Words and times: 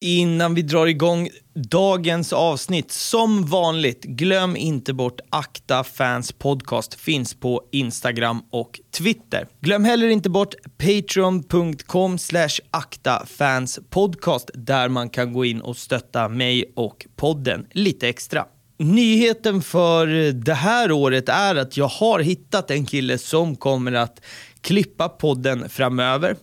Innan 0.00 0.54
vi 0.54 0.62
drar 0.62 0.86
igång 0.86 1.28
dagens 1.54 2.32
avsnitt, 2.32 2.90
som 2.90 3.46
vanligt, 3.46 4.04
glöm 4.04 4.56
inte 4.56 4.92
bort 4.92 5.20
Akta 5.30 5.84
Fans 5.84 6.32
Podcast 6.32 6.94
finns 6.94 7.34
på 7.34 7.62
Instagram 7.72 8.42
och 8.50 8.80
Twitter. 8.98 9.48
Glöm 9.60 9.84
heller 9.84 10.08
inte 10.08 10.30
bort 10.30 10.54
patreon.com 10.78 12.18
slash 12.18 12.48
aktafanspodcast 12.70 14.50
där 14.54 14.88
man 14.88 15.10
kan 15.10 15.32
gå 15.32 15.44
in 15.44 15.60
och 15.60 15.76
stötta 15.76 16.28
mig 16.28 16.72
och 16.76 17.06
podden 17.16 17.66
lite 17.70 18.08
extra. 18.08 18.44
Nyheten 18.78 19.62
för 19.62 20.32
det 20.32 20.54
här 20.54 20.92
året 20.92 21.28
är 21.28 21.54
att 21.54 21.76
jag 21.76 21.88
har 21.88 22.20
hittat 22.20 22.70
en 22.70 22.86
kille 22.86 23.18
som 23.18 23.56
kommer 23.56 23.92
att 23.92 24.20
klippa 24.60 25.08
podden 25.08 25.68
framöver. 25.68 26.36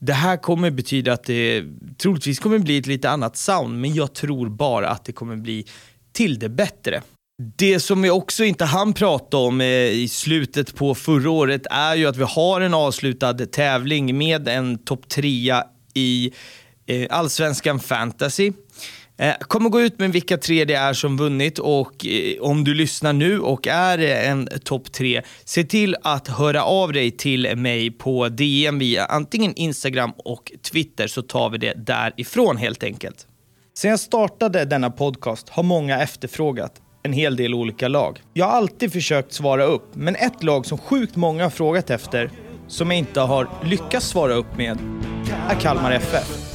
Det 0.00 0.12
här 0.12 0.36
kommer 0.36 0.70
betyda 0.70 1.12
att 1.12 1.24
det 1.24 1.64
troligtvis 1.98 2.38
kommer 2.38 2.58
bli 2.58 2.78
ett 2.78 2.86
lite 2.86 3.10
annat 3.10 3.36
sound, 3.36 3.80
men 3.80 3.94
jag 3.94 4.14
tror 4.14 4.48
bara 4.48 4.88
att 4.88 5.04
det 5.04 5.12
kommer 5.12 5.36
bli 5.36 5.66
till 6.12 6.38
det 6.38 6.48
bättre. 6.48 7.02
Det 7.56 7.80
som 7.80 8.02
vi 8.02 8.10
också 8.10 8.44
inte 8.44 8.64
hann 8.64 8.92
prata 8.92 9.36
om 9.36 9.60
eh, 9.60 9.66
i 9.90 10.08
slutet 10.08 10.74
på 10.74 10.94
förra 10.94 11.30
året 11.30 11.66
är 11.70 11.94
ju 11.94 12.06
att 12.06 12.16
vi 12.16 12.24
har 12.28 12.60
en 12.60 12.74
avslutad 12.74 13.34
tävling 13.34 14.18
med 14.18 14.48
en 14.48 14.78
topp 14.78 15.08
trea 15.08 15.64
i 15.94 16.32
eh, 16.86 17.06
Allsvenskan 17.10 17.80
Fantasy. 17.80 18.52
Eh, 19.20 19.34
Kommer 19.40 19.70
gå 19.70 19.80
ut 19.80 19.98
med 19.98 20.12
vilka 20.12 20.36
tre 20.38 20.64
det 20.64 20.74
är 20.74 20.92
som 20.92 21.16
vunnit 21.16 21.58
och 21.58 22.06
eh, 22.06 22.40
om 22.40 22.64
du 22.64 22.74
lyssnar 22.74 23.12
nu 23.12 23.40
och 23.40 23.66
är 23.66 23.98
eh, 23.98 24.30
en 24.30 24.48
topp 24.64 24.92
tre, 24.92 25.22
se 25.44 25.64
till 25.64 25.96
att 26.02 26.28
höra 26.28 26.64
av 26.64 26.92
dig 26.92 27.10
till 27.10 27.56
mig 27.56 27.90
på 27.90 28.28
DM 28.28 28.78
via 28.78 29.04
antingen 29.04 29.54
Instagram 29.54 30.12
och 30.16 30.52
Twitter 30.70 31.06
så 31.06 31.22
tar 31.22 31.50
vi 31.50 31.58
det 31.58 31.74
därifrån 31.76 32.56
helt 32.56 32.82
enkelt. 32.82 33.26
Sen 33.74 33.90
jag 33.90 34.00
startade 34.00 34.64
denna 34.64 34.90
podcast 34.90 35.48
har 35.48 35.62
många 35.62 36.00
efterfrågat 36.00 36.72
en 37.02 37.12
hel 37.12 37.36
del 37.36 37.54
olika 37.54 37.88
lag. 37.88 38.22
Jag 38.34 38.46
har 38.46 38.52
alltid 38.52 38.92
försökt 38.92 39.32
svara 39.32 39.64
upp, 39.64 39.94
men 39.94 40.16
ett 40.16 40.42
lag 40.42 40.66
som 40.66 40.78
sjukt 40.78 41.16
många 41.16 41.42
har 41.42 41.50
frågat 41.50 41.90
efter, 41.90 42.30
som 42.68 42.90
jag 42.90 42.98
inte 42.98 43.20
har 43.20 43.48
lyckats 43.64 44.06
svara 44.06 44.34
upp 44.34 44.56
med, 44.56 44.78
är 45.48 45.54
Kalmar 45.54 45.92
FF. 45.92 46.49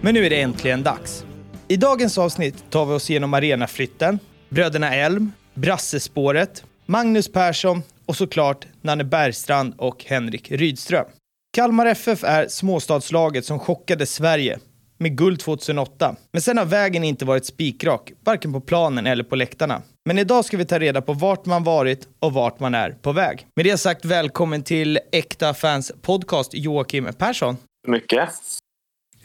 Men 0.00 0.14
nu 0.14 0.26
är 0.26 0.30
det 0.30 0.40
äntligen 0.40 0.82
dags. 0.82 1.24
I 1.68 1.76
dagens 1.76 2.18
avsnitt 2.18 2.70
tar 2.70 2.86
vi 2.86 2.94
oss 2.94 3.10
igenom 3.10 3.34
arenaflytten, 3.34 4.18
Bröderna 4.48 4.94
Elm, 4.94 5.32
Brassespåret, 5.54 6.64
Magnus 6.86 7.32
Persson 7.32 7.82
och 8.06 8.16
såklart 8.16 8.66
Nanne 8.80 9.04
Bergstrand 9.04 9.74
och 9.78 10.04
Henrik 10.04 10.50
Rydström. 10.50 11.04
Kalmar 11.52 11.86
FF 11.86 12.24
är 12.24 12.48
småstadslaget 12.48 13.44
som 13.44 13.58
chockade 13.58 14.06
Sverige 14.06 14.58
med 14.98 15.16
guld 15.16 15.40
2008. 15.40 16.16
Men 16.32 16.42
sen 16.42 16.58
har 16.58 16.64
vägen 16.64 17.04
inte 17.04 17.24
varit 17.24 17.46
spikrak, 17.46 18.12
varken 18.24 18.52
på 18.52 18.60
planen 18.60 19.06
eller 19.06 19.24
på 19.24 19.36
läktarna. 19.36 19.82
Men 20.06 20.18
idag 20.18 20.44
ska 20.44 20.56
vi 20.56 20.64
ta 20.64 20.78
reda 20.78 21.02
på 21.02 21.12
vart 21.12 21.46
man 21.46 21.64
varit 21.64 22.08
och 22.20 22.32
vart 22.32 22.60
man 22.60 22.74
är 22.74 22.90
på 22.90 23.12
väg. 23.12 23.46
Med 23.56 23.66
det 23.66 23.78
sagt, 23.78 24.04
välkommen 24.04 24.62
till 24.62 24.98
Äkta 25.12 25.54
Fans 25.54 25.92
Podcast, 26.02 26.54
Joakim 26.54 27.08
Persson. 27.18 27.56
Mycket. 27.88 28.30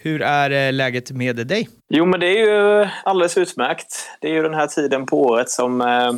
Hur 0.04 0.22
är 0.22 0.68
eh, 0.68 0.74
läget 0.74 1.12
med 1.12 1.48
dig? 1.48 1.70
Jo, 1.90 2.06
men 2.06 2.20
det 2.20 2.28
är 2.28 2.40
ju 2.40 2.88
alldeles 3.04 3.38
utmärkt. 3.38 4.10
Det 4.22 4.28
är 4.28 4.34
ju 4.34 4.44
den 4.44 4.54
här 4.54 4.68
tiden 4.68 5.06
på 5.06 5.22
året 5.22 5.50
som 5.50 5.82
eh, 5.82 6.12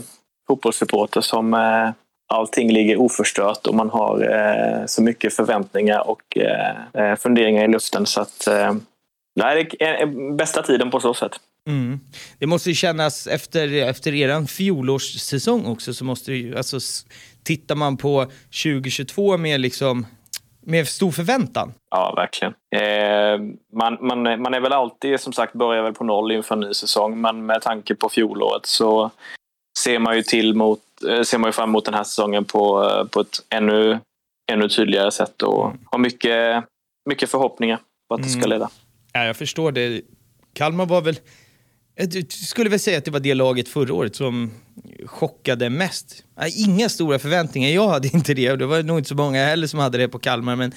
fotbollssupporter 0.47 1.21
som 1.21 1.53
eh, 1.53 1.89
allting 2.33 2.73
ligger 2.73 2.97
oförstört 2.97 3.67
och 3.67 3.75
man 3.75 3.89
har 3.89 4.21
eh, 4.21 4.85
så 4.85 5.01
mycket 5.01 5.33
förväntningar 5.33 6.09
och 6.09 6.37
eh, 6.37 7.03
eh, 7.03 7.15
funderingar 7.15 7.63
i 7.63 7.67
luften. 7.67 8.05
Så 8.05 8.21
att, 8.21 8.47
eh, 8.47 8.73
nej, 9.35 9.69
det 9.79 9.85
är 9.85 10.35
bästa 10.35 10.61
tiden 10.61 10.91
på 10.91 10.99
så 10.99 11.13
sätt. 11.13 11.31
Mm. 11.67 11.99
Det 12.39 12.45
måste 12.45 12.69
ju 12.69 12.75
kännas 12.75 13.27
efter, 13.27 13.73
efter 13.73 14.13
er 14.13 14.45
fjolårssäsong 14.45 15.65
också 15.65 15.93
så 15.93 16.05
måste 16.05 16.31
det 16.31 16.37
ju, 16.37 16.57
alltså 16.57 16.79
tittar 17.43 17.75
man 17.75 17.97
på 17.97 18.31
2022 18.63 19.37
med 19.37 19.59
liksom 19.59 20.05
med 20.65 20.87
stor 20.87 21.11
förväntan. 21.11 21.73
Ja, 21.91 22.13
verkligen. 22.15 22.53
Eh, 22.75 23.55
man, 23.73 23.97
man, 24.01 24.41
man 24.41 24.53
är 24.53 24.59
väl 24.59 24.73
alltid, 24.73 25.19
som 25.19 25.33
sagt, 25.33 25.53
börjar 25.53 25.83
väl 25.83 25.93
på 25.93 26.03
noll 26.03 26.31
inför 26.31 26.55
en 26.55 26.61
ny 26.61 26.73
säsong. 26.73 27.21
Men 27.21 27.45
med 27.45 27.61
tanke 27.61 27.95
på 27.95 28.09
fjolåret 28.09 28.65
så 28.65 29.11
ser 29.79 29.99
man 29.99 30.15
ju, 30.15 30.21
till 30.23 30.53
mot, 30.55 30.79
eh, 31.09 31.21
ser 31.21 31.37
man 31.37 31.47
ju 31.47 31.51
fram 31.51 31.69
emot 31.69 31.85
den 31.85 31.93
här 31.93 32.03
säsongen 32.03 32.45
på, 32.45 32.83
eh, 32.83 33.03
på 33.07 33.19
ett 33.19 33.37
ännu, 33.49 33.99
ännu 34.51 34.69
tydligare 34.69 35.11
sätt 35.11 35.41
och 35.41 35.71
har 35.85 35.99
mycket, 35.99 36.63
mycket 37.09 37.29
förhoppningar 37.31 37.79
på 38.09 38.15
att 38.15 38.23
det 38.23 38.29
ska 38.29 38.39
Mm. 38.39 38.49
leda. 38.49 38.69
Ja, 39.13 39.23
jag 39.25 39.35
förstår 39.37 39.71
det. 39.71 40.01
Kalmar 40.53 40.85
var 40.85 41.01
väl, 41.01 41.15
jag 41.95 42.31
skulle 42.31 42.69
väl 42.69 42.79
säga 42.79 42.97
att 42.97 43.05
det 43.05 43.11
var 43.11 43.19
det 43.19 43.33
laget 43.33 43.69
förra 43.69 43.93
året 43.93 44.15
som 44.15 44.51
chockade 45.05 45.69
mest. 45.69 46.23
Inga 46.55 46.89
stora 46.89 47.19
förväntningar, 47.19 47.69
jag 47.69 47.87
hade 47.89 48.07
inte 48.07 48.33
det 48.33 48.51
och 48.51 48.57
det 48.57 48.65
var 48.65 48.83
nog 48.83 48.99
inte 48.99 49.09
så 49.09 49.15
många 49.15 49.45
heller 49.45 49.67
som 49.67 49.79
hade 49.79 49.97
det 49.97 50.07
på 50.07 50.19
Kalmar. 50.19 50.55
Men 50.55 50.71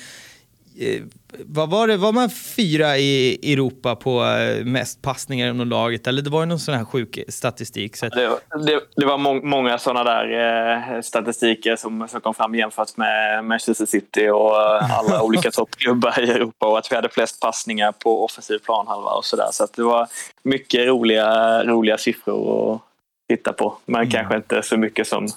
vad 1.45 1.71
var 1.71 1.89
det, 1.89 1.97
var 1.97 2.13
man 2.13 2.31
fyra 2.31 2.99
i 2.99 3.53
Europa 3.53 3.97
på 3.97 4.25
eh, 4.25 4.65
mest 4.65 5.03
passningar 5.03 5.51
inom 5.51 5.69
laget? 5.69 6.07
Eller 6.07 6.23
det 6.23 6.31
var 6.31 6.41
ju 6.41 6.47
någon 6.47 6.59
sån 6.59 6.75
här 6.75 6.85
sjuk 6.85 7.19
statistik. 7.29 7.97
Så 7.97 8.07
att, 8.07 8.13
Det, 8.13 8.39
det, 8.67 8.81
det 8.97 9.07
var 9.07 9.19
må, 9.19 9.35
många 9.35 9.79
sådana 9.79 10.05
där 10.05 10.95
eh, 10.95 11.01
statistiker 11.01 11.77
som, 11.77 12.09
som 12.09 12.21
kom 12.21 12.35
fram 12.35 12.55
jämfört 12.55 12.97
med 12.97 13.45
Manchester 13.45 13.87
City 13.87 14.29
och 14.29 14.61
eh, 14.61 14.99
alla 14.99 15.23
olika 15.29 15.51
toppklubbar 15.51 16.21
i 16.21 16.31
Europa 16.31 16.67
och 16.67 16.79
att 16.79 16.93
vi 16.93 16.97
hade 16.97 17.09
flest 17.09 17.41
passningar 17.41 17.93
på 17.93 18.25
offensiv 18.25 18.59
planhalva 18.59 19.11
och 19.11 19.25
sådär. 19.25 19.49
Så 19.53 19.65
att 19.65 19.73
det 19.73 19.83
var 19.83 20.09
mycket 20.43 20.87
roliga, 20.87 21.65
roliga 21.65 21.99
siffror 21.99 22.75
att 22.75 22.83
titta 23.29 23.53
på. 23.53 23.75
Men 23.87 24.11
kanske 24.11 24.37
inte 24.37 24.63
så 24.63 24.77
mycket 24.77 25.07
som 25.07 25.29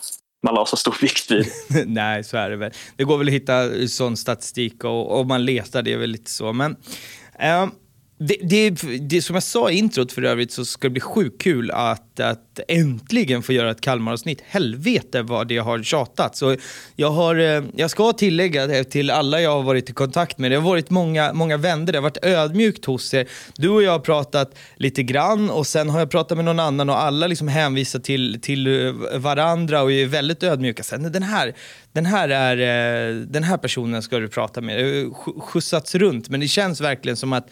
man 0.43 0.55
la 0.55 0.65
så 0.65 0.77
stor 0.77 0.97
vikt 1.01 1.31
vid. 1.31 1.47
Nej, 1.87 2.23
så 2.23 2.37
är 2.37 2.49
det 2.49 2.55
väl. 2.55 2.71
Det 2.95 3.03
går 3.03 3.17
väl 3.17 3.27
att 3.27 3.33
hitta 3.33 3.87
sån 3.87 4.17
statistik 4.17 4.83
och 4.83 5.19
om 5.19 5.27
man 5.27 5.45
letar, 5.45 5.81
det 5.81 5.93
är 5.93 5.97
väl 5.97 6.09
lite 6.09 6.31
så. 6.31 6.53
Men 6.53 6.75
eh, 7.39 7.67
det, 8.23 8.37
det, 8.41 8.69
det 8.99 9.21
som 9.21 9.33
jag 9.33 9.43
sa 9.43 9.71
i 9.71 9.77
introt 9.77 10.11
för 10.11 10.23
övrigt 10.23 10.51
så 10.51 10.65
ska 10.65 10.87
det 10.87 10.91
bli 10.91 11.01
sjukt 11.01 11.41
kul 11.41 11.71
att, 11.71 12.19
att 12.19 12.59
äntligen 12.67 13.43
få 13.43 13.53
göra 13.53 13.71
ett 13.71 13.81
Kalmaravsnitt. 13.81 14.41
Helvete 14.47 15.21
vad 15.21 15.47
det 15.47 15.57
har 15.57 15.83
tjatat. 15.83 16.35
Så 16.35 16.55
jag, 16.95 17.11
har, 17.11 17.35
eh, 17.35 17.63
jag 17.75 17.91
ska 17.91 18.13
tillägga 18.13 18.67
det 18.67 18.83
till 18.83 19.09
alla 19.09 19.41
jag 19.41 19.51
har 19.51 19.63
varit 19.63 19.89
i 19.89 19.93
kontakt 19.93 20.37
med. 20.37 20.51
Det 20.51 20.55
har 20.55 20.69
varit 20.69 20.89
många, 20.89 21.33
många 21.33 21.57
vänner, 21.57 21.91
det 21.91 21.97
har 21.97 22.03
varit 22.03 22.25
ödmjukt 22.25 22.85
hos 22.85 23.13
er. 23.13 23.27
Du 23.55 23.69
och 23.69 23.83
jag 23.83 23.91
har 23.91 23.99
pratat 23.99 24.55
lite 24.75 25.03
grann 25.03 25.49
och 25.49 25.67
sen 25.67 25.89
har 25.89 25.99
jag 25.99 26.11
pratat 26.11 26.37
med 26.37 26.45
någon 26.45 26.59
annan 26.59 26.89
och 26.89 27.01
alla 27.01 27.27
liksom 27.27 27.47
hänvisar 27.47 27.99
till, 27.99 28.39
till 28.41 28.85
eh, 28.85 29.19
varandra 29.19 29.81
och 29.81 29.91
är 29.91 30.05
väldigt 30.05 30.43
ödmjuka. 30.43 30.83
Sen, 30.83 31.11
den, 31.11 31.23
här, 31.23 31.53
den, 31.93 32.05
här 32.05 32.29
är, 32.29 32.57
eh, 32.57 33.15
den 33.15 33.43
här 33.43 33.57
personen 33.57 34.01
ska 34.01 34.19
du 34.19 34.27
prata 34.27 34.61
med. 34.61 34.85
Det 34.85 35.03
har 35.03 35.41
skjutsats 35.41 35.95
runt 35.95 36.29
men 36.29 36.39
det 36.39 36.47
känns 36.47 36.81
verkligen 36.81 37.17
som 37.17 37.33
att 37.33 37.47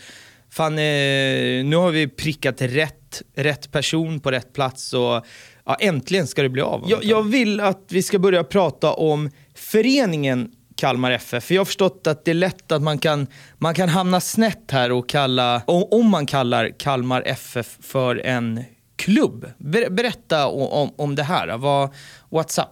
fan, 0.52 0.74
eh, 0.74 1.66
nu 1.66 1.76
har 1.76 1.92
vi 1.92 2.08
prickat 2.08 2.62
rätt, 2.62 3.22
rätt 3.36 3.72
person 3.72 4.20
på 4.20 4.32
rätt 4.32 4.54
plats 4.54 4.94
och 4.94 5.26
ja, 5.66 5.76
äntligen 5.80 6.28
ska 6.28 6.42
det 6.42 6.50
bli 6.50 6.62
av. 6.62 6.84
Jag, 6.88 7.04
jag 7.04 7.24
vill 7.24 7.60
att 7.60 7.86
vi 7.90 8.04
ska 8.04 8.20
börja 8.20 8.44
prata 8.44 8.94
om 8.94 9.30
föreningen 9.56 10.52
Kalmar 10.80 11.12
FF. 11.12 11.44
För 11.44 11.56
jag 11.56 11.60
har 11.60 11.66
förstått 11.66 12.08
att 12.08 12.26
det 12.26 12.32
är 12.32 12.36
lätt 12.36 12.72
att 12.72 12.82
man 12.82 12.98
kan, 12.98 13.28
man 13.58 13.74
kan 13.74 13.90
hamna 13.90 14.22
snett 14.22 14.72
här 14.72 14.92
och 14.92 15.10
kalla, 15.10 15.62
om 15.66 15.88
om 15.92 16.10
man 16.10 16.26
kallar 16.26 16.70
Kalmar 16.80 17.24
FF 17.26 17.78
för 17.82 18.16
en 18.26 18.64
klubb. 18.96 19.46
Ber, 19.58 19.90
berätta 19.90 20.48
om, 20.48 20.68
om, 20.68 20.90
om 20.98 21.16
det 21.16 21.24
här. 21.24 21.58
Vad, 21.58 21.90
what's 22.30 22.62
up? 22.62 22.68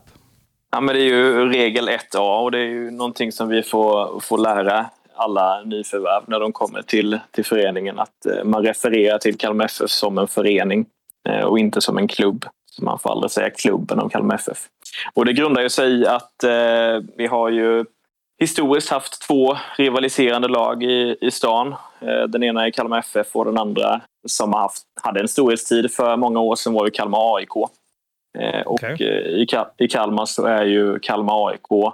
Ja, 0.71 0.81
men 0.81 0.95
det 0.95 1.01
är 1.01 1.05
ju 1.05 1.49
regel 1.49 1.89
1A 1.89 2.43
och 2.43 2.51
det 2.51 2.59
är 2.59 2.65
ju 2.65 2.91
någonting 2.91 3.31
som 3.31 3.49
vi 3.49 3.63
får, 3.63 4.19
får 4.19 4.37
lära 4.37 4.89
alla 5.17 5.63
nyförvärv 5.63 6.23
när 6.27 6.39
de 6.39 6.51
kommer 6.51 6.81
till, 6.81 7.19
till 7.31 7.45
föreningen. 7.45 7.99
Att 7.99 8.25
eh, 8.25 8.43
man 8.43 8.63
refererar 8.63 9.17
till 9.17 9.37
Kalmar 9.37 9.65
FF 9.65 9.89
som 9.89 10.17
en 10.17 10.27
förening 10.27 10.85
eh, 11.29 11.45
och 11.45 11.59
inte 11.59 11.81
som 11.81 11.97
en 11.97 12.07
klubb. 12.07 12.45
Så 12.71 12.83
man 12.83 12.99
får 12.99 13.11
aldrig 13.11 13.31
säga 13.31 13.49
klubben 13.49 13.99
om 13.99 14.09
Kalmar 14.09 14.35
FF. 14.35 14.57
Och 15.13 15.25
det 15.25 15.33
grundar 15.33 15.61
ju 15.61 15.69
sig 15.69 15.91
i 15.91 16.07
att 16.07 16.43
eh, 16.43 17.01
vi 17.17 17.27
har 17.27 17.49
ju 17.49 17.85
historiskt 18.39 18.89
haft 18.89 19.27
två 19.27 19.57
rivaliserande 19.77 20.47
lag 20.47 20.83
i, 20.83 21.17
i 21.21 21.31
stan. 21.31 21.75
Eh, 21.99 22.23
den 22.27 22.43
ena 22.43 22.65
är 22.65 22.71
Kalmar 22.71 22.99
FF 22.99 23.35
och 23.35 23.45
den 23.45 23.57
andra 23.57 24.01
som 24.27 24.53
har 24.53 24.59
haft, 24.59 24.83
hade 25.01 25.19
en 25.19 25.27
storhetstid 25.27 25.91
för 25.91 26.17
många 26.17 26.39
år 26.39 26.55
sedan 26.55 26.73
var 26.73 26.85
ju 26.85 26.91
Kalmar 26.91 27.35
AIK. 27.35 27.55
Eh, 28.39 28.61
och 28.61 28.83
eh, 28.83 29.07
i, 29.07 29.47
i 29.77 29.87
Kalmar 29.87 30.25
så 30.25 30.45
är 30.45 30.65
ju 30.65 30.99
Kalmar 30.99 31.49
AIK 31.49 31.93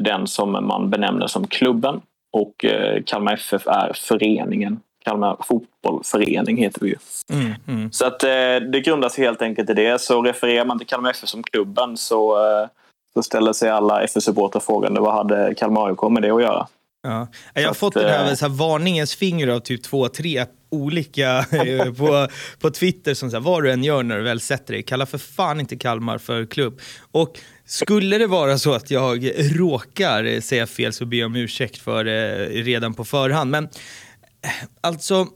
den 0.00 0.26
som 0.26 0.52
man 0.52 0.90
benämner 0.90 1.26
som 1.26 1.46
klubben 1.46 2.00
och 2.32 2.64
eh, 2.64 3.02
Kalmar 3.06 3.34
FF 3.34 3.66
är 3.66 3.92
föreningen. 3.94 4.80
Kalmar 5.04 5.36
fotbollförening 5.40 6.56
heter 6.56 6.80
vi 6.80 6.88
ju. 6.88 6.96
Mm, 7.32 7.54
mm. 7.68 7.92
Så 7.92 8.06
att 8.06 8.22
eh, 8.22 8.28
det 8.72 8.82
grundar 8.84 9.08
sig 9.08 9.24
helt 9.24 9.42
enkelt 9.42 9.70
i 9.70 9.74
det. 9.74 10.00
Så 10.00 10.22
refererar 10.22 10.64
man 10.64 10.78
till 10.78 10.86
Kalmar 10.86 11.10
FF 11.10 11.28
som 11.28 11.42
klubben 11.42 11.96
så, 11.96 12.36
eh, 12.36 12.68
så 13.14 13.22
ställer 13.22 13.52
sig 13.52 13.70
alla 13.70 14.02
FF-supportrar 14.02 14.60
frågan 14.60 14.94
vad 14.94 15.14
hade 15.14 15.54
Kalmar 15.54 15.88
AIK 15.88 16.10
med 16.10 16.22
det 16.22 16.30
att 16.30 16.42
göra? 16.42 16.66
Ja. 17.02 17.28
Jag 17.54 17.62
har 17.62 17.70
att, 17.70 17.76
fått 17.76 17.94
det 17.94 18.10
här, 18.10 18.28
eh, 18.28 18.34
så 18.34 18.48
här 18.48 18.52
varningens 18.52 19.14
finger 19.14 19.48
av 19.48 19.60
typ 19.60 19.82
två, 19.82 20.08
tre 20.08 20.44
olika 20.70 21.44
på, 21.98 22.28
på 22.60 22.70
Twitter 22.70 23.14
som 23.14 23.30
säger 23.30 23.42
vad 23.42 23.62
du 23.62 23.72
än 23.72 23.84
gör 23.84 24.02
när 24.02 24.16
du 24.16 24.22
väl 24.22 24.40
sätter 24.40 24.74
dig, 24.74 24.82
kalla 24.82 25.06
för 25.06 25.18
fan 25.18 25.60
inte 25.60 25.76
Kalmar 25.76 26.18
för 26.18 26.46
klubb. 26.46 26.80
Och 27.12 27.38
skulle 27.72 28.18
det 28.18 28.26
vara 28.26 28.58
så 28.58 28.72
att 28.72 28.90
jag 28.90 29.30
råkar 29.58 30.24
eh, 30.24 30.40
säga 30.40 30.66
fel 30.66 30.92
så 30.92 31.06
ber 31.06 31.16
jag 31.16 31.26
om 31.26 31.36
ursäkt 31.36 31.78
för 31.78 32.04
det 32.04 32.48
redan 32.48 32.94
på 32.94 33.04
förhand. 33.04 33.50
Men 33.50 33.64
eh, 33.64 34.50
alltså, 34.80 35.26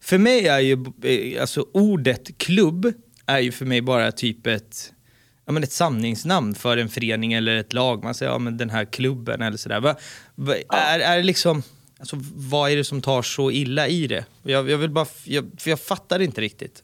för 0.00 0.18
mig 0.18 0.46
är 0.48 0.60
ju 0.60 0.84
eh, 1.02 1.40
alltså, 1.40 1.66
ordet 1.72 2.38
klubb 2.38 2.92
är 3.26 3.38
ju 3.38 3.52
för 3.52 3.64
mig 3.64 3.82
bara 3.82 4.12
typ 4.12 4.46
ett 4.46 4.92
ja, 5.46 5.52
men 5.52 5.62
ett 5.62 5.72
samlingsnamn 5.72 6.54
för 6.54 6.76
en 6.76 6.88
förening 6.88 7.32
eller 7.32 7.56
ett 7.56 7.72
lag. 7.72 8.04
Man 8.04 8.14
säger 8.14 8.32
ja, 8.32 8.38
men 8.38 8.56
den 8.56 8.70
här 8.70 8.84
klubben 8.84 9.42
eller 9.42 9.56
sådär. 9.56 9.80
Va, 9.80 9.96
va, 10.34 10.54
är, 10.68 11.00
är 11.00 11.22
liksom, 11.22 11.62
alltså, 11.98 12.16
vad 12.34 12.70
är 12.70 12.76
det 12.76 12.84
som 12.84 13.02
tar 13.02 13.22
så 13.22 13.50
illa 13.50 13.88
i 13.88 14.06
det? 14.06 14.24
Jag, 14.42 14.70
jag 14.70 14.78
vill 14.78 14.90
bara, 14.90 15.06
jag, 15.24 15.50
för 15.58 15.70
jag 15.70 15.80
fattar 15.80 16.20
inte 16.20 16.40
riktigt. 16.40 16.83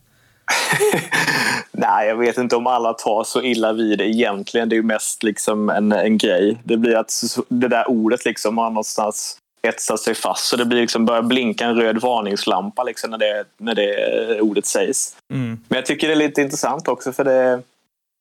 Nej, 1.72 2.08
jag 2.08 2.16
vet 2.16 2.38
inte 2.38 2.56
om 2.56 2.66
alla 2.66 2.92
tar 2.92 3.24
så 3.24 3.42
illa 3.42 3.72
vid 3.72 3.98
det 3.98 4.04
egentligen. 4.04 4.68
Det 4.68 4.74
är 4.74 4.76
ju 4.76 4.82
mest 4.82 5.22
liksom 5.22 5.70
en, 5.70 5.92
en 5.92 6.18
grej. 6.18 6.58
Det 6.64 6.76
blir 6.76 6.96
att 6.96 7.12
det 7.48 7.68
där 7.68 7.90
ordet 7.90 8.24
liksom 8.24 8.58
har 8.58 8.70
någonstans 8.70 9.36
etsat 9.62 10.00
sig 10.00 10.14
fast. 10.14 10.46
Så 10.46 10.56
det 10.56 10.64
blir 10.64 10.80
liksom 10.80 11.06
börjar 11.06 11.22
blinka 11.22 11.64
en 11.64 11.74
röd 11.74 12.00
varningslampa 12.00 12.82
liksom 12.82 13.10
när, 13.10 13.18
det, 13.18 13.44
när 13.58 13.74
det 13.74 14.40
ordet 14.40 14.66
sägs. 14.66 15.16
Mm. 15.32 15.60
Men 15.68 15.76
jag 15.76 15.86
tycker 15.86 16.08
det 16.08 16.14
är 16.14 16.16
lite 16.16 16.42
intressant 16.42 16.88
också 16.88 17.12
för 17.12 17.24
det, 17.24 17.62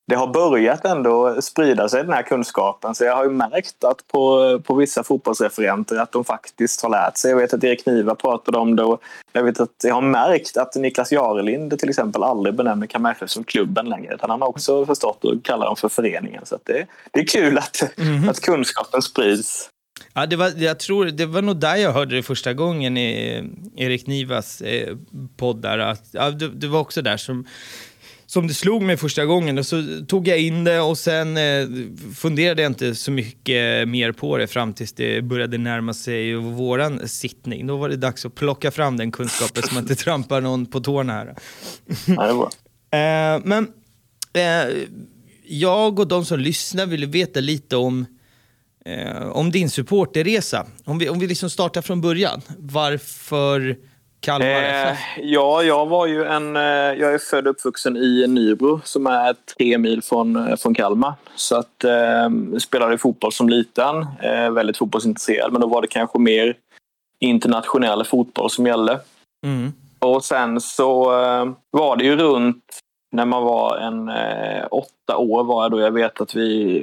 det 0.09 0.15
har 0.15 0.27
börjat 0.27 0.85
ändå 0.85 1.41
sprida 1.41 1.89
sig 1.89 2.03
den 2.03 2.13
här 2.13 2.23
kunskapen. 2.23 2.95
Så 2.95 3.03
jag 3.03 3.15
har 3.15 3.23
ju 3.23 3.29
märkt 3.29 3.83
att 3.83 4.07
på, 4.07 4.59
på 4.63 4.75
vissa 4.75 5.03
fotbollsreferenter 5.03 5.97
att 5.97 6.11
de 6.11 6.25
faktiskt 6.25 6.81
har 6.81 6.89
lärt 6.89 7.17
sig. 7.17 7.31
Jag 7.31 7.38
vet 7.38 7.53
att 7.53 7.63
Erik 7.63 7.85
Niva 7.85 8.15
pratade 8.15 8.57
om 8.57 8.75
det 8.75 8.83
och 8.83 9.01
jag 9.33 9.44
vet 9.44 9.59
att 9.59 9.69
jag 9.83 9.94
har 9.94 10.01
märkt 10.01 10.57
att 10.57 10.75
Niklas 10.75 11.11
Jarelind 11.11 11.79
till 11.79 11.89
exempel 11.89 12.23
aldrig 12.23 12.56
benämner 12.56 12.88
Kalmar 12.88 13.17
som 13.25 13.44
klubben 13.44 13.89
längre. 13.89 14.13
Utan 14.15 14.29
han 14.29 14.41
har 14.41 14.50
också 14.50 14.85
förstått 14.85 15.19
att 15.23 15.44
kalla 15.44 15.65
dem 15.65 15.75
för 15.75 15.89
föreningen. 15.89 16.45
Så 16.45 16.57
det, 16.63 16.85
det 17.11 17.19
är 17.19 17.25
kul 17.25 17.57
att, 17.57 17.83
att 18.29 18.39
kunskapen 18.41 19.01
sprids. 19.01 19.69
Ja, 20.13 20.25
det, 20.25 20.35
var, 20.35 20.53
jag 20.57 20.79
tror, 20.79 21.06
det 21.06 21.25
var 21.25 21.41
nog 21.41 21.59
där 21.59 21.75
jag 21.75 21.91
hörde 21.91 22.15
det 22.15 22.23
första 22.23 22.53
gången 22.53 22.97
i 22.97 23.44
Erik 23.75 24.07
Nivas 24.07 24.61
eh, 24.61 24.97
podd. 25.38 25.61
Där, 25.61 25.77
att, 25.77 26.03
ja, 26.11 26.31
det, 26.31 26.50
det 26.50 26.67
var 26.67 26.79
också 26.79 27.01
där 27.01 27.17
som, 27.17 27.45
som 28.29 28.47
det 28.47 28.53
slog 28.53 28.81
mig 28.81 28.97
första 28.97 29.25
gången. 29.25 29.57
Och 29.57 29.65
så 29.65 30.05
tog 30.07 30.27
jag 30.27 30.39
in 30.39 30.63
det 30.63 30.79
och 30.79 30.97
sen 30.97 31.37
eh, 31.37 31.67
funderade 32.15 32.61
jag 32.61 32.69
inte 32.69 32.95
så 32.95 33.11
mycket 33.11 33.87
mer 33.87 34.11
på 34.11 34.37
det 34.37 34.47
fram 34.47 34.73
tills 34.73 34.93
det 34.93 35.21
började 35.21 35.57
närma 35.57 35.93
sig 35.93 36.35
våran 36.35 37.07
sittning. 37.07 37.67
Då 37.67 37.77
var 37.77 37.89
det 37.89 37.95
dags 37.95 38.25
att 38.25 38.35
plocka 38.35 38.71
fram 38.71 38.97
den 38.97 39.11
kunskapen 39.11 39.63
så 39.63 39.73
man 39.73 39.83
inte 39.83 39.95
trampar 39.95 40.41
någon 40.41 40.65
på 40.65 40.79
tårna 40.79 41.13
här. 41.13 41.35
Ja. 42.07 42.49
Eh, 42.91 43.41
men 43.43 43.67
eh, 44.33 44.77
jag 45.47 45.99
och 45.99 46.07
de 46.07 46.25
som 46.25 46.39
lyssnar 46.39 46.85
vill 46.85 47.05
veta 47.05 47.39
lite 47.39 47.75
om, 47.75 48.05
om 49.31 49.51
din 49.51 49.69
supporterresa. 49.69 50.67
Om 50.83 50.99
vi, 50.99 51.09
om 51.09 51.19
vi 51.19 51.27
liksom 51.27 51.49
startar 51.49 51.81
från 51.81 52.01
början. 52.01 52.41
Varför 52.57 53.77
Kalmar 54.19 54.48
Eh, 54.48 54.92
FF? 54.92 55.00
ja, 55.18 55.63
jag 55.63 55.86
var 55.86 56.07
ju 56.07 56.24
en... 56.25 56.56
Eh, 56.56 56.62
jag 56.62 57.13
är 57.13 57.18
född 57.18 57.48
och 57.48 57.51
uppvuxen 57.51 57.98
i 57.98 58.27
Nybro 58.27 58.81
som 58.83 59.07
är 59.07 59.36
tre 59.57 59.77
mil 59.77 60.01
från, 60.01 60.36
eh, 60.48 60.56
från 60.56 60.74
Kalmar. 60.74 61.13
Så 61.36 61.56
att 61.56 61.83
eh, 61.83 62.30
spelade 62.60 62.98
fotboll 62.98 63.31
som 63.31 63.50
liten, 63.50 64.07
eh, 64.21 64.51
väldigt 64.51 64.77
fotbollsintresserad. 64.77 65.51
Men 65.51 65.62
då 65.62 65.68
var 65.68 65.81
det 65.81 65.88
kanske 65.88 66.19
mer 66.19 66.56
internationell 67.21 68.04
fotboll 68.04 68.50
som 68.50 68.66
gällde. 68.68 69.00
Mm. 69.45 69.74
Och 70.00 70.24
sen 70.24 70.62
så 70.62 71.21
eh, 71.21 71.45
var 71.71 71.95
det 71.95 72.04
ju 72.04 72.16
runt 72.16 72.63
när 73.12 73.25
man 73.25 73.44
var 73.44 73.77
en 73.77 74.10
eh, 74.10 74.66
åtta 74.71 75.18
år 75.18 75.44
var 75.44 75.63
jag 75.63 75.71
då. 75.71 75.80
Jag 75.80 75.92
vet 75.92 76.21
att 76.21 76.36
vi, 76.36 76.80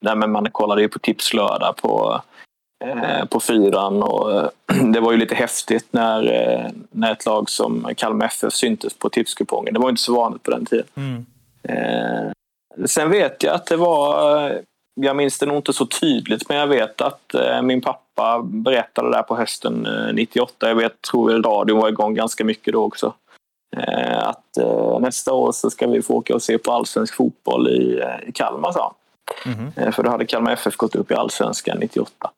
nej 0.00 0.16
men 0.16 0.32
man 0.32 0.50
kollade 0.50 0.82
ju 0.82 0.88
på 0.88 0.98
Tipslördag 0.98 1.76
på, 1.76 2.20
på 3.28 3.40
fyran 3.40 4.02
och 4.02 4.32
eh, 4.32 4.48
det 4.92 5.00
var 5.00 5.12
ju 5.12 5.18
lite 5.18 5.34
häftigt 5.34 5.86
när, 5.90 6.32
eh, 6.32 6.70
när 6.90 7.12
ett 7.12 7.26
lag 7.26 7.50
som 7.50 7.88
Kalmar 7.96 8.26
FF 8.26 8.52
syntes 8.52 8.94
på 8.94 9.08
tipskupongen. 9.08 9.74
Det 9.74 9.80
var 9.80 9.88
inte 9.88 10.02
så 10.02 10.14
vanligt 10.14 10.42
på 10.42 10.50
den 10.50 10.66
tiden. 10.66 10.86
Mm. 10.94 11.26
Eh, 11.62 12.32
sen 12.86 13.10
vet 13.10 13.42
jag 13.42 13.54
att 13.54 13.66
det 13.66 13.76
var, 13.76 14.40
eh, 14.50 14.56
jag 15.00 15.16
minns 15.16 15.38
det 15.38 15.46
nog 15.46 15.56
inte 15.56 15.72
så 15.72 15.86
tydligt, 15.86 16.48
men 16.48 16.58
jag 16.58 16.66
vet 16.66 17.00
att 17.00 17.34
eh, 17.34 17.62
min 17.62 17.80
pappa 17.80 18.40
berättade 18.42 19.10
där 19.10 19.22
på 19.22 19.36
hösten 19.36 19.86
eh, 19.86 20.14
98. 20.14 20.68
Jag 20.68 20.74
vet, 20.74 21.02
tror 21.02 21.42
radion 21.42 21.78
var 21.78 21.88
igång 21.88 22.14
ganska 22.14 22.44
mycket 22.44 22.72
då 22.72 22.84
också. 22.84 23.12
Eh, 23.76 24.28
att 24.28 24.56
eh, 24.56 24.98
nästa 25.00 25.32
år 25.32 25.52
så 25.52 25.70
ska 25.70 25.86
vi 25.86 26.02
få 26.02 26.14
åka 26.14 26.34
och 26.34 26.42
se 26.42 26.58
på 26.58 26.72
allsvensk 26.72 27.14
fotboll 27.14 27.68
i, 27.68 28.00
eh, 28.00 28.28
i 28.28 28.32
Kalmar, 28.32 28.72
sa 28.72 28.82
han. 28.82 28.94
Eh, 29.76 29.92
För 29.92 30.02
då 30.02 30.10
hade 30.10 30.26
Kalmar 30.26 30.52
FF 30.52 30.76
gått 30.76 30.94
upp 30.94 31.10
i 31.10 31.14
allsvenskan 31.14 31.78
98. 31.80 32.30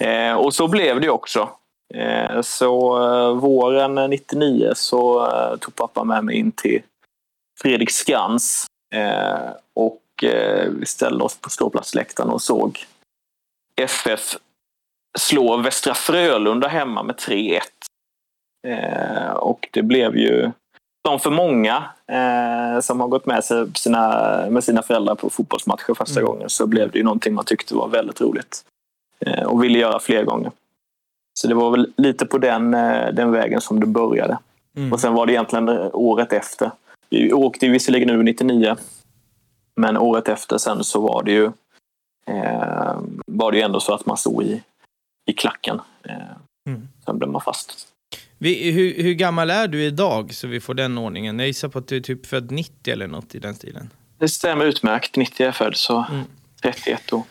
Eh, 0.00 0.32
och 0.34 0.54
så 0.54 0.68
blev 0.68 1.00
det 1.00 1.10
också. 1.10 1.48
Eh, 1.94 2.40
så 2.40 3.02
eh, 3.02 3.34
våren 3.34 3.94
99 4.10 4.72
så 4.74 5.26
eh, 5.26 5.56
tog 5.56 5.74
pappa 5.74 6.04
med 6.04 6.24
mig 6.24 6.36
in 6.36 6.52
till 6.52 6.82
Fredrik 7.62 7.90
Skans 7.90 8.66
eh, 8.94 9.50
och 9.74 9.96
vi 10.68 10.86
ställde 10.86 11.24
oss 11.24 11.36
på 11.36 11.50
ståplatsläktaren 11.50 12.30
och 12.30 12.42
såg 12.42 12.84
FF 13.80 14.36
slå 15.18 15.56
Västra 15.56 15.94
Frölunda 15.94 16.68
hemma 16.68 17.02
med 17.02 17.16
3-1. 17.16 17.60
Eh, 18.68 19.32
och 19.32 19.68
det 19.72 19.82
blev 19.82 20.16
ju, 20.16 20.50
som 21.08 21.20
för 21.20 21.30
många 21.30 21.84
eh, 22.12 22.80
som 22.80 23.00
har 23.00 23.08
gått 23.08 23.26
med 23.26 23.44
sig 23.44 23.66
sina, 23.74 24.06
med 24.50 24.64
sina 24.64 24.82
föräldrar 24.82 25.14
på 25.14 25.30
fotbollsmatcher 25.30 25.94
första 25.94 26.20
Mm. 26.20 26.32
gången, 26.32 26.50
så 26.50 26.66
blev 26.66 26.90
det 26.90 26.98
ju 26.98 27.04
någonting 27.04 27.34
man 27.34 27.44
tyckte 27.44 27.74
var 27.74 27.88
väldigt 27.88 28.20
roligt. 28.20 28.64
Eh, 29.26 29.42
och 29.42 29.64
ville 29.64 29.78
göra 29.78 30.00
fler 30.00 30.24
gånger. 30.24 30.52
Så 31.34 31.48
det 31.48 31.54
var 31.54 31.70
väl 31.70 31.92
lite 31.96 32.26
på 32.26 32.38
den, 32.38 32.74
eh, 32.74 33.08
den 33.12 33.30
vägen 33.30 33.60
som 33.60 33.80
det 33.80 33.86
började. 33.86 34.38
Mm. 34.76 34.92
Och 34.92 35.00
sen 35.00 35.14
var 35.14 35.26
det 35.26 35.32
egentligen 35.32 35.68
eh, 35.68 35.88
året 35.92 36.32
efter. 36.32 36.70
Vi 37.10 37.32
åkte 37.32 37.68
visserligen 37.68 38.08
nu 38.08 38.22
99. 38.22 38.76
Men 39.76 39.96
året 39.96 40.28
efter 40.28 40.58
sen 40.58 40.84
så 40.84 41.00
var 41.00 41.22
det 41.22 41.32
ju 41.32 41.44
eh, 42.26 43.00
var 43.26 43.52
det 43.52 43.58
ju 43.58 43.62
ändå 43.64 43.80
så 43.80 43.94
att 43.94 44.06
man 44.06 44.16
stod 44.16 44.42
i, 44.42 44.62
i 45.26 45.32
klacken. 45.32 45.80
Eh, 46.02 46.14
Mm. 46.66 46.88
Sen 47.04 47.18
blev 47.18 47.30
man 47.30 47.40
fast. 47.40 47.86
Vi, 48.38 48.70
hur, 48.70 49.02
hur 49.02 49.12
gammal 49.14 49.50
är 49.50 49.68
du 49.68 49.84
idag 49.84 50.34
så 50.34 50.46
vi 50.46 50.60
får 50.60 50.74
den 50.74 50.98
ordningen? 50.98 51.38
Jag 51.38 51.46
gissar 51.48 51.68
på 51.68 51.78
att 51.78 51.88
du 51.88 51.96
är 51.96 52.00
typ 52.00 52.26
född 52.26 52.50
90 52.50 52.92
eller 52.92 53.06
något 53.06 53.34
i 53.34 53.38
den 53.38 53.54
stilen. 53.54 53.90
Det 54.18 54.28
stämmer 54.28 54.64
utmärkt. 54.64 55.16
90 55.16 55.42
är 55.42 55.46
jag 55.48 55.54
född, 55.56 55.76
så 55.76 56.04
Mm. 56.10 56.24
31 56.62 57.12
år. 57.12 57.22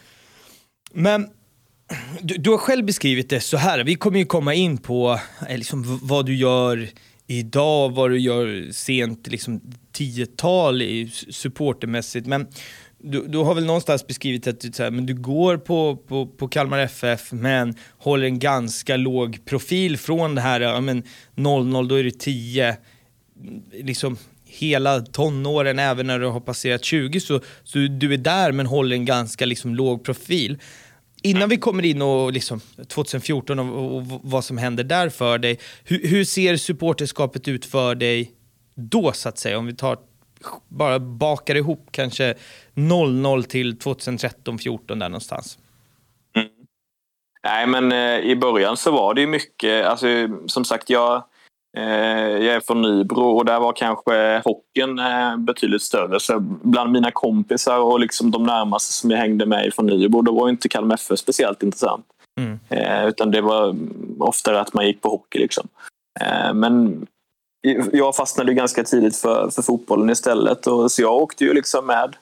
Men 0.91 1.29
du, 2.21 2.35
du 2.35 2.49
har 2.49 2.57
själv 2.57 2.85
beskrivit 2.85 3.29
det 3.29 3.39
så 3.39 3.57
här. 3.57 3.83
Vi 3.83 3.95
kommer 3.95 4.19
ju 4.19 4.25
komma 4.25 4.53
in 4.53 4.77
på 4.77 5.19
eh, 5.49 5.57
liksom, 5.57 5.99
vad 6.01 6.25
du 6.25 6.35
gör 6.35 6.89
idag, 7.27 7.89
vad 7.89 8.11
du 8.11 8.19
gör 8.19 8.71
sent 8.71 9.27
liksom, 9.27 9.61
10-tal 9.93 10.81
i 10.81 11.11
supportermässigt. 11.29 12.27
Men 12.27 12.47
du, 12.97 13.27
du 13.27 13.37
har 13.37 13.55
väl 13.55 13.65
någonstans 13.65 14.07
beskrivit 14.07 14.47
att 14.47 14.61
du, 14.61 14.71
så 14.71 14.83
här, 14.83 14.91
men 14.91 15.05
du 15.05 15.13
går 15.13 15.57
på, 15.57 15.95
på, 15.95 16.27
på 16.27 16.47
Kalmar 16.47 16.79
FF 16.79 17.31
men 17.31 17.75
håller 17.97 18.25
en 18.25 18.39
ganska 18.39 18.97
låg 18.97 19.45
profil 19.45 19.97
från 19.97 20.35
det 20.35 20.41
här 20.41 20.61
ja, 20.61 20.81
men 20.81 21.03
00, 21.35 21.87
då 21.87 21.95
är 21.95 22.03
det 22.03 22.19
10 22.19 22.77
liksom 23.73 24.17
hela 24.45 25.01
tonåren, 25.01 25.79
även 25.79 26.07
när 26.07 26.19
du 26.19 26.27
har 26.27 26.39
passerat 26.39 26.83
20, 26.83 27.19
så, 27.19 27.41
så 27.63 27.79
du 27.79 28.13
är 28.13 28.17
där 28.17 28.51
men 28.51 28.65
håller 28.65 28.95
en 28.95 29.05
ganska 29.05 29.45
liksom 29.45 29.75
låg 29.75 30.03
profil. 30.03 30.57
Innan 31.23 31.49
vi 31.49 31.57
kommer 31.57 31.85
in 31.85 32.01
och 32.01 32.33
liksom 32.33 32.61
2014 32.87 33.59
och, 33.59 33.65
och, 33.65 33.95
och 33.95 34.03
vad 34.23 34.43
som 34.43 34.57
händer 34.57 34.83
där 34.83 35.09
för 35.09 35.37
dig, 35.37 35.59
hur, 35.83 36.07
hur 36.07 36.23
ser 36.23 36.57
supporterskapet 36.57 37.47
ut 37.47 37.65
för 37.65 37.95
dig 37.95 38.31
då 38.75 39.11
så 39.11 39.29
att 39.29 39.37
säga? 39.37 39.57
Om 39.57 39.65
vi 39.65 39.75
tar, 39.75 39.97
bara 40.67 40.99
bakar 40.99 41.55
ihop 41.55 41.87
kanske 41.91 42.33
00 42.73 43.43
till 43.43 43.77
2013-14 43.77 44.87
där 44.87 44.95
någonstans. 44.95 45.57
Mm. 46.35 46.47
Nej, 47.43 47.67
men 47.67 47.91
eh, 47.91 48.19
i 48.19 48.35
början 48.35 48.77
så 48.77 48.91
var 48.91 49.13
det 49.13 49.21
ju 49.21 49.27
mycket, 49.27 49.85
alltså, 49.85 50.07
som 50.47 50.65
sagt, 50.65 50.89
jag, 50.89 51.23
jag 51.73 52.45
är 52.45 52.59
från 52.59 52.81
Nybro 52.81 53.23
och 53.23 53.45
där 53.45 53.59
var 53.59 53.73
kanske 53.73 54.41
hockeyn 54.45 54.99
eh, 54.99 55.37
betydligt 55.37 55.81
större. 55.81 56.19
Så 56.19 56.39
bland 56.39 56.91
mina 56.91 57.11
kompisar 57.11 57.79
och 57.79 57.99
liksom 57.99 58.31
de 58.31 58.43
närmaste 58.43 58.93
som 58.93 59.11
jag 59.11 59.17
hängde 59.17 59.45
med 59.45 59.73
från 59.73 59.85
Nybro, 59.85 60.21
då 60.21 60.39
var 60.39 60.49
inte 60.49 60.69
Kalmar 60.69 60.95
FF 60.95 61.19
speciellt 61.19 61.63
intressant. 61.63 62.05
Mm. 62.39 62.59
Eh, 62.69 63.07
utan 63.07 63.31
det 63.31 63.41
var 63.41 63.75
oftare 64.19 64.61
att 64.61 64.73
man 64.73 64.87
gick 64.87 65.01
på 65.01 65.09
hockey. 65.09 65.39
Liksom. 65.39 65.67
Eh, 66.21 66.53
men 66.53 67.05
jag 67.91 68.15
fastnade 68.15 68.53
ganska 68.53 68.83
tidigt 68.83 69.17
för, 69.17 69.49
för 69.49 69.61
fotbollen 69.61 70.09
istället. 70.09 70.67
Och, 70.67 70.91
så 70.91 71.01
jag 71.01 71.13
åkte 71.13 71.43
ju 71.43 71.53
liksom 71.53 71.85
med 71.85 72.15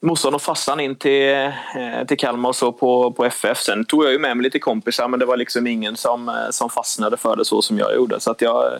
morsan 0.00 0.34
och 0.34 0.42
farsan 0.42 0.80
in 0.80 0.96
till, 0.96 1.32
eh, 1.32 2.06
till 2.08 2.18
Kalmar 2.18 2.48
och 2.48 2.56
så 2.56 2.72
på, 2.72 3.12
på 3.12 3.24
FF. 3.24 3.58
Sen 3.58 3.84
tog 3.84 4.04
jag 4.04 4.12
ju 4.12 4.18
med 4.18 4.36
mig 4.36 4.44
lite 4.44 4.58
kompisar 4.58 5.08
men 5.08 5.20
det 5.20 5.26
var 5.26 5.36
liksom 5.36 5.66
ingen 5.66 5.96
som, 5.96 6.28
eh, 6.28 6.50
som 6.50 6.70
fastnade 6.70 7.16
för 7.16 7.36
det 7.36 7.44
så 7.44 7.62
som 7.62 7.78
jag 7.78 7.94
gjorde. 7.94 8.20
Så 8.20 8.30
att 8.30 8.40
jag 8.40 8.78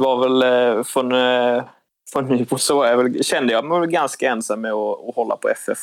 var 0.00 0.16
väl 0.16 0.42
eh, 0.42 0.82
från, 0.84 1.12
eh, 1.12 1.64
från 2.12 2.28
Nybro 2.28 2.58
så 2.58 2.84
jag 2.84 2.96
väl, 2.96 3.24
kände 3.24 3.52
jag 3.52 3.64
mig 3.64 3.88
ganska 3.88 4.30
ensam 4.30 4.60
med 4.60 4.72
att, 4.72 5.08
att 5.08 5.14
hålla 5.14 5.36
på 5.36 5.48
FF. 5.48 5.78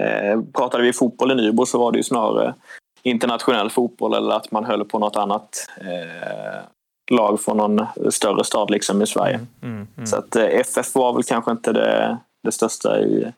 Eh, 0.00 0.40
pratade 0.54 0.84
vi 0.84 0.92
fotboll 0.92 1.30
i 1.30 1.34
Nybro 1.34 1.66
så 1.66 1.78
var 1.78 1.92
det 1.92 1.98
ju 1.98 2.04
snarare 2.04 2.54
internationell 3.02 3.70
fotboll 3.70 4.14
eller 4.14 4.34
att 4.34 4.50
man 4.50 4.64
höll 4.64 4.84
på 4.84 4.98
något 4.98 5.16
annat 5.16 5.66
eh, 5.80 6.60
lag 7.10 7.40
från 7.40 7.56
någon 7.56 7.86
större 8.10 8.44
stad 8.44 8.70
liksom 8.70 9.02
i 9.02 9.06
Sverige. 9.06 9.34
Mm, 9.34 9.48
mm, 9.62 9.86
mm. 9.96 10.06
Så 10.06 10.16
att 10.16 10.36
eh, 10.36 10.44
FF 10.44 10.94
var 10.94 11.12
väl 11.12 11.22
kanske 11.22 11.50
inte 11.50 11.72
det, 11.72 12.18
det 12.42 12.52
största 12.52 13.00
i, 13.00 13.32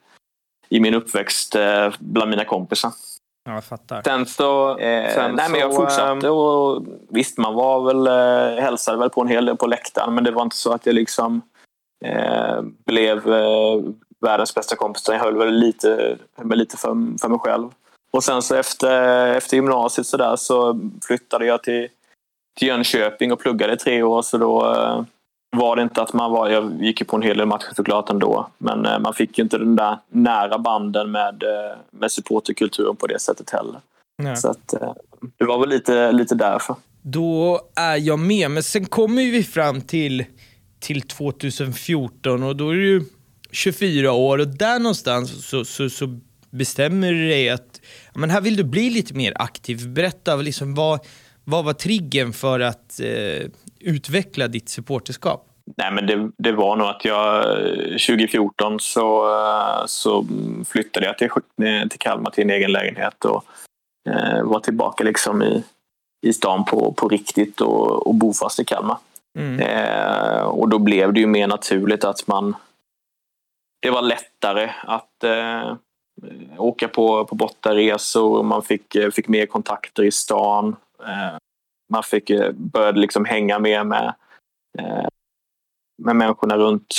i 0.73 0.79
min 0.79 0.93
uppväxt 0.93 1.55
eh, 1.55 1.93
bland 1.99 2.29
mina 2.29 2.45
kompisar. 2.45 2.91
Ja, 3.45 3.53
jag 3.53 3.63
fattar. 3.63 4.01
Sen 4.01 4.25
så, 4.25 4.77
eh, 4.77 5.13
Sen 5.13 5.35
nej, 5.35 5.49
men 5.49 5.59
jag 5.59 5.73
så, 5.73 5.81
fortsatte 5.81 6.29
och 6.29 6.85
visst 7.09 7.37
man 7.37 7.53
var 7.53 7.81
väl, 7.85 8.07
eh, 8.07 8.63
hälsade 8.63 8.97
väl 8.97 9.09
på 9.09 9.21
en 9.21 9.27
hel 9.27 9.45
del 9.45 9.57
på 9.57 9.67
läktaren 9.67 10.15
men 10.15 10.23
det 10.23 10.31
var 10.31 10.41
inte 10.41 10.55
så 10.55 10.73
att 10.73 10.85
jag 10.85 10.95
liksom 10.95 11.41
eh, 12.05 12.61
blev 12.85 13.33
eh, 13.33 13.81
världens 14.21 14.55
bästa 14.55 14.75
kompis. 14.75 15.03
Jag 15.07 15.19
höll 15.19 15.37
väl 15.37 15.53
lite, 15.53 16.17
höll 16.37 16.57
lite 16.57 16.77
för, 16.77 17.19
för 17.21 17.29
mig 17.29 17.39
själv. 17.39 17.69
Och 18.11 18.23
sen 18.23 18.41
så 18.41 18.55
efter, 18.55 19.27
efter 19.27 19.57
gymnasiet 19.57 20.07
så, 20.07 20.17
där, 20.17 20.35
så 20.35 20.79
flyttade 21.07 21.45
jag 21.45 21.63
till, 21.63 21.87
till 22.57 22.67
Jönköping 22.67 23.31
och 23.31 23.39
pluggade 23.39 23.73
i 23.73 23.77
tre 23.77 24.03
år 24.03 24.21
så 24.21 24.37
då 24.37 24.73
eh, 24.73 25.03
var 25.53 25.75
det 25.75 25.81
inte 25.81 26.01
att 26.01 26.13
man 26.13 26.31
var, 26.31 26.49
jag 26.49 26.81
gick 26.81 27.01
ju 27.01 27.05
på 27.05 27.15
en 27.15 27.21
hel 27.21 27.37
del 27.37 27.47
matcher 27.47 27.73
såklart 27.75 28.09
ändå, 28.09 28.47
men 28.57 28.85
eh, 28.85 28.99
man 28.99 29.13
fick 29.13 29.37
ju 29.37 29.43
inte 29.43 29.57
den 29.57 29.75
där 29.75 29.97
nära 30.09 30.59
banden 30.59 31.11
med, 31.11 31.43
eh, 31.43 31.77
med 31.91 32.11
supporterkulturen 32.11 32.95
på 32.95 33.07
det 33.07 33.19
sättet 33.19 33.49
heller. 33.49 33.79
Nej. 34.17 34.37
Så 34.37 34.49
att, 34.49 34.73
eh, 34.73 34.93
det 35.37 35.45
var 35.45 35.59
väl 35.59 35.69
lite, 35.69 36.11
lite 36.11 36.35
därför. 36.35 36.75
Då 37.01 37.61
är 37.75 37.95
jag 37.95 38.19
med, 38.19 38.51
men 38.51 38.63
sen 38.63 38.85
kommer 38.85 39.31
vi 39.31 39.43
fram 39.43 39.81
till, 39.81 40.25
till 40.79 41.01
2014 41.01 42.43
och 42.43 42.55
då 42.55 42.69
är 42.69 42.73
du 42.73 42.87
ju 42.87 43.03
24 43.51 44.11
år 44.11 44.37
och 44.37 44.47
där 44.47 44.79
någonstans 44.79 45.47
så, 45.49 45.65
så, 45.65 45.89
så 45.89 46.19
bestämmer 46.49 47.11
du 47.11 47.27
dig 47.27 47.49
att 47.49 47.81
men 48.13 48.29
här 48.29 48.41
vill 48.41 48.55
du 48.55 48.63
bli 48.63 48.89
lite 48.89 49.13
mer 49.13 49.33
aktiv. 49.35 49.89
Berätta, 49.89 50.35
liksom, 50.35 50.75
vad, 50.75 50.99
vad 51.43 51.65
var 51.65 51.73
triggern 51.73 52.33
för 52.33 52.59
att 52.59 52.99
eh, 52.99 53.49
utveckla 53.83 54.47
ditt 54.47 54.69
supporterskap? 54.69 55.49
Nej, 55.77 55.91
men 55.91 56.07
det, 56.07 56.31
det 56.37 56.51
var 56.51 56.75
nog 56.75 56.87
att 56.87 57.05
jag 57.05 57.37
eh, 57.37 57.89
2014 57.89 58.79
så, 58.79 59.35
eh, 59.35 59.85
så 59.85 60.25
flyttade 60.67 61.05
jag 61.05 61.17
till, 61.17 61.29
eh, 61.63 61.87
till 61.87 61.99
Kalmar 61.99 62.31
till 62.31 62.43
en 62.43 62.49
egen 62.49 62.71
lägenhet 62.71 63.25
och 63.25 63.45
eh, 64.09 64.43
var 64.43 64.59
tillbaka 64.59 65.03
liksom 65.03 65.43
i, 65.43 65.63
i 66.25 66.33
stan 66.33 66.65
på, 66.65 66.91
på 66.91 67.07
riktigt 67.07 67.61
och, 67.61 68.07
och 68.07 68.15
bofast 68.15 68.59
i 68.59 68.65
Kalmar. 68.65 68.97
Mm. 69.39 69.59
Eh, 69.59 70.43
och 70.43 70.69
då 70.69 70.79
blev 70.79 71.13
det 71.13 71.19
ju 71.19 71.27
mer 71.27 71.47
naturligt 71.47 72.03
att 72.03 72.27
man... 72.27 72.55
Det 73.81 73.89
var 73.89 74.01
lättare 74.01 74.69
att 74.83 75.23
eh, 75.23 75.75
åka 76.57 76.87
på, 76.87 77.25
på 77.25 77.35
bortaresor, 77.35 78.43
man 78.43 78.63
fick, 78.63 78.95
eh, 78.95 79.11
fick 79.11 79.27
mer 79.27 79.45
kontakter 79.45 80.03
i 80.03 80.11
stan. 80.11 80.75
Eh, 81.07 81.37
man 81.93 82.03
fick 82.03 82.29
eh, 82.29 82.51
började 82.51 82.99
liksom 82.99 83.25
hänga 83.25 83.59
mer 83.59 83.83
med, 83.83 84.13
eh, 84.79 85.07
med 86.03 86.15
människorna 86.15 86.57
runt, 86.57 86.95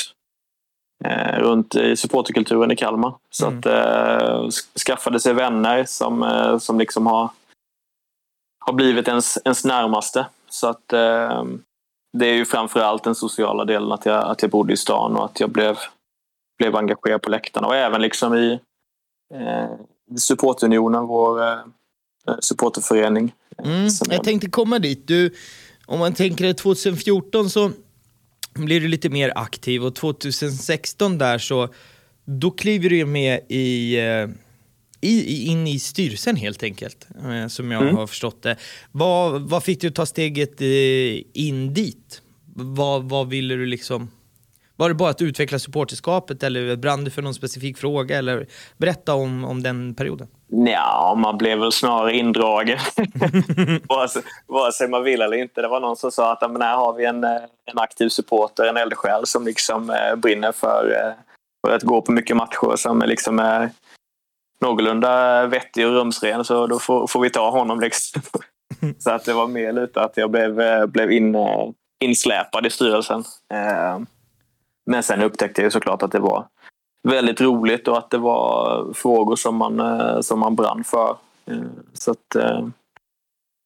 eh, 1.04 1.38
runt 1.38 1.74
i 1.74 1.96
supporterkulturen 1.96 2.70
i 2.70 2.76
Kalmar. 2.76 3.14
Så 3.30 3.46
Mm. 3.46 3.58
att 3.58 3.64
sk- 4.44 4.78
skaffade 4.86 5.20
sig 5.20 5.34
vänner 5.34 5.84
som, 5.84 6.58
som 6.60 6.78
liksom 6.78 7.06
har, 7.06 7.30
har 8.66 8.72
blivit 8.72 9.08
ens, 9.08 9.38
ens 9.44 9.64
närmaste. 9.64 10.26
Så 10.48 10.68
att 10.68 10.88
det 12.18 12.26
är 12.26 12.34
ju 12.34 12.44
framförallt 12.44 13.04
den 13.04 13.14
sociala 13.14 13.64
delen 13.64 13.92
att 13.92 14.06
jag, 14.06 14.24
att 14.24 14.42
jag 14.42 14.50
bodde 14.50 14.72
i 14.72 14.76
stan 14.76 15.16
och 15.16 15.24
att 15.24 15.40
jag 15.40 15.50
blev, 15.50 15.76
blev 16.58 16.76
engagerad 16.76 17.22
på 17.22 17.30
läktarna 17.30 17.66
och 17.66 17.76
även 17.76 18.02
liksom 18.02 18.34
i 18.34 18.60
eh, 19.34 19.70
supportunionen, 20.18 21.06
vår 21.06 21.42
supporterförening. 22.40 23.32
eh, 23.64 23.70
Mm, 23.70 23.88
jag 24.10 24.24
tänkte 24.24 24.50
komma 24.50 24.78
dit. 24.78 25.06
Du, 25.08 25.34
om 25.86 25.98
man 25.98 26.14
tänker 26.14 26.44
dig 26.44 26.54
2014 26.54 27.50
så 27.50 27.70
blir 28.54 28.80
du 28.80 28.88
lite 28.88 29.08
mer 29.08 29.32
aktiv 29.36 29.84
och 29.84 29.94
2016 29.94 31.18
där 31.18 31.38
så 31.38 31.68
då 32.24 32.50
kliver 32.50 32.90
du 32.90 33.04
med 33.06 33.40
i, 33.48 33.96
eh, 33.96 34.28
i, 35.00 35.20
i- 35.20 35.46
in 35.46 35.66
i 35.66 35.78
styrelsen 35.78 36.36
helt 36.36 36.62
enkelt, 36.62 37.06
eh, 37.24 37.46
som 37.48 37.70
jag 37.70 37.82
Mm. 37.82 37.96
har 37.96 38.06
förstått 38.06 38.42
det. 38.42 38.56
Vad, 38.92 39.42
vad 39.42 39.64
fick 39.64 39.80
du 39.80 39.90
ta 39.90 40.06
steget 40.06 40.60
eh, 40.60 40.66
in 41.32 41.74
dit? 41.74 42.22
Vad, 42.56 43.04
vad 43.08 43.28
ville 43.28 43.54
du 43.54 43.66
liksom... 43.66 44.10
Var 44.76 44.88
det 44.88 44.94
bara 44.94 45.10
att 45.10 45.22
utveckla 45.22 45.58
supporterskapet 45.58 46.42
eller 46.42 46.76
brann 46.76 47.04
du 47.04 47.10
för 47.10 47.22
någon 47.22 47.34
specifik 47.34 47.78
fråga? 47.78 48.18
Eller 48.18 48.46
berätta 48.78 49.14
om, 49.14 49.44
om 49.44 49.62
den 49.62 49.94
perioden. 49.94 50.28
Ja, 50.56 51.14
man 51.18 51.38
blev 51.38 51.58
väl 51.58 51.73
snarare 51.73 52.16
indragen. 52.16 52.78
vare, 53.88 54.08
sig, 54.08 54.23
vare 54.46 54.73
sig 54.73 54.88
man 54.88 55.02
vill 55.02 55.23
eller 55.23 55.37
inte. 55.37 55.62
Det 55.62 55.68
var 55.68 55.80
någon 55.80 55.96
som 55.96 56.11
sa 56.12 56.32
att 56.32 56.38
"Ja, 56.40 56.49
men 56.49 56.62
här 56.62 56.76
har 56.76 56.92
vi 56.92 57.04
en, 57.04 57.25
eh, 57.25 57.42
en 57.64 57.78
aktiv 57.78 58.08
supporter, 58.08 58.64
en 58.64 58.76
eldsjäl 58.76 59.26
som 59.26 59.44
liksom 59.44 59.90
eh, 59.90 60.16
brinner 60.16 60.52
för, 60.52 60.96
eh, 61.00 61.12
för 61.66 61.76
att 61.76 61.82
gå 61.82 62.02
på 62.02 62.12
mycket 62.12 62.37
matcher 62.37 62.76
som 62.76 63.02
liksom 63.06 63.38
är 63.38 63.70
någorlunda 64.61 65.46
vettig 65.46 65.87
och 65.87 65.92
rumsren. 65.92 66.44
Så 66.44 66.66
då 66.66 66.78
får, 66.78 67.06
får 67.06 67.20
vi 67.20 67.30
ta 67.30 67.50
honom. 67.50 67.80
Liksom. 67.80 68.23
så 68.99 69.11
att 69.11 69.25
det 69.25 69.32
var 69.32 69.46
mer 69.46 69.73
lite 69.73 70.00
att 70.00 70.16
jag 70.16 70.30
blev, 70.30 70.61
eh, 70.61 70.87
blev 70.87 71.12
in, 71.12 71.34
eh, 71.34 71.68
insläpad 72.04 72.66
i 72.66 72.70
styrelsen. 72.70 73.25
Eh, 73.54 73.99
Men 74.87 75.02
sen 75.02 75.23
upptäckte 75.23 75.62
jag 75.62 75.73
såklart 75.73 76.02
att 76.02 76.12
det 76.12 76.18
var 76.18 76.46
väldigt 77.04 77.40
roligt 77.40 77.88
och 77.88 77.99
att 77.99 78.11
det 78.11 78.18
var 78.18 78.87
frågor 78.94 79.37
som 79.37 79.56
man, 79.56 79.80
eh, 79.80 80.20
som 80.20 80.40
man 80.40 80.56
brann 80.56 80.84
för. 80.84 81.16
Eh, 81.46 81.56
så 81.92 82.11
att, 82.11 82.34
eh, 82.34 82.66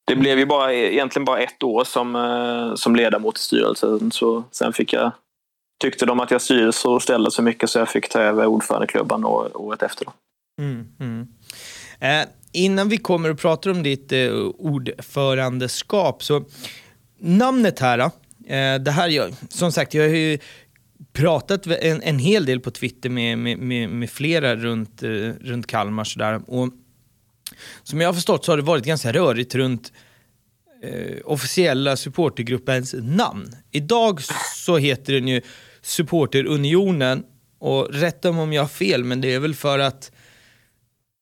det 0.07 0.15
blev 0.15 0.39
ju 0.39 0.45
bara, 0.45 0.73
egentligen 0.73 1.25
bara 1.25 1.39
ett 1.39 1.63
år 1.63 1.83
som, 1.83 2.73
som 2.77 2.95
ledamot 2.95 3.37
i 3.37 3.41
styrelsen. 3.41 4.11
Så 4.11 4.43
sen 4.51 4.73
fick 4.73 4.93
jag, 4.93 5.11
tyckte 5.81 6.05
de 6.05 6.19
att 6.19 6.31
jag 6.31 6.41
styrde 6.41 6.73
så 6.73 6.93
och 6.93 7.01
ställde 7.01 7.31
så 7.31 7.41
mycket 7.41 7.69
så 7.69 7.79
jag 7.79 7.89
fick 7.89 8.09
ta 8.09 8.19
över 8.19 8.45
ordförandeklubban 8.45 9.25
året 9.25 9.83
efter. 9.83 10.05
Då. 10.05 10.11
Mm, 10.61 10.87
mm. 10.99 11.27
Eh, 11.99 12.27
innan 12.51 12.89
vi 12.89 12.97
kommer 12.97 13.29
och 13.29 13.39
pratar 13.39 13.71
om 13.71 13.83
ditt 13.83 14.11
eh, 14.11 14.31
ordförandeskap, 14.57 16.23
så 16.23 16.43
namnet 17.19 17.79
här, 17.79 17.97
då, 17.97 18.03
eh, 18.53 18.79
det 18.79 18.91
här 18.91 19.09
jag, 19.09 19.33
som 19.49 19.71
sagt, 19.71 19.93
jag 19.93 20.03
har 20.03 20.15
ju 20.15 20.39
pratat 21.13 21.67
en, 21.67 22.01
en 22.01 22.19
hel 22.19 22.45
del 22.45 22.59
på 22.59 22.71
Twitter 22.71 23.09
med, 23.09 23.37
med, 23.37 23.57
med, 23.57 23.89
med 23.89 24.09
flera 24.09 24.55
runt, 24.55 25.03
eh, 25.03 25.09
runt 25.41 25.67
Kalmar 25.67 26.03
sådär. 26.03 26.41
Och 26.47 26.69
som 27.83 28.01
jag 28.01 28.07
har 28.07 28.13
förstått 28.13 28.45
så 28.45 28.51
har 28.51 28.57
det 28.57 28.63
varit 28.63 28.85
ganska 28.85 29.11
rörigt 29.11 29.55
runt 29.55 29.93
eh, 30.83 31.17
officiella 31.25 31.97
supportergruppens 31.97 32.95
namn. 32.97 33.55
Idag 33.71 34.21
så 34.55 34.77
heter 34.77 35.13
den 35.13 35.27
ju 35.27 35.41
Supporterunionen 35.81 37.23
och 37.59 37.93
rätta 37.93 38.31
mig 38.31 38.41
om 38.41 38.53
jag 38.53 38.63
har 38.63 38.67
fel, 38.67 39.03
men 39.03 39.21
det 39.21 39.33
är 39.33 39.39
väl 39.39 39.55
för 39.55 39.79
att 39.79 40.11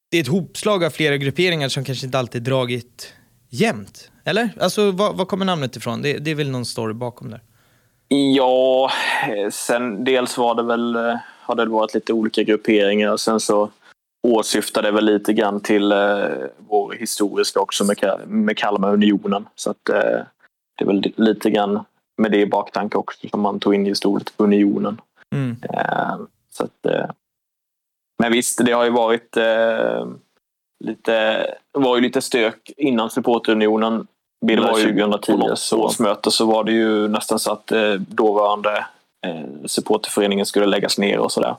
det 0.10 0.18
är 0.18 0.22
ett 0.22 0.28
hopslag 0.28 0.84
av 0.84 0.90
flera 0.90 1.18
grupperingar 1.18 1.70
som 1.70 1.84
kanske 1.84 2.06
inte 2.06 2.20
alltid 2.20 2.44
dragit 2.44 3.14
jämnt. 3.50 4.12
Eller? 4.26 4.50
Alltså 4.60 4.92
var, 4.92 5.14
var 5.14 5.26
kommer 5.26 5.46
namnet 5.46 5.76
ifrån? 5.76 6.02
Det, 6.02 6.18
det 6.18 6.32
är 6.32 6.36
väl 6.36 6.50
någon 6.50 6.66
story 6.66 6.94
bakom 6.94 7.30
där. 7.30 7.42
Ja, 8.08 8.92
eh, 9.30 9.50
sen 9.50 10.04
dels 10.04 10.38
var 10.38 10.56
det 10.56 10.64
väl, 10.64 10.96
eh, 10.96 11.16
har 11.42 11.56
det 11.56 11.66
varit 11.66 11.94
lite 11.94 12.14
olika 12.14 12.44
grupperingar 12.44 13.12
och 13.12 13.20
sen 13.20 13.40
så 13.40 13.70
åsyftade 14.28 14.88
det 14.88 14.92
väl 14.92 15.06
lite 15.06 15.34
grann 15.34 15.60
till 15.60 15.92
eh, 15.92 16.28
vår 16.58 16.94
historiska 17.00 17.60
också 17.60 17.84
med, 17.84 18.28
med 18.28 18.58
Kalmar 18.58 18.94
Unionen. 18.94 19.48
Så 19.56 19.72
att 19.72 19.90
eh, 19.90 20.20
det 20.78 20.84
är 20.84 20.86
väl 20.86 21.14
lite 21.16 21.50
grann 21.50 21.84
med 22.18 22.32
det 22.32 22.42
i 22.42 22.46
baktanke 22.46 22.98
också 22.98 23.28
som 23.30 23.42
man 23.42 23.60
tog 23.60 23.76
in 23.76 23.86
just 23.86 24.06
ordet 24.06 24.34
Unionen. 24.38 25.02
Mm. 25.36 25.56
Eh, 25.74 26.16
så 26.50 26.64
att, 26.64 26.86
eh, 26.86 27.10
men 28.20 28.32
visst, 28.32 28.66
det 28.66 28.72
har 28.72 28.84
ju 28.84 28.92
varit 28.92 29.38
eh, 29.38 30.08
lite, 30.84 31.46
var 31.72 31.96
ju 31.96 32.02
lite 32.02 32.22
stök 32.22 32.72
innan 32.78 33.10
supporterunionen 33.10 34.08
Det 34.42 34.56
var 34.56 34.80
ju 34.80 34.86
2010. 34.86 35.38
på 35.38 35.56
Så 35.56 35.84
årsmöte 35.84 36.32
så 36.32 36.46
var 36.46 36.64
det 36.64 36.72
ju 36.72 37.08
nästan 37.08 37.40
så 37.40 37.52
att 37.52 37.72
eh, 37.72 37.94
dåvarande 37.94 38.86
eh, 39.26 39.66
supporterföreningen 39.66 40.46
skulle 40.46 40.66
läggas 40.66 40.98
ner 40.98 41.20
och 41.20 41.32
sådär. 41.32 41.56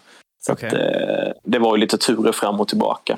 Så 0.47 0.53
att, 0.53 0.63
eh, 0.63 1.33
det 1.43 1.59
var 1.59 1.77
ju 1.77 1.81
lite 1.81 1.99
turer 1.99 2.33
fram 2.33 2.61
och 2.61 2.69
tillbaka. 2.69 3.17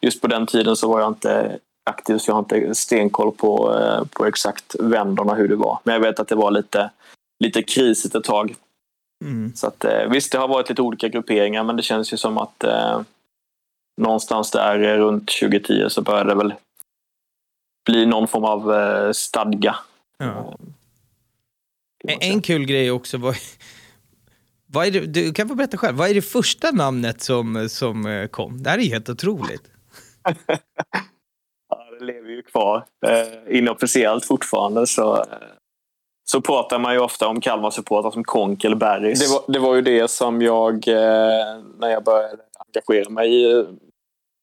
Just 0.00 0.20
på 0.20 0.26
den 0.26 0.46
tiden 0.46 0.76
så 0.76 0.88
var 0.88 1.00
jag 1.00 1.10
inte 1.10 1.58
aktiv 1.90 2.18
så 2.18 2.30
jag 2.30 2.34
har 2.34 2.40
inte 2.40 2.74
stenkoll 2.74 3.32
på, 3.32 3.78
eh, 3.78 4.04
på 4.04 4.26
exakt 4.26 4.76
vändorna 4.80 5.34
hur 5.34 5.48
det 5.48 5.56
var. 5.56 5.78
Men 5.84 5.92
jag 5.92 6.00
vet 6.00 6.20
att 6.20 6.28
det 6.28 6.34
var 6.34 6.50
lite, 6.50 6.90
lite 7.44 7.62
krisigt 7.62 8.14
ett 8.14 8.24
tag. 8.24 8.54
Mm. 9.24 9.52
Så 9.54 9.66
att, 9.66 9.84
visst, 10.08 10.32
det 10.32 10.38
har 10.38 10.48
varit 10.48 10.68
lite 10.68 10.82
olika 10.82 11.08
grupperingar 11.08 11.64
men 11.64 11.76
det 11.76 11.82
känns 11.82 12.12
ju 12.12 12.16
som 12.16 12.38
att 12.38 12.64
någonstans 14.00 14.50
där 14.50 14.98
runt 14.98 15.30
2010 15.40 15.86
så 15.88 16.02
började 16.02 16.30
det 16.30 16.34
väl 16.34 16.54
bli 17.84 18.06
någon 18.06 18.28
form 18.28 18.44
av 18.44 18.74
eh, 18.74 19.12
stadga. 19.12 19.76
Ja. 20.18 20.58
man 22.04 22.16
En, 22.20 22.42
kul 22.42 22.64
grej 22.64 22.90
också 22.90 23.18
var... 23.18 23.36
Vad 24.66 24.86
är 24.86 24.90
det, 24.90 25.00
du 25.00 25.32
kan 25.32 25.48
få 25.48 25.54
berätta 25.54 25.76
själv, 25.76 25.96
vad 25.96 26.10
är 26.10 26.14
det 26.14 26.22
första 26.22 26.70
namnet 26.70 27.22
som, 27.22 27.68
som 27.68 28.06
eh, 28.06 28.26
kom? 28.26 28.62
Det 28.62 28.70
här 28.70 28.78
är 28.78 28.82
helt 28.82 29.08
otroligt. 29.08 29.62
Ja, 31.68 31.96
det 31.98 32.04
lever 32.04 32.30
ju 32.30 32.42
kvar. 32.42 32.84
Eh, 33.06 33.58
inofficiellt 33.58 34.24
fortfarande 34.24 34.86
så, 34.86 35.16
eh, 35.16 35.24
så 36.24 36.40
pratar 36.40 36.78
man 36.78 36.92
ju 36.92 36.98
ofta 36.98 37.28
om 37.28 37.40
Kalmar-supportrar 37.40 38.10
som 38.10 38.24
Konkel 38.24 38.76
Berris. 38.76 39.20
Det 39.20 39.34
var, 39.34 39.52
det 39.52 39.58
var 39.58 39.74
ju 39.74 39.82
det 39.82 40.10
som 40.10 40.42
jag, 40.42 40.88
eh, 40.88 41.62
när 41.78 41.88
jag 41.88 42.04
började 42.04 42.42
engagera 42.66 43.10
mig 43.10 43.34
i 43.34 43.52
eh, 43.52 43.64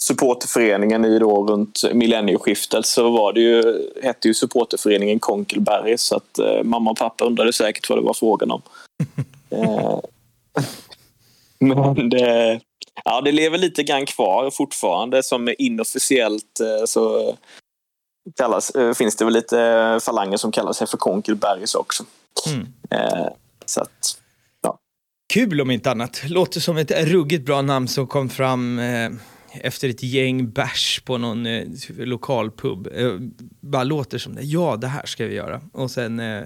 supporterföreningen 0.04 1.06
i 1.06 1.20
då 1.20 1.46
runt 1.46 1.94
millennieskiftet 1.94 2.86
så 2.86 3.10
var 3.10 3.34
det 3.34 3.42
ju, 3.42 3.90
hette 4.04 4.28
ju 4.28 4.34
supporterföreningen 4.34 5.20
Konkel 5.20 5.62
Berris 5.62 6.02
så 6.02 6.16
att 6.16 6.40
eh, 6.40 6.64
mamma 6.64 6.92
och 6.92 6.98
pappa 6.98 7.26
undrade 7.26 7.54
säkert 7.54 7.90
vad 7.90 7.98
det 7.98 8.06
var 8.06 8.14
frågan 8.14 8.52
om. 8.52 8.62
eh, 9.50 10.00
men 11.60 12.10
det, 12.10 12.60
Ja, 13.04 13.22
det 13.22 13.32
lever 13.32 13.58
lite 13.58 13.84
grann 13.84 14.06
kvar 14.06 14.52
fortfarande 14.52 15.24
som 15.24 15.54
inofficiellt 15.58 16.60
eh, 16.60 16.86
så 16.86 17.36
kallas, 18.38 18.70
eh, 18.70 18.94
finns 18.94 19.16
det 19.16 19.26
väl 19.26 19.34
lite 19.34 20.00
falanger 20.02 20.38
som 20.38 20.52
kallar 20.52 20.74
sig 20.74 20.88
för 20.88 20.98
Konkelbergs 20.98 21.76
också. 21.76 22.04
Mm. 22.48 22.68
Eh, 22.90 23.28
Så 23.66 23.82
att, 23.82 24.18
Kul 25.34 25.62
om 25.62 25.72
inte 25.72 25.92
annat. 25.92 26.22
Låter 26.26 26.60
som 26.60 26.78
ett 26.78 26.92
ruggigt 26.92 27.46
bra 27.46 27.62
namn 27.62 27.88
som 27.88 28.08
kom 28.08 28.30
fram 28.30 28.80
eh, 28.80 29.10
efter 29.54 29.90
ett 29.90 30.04
gäng 30.04 30.50
bärs 30.52 31.02
på 31.06 31.18
någon 31.18 31.46
eh, 31.46 31.68
lokal 31.98 32.52
pub. 32.52 32.88
Eh, 32.96 33.14
bara 33.60 33.84
låter 33.84 34.18
som 34.18 34.36
det. 34.36 34.42
Ja, 34.42 34.76
det 34.82 34.88
här 34.88 35.06
ska 35.06 35.26
vi 35.26 35.36
göra. 35.36 35.62
Och 35.74 35.92
sen 35.92 36.20
eh, 36.20 36.44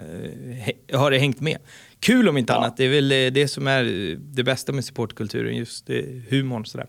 har 0.94 1.12
det 1.12 1.18
hängt 1.20 1.42
med. 1.42 1.58
Kul 2.00 2.30
om 2.30 2.38
inte 2.38 2.54
Ja. 2.54 2.58
annat. 2.58 2.78
Det 2.78 2.86
är 2.86 2.90
väl 2.90 3.12
eh, 3.12 3.28
det 3.32 3.48
som 3.48 3.68
är 3.68 3.84
det 4.20 4.44
bästa 4.44 4.72
med 4.72 4.86
supportkulturen, 4.86 5.56
just 5.56 5.90
eh, 5.90 5.96
humorn 6.30 6.66
sådär. 6.66 6.88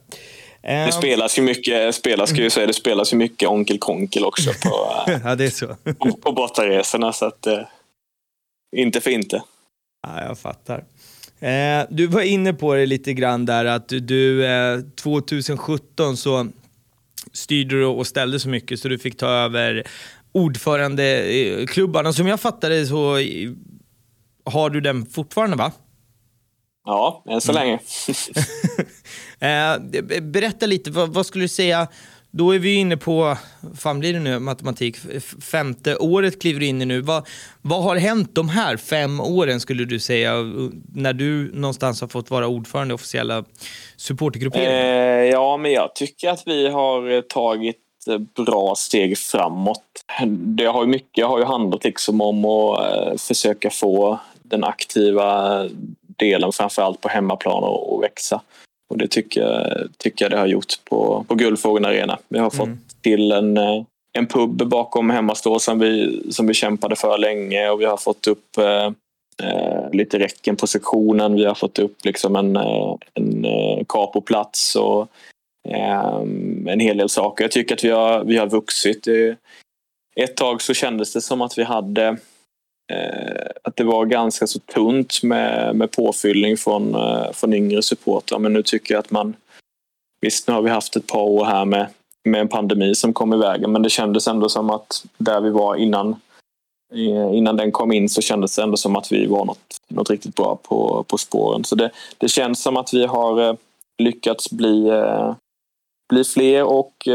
Eh, 0.63 0.87
det 0.87 0.93
spelas 0.93 1.39
ju 1.39 1.43
mycket, 1.43 1.95
spelas, 1.95 2.31
ska 2.31 2.43
jag 2.43 2.53
säga, 2.53 2.67
det 2.67 2.73
spelas 2.73 3.13
ju 3.13 3.17
mycket 3.17 3.49
Onkel 3.49 3.79
Konkel 3.79 4.25
också 4.25 4.51
på, 4.63 5.03
eh, 5.13 5.21
ja, 5.25 5.35
det 5.35 5.45
är 5.45 5.51
så. 5.51 5.67
på, 5.99 6.17
på 6.17 6.33
bortaresorna 6.33 7.13
så 7.13 7.25
att 7.27 7.47
eh, 7.47 7.59
inte 8.77 9.01
för 9.01 9.11
inte. 9.11 9.43
Ja, 10.07 10.23
jag 10.25 10.39
fattar. 10.39 10.85
Eh, 11.40 11.87
du 11.90 12.07
var 12.07 12.21
inne 12.23 12.52
på 12.52 12.75
det 12.75 12.87
lite 12.87 13.12
grann 13.12 13.45
där 13.47 13.64
att 13.64 13.88
du, 13.88 14.47
eh, 14.47 14.81
2017 15.02 16.16
så 16.16 16.47
styrde 17.33 17.75
du 17.78 17.85
och 17.85 18.07
ställde 18.07 18.40
så 18.40 18.49
mycket 18.49 18.81
så 18.81 18.88
du 18.88 18.99
fick 18.99 19.16
ta 19.16 19.26
över 19.28 19.83
ordförandeklubbarna. 20.33 22.12
Som 22.12 22.26
jag 22.26 22.40
fattade 22.40 22.87
så 22.87 23.16
eh, 23.19 23.50
har 24.45 24.71
du 24.71 24.81
den 24.81 25.07
fortfarande 25.07 25.57
va? 25.57 25.73
Ja, 26.85 27.25
än 27.28 27.40
så 27.40 27.52
länge. 27.52 27.78
Eh, 29.40 29.78
be- 30.02 30.21
berätta 30.21 30.66
lite, 30.66 30.90
vad, 30.90 31.14
vad 31.14 31.26
skulle 31.26 31.45
du 31.45 31.49
säga? 31.49 31.88
Då 32.37 32.55
är 32.55 32.59
vi 32.59 32.75
inne 32.75 32.97
på, 32.97 33.37
fan 33.76 34.00
blir 34.00 34.12
det 34.12 34.21
nu, 34.21 34.38
matematik, 34.38 34.97
femte 35.43 35.97
året 35.97 36.40
kliver 36.40 36.61
du 36.61 36.66
in 36.66 36.83
i 36.83 36.85
nu. 36.85 37.00
Vad, 37.00 37.26
vad 37.62 37.83
har 37.83 37.97
hänt 37.97 38.35
de 38.35 38.49
här 38.49 38.76
fem 38.76 39.21
åren 39.21 39.61
skulle 39.61 39.85
du 39.85 39.99
säga, 39.99 40.33
när 40.95 41.12
du 41.12 41.50
någonstans 41.55 42.00
har 42.00 42.09
fått 42.09 42.31
vara 42.31 42.47
ordförande 42.49 42.93
i 42.93 42.95
officiella 42.95 43.45
supportergrupperingar? 43.97 44.71
Eh, 44.71 45.30
ja, 45.30 45.56
men 45.56 45.73
jag 45.73 45.95
tycker 45.95 46.30
att 46.30 46.43
vi 46.47 46.69
har 46.69 47.23
tagit 47.23 47.76
bra 48.37 48.75
steg 48.76 49.19
framåt. 49.19 49.82
Det 50.28 50.67
har 50.67 50.82
ju 50.82 50.89
mycket 50.89 51.26
har 51.26 51.39
ju 51.39 51.45
handlat 51.45 51.84
liksom 51.84 52.21
om 52.21 52.45
att 52.45 52.93
eh, 52.93 53.17
försöka 53.19 53.71
få 53.71 54.19
den 54.43 54.65
aktiva 54.65 55.61
delen 56.19 56.52
framförallt 56.52 57.00
på 57.00 57.08
hemmaplan 57.08 57.65
att 57.65 58.02
växa. 58.02 58.41
Och 58.89 58.99
det 58.99 59.09
tycker 59.09 59.41
jag, 59.41 59.89
tycker 59.99 60.25
jag 60.25 60.33
det 60.33 60.39
har 60.39 60.47
gjort 60.47 60.85
på, 60.85 61.25
på 61.29 61.35
Guldfågeln 61.35 61.85
Arena. 61.85 62.19
Vi 62.29 62.39
har 62.39 62.51
fått 62.51 62.67
Mm. 62.67 62.79
till 63.03 63.33
en, 63.33 63.57
eh, 63.57 63.83
en 64.13 64.27
pub 64.27 64.69
bakom 64.69 65.11
hemmastå 65.11 65.59
som 65.59 65.79
vi, 65.79 66.23
som 66.31 66.47
vi 66.47 66.55
kämpade 66.55 66.97
för 66.97 67.19
länge 67.19 67.71
och 67.71 67.81
vi 67.81 67.85
har 67.85 67.97
fått 67.97 68.27
upp 68.27 68.59
eh, 68.59 68.87
eh, 69.43 69.91
lite 69.93 70.19
räcken 70.19 70.57
på 70.57 70.67
sektionen. 70.67 71.35
Vi 71.35 71.45
har 71.45 71.55
fått 71.55 71.79
upp 71.79 72.05
liksom 72.05 72.37
en, 72.37 72.57
eh, 72.57 72.95
en 73.15 73.47
capoplats 73.89 74.77
och 74.77 75.09
eh, 75.69 76.21
en 76.67 76.81
hel 76.81 76.97
del 76.97 77.09
saker. 77.09 77.45
Jag 77.45 77.51
tycker 77.51 77.75
att 77.75 77.85
vi 77.85 77.91
har, 77.91 78.25
vi 78.25 78.37
har 78.37 78.47
vuxit. 78.47 79.09
Ett 80.17 80.37
tag 80.37 80.63
så 80.63 80.75
kändes 80.75 81.13
det 81.13 81.21
som 81.21 81.43
att 81.43 81.59
vi 81.59 81.63
hade 81.63 82.17
Eh, 82.93 83.47
att 83.63 83.77
det 83.77 83.85
var 83.85 84.07
ganska 84.07 84.47
så 84.47 84.59
tunt 84.59 85.23
med, 85.23 85.77
med 85.77 85.91
påfyllning 85.91 86.57
från, 86.57 86.95
eh, 86.95 87.33
från 87.33 87.55
yngre 87.55 87.83
supportrar. 87.83 88.39
Men 88.39 88.53
nu 88.53 88.63
tycker 88.63 88.95
jag 88.95 88.99
att 88.99 89.11
man... 89.11 89.37
Visst, 90.21 90.49
nu 90.49 90.55
har 90.55 90.63
vi 90.63 90.71
haft 90.71 90.97
ett 90.97 91.07
par 91.07 91.23
år 91.23 91.45
här 91.45 91.65
med, 91.65 91.87
med 92.25 92.41
en 92.41 92.49
pandemi 92.49 92.95
som 92.95 93.13
kom 93.13 93.35
i 93.35 93.37
vägen 93.37 93.73
men 93.73 93.83
det 93.83 93.91
kändes 93.91 94.29
ändå 94.29 94.49
som 94.49 94.71
att 94.71 95.05
där 95.19 95.41
vi 95.41 95.51
var 95.51 95.77
innan 95.77 96.17
eh, 96.95 97.37
innan 97.37 97.57
den 97.57 97.73
kom 97.73 97.93
in 97.93 98.09
så 98.09 98.23
kändes 98.23 98.57
det 98.57 98.63
ändå 98.63 98.77
som 98.77 98.97
att 98.97 99.13
vi 99.13 99.27
var 99.27 99.45
något, 99.45 99.81
något 99.89 100.11
riktigt 100.11 100.35
bra 100.35 100.59
på, 100.63 101.05
på 101.09 101.19
spåren. 101.19 101.65
Så 101.65 101.75
det, 101.75 101.91
det 102.19 102.29
känns 102.29 102.63
som 102.63 102.77
att 102.77 102.95
vi 102.95 103.07
har 103.07 103.49
eh, 103.49 103.55
lyckats 103.99 104.51
bli, 104.51 104.91
bli 106.09 106.25
fler 106.25 106.65
och 106.65 107.09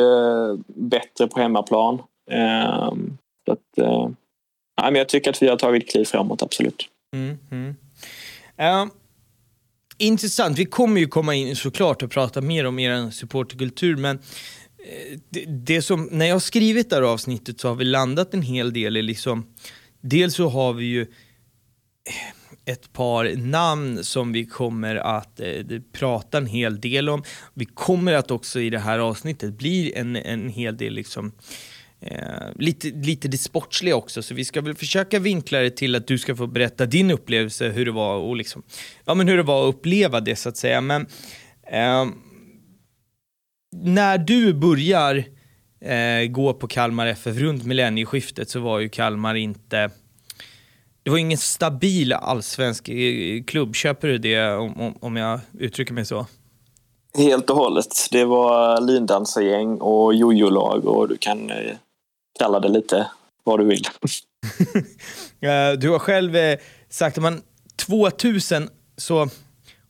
bättre 0.67 1.27
på 1.27 1.39
hemmaplan. 1.39 2.01
Så 3.45 3.51
att, 3.51 3.77
nej, 4.81 4.91
men 4.91 4.95
jag 4.95 5.09
tycker 5.09 5.29
att 5.29 5.41
vi 5.41 5.47
har 5.47 5.57
tagit 5.57 5.89
kliv 5.89 6.05
framåt, 6.05 6.41
absolut. 6.41 6.89
Mm, 7.15 7.37
mm. 7.51 7.75
Uh, 8.61 8.91
intressant, 9.97 10.59
vi 10.59 10.65
kommer 10.65 11.01
ju 11.01 11.07
komma 11.07 11.35
in 11.35 11.55
såklart 11.55 12.03
och 12.03 12.11
prata 12.11 12.41
mer 12.41 12.65
om 12.65 12.79
er 12.79 13.11
supporterkultur, 13.11 13.95
men 13.95 14.15
eh, 14.17 15.19
det, 15.29 15.45
det 15.45 15.81
som, 15.81 16.09
när 16.11 16.25
jag 16.25 16.35
har 16.35 16.39
skrivit 16.39 16.89
det 16.89 16.95
här 16.95 17.03
avsnittet 17.03 17.59
så 17.59 17.67
har 17.67 17.75
vi 17.75 17.85
landat 17.85 18.33
en 18.33 18.41
hel 18.41 18.73
del 18.73 18.97
i 18.97 19.01
liksom, 19.01 19.45
dels 20.01 20.35
så 20.35 20.49
har 20.49 20.73
vi 20.73 20.85
ju 20.85 21.01
eh, 21.01 21.07
ett 22.65 22.93
par 22.93 23.35
namn 23.35 24.03
som 24.03 24.31
vi 24.31 24.45
kommer 24.45 24.95
att 24.95 25.39
eh, 25.39 25.65
prata 25.91 26.37
en 26.37 26.45
hel 26.45 26.81
del 26.81 27.09
om. 27.09 27.23
Vi 27.53 27.65
kommer 27.65 28.13
att 28.13 28.31
också 28.31 28.59
i 28.59 28.69
det 28.69 28.79
här 28.79 28.99
avsnittet 28.99 29.53
bli 29.53 29.93
en, 29.93 30.15
en 30.15 30.49
hel 30.49 30.77
del 30.77 30.93
liksom 30.93 31.31
Eh, 32.01 32.49
lite, 32.55 32.87
lite 32.87 33.27
det 33.27 33.37
sportsliga 33.37 33.95
också, 33.95 34.21
så 34.21 34.33
vi 34.33 34.45
ska 34.45 34.61
väl 34.61 34.75
försöka 34.75 35.19
vinkla 35.19 35.59
det 35.59 35.69
till 35.69 35.95
att 35.95 36.07
du 36.07 36.17
ska 36.17 36.35
få 36.35 36.47
berätta 36.47 36.85
din 36.85 37.11
upplevelse, 37.11 37.69
hur 37.69 37.85
det 37.85 37.91
var, 37.91 38.15
och 38.15 38.35
liksom, 38.35 38.63
ja, 39.05 39.13
men 39.13 39.27
hur 39.27 39.37
det 39.37 39.43
var 39.43 39.69
att 39.69 39.75
uppleva 39.75 40.19
det 40.19 40.35
så 40.35 40.49
att 40.49 40.57
säga. 40.57 40.81
Men 40.81 41.01
eh, 41.67 42.05
när 43.75 44.17
du 44.17 44.53
börjar 44.53 45.23
eh, 45.81 46.27
gå 46.29 46.53
på 46.53 46.67
Kalmar 46.67 47.07
FF 47.07 47.37
runt 47.37 47.65
millennieskiftet 47.65 48.49
så 48.49 48.59
var 48.59 48.79
ju 48.79 48.89
Kalmar 48.89 49.35
inte 49.35 49.91
det 51.03 51.09
var 51.09 51.17
ingen 51.17 51.37
stabil 51.37 52.13
allsvensk 52.13 52.89
eh, 52.89 53.43
klubb, 53.43 53.75
köper 53.75 54.07
du 54.07 54.17
det 54.17 54.55
om, 54.55 54.81
om, 54.81 54.95
om 54.99 55.15
jag 55.15 55.39
uttrycker 55.59 55.93
mig 55.93 56.05
så? 56.05 56.25
Helt 57.17 57.49
och 57.49 57.55
hållet. 57.55 57.87
Det 58.11 58.25
var 58.25 58.81
lindansargäng 58.81 59.81
och 59.81 60.13
jojo-lag 60.13 60.85
och 60.85 61.07
du 61.07 61.17
kan 61.17 61.49
eh, 61.49 61.75
kalla 62.39 62.59
det 62.59 62.69
lite 62.69 63.07
vad 63.43 63.59
du 63.59 63.65
vill. 63.65 63.83
Eh, 65.43 65.71
du 65.71 65.89
har 65.89 65.99
själv 65.99 66.35
eh, 66.35 66.59
sagt 66.89 67.17
att 67.17 67.23
man 67.23 67.41
2000 67.75 68.69
så 68.97 69.29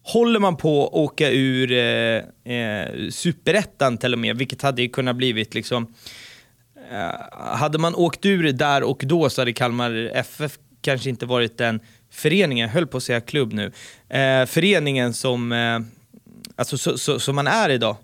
håller 0.03 0.39
man 0.39 0.57
på 0.57 0.87
att 0.87 0.93
åka 0.93 1.29
ur 1.29 1.71
eh, 1.71 2.55
eh, 2.55 3.09
superettan 3.09 3.97
till 3.97 4.13
och 4.13 4.19
med, 4.19 4.37
vilket 4.37 4.61
hade 4.61 4.81
ju 4.81 4.89
kunnat 4.89 5.15
blivit 5.15 5.53
liksom 5.53 5.93
eh, 6.91 7.55
hade 7.57 7.77
man 7.77 7.95
åkt 7.95 8.25
ur 8.25 8.51
där 8.51 8.83
och 8.83 9.03
då 9.05 9.29
så 9.29 9.41
hade 9.41 9.53
Kalmar 9.53 10.11
FF 10.13 10.57
kanske 10.81 11.09
inte 11.09 11.25
varit 11.25 11.57
den 11.57 11.79
föreningen, 12.11 12.67
jag 12.67 12.73
höll 12.73 12.87
på 12.87 12.97
att 12.97 13.03
säga 13.03 13.21
klubb 13.21 13.53
nu, 13.53 13.71
eh, 14.09 14.45
föreningen 14.45 15.13
som, 15.13 15.51
eh, 15.51 15.79
alltså, 16.55 16.77
så, 16.77 16.97
så, 16.97 17.19
som 17.19 17.35
man 17.35 17.47
är 17.47 17.69
idag. 17.69 17.95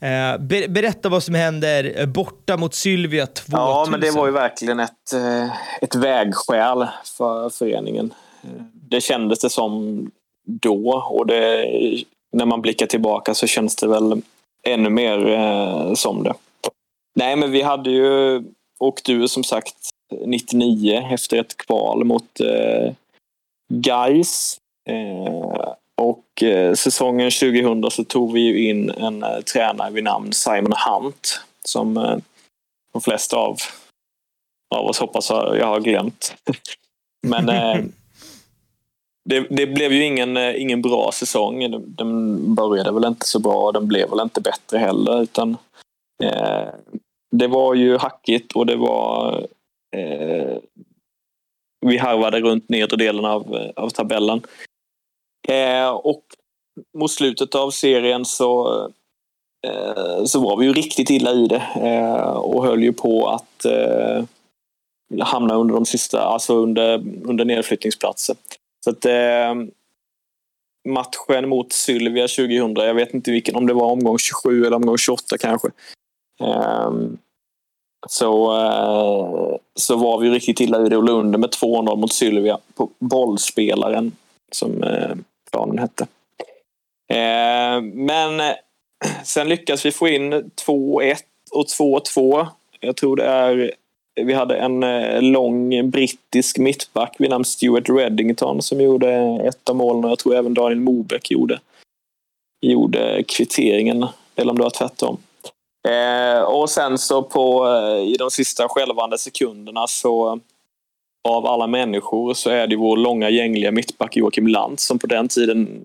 Eh, 0.00 0.38
ber, 0.38 0.68
berätta 0.68 1.08
vad 1.08 1.22
som 1.22 1.34
händer 1.34 2.00
eh, 2.00 2.06
borta 2.06 2.56
mot 2.56 2.74
Sylvia 2.74 3.26
2000. 3.26 3.52
Ja, 3.52 3.86
men 3.90 4.00
det 4.00 4.10
var 4.10 4.26
ju 4.26 4.32
verkligen 4.32 4.80
ett, 4.80 5.12
eh, 5.14 5.50
ett 5.82 5.94
vägskäl 5.94 6.86
för 7.04 7.50
föreningen. 7.50 8.14
Det 8.90 9.00
kändes 9.00 9.38
det 9.38 9.50
som 9.50 10.00
då 10.46 11.06
och 11.10 11.26
det, 11.26 11.66
när 12.32 12.46
man 12.46 12.62
blickar 12.62 12.86
tillbaka 12.86 13.34
så 13.34 13.46
känns 13.46 13.76
det 13.76 13.88
väl 13.88 14.22
ännu 14.62 14.90
mer 14.90 15.28
eh, 15.28 15.94
som 15.94 16.22
det. 16.22 16.34
Nej, 17.14 17.36
men 17.36 17.50
vi 17.50 17.62
hade 17.62 17.90
ju 17.90 18.42
åkt 18.78 19.08
ur 19.08 19.26
som 19.26 19.44
sagt 19.44 19.76
99 20.26 21.08
efter 21.12 21.36
ett 21.36 21.56
kval 21.56 22.04
mot 22.04 22.40
eh, 22.40 22.92
Gais. 23.68 24.58
Eh, 24.88 25.72
och 26.02 26.42
eh, 26.42 26.74
säsongen 26.74 27.30
2000 27.30 27.90
så 27.90 28.04
tog 28.04 28.32
vi 28.32 28.40
ju 28.40 28.68
in 28.68 28.90
en 28.90 29.22
eh, 29.22 29.40
tränare 29.40 29.90
vid 29.90 30.04
namn 30.04 30.32
Simon 30.32 30.72
Hunt 30.86 31.40
som 31.64 31.96
eh, 31.96 32.16
de 32.92 33.02
flesta 33.02 33.36
av, 33.36 33.56
av 34.74 34.86
oss 34.86 34.98
hoppas 34.98 35.30
jag 35.30 35.66
har 35.66 35.80
glömt. 35.80 36.34
Men 37.26 37.48
eh, 37.48 37.84
det, 39.28 39.46
det, 39.50 39.66
blev 39.66 39.92
ju 39.92 40.04
ingen, 40.04 40.36
eh, 40.36 40.62
ingen 40.62 40.82
bra 40.82 41.10
säsong. 41.12 41.70
Den, 41.70 41.94
den 41.96 42.54
började 42.54 42.92
väl 42.92 43.04
inte 43.04 43.26
så 43.26 43.38
bra 43.38 43.66
och 43.66 43.72
den 43.72 43.88
blev 43.88 44.10
väl 44.10 44.20
inte 44.20 44.40
bättre 44.40 44.78
heller. 44.78 45.22
Utan, 45.22 45.56
eh, 46.22 46.68
det 47.30 47.46
var 47.46 47.74
ju 47.74 47.96
hackigt 47.96 48.52
och 48.52 48.66
det 48.66 48.76
var... 48.76 49.40
Eh, 49.96 50.56
vi 51.86 51.98
harvade 51.98 52.40
runt 52.40 52.68
nedre 52.68 52.96
delen 52.96 53.24
av, 53.24 53.56
eh, 53.56 53.70
av 53.76 53.90
tabellen. 53.90 54.42
Eh, 55.48 55.88
och 55.88 56.22
mot 56.98 57.10
slutet 57.10 57.54
av 57.54 57.70
serien 57.70 58.24
så, 58.24 58.82
eh, 59.66 60.24
så 60.24 60.40
var 60.40 60.56
vi 60.56 60.66
ju 60.66 60.72
riktigt 60.72 61.10
illa 61.10 61.32
i 61.32 61.46
det 61.46 61.62
eh, 61.76 62.30
och 62.30 62.64
höll 62.64 62.82
ju 62.82 62.92
på 62.92 63.28
att 63.28 63.64
eh, 63.64 64.24
hamna 65.20 65.54
under 65.54 65.74
de 65.74 65.86
sista, 65.86 66.20
alltså 66.20 66.54
under, 66.54 66.94
under 67.24 67.44
nedflyttningsplatser. 67.44 68.36
Så 68.84 68.90
att, 68.90 69.04
eh, 69.04 69.54
matchen 70.88 71.48
mot 71.48 71.72
Sylvia 71.72 72.28
2000, 72.28 72.74
jag 72.76 72.94
vet 72.94 73.14
inte 73.14 73.30
vilken, 73.30 73.56
om 73.56 73.66
det 73.66 73.74
var 73.74 73.90
omgång 73.90 74.18
27 74.18 74.66
eller 74.66 74.76
omgång 74.76 74.98
28 74.98 75.38
kanske. 75.38 75.68
Eh, 76.40 76.90
så, 78.08 78.60
eh, 78.60 79.56
så 79.74 79.96
var 79.96 80.18
vi 80.18 80.30
riktigt 80.30 80.60
illa 80.60 80.86
i 80.86 80.88
det 80.88 80.96
och 80.96 81.04
låg 81.04 81.18
under 81.18 81.38
med 81.38 81.50
2-0 81.50 81.96
mot 81.96 82.12
Sylvia 82.12 82.58
på 82.74 82.90
bollspelaren 82.98 84.12
som 84.52 84.82
eh, 84.82 85.16
planen 85.56 85.78
hette. 85.78 86.06
Eh, 87.12 87.80
men 87.82 88.40
eh, 88.40 88.56
sen 89.24 89.48
lyckas 89.48 89.86
vi 89.86 89.92
få 89.92 90.08
in 90.08 90.32
2-1 90.32 91.16
och 91.52 91.66
2-2. 91.78 92.46
Jag 92.80 92.96
tror 92.96 93.16
det 93.16 93.24
är 93.24 93.72
vi 94.20 94.32
hade 94.32 94.56
en 94.56 94.82
eh, 94.82 95.22
lång 95.22 95.90
brittisk 95.90 96.58
mittback 96.58 97.16
vid 97.18 97.30
namn 97.30 97.44
Stuart 97.44 97.88
Reddington 97.88 98.62
som 98.62 98.80
gjorde 98.80 99.12
ett 99.48 99.68
av 99.68 99.76
målen 99.76 100.04
och 100.04 100.10
jag 100.10 100.18
tror 100.18 100.34
även 100.34 100.54
Daniel 100.54 100.80
Mobeck 100.80 101.30
gjorde, 101.30 101.60
gjorde 102.66 103.24
kvitteringen. 103.28 104.06
Eller 104.36 104.50
om 104.50 104.56
det 104.56 104.62
var 104.62 104.70
tvärtom. 104.70 105.16
Eh, 105.88 106.42
och 106.42 106.70
sen 106.70 106.98
så 106.98 107.22
på, 107.22 107.66
eh, 107.66 108.12
i 108.12 108.16
de 108.18 108.30
sista 108.30 108.68
skälvande 108.68 109.18
sekunderna 109.18 109.86
så 109.86 110.40
av 111.26 111.46
alla 111.46 111.66
människor 111.66 112.34
så 112.34 112.50
är 112.50 112.66
det 112.66 112.76
vår 112.76 112.96
långa 112.96 113.30
gängliga 113.30 113.70
mittback 113.70 114.16
Joakim 114.16 114.46
Lantz 114.46 114.86
som 114.86 114.98
på 114.98 115.06
den 115.06 115.28
tiden 115.28 115.82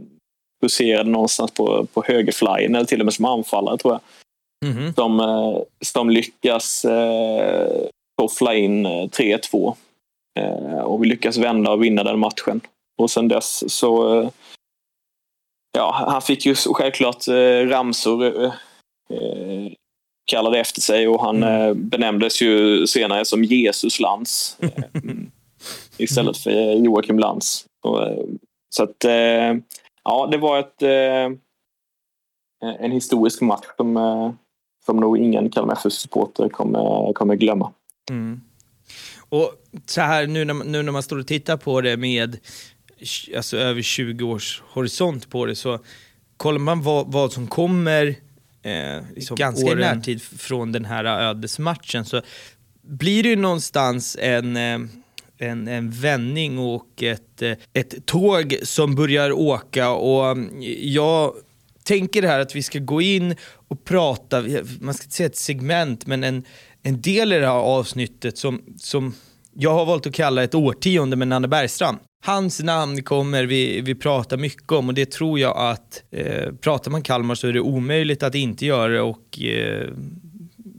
huserade 0.61 1.09
någonstans 1.09 1.51
på, 1.51 1.85
på 1.93 2.03
högerflyen 2.07 2.75
eller 2.75 2.85
till 2.85 2.99
och 2.99 3.05
med 3.05 3.13
som 3.13 3.25
anfallare 3.25 3.77
tror 3.77 3.93
jag. 3.93 4.01
Mm 4.65 4.93
som, 4.93 5.19
eh, 5.19 5.57
som 5.85 6.09
lyckas 6.09 6.85
eh, 6.85 7.87
toffla 8.21 8.55
in 8.55 8.87
3-2. 8.87 9.75
Eh, 10.39 10.79
och 10.79 11.03
vi 11.03 11.07
lyckas 11.07 11.37
vända 11.37 11.71
och 11.71 11.83
vinna 11.83 12.03
den 12.03 12.19
matchen. 12.19 12.61
Och 13.01 13.11
sen 13.11 13.27
dess 13.27 13.73
så... 13.73 14.21
Ja, 15.77 16.05
han 16.07 16.21
fick 16.21 16.45
ju 16.45 16.55
självklart 16.55 17.27
ramsor 17.67 18.51
kallade 20.31 20.59
efter 20.59 20.81
sig 20.81 21.07
och 21.07 21.21
han 21.21 21.43
mm. 21.43 21.89
benämndes 21.89 22.41
ju 22.41 22.87
senare 22.87 23.25
som 23.25 23.43
Jesus 23.43 23.99
Lantz. 23.99 24.57
istället 25.97 26.37
för 26.37 26.73
Joakim 26.85 27.19
Lantz. 27.19 27.65
Så 28.69 28.83
att, 28.83 28.95
ja, 30.03 30.27
det 30.31 30.37
var 30.37 30.59
ett, 30.59 30.81
en 32.79 32.91
historisk 32.91 33.41
match 33.41 33.65
som, 33.77 33.95
som 34.85 34.97
nog 34.97 35.17
ingen 35.17 35.49
Kalmar 35.49 35.73
FF-supporter 35.73 36.49
kommer, 36.49 37.13
kommer 37.13 37.35
glömma. 37.35 37.73
Mm. 38.09 38.41
Och 39.29 39.53
så 39.85 40.01
här 40.01 40.27
nu 40.27 40.45
när, 40.45 40.53
nu 40.53 40.83
när 40.83 40.91
man 40.91 41.03
står 41.03 41.19
och 41.19 41.27
tittar 41.27 41.57
på 41.57 41.81
det 41.81 41.97
med 41.97 42.37
alltså, 43.35 43.57
över 43.57 43.81
20 43.81 44.23
års 44.23 44.61
horisont 44.73 45.29
på 45.29 45.45
det 45.45 45.55
så 45.55 45.79
kollar 46.37 46.59
man 46.59 46.81
vad, 46.81 47.11
vad 47.11 47.31
som 47.31 47.47
kommer 47.47 48.15
eh, 48.63 49.03
liksom 49.15 49.37
ganska 49.37 49.71
i 49.71 49.75
närtid 49.75 50.21
från 50.21 50.71
den 50.71 50.85
här 50.85 51.05
ödesmatchen. 51.05 52.05
Så 52.05 52.21
blir 52.81 53.23
det 53.23 53.29
ju 53.29 53.35
någonstans 53.35 54.17
en 54.19 54.57
eh, 54.57 54.79
en, 55.41 55.67
en 55.67 55.89
vändning 55.89 56.59
och 56.59 57.03
ett, 57.03 57.41
eh, 57.41 57.51
ett 57.73 58.05
tåg 58.05 58.57
som 58.63 58.95
börjar 58.95 59.31
åka. 59.31 59.89
Och 59.89 60.37
jag 60.79 61.33
tänker 61.83 62.23
här 62.23 62.39
att 62.39 62.55
vi 62.55 62.63
ska 62.63 62.79
gå 62.79 63.01
in 63.01 63.35
och 63.67 63.83
prata, 63.83 64.43
man 64.79 64.93
ska 64.93 65.03
inte 65.03 65.15
säga 65.15 65.27
ett 65.27 65.37
segment, 65.37 66.05
men 66.05 66.23
en, 66.23 66.43
en 66.83 67.01
del 67.01 67.33
i 67.33 67.39
det 67.39 67.45
här 67.45 67.53
avsnittet 67.53 68.37
som, 68.37 68.61
som 68.77 69.13
jag 69.53 69.73
har 69.73 69.85
valt 69.85 70.07
att 70.07 70.13
kalla 70.13 70.43
ett 70.43 70.55
årtionde 70.55 71.15
med 71.15 71.27
Nanne 71.27 71.47
Bergstrand. 71.47 71.97
Hans 72.23 72.63
namn 72.63 73.03
kommer 73.03 73.43
vi, 73.43 73.81
vi 73.81 73.95
prata 73.95 74.37
mycket 74.37 74.71
om 74.71 74.87
och 74.87 74.93
det 74.93 75.11
tror 75.11 75.39
jag 75.39 75.57
att 75.57 76.03
eh, 76.11 76.53
pratar 76.61 76.91
man 76.91 77.01
Kalmar 77.01 77.35
så 77.35 77.47
är 77.47 77.53
det 77.53 77.59
omöjligt 77.59 78.23
att 78.23 78.35
inte 78.35 78.65
göra 78.65 78.87
det 78.87 79.01
och 79.01 79.41
eh, 79.41 79.87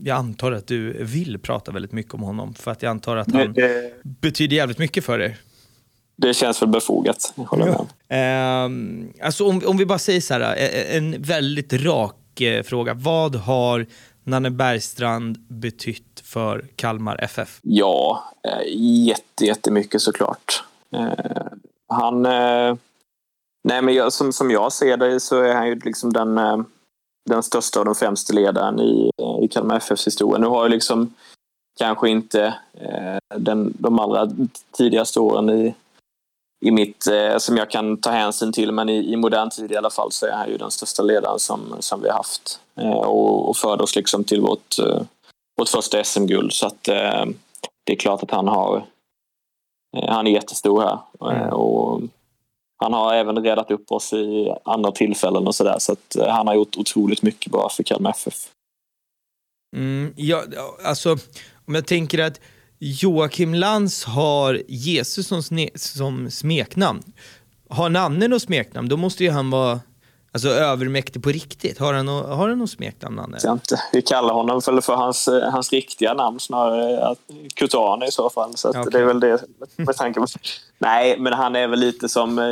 jag 0.04 0.16
antar 0.16 0.52
att 0.52 0.66
du 0.66 1.04
vill 1.04 1.38
prata 1.38 1.72
väldigt 1.72 1.92
mycket 1.92 2.14
om 2.14 2.22
honom 2.22 2.54
för 2.54 2.70
att 2.70 2.82
jag 2.82 2.90
antar 2.90 3.16
att 3.16 3.32
han 3.32 3.52
det, 3.52 3.92
betyder 4.02 4.56
jävligt 4.56 4.78
mycket 4.78 5.04
för 5.04 5.18
dig. 5.18 5.37
Det 6.16 6.35
känns 6.35 6.62
väl 6.62 6.68
befogat, 6.68 7.32
jag 7.37 7.44
håller 7.44 7.64
med. 7.64 7.87
Ja. 8.08 8.16
Eh, 8.16 9.26
alltså 9.26 9.48
om, 9.48 9.62
om 9.66 9.76
vi 9.76 9.87
bara 9.87 9.98
säger 9.98 10.20
så 10.20 10.35
här, 10.35 10.56
eh, 10.56 10.96
en 10.96 11.22
väldigt 11.22 11.72
rak 11.72 12.40
eh, 12.40 12.62
fråga. 12.62 12.94
Vad 12.94 13.35
har 13.35 13.87
Nanne 14.24 14.50
Bergstrand 14.50 15.38
betytt 15.48 16.12
för 16.32 16.64
Kalmar 16.76 17.24
FF? 17.24 17.60
Ja, 17.62 18.24
eh, 18.48 18.62
jätte, 19.06 19.44
jättemycket 19.44 20.02
såklart. 20.02 20.64
Eh, 20.94 21.46
han... 21.88 22.26
Eh, 22.26 22.76
nej, 23.68 23.82
men 23.82 23.94
jag, 23.94 24.12
som, 24.12 24.32
som 24.32 24.50
jag 24.50 24.72
ser 24.72 24.96
det 24.96 25.20
så 25.20 25.40
är 25.40 25.54
han 25.54 25.68
ju 25.68 25.74
liksom 25.74 26.12
den, 26.12 26.38
eh, 26.38 26.58
den 27.30 27.42
största 27.42 27.78
och 27.78 27.84
den 27.84 27.94
främste 27.94 28.32
ledaren 28.32 28.80
i, 28.80 29.10
eh, 29.22 29.44
i 29.44 29.48
Kalmar 29.48 29.76
FFs 29.76 30.06
historia. 30.06 30.38
Nu 30.38 30.46
har 30.46 30.64
ju 30.64 30.70
liksom 30.70 31.14
kanske 31.78 32.08
inte 32.08 32.54
den, 33.36 33.74
de 33.78 33.98
allra 33.98 34.30
tidigaste 34.72 35.20
åren 35.20 35.50
i, 35.50 35.74
i 36.62 36.70
mitt, 36.70 37.06
eh, 37.06 37.38
som 37.38 37.56
jag 37.56 37.70
kan 37.70 37.96
ta 37.96 38.10
hänsyn 38.10 38.52
till, 38.52 38.72
men 38.72 38.88
i, 38.88 39.12
i 39.12 39.16
modern 39.16 39.50
tid 39.50 39.72
i 39.72 39.76
alla 39.76 39.90
fall 39.90 40.12
så 40.12 40.26
är 40.26 40.32
han 40.32 40.48
ju 40.48 40.56
den 40.56 40.70
största 40.70 41.02
ledaren 41.02 41.38
som, 41.38 41.76
som 41.80 42.02
vi 42.02 42.08
har 42.08 42.16
haft 42.16 42.60
eh, 42.76 42.90
och, 42.90 43.48
och 43.48 43.56
förde 43.56 43.82
oss 43.82 43.96
liksom 43.96 44.24
till 44.24 44.40
vårt, 44.40 44.78
vårt 45.56 45.68
första 45.68 46.04
SM-guld. 46.04 46.52
Så 46.52 46.66
att 46.66 46.88
eh, 46.88 47.24
det 47.84 47.92
är 47.92 47.96
klart 47.96 48.22
att 48.22 48.30
han 48.30 48.48
har 48.48 48.86
eh, 49.96 50.08
han 50.08 50.26
är 50.26 50.30
jättestor 50.30 50.80
här 50.80 50.98
mm. 51.32 51.52
och 51.52 52.02
han 52.78 52.92
har 52.92 53.14
även 53.14 53.44
redat 53.44 53.70
upp 53.70 53.92
oss 53.92 54.12
i 54.12 54.54
andra 54.64 54.92
tillfällen 54.92 55.46
och 55.46 55.54
sådär 55.54 55.76
så 55.78 55.92
att 55.92 56.16
han 56.28 56.46
har 56.46 56.54
gjort 56.54 56.76
otroligt 56.76 57.22
mycket 57.22 57.52
bra 57.52 57.68
för 57.68 57.82
Kalmar 57.82 58.10
FF. 58.10 58.34
Mm, 59.76 60.14
ja, 60.16 60.42
alltså 60.84 61.16
om 61.66 61.74
jag 61.74 61.86
tänker 61.86 62.18
att 62.18 62.40
Joakim 62.78 63.54
Lantz 63.54 64.04
har 64.04 64.62
Jesus 64.68 65.26
som, 65.26 65.42
som 65.74 66.30
smeknamn. 66.30 67.02
Har 67.68 67.90
Nanne 67.90 68.28
något 68.28 68.42
smeknamn, 68.42 68.88
då 68.88 68.96
måste 68.96 69.24
ju 69.24 69.30
han 69.30 69.50
vara 69.50 69.80
alltså, 70.32 70.48
övermäktig 70.48 71.22
på 71.22 71.28
riktigt. 71.28 71.78
Har 71.78 71.94
han, 71.94 72.08
har 72.08 72.48
han 72.48 72.58
något 72.58 72.70
smeknamn, 72.70 73.16
Nanne? 73.16 73.38
Jag 73.42 73.52
inte. 73.52 73.80
Vi 73.92 74.02
kallar 74.02 74.34
honom 74.34 74.62
för, 74.62 74.80
för 74.80 74.94
hans, 74.94 75.28
hans 75.52 75.72
riktiga 75.72 76.14
namn 76.14 76.40
snarare. 76.40 77.14
Kutane 77.54 78.06
i 78.06 78.10
så 78.10 78.30
fall. 78.30 78.56
Så 78.56 78.68
okay. 78.68 78.84
det 78.90 78.98
är 78.98 79.04
väl 79.04 79.20
det 79.20 79.44
med 79.76 79.96
tanke 79.96 80.20
på. 80.20 80.26
Nej, 80.78 81.18
men 81.18 81.32
han 81.32 81.56
är 81.56 81.68
väl 81.68 81.78
lite 81.78 82.08
som... 82.08 82.38
Eh, 82.38 82.44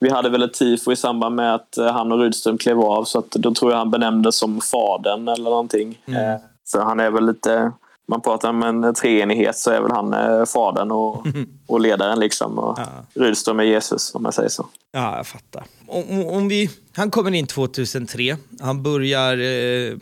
vi 0.00 0.10
hade 0.10 0.28
väl 0.28 0.42
ett 0.42 0.54
tifo 0.54 0.92
i 0.92 0.96
samband 0.96 1.36
med 1.36 1.54
att 1.54 1.78
eh, 1.78 1.86
han 1.86 2.12
och 2.12 2.18
Rydström 2.18 2.58
klev 2.58 2.80
av. 2.80 3.04
Så 3.04 3.18
att 3.18 3.30
då 3.30 3.54
tror 3.54 3.70
jag 3.70 3.78
han 3.78 3.90
benämndes 3.90 4.36
som 4.36 4.60
Faden 4.60 5.28
eller 5.28 5.44
någonting. 5.44 5.98
Mm. 6.06 6.30
Eh, 6.30 6.40
så 6.64 6.80
han 6.80 7.00
är 7.00 7.10
väl 7.10 7.26
lite 7.26 7.72
man 8.08 8.20
pratar 8.20 8.48
om 8.48 8.62
en 8.62 8.94
treenighet 8.94 9.58
så 9.58 9.70
är 9.70 9.80
väl 9.80 9.90
han 9.90 10.12
eh, 10.12 10.44
fadern 10.44 10.90
och, 10.90 11.26
och 11.66 11.80
ledaren. 11.80 12.20
Liksom, 12.20 12.58
och 12.58 12.78
ja. 12.78 12.86
Rydström 13.14 13.60
är 13.60 13.64
Jesus 13.64 14.14
om 14.14 14.22
man 14.22 14.32
säger 14.32 14.48
så. 14.48 14.66
Ja, 14.92 15.16
jag 15.16 15.26
fattar. 15.26 15.64
Om, 15.86 16.26
om 16.26 16.48
vi, 16.48 16.70
han 16.92 17.10
kommer 17.10 17.34
in 17.34 17.46
2003, 17.46 18.36
han 18.60 18.82
börjar 18.82 19.38
eh, 19.38 19.98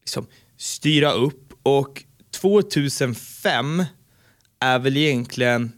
liksom 0.00 0.26
styra 0.56 1.12
upp 1.12 1.52
och 1.62 2.04
2005 2.40 3.84
är 4.60 4.78
väl 4.78 4.96
egentligen 4.96 5.72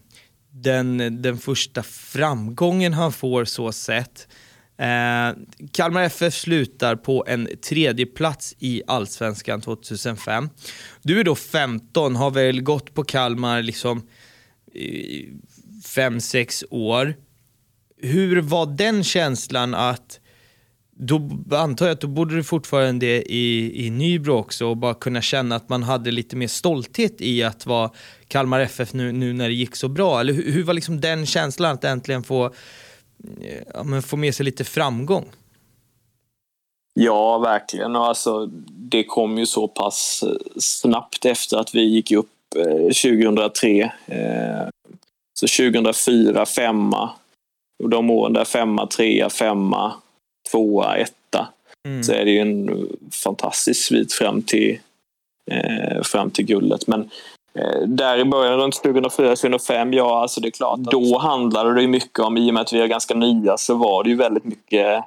den, 0.50 1.22
den 1.22 1.38
första 1.38 1.82
framgången 1.82 2.92
han 2.92 3.12
får 3.12 3.44
så 3.44 3.72
sett 3.72 4.28
Eh, 4.76 5.36
Kalmar 5.72 6.02
FF 6.02 6.34
slutar 6.34 6.96
på 6.96 7.24
en 7.28 7.48
tredje 7.68 8.06
plats 8.06 8.56
i 8.58 8.82
Allsvenskan 8.86 9.60
2005. 9.60 10.48
Du 11.02 11.20
är 11.20 11.24
då 11.24 11.34
15, 11.34 12.16
har 12.16 12.30
väl 12.30 12.62
gått 12.62 12.94
på 12.94 13.04
Kalmar 13.04 13.62
liksom 13.62 14.08
i 14.74 15.28
fem, 15.84 16.20
sex 16.20 16.64
år. 16.70 17.14
Hur 17.96 18.40
var 18.40 18.66
den 18.66 19.04
känslan 19.04 19.74
att 19.74 20.20
då 20.96 21.30
antar 21.50 21.86
jag 21.86 21.92
att 21.92 22.00
då 22.00 22.06
borde 22.06 22.34
du 22.36 22.44
fortfarande 22.44 23.06
i, 23.32 23.86
i 23.86 23.90
Nybro 23.90 24.32
också 24.32 24.66
och 24.66 24.76
bara 24.76 24.94
kunna 24.94 25.22
känna 25.22 25.56
att 25.56 25.68
man 25.68 25.82
hade 25.82 26.10
lite 26.10 26.36
mer 26.36 26.46
stolthet 26.46 27.20
i 27.20 27.42
att 27.42 27.66
vara 27.66 27.90
Kalmar 28.28 28.60
FF 28.60 28.92
nu, 28.92 29.12
nu 29.12 29.32
när 29.32 29.48
det 29.48 29.54
gick 29.54 29.76
så 29.76 29.88
bra. 29.88 30.20
Eller 30.20 30.32
hur, 30.32 30.52
hur 30.52 30.62
var 30.62 30.74
liksom 30.74 31.00
den 31.00 31.26
känslan 31.26 31.74
att 31.74 31.84
äntligen 31.84 32.22
få, 32.22 32.54
ja, 33.74 33.82
men 33.82 34.02
få 34.02 34.16
med 34.16 34.34
sig 34.34 34.44
lite 34.44 34.64
framgång? 34.64 35.24
Ja, 36.94 37.38
verkligen. 37.38 37.96
Och 37.96 38.06
alltså, 38.06 38.46
det 38.68 39.04
kom 39.04 39.38
ju 39.38 39.46
så 39.46 39.68
pass 39.68 40.24
eh, 40.26 40.36
snabbt 40.56 41.24
efter 41.24 41.56
att 41.56 41.74
vi 41.74 41.82
gick 41.82 42.12
upp 42.12 42.30
eh, 42.56 43.12
2003. 43.12 43.92
Eh, 44.06 44.68
så 45.40 45.46
2004 45.46 46.46
femma. 46.46 47.10
Och 47.82 47.90
de 47.90 48.10
åren 48.10 48.32
där 48.32 48.44
femma, 48.44 48.86
trea, 48.86 49.30
femma, 49.30 49.92
tvåa, 50.50 50.96
etta. 50.96 51.48
Mm. 51.88 52.02
Så 52.02 52.12
är 52.12 52.24
det 52.24 52.30
ju 52.30 52.40
en 52.40 52.88
fantastisk 53.24 53.86
svit 53.86 54.12
fram 54.12 54.42
till, 54.42 54.78
eh, 55.50 56.02
fram 56.02 56.30
till 56.30 56.44
guldet. 56.44 56.86
Men 56.86 57.00
eh, 57.00 57.08
Eh, 57.58 57.80
där 57.86 58.18
i 58.18 58.24
början 58.24 58.58
runt 58.58 58.82
2004-2005, 58.84 59.94
ja 59.94 60.22
alltså 60.22 60.40
det 60.40 60.48
är 60.48 60.50
klart. 60.50 60.78
att 60.78 60.90
Då 60.90 61.18
handlade 61.18 61.74
det 61.74 61.86
mycket 61.86 62.18
om, 62.18 62.36
i 62.36 62.50
och 62.50 62.54
med 62.54 62.60
att 62.60 62.72
vi 62.72 62.80
är 62.80 62.86
ganska 62.86 63.14
nya, 63.14 63.56
så 63.56 63.74
var 63.74 64.04
det 64.04 64.10
ju 64.10 64.16
väldigt 64.16 64.44
mycket 64.44 65.04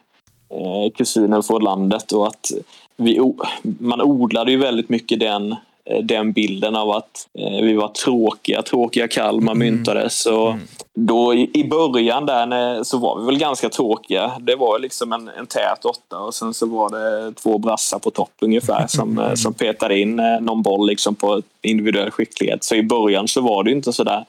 eh, 0.50 0.92
kusinen 0.96 1.44
från 1.44 1.64
landet 1.64 2.12
och 2.12 2.28
att 2.28 2.52
vi, 2.98 3.34
man 3.62 4.02
odlade 4.02 4.52
ju 4.52 4.58
väldigt 4.58 4.90
mycket 4.90 5.20
den, 5.20 5.56
den 6.04 6.32
bilden 6.32 6.76
av 6.76 6.92
att 6.92 7.28
eh, 7.40 7.62
vi 7.62 7.74
var 7.74 7.88
tråkiga, 7.88 8.62
tråkiga 8.62 9.08
Kalmar 9.08 9.56
myntades. 9.56 10.26
Och 10.26 10.54
då 10.94 11.34
i, 11.34 11.68
början 11.70 12.26
där 12.26 12.84
så 12.84 12.98
var 12.98 13.20
vi 13.20 13.26
väl 13.26 13.38
ganska 13.38 13.70
tråkiga. 13.70 14.32
Det 14.40 14.56
var 14.56 14.80
liksom 14.80 15.14
en, 15.14 15.28
en 15.28 15.48
tät 15.48 15.86
åtta 15.86 16.20
och 16.20 16.36
sen 16.36 16.54
så 16.54 16.66
var 16.66 16.90
det 16.90 17.34
två 17.34 17.58
brassar 17.58 18.00
på 18.00 18.12
topp 18.12 18.34
ungefär 18.42 18.88
som, 18.90 19.20
eh, 19.20 19.34
som 19.34 19.54
petade 19.54 20.00
in 20.00 20.20
eh, 20.20 20.40
någon 20.42 20.62
boll 20.62 20.88
liksom 20.88 21.16
på 21.16 21.42
individuell 21.62 22.12
skicklighet. 22.12 22.64
Så 22.64 22.76
i 22.76 22.84
början 22.84 23.28
så 23.28 23.42
var 23.42 23.64
det 23.64 23.72
inte 23.72 23.94
sådär 23.94 24.26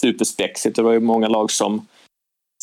superspexigt. 0.00 0.76
Det 0.76 0.82
var 0.82 0.92
ju 0.92 1.00
många 1.00 1.28
lag 1.28 1.50
som 1.50 1.86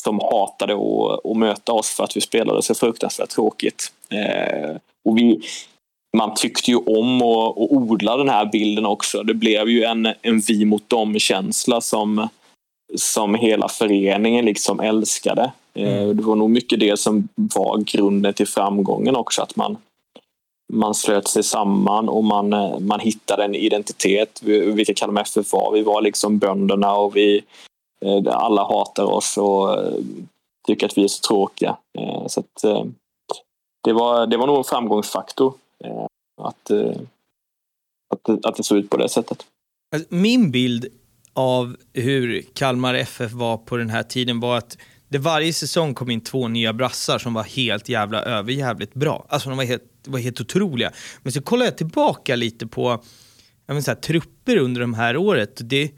som 0.03 0.19
hatade 0.19 0.73
att, 0.73 1.25
att 1.25 1.37
möta 1.37 1.73
oss 1.73 1.89
för 1.89 2.03
att 2.03 2.17
vi 2.17 2.21
spelade 2.21 2.61
så 2.61 2.75
fruktansvärt 2.75 3.29
tråkigt. 3.29 3.91
Eh, 4.09 4.75
och 5.05 5.17
vi, 5.17 5.41
man 6.17 6.33
tyckte 6.35 6.71
ju 6.71 6.77
om 6.77 7.21
att, 7.21 7.49
att 7.49 7.71
odla 7.71 8.17
den 8.17 8.29
här 8.29 8.45
bilden 8.45 8.85
också. 8.85 9.23
Det 9.23 9.33
blev 9.33 9.69
ju 9.69 9.83
en, 9.83 10.05
en 10.21 10.39
vi 10.39 10.65
mot 10.65 10.89
dem-känsla 10.89 11.81
som, 11.81 12.27
som 12.95 13.35
hela 13.35 13.67
föreningen 13.69 14.45
liksom 14.45 14.79
älskade. 14.79 15.51
Eh, 15.73 16.07
det 16.07 16.23
var 16.23 16.35
nog 16.35 16.49
mycket 16.49 16.79
det 16.79 16.99
som 16.99 17.27
var 17.35 17.77
grunden 17.77 18.33
till 18.33 18.47
framgången 18.47 19.15
också. 19.15 19.41
Att 19.41 19.55
man, 19.55 19.77
man 20.73 20.93
slöt 20.93 21.27
sig 21.27 21.43
samman 21.43 22.09
och 22.09 22.23
man, 22.23 22.53
eh, 22.53 22.79
man 22.79 22.99
hittade 22.99 23.43
en 23.43 23.55
identitet. 23.55 24.39
Vi- 24.43 24.71
Vilka 24.71 24.93
Kalmar 24.93 25.21
FF 25.21 25.53
var. 25.53 25.71
Vi 25.73 25.81
var 25.81 26.01
liksom 26.01 26.37
bönderna 26.39 26.93
och 26.95 27.15
vi, 27.15 27.41
eh, 28.05 28.35
alla 28.37 28.63
hatar 28.63 29.03
oss 29.03 29.37
och 29.37 29.77
tycker 30.67 30.85
att 30.85 30.97
vi 30.97 31.03
är 31.03 31.07
så 31.07 31.21
tråkiga. 31.27 31.77
Så 32.27 32.39
att, 32.39 32.61
det, 33.83 33.93
var, 33.93 34.27
det 34.27 34.37
var 34.37 34.47
nog 34.47 34.57
en 34.57 34.63
framgångsfaktor 34.63 35.53
att, 36.41 36.69
eh, 36.69 37.01
att, 38.13 38.45
att 38.45 38.55
det 38.55 38.63
såg 38.63 38.77
ut 38.77 38.89
på 38.89 38.97
det 38.97 39.09
sättet. 39.09 39.45
Alltså, 39.95 40.15
min 40.15 40.51
bild 40.51 40.87
av 41.33 41.77
hur 41.93 42.41
Kalmar 42.53 42.93
FF 42.93 43.31
var 43.31 43.57
på 43.57 43.77
den 43.77 43.89
här 43.89 44.03
tiden 44.03 44.39
var 44.39 44.57
att 44.57 44.77
det 45.07 45.17
varje 45.17 45.53
säsong 45.53 45.93
kom 45.93 46.09
in 46.09 46.21
två 46.21 46.47
nya 46.47 46.73
brassar 46.73 47.19
som 47.19 47.33
var 47.33 47.43
helt 47.43 47.89
jävla 47.89 48.21
överjävligt 48.21 48.93
bra. 48.93 49.25
Alltså 49.29 49.49
de 49.49 49.57
var 49.57 49.65
helt, 49.65 49.83
var 50.05 50.19
helt 50.19 50.41
otroliga. 50.41 50.91
Men 51.23 51.33
så 51.33 51.41
kollar 51.41 51.65
jag 51.65 51.77
tillbaka 51.77 52.35
lite 52.35 52.67
på 52.67 53.03
jag 53.65 53.73
menar, 53.73 53.81
så 53.81 53.91
här, 53.91 53.95
trupper 53.95 54.57
under 54.57 54.81
de 54.81 54.93
här 54.93 55.17
året. 55.17 55.59
Det, 55.69 55.91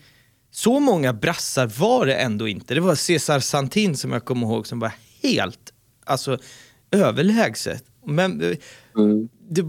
så 0.52 0.80
många 0.80 1.14
brassar 1.14 1.68
var 1.68 2.06
det 2.06 2.16
ändå 2.16 2.48
inte. 2.48 2.74
Det 2.74 2.82
var 2.82 2.96
Cesar 2.96 3.40
Santin 3.40 3.98
som 3.98 4.12
jag 4.12 4.26
kommer 4.26 4.48
ihåg 4.48 4.68
som 4.68 4.80
var 4.80 4.92
helt 5.24 5.74
alltså, 6.06 6.38
överlägset. 6.92 7.84
Men 8.06 8.42
eh, 8.42 8.58
Mm. 8.98 9.30
Det, 9.50 9.62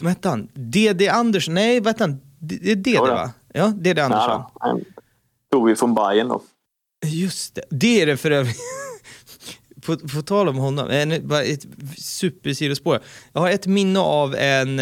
vad 0.00 0.08
hette 0.08 0.28
han? 0.28 0.48
DD 0.54 1.08
Andersson? 1.08 1.54
Nej, 1.54 1.80
vad 1.80 1.86
hette 1.86 2.04
han? 2.04 2.20
Det 2.38 2.70
är 2.70 2.76
DD 2.76 2.98
va? 2.98 3.30
Ja, 3.54 3.66
DD 3.66 3.98
Andersson. 3.98 4.42
Ja, 4.60 4.78
tog 5.50 5.68
vi 5.68 5.76
från 5.76 5.94
Bayern 5.94 6.28
då. 6.28 6.42
Just 7.06 7.54
det, 7.54 7.62
det 7.70 8.02
är 8.02 8.06
det 8.06 8.16
för 8.16 8.30
övrigt. 8.30 8.56
På, 9.86 9.96
på 9.96 10.22
tal 10.22 10.48
om 10.48 10.56
honom, 10.56 10.90
en, 10.90 11.28
bara 11.28 11.42
ett 11.42 11.66
supersidospår. 11.96 13.00
Jag 13.32 13.40
har 13.40 13.50
ett 13.50 13.66
minne 13.66 14.00
av 14.00 14.34
en, 14.34 14.78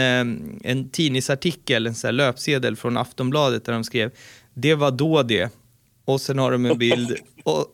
en 0.64 0.90
tidningsartikel, 0.90 1.86
en 1.86 1.94
här 2.04 2.12
löpsedel 2.12 2.76
från 2.76 2.96
Aftonbladet 2.96 3.64
där 3.64 3.72
de 3.72 3.84
skrev 3.84 4.10
“Det 4.54 4.74
var 4.74 4.90
då 4.90 5.22
det” 5.22 5.52
och 6.12 6.20
sen 6.20 6.38
har 6.38 6.52
de 6.52 6.66
en 6.66 6.78
bild 6.78 7.16
och 7.44 7.66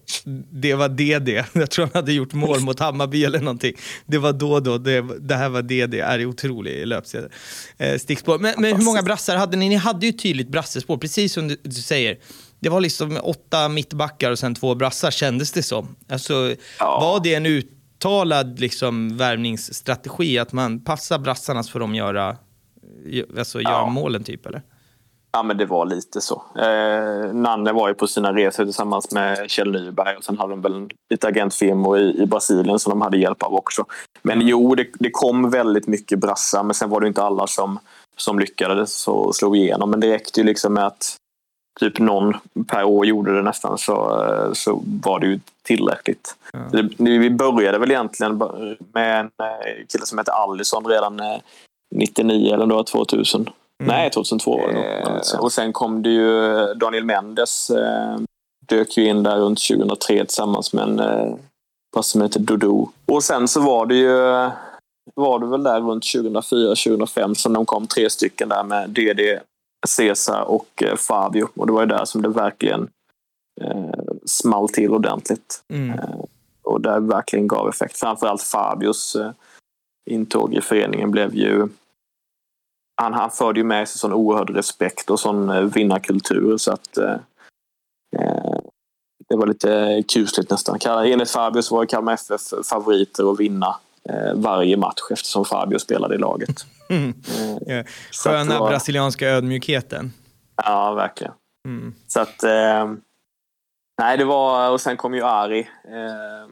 det 0.51 0.75
var 0.75 0.88
det. 0.88 1.44
Jag 1.53 1.70
tror 1.70 1.85
han 1.85 1.90
hade 1.94 2.12
gjort 2.12 2.33
mål 2.33 2.61
mot 2.61 2.81
Hammarby 2.81 3.25
eller 3.25 3.40
någonting. 3.40 3.72
Det 4.07 4.18
var 4.18 4.33
då 4.33 4.61
då, 4.61 4.79
det, 4.79 5.01
det 5.20 5.35
här 5.35 5.49
var 5.49 5.62
det 5.62 5.87
det. 5.87 6.01
Är 6.01 6.27
otrolig 6.27 6.87
löpsedel. 6.87 7.31
Eh, 7.79 7.99
stickspår. 7.99 8.38
Men, 8.38 8.55
men 8.59 8.77
hur 8.77 8.85
många 8.85 9.03
brassar 9.03 9.37
hade 9.37 9.57
ni? 9.57 9.68
Ni 9.68 9.75
hade 9.75 10.07
ju 10.07 10.12
tydligt 10.12 10.49
brassespår, 10.49 10.96
precis 10.96 11.33
som 11.33 11.49
du, 11.49 11.57
du 11.62 11.70
säger. 11.83 12.18
Det 12.61 12.68
var 12.68 12.81
liksom 12.81 13.18
åtta 13.22 13.68
mittbackar 13.68 14.31
och 14.31 14.38
sen 14.38 14.55
två 14.55 14.75
brassar 14.75 15.11
kändes 15.11 15.53
det 15.53 15.62
som. 15.62 15.96
Alltså, 16.09 16.55
Ja. 16.79 17.01
Var 17.01 17.20
det 17.22 17.35
en 17.35 17.46
uttalad 17.46 18.61
liksom, 18.61 19.16
värvningsstrategi 19.16 20.38
att 20.38 20.53
man 20.53 20.85
passar 20.85 21.18
brassarna 21.18 21.62
så 21.62 21.70
får 21.70 21.81
de 21.81 21.94
göra, 21.94 22.37
alltså, 23.38 23.61
göra 23.61 23.72
Ja. 23.72 23.88
målen 23.88 24.25
typ 24.25 24.46
eller? 24.46 24.62
Ja, 25.37 25.42
men 25.42 25.57
det 25.57 25.66
var 25.66 25.87
lite 25.87 26.20
så. 26.20 26.42
Eh, 26.59 27.35
Nanne 27.35 27.72
var 27.72 27.88
ju 27.88 27.94
på 27.94 28.07
sina 28.07 28.33
resor 28.33 28.64
tillsammans 28.64 29.11
med 29.12 29.51
Kjell 29.51 29.72
Nyberg 29.72 30.16
och 30.16 30.25
sen 30.25 30.38
hade 30.38 30.53
de 30.53 30.61
väl 30.62 30.75
en- 30.75 30.90
lite 31.11 31.29
agentfirmor 31.29 31.99
i, 31.99 32.22
i 32.22 32.27
Brasilien 32.27 32.79
som 32.79 32.90
de 32.90 33.01
hade 33.03 33.18
hjälp 33.18 33.42
av 33.42 33.55
också. 33.55 33.85
Men 34.22 34.40
jo, 34.40 34.75
det, 34.75 34.87
det 34.94 35.11
kom 35.11 35.51
väldigt 35.51 35.87
mycket 35.87 36.18
brassar 36.18 36.62
men 36.62 36.75
sen 36.75 36.90
var 36.90 37.01
det 37.01 37.07
inte 37.07 37.22
alla 37.22 37.46
som, 37.46 37.79
som 38.16 38.38
lyckades 38.38 39.09
och 39.09 39.37
slog 39.37 39.57
igenom. 39.57 39.90
Men 39.90 40.01
det 40.01 40.11
räckte 40.14 40.40
ju 40.40 40.46
liksom 40.46 40.75
med 40.75 40.87
att 40.87 41.16
typ 41.81 41.99
någon 41.99 42.35
per 42.66 42.85
år 42.85 43.07
gjorde 43.07 43.37
det 43.37 43.42
nästan 43.42 43.79
så, 43.79 44.25
eh, 44.25 44.53
så 44.53 44.83
var 45.03 45.20
det 45.20 45.27
ju 45.27 45.40
tillräckligt. 45.62 46.37
Det, 46.72 47.18
vi 47.18 47.31
började 47.31 47.79
väl 47.79 47.90
egentligen 47.90 48.42
med 48.94 49.20
en 49.20 49.27
eh, 49.27 49.87
kille 49.92 50.07
som 50.07 50.18
hette 50.18 50.33
Allison 50.33 50.87
redan 50.87 51.20
eh, 51.20 51.37
99 51.94 52.55
eller 52.55 52.66
då 52.66 52.83
2000. 52.85 53.49
Nej, 53.84 54.10
2002 54.10 54.58
var 54.58 54.66
det 54.68 54.74
nog. 54.74 54.84
Eh, 54.84 55.40
Och 55.40 55.52
sen 55.52 55.72
kom 55.72 56.02
det 56.02 56.10
ju 56.10 56.54
Daniel 56.74 57.04
Mendes. 57.04 57.70
Eh, 57.70 58.18
dök 58.68 58.96
ju 58.96 59.08
in 59.08 59.22
där 59.22 59.36
runt 59.36 59.58
2003 59.68 60.24
tillsammans 60.24 60.72
med 60.72 60.82
en 60.84 60.98
eh, 60.98 61.34
som 62.00 62.22
heter 62.22 62.40
Dodo. 62.40 62.88
Och 63.06 63.24
sen 63.24 63.48
så 63.48 63.60
var 63.60 63.86
det 63.86 63.94
ju 63.94 64.50
var 65.14 65.38
det 65.38 65.46
väl 65.46 65.62
där 65.62 65.80
runt 65.80 66.04
2004-2005 66.04 67.34
som 67.34 67.52
de 67.52 67.66
kom 67.66 67.86
tre 67.86 68.10
stycken 68.10 68.48
där 68.48 68.64
med 68.64 68.90
DD, 68.90 69.40
Cesar 69.88 70.42
och 70.42 70.82
eh, 70.82 70.96
Fabio. 70.96 71.48
Och 71.56 71.66
det 71.66 71.72
var 71.72 71.80
ju 71.80 71.86
där 71.86 72.04
som 72.04 72.22
det 72.22 72.28
verkligen 72.28 72.88
eh, 73.60 73.90
small 74.24 74.68
till 74.68 74.90
ordentligt. 74.90 75.62
Mm. 75.68 76.00
Och 76.62 76.80
där 76.80 77.00
verkligen 77.00 77.48
gav 77.48 77.68
effekt. 77.68 77.98
Framförallt 77.98 78.42
Fabios 78.42 79.16
eh, 79.16 79.30
intåg 80.10 80.54
i 80.54 80.60
föreningen 80.60 81.10
blev 81.10 81.34
ju... 81.34 81.68
Han, 83.02 83.14
han 83.14 83.30
förde 83.30 83.61
ju 83.61 83.64
med 83.64 83.88
sig 83.88 83.98
sån 83.98 84.12
oerhörd 84.12 84.50
respekt 84.50 85.11
och 85.11 85.20
sån 85.20 85.50
eh, 85.50 85.61
vinnarkultur 85.61 86.56
så 86.56 86.72
att 86.72 86.96
eh, 86.96 87.12
eh, 88.18 88.59
det 89.28 89.37
var 89.37 89.46
lite 89.46 90.02
kusligt 90.09 90.50
nästan. 90.50 90.78
Enligt 90.85 91.30
Fabio 91.30 91.62
så 91.62 91.76
var 91.76 91.87
Kalmar 91.87 92.12
FF 92.12 92.66
favoriter 92.70 93.32
att 93.32 93.40
vinna 93.40 93.76
eh, 94.09 94.35
varje 94.35 94.76
match 94.76 95.00
eftersom 95.11 95.44
Fabio 95.44 95.78
spelade 95.78 96.14
i 96.14 96.18
laget. 96.18 96.66
Mm. 96.90 97.14
Eh, 97.66 97.85
Sköna 98.12 98.59
var- 98.59 98.68
brasilianska 98.68 99.28
ödmjukheten. 99.28 100.12
Ja, 100.64 100.94
verkligen. 100.94 101.32
Mm. 101.68 101.94
Så 102.06 102.20
att... 102.20 102.42
Eh, 102.42 102.90
nej, 104.02 104.16
det 104.18 104.24
var... 104.24 104.70
Och 104.70 104.80
sen 104.80 104.96
kom 104.96 105.14
ju 105.14 105.22
Ari 105.22 105.61
eh, 105.85 106.48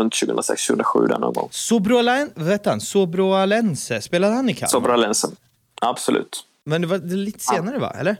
runt 0.00 0.14
2006-2007 0.14 1.08
där 1.08 1.18
någon 1.18 1.32
gång. 1.32 1.48
Sobroalen, 1.50 2.30
han? 2.64 2.80
Sobroalense, 2.80 4.00
spelade 4.00 4.34
han 4.34 4.48
i 4.48 4.54
Kalmar? 4.54 4.68
Sobralensen. 4.68 5.30
Absolut. 5.82 6.44
Men 6.64 6.80
det 6.82 6.86
var 6.86 6.98
lite 6.98 7.40
senare 7.40 7.78
va, 7.78 7.90
eller? 7.90 8.16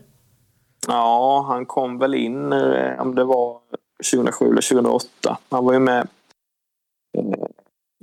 Ja, 0.86 1.44
han 1.48 1.66
kom 1.66 1.98
väl 1.98 2.14
in 2.14 2.52
om 2.98 3.14
det 3.14 3.24
var 3.24 3.60
2007 4.12 4.50
eller 4.50 4.62
2008. 4.62 5.38
Han 5.48 5.64
var 5.64 5.72
ju 5.72 5.78
med 5.78 6.08
eh, 7.18 7.46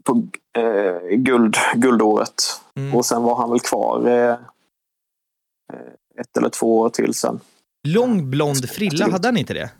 på 0.03 0.27
eh, 0.57 1.17
guld, 1.17 1.55
guldåret. 1.75 2.61
Mm. 2.75 2.95
Och 2.95 3.05
sen 3.05 3.23
var 3.23 3.35
han 3.35 3.49
väl 3.49 3.59
kvar 3.59 4.07
eh, 4.07 4.31
eh, 5.73 6.19
ett 6.19 6.37
eller 6.37 6.49
två 6.49 6.79
år 6.79 6.89
till 6.89 7.13
sen. 7.13 7.39
Lång 7.87 8.29
blond 8.29 8.69
frilla, 8.69 9.11
hade 9.11 9.27
han 9.27 9.37
inte 9.37 9.53
det? 9.53 9.71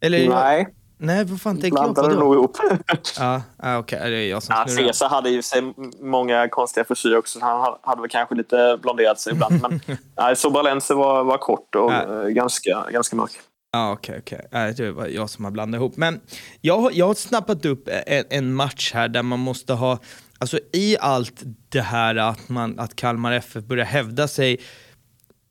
Eller, 0.00 0.28
Nej, 0.28 0.68
nej, 0.98 1.24
vad 1.24 1.40
fan 1.40 1.60
tänker 1.60 1.78
jag 1.82 1.94
på 1.94 2.02
då? 2.02 2.08
nog 2.08 2.34
ihop. 2.34 2.56
Ja, 3.18 3.42
ah, 3.56 3.78
okej, 3.78 4.10
det 4.10 4.16
är 4.16 4.30
jag 4.30 4.42
som 4.42 4.54
Ja, 4.58 4.66
snurrar. 4.68 4.86
Cesar 4.92 5.08
hade 5.08 5.30
ju 5.30 5.42
sig 5.42 5.74
många 6.00 6.48
konstiga 6.48 6.84
frisyrer 6.84 7.16
också. 7.18 7.38
så 7.38 7.44
Han 7.46 7.74
hade- 7.82 8.00
väl 8.00 8.10
kanske 8.10 8.34
lite 8.34 8.78
blonderat 8.82 9.20
sig 9.20 9.32
ibland. 9.32 9.62
Men 9.62 9.80
nej, 10.16 10.36
Sobralense 10.36 10.94
var, 10.94 11.24
var 11.24 11.38
kort 11.38 11.74
och 11.74 11.92
Ja. 11.92 12.22
eh, 12.22 12.28
ganska, 12.28 12.86
ganska 12.92 13.16
mörk. 13.16 13.30
Ja, 13.72 13.92
okej, 13.92 14.18
okej. 14.18 14.48
Nej, 14.52 14.74
Det 14.74 14.90
var 14.92 15.06
jag 15.06 15.30
som 15.30 15.44
har 15.44 15.52
blandat 15.52 15.78
ihop. 15.78 15.96
Men 15.96 16.20
jag, 16.60 16.92
jag 16.94 17.06
har 17.06 17.14
snappat 17.14 17.64
upp 17.64 17.88
en, 18.06 18.24
en 18.30 18.54
match 18.54 18.92
här 18.94 19.08
där 19.08 19.22
man 19.22 19.38
måste 19.38 19.72
ha, 19.72 19.98
alltså 20.38 20.58
i 20.72 20.96
allt 21.00 21.42
det 21.68 21.80
här 21.80 22.16
att, 22.16 22.48
man, 22.48 22.78
att 22.78 22.96
Kalmar 22.96 23.32
FF 23.32 23.64
börjar 23.64 23.84
hävda 23.84 24.28
sig 24.28 24.60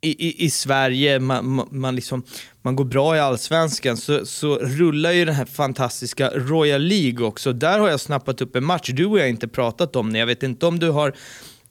i, 0.01 0.27
i, 0.27 0.45
i 0.45 0.49
Sverige, 0.49 1.19
man, 1.19 1.67
man, 1.71 1.95
liksom, 1.95 2.23
man 2.67 2.75
går 2.75 2.85
bra 2.85 3.15
i 3.15 3.19
allsvenskan, 3.19 3.97
så, 3.97 4.25
så 4.25 4.55
rullar 4.55 5.11
ju 5.11 5.25
den 5.25 5.35
här 5.35 5.45
fantastiska 5.45 6.29
Royal 6.29 6.81
League 6.81 7.27
också. 7.27 7.53
Där 7.53 7.79
har 7.79 7.89
jag 7.89 7.99
snappat 7.99 8.41
upp 8.41 8.55
en 8.55 8.63
match, 8.63 8.89
du 8.93 9.05
och 9.05 9.17
jag 9.17 9.23
har 9.23 9.29
inte 9.29 9.47
pratat 9.47 9.95
om 9.95 10.13
det, 10.13 10.19
jag 10.19 10.25
vet 10.25 10.43
inte 10.43 10.65
om 10.65 10.79
du 10.79 10.89
har 10.89 11.13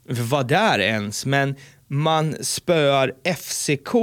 var 0.08 0.44
där 0.44 0.78
ens, 0.78 1.26
men 1.26 1.54
man 1.86 2.36
spöar 2.40 3.12
FCK 3.36 3.94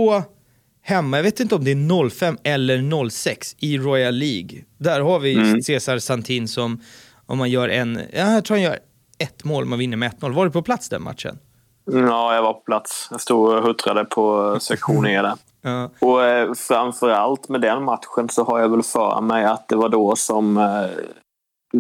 hemma, 0.82 1.18
jag 1.18 1.24
vet 1.24 1.40
inte 1.40 1.56
om 1.56 1.64
det 1.64 1.72
är 1.72 2.10
05 2.10 2.38
eller 2.44 3.10
06 3.10 3.56
i 3.60 3.78
Royal 3.78 4.16
League. 4.16 4.64
Där 4.78 5.02
har 5.02 5.20
vi 5.20 5.34
Mm. 5.34 5.62
Cesar 5.62 6.00
Santin 6.00 6.48
som, 6.48 6.82
om 7.26 7.38
man 7.38 7.50
gör 7.50 7.70
en, 7.70 8.00
ja, 8.14 8.34
jag 8.34 8.46
tror 8.46 8.58
han 8.58 8.64
gör 8.64 8.80
ett 9.18 9.44
mål, 9.44 9.66
man 9.66 9.80
vinner 9.80 9.98
med 9.98 10.12
1-0. 10.12 10.34
Var 10.34 10.46
du 10.46 10.52
på 10.52 10.62
plats 10.62 10.90
den 10.90 11.04
matchen? 11.04 11.40
Ja, 11.86 12.36
jag 12.36 12.42
var 12.42 12.54
på 12.54 12.60
plats. 12.60 13.08
Jag 13.12 13.22
stod 13.22 13.50
och 13.50 13.64
huttrade 13.64 14.06
på 14.06 14.58
sektion 14.62 15.08
E 15.08 15.22
där. 15.22 15.34
Ja. 15.66 15.90
Och 16.00 16.24
eh, 16.24 16.54
framförallt 16.54 17.50
med 17.50 17.62
den 17.62 17.84
matchen 17.84 18.30
så 18.30 18.44
har 18.44 18.60
jag 18.60 18.70
väl 18.70 18.84
för 18.84 19.22
mig 19.22 19.46
att 19.46 19.68
det 19.68 19.76
var 19.76 19.90
då 19.90 20.16
som 20.16 20.58
eh, 20.58 20.90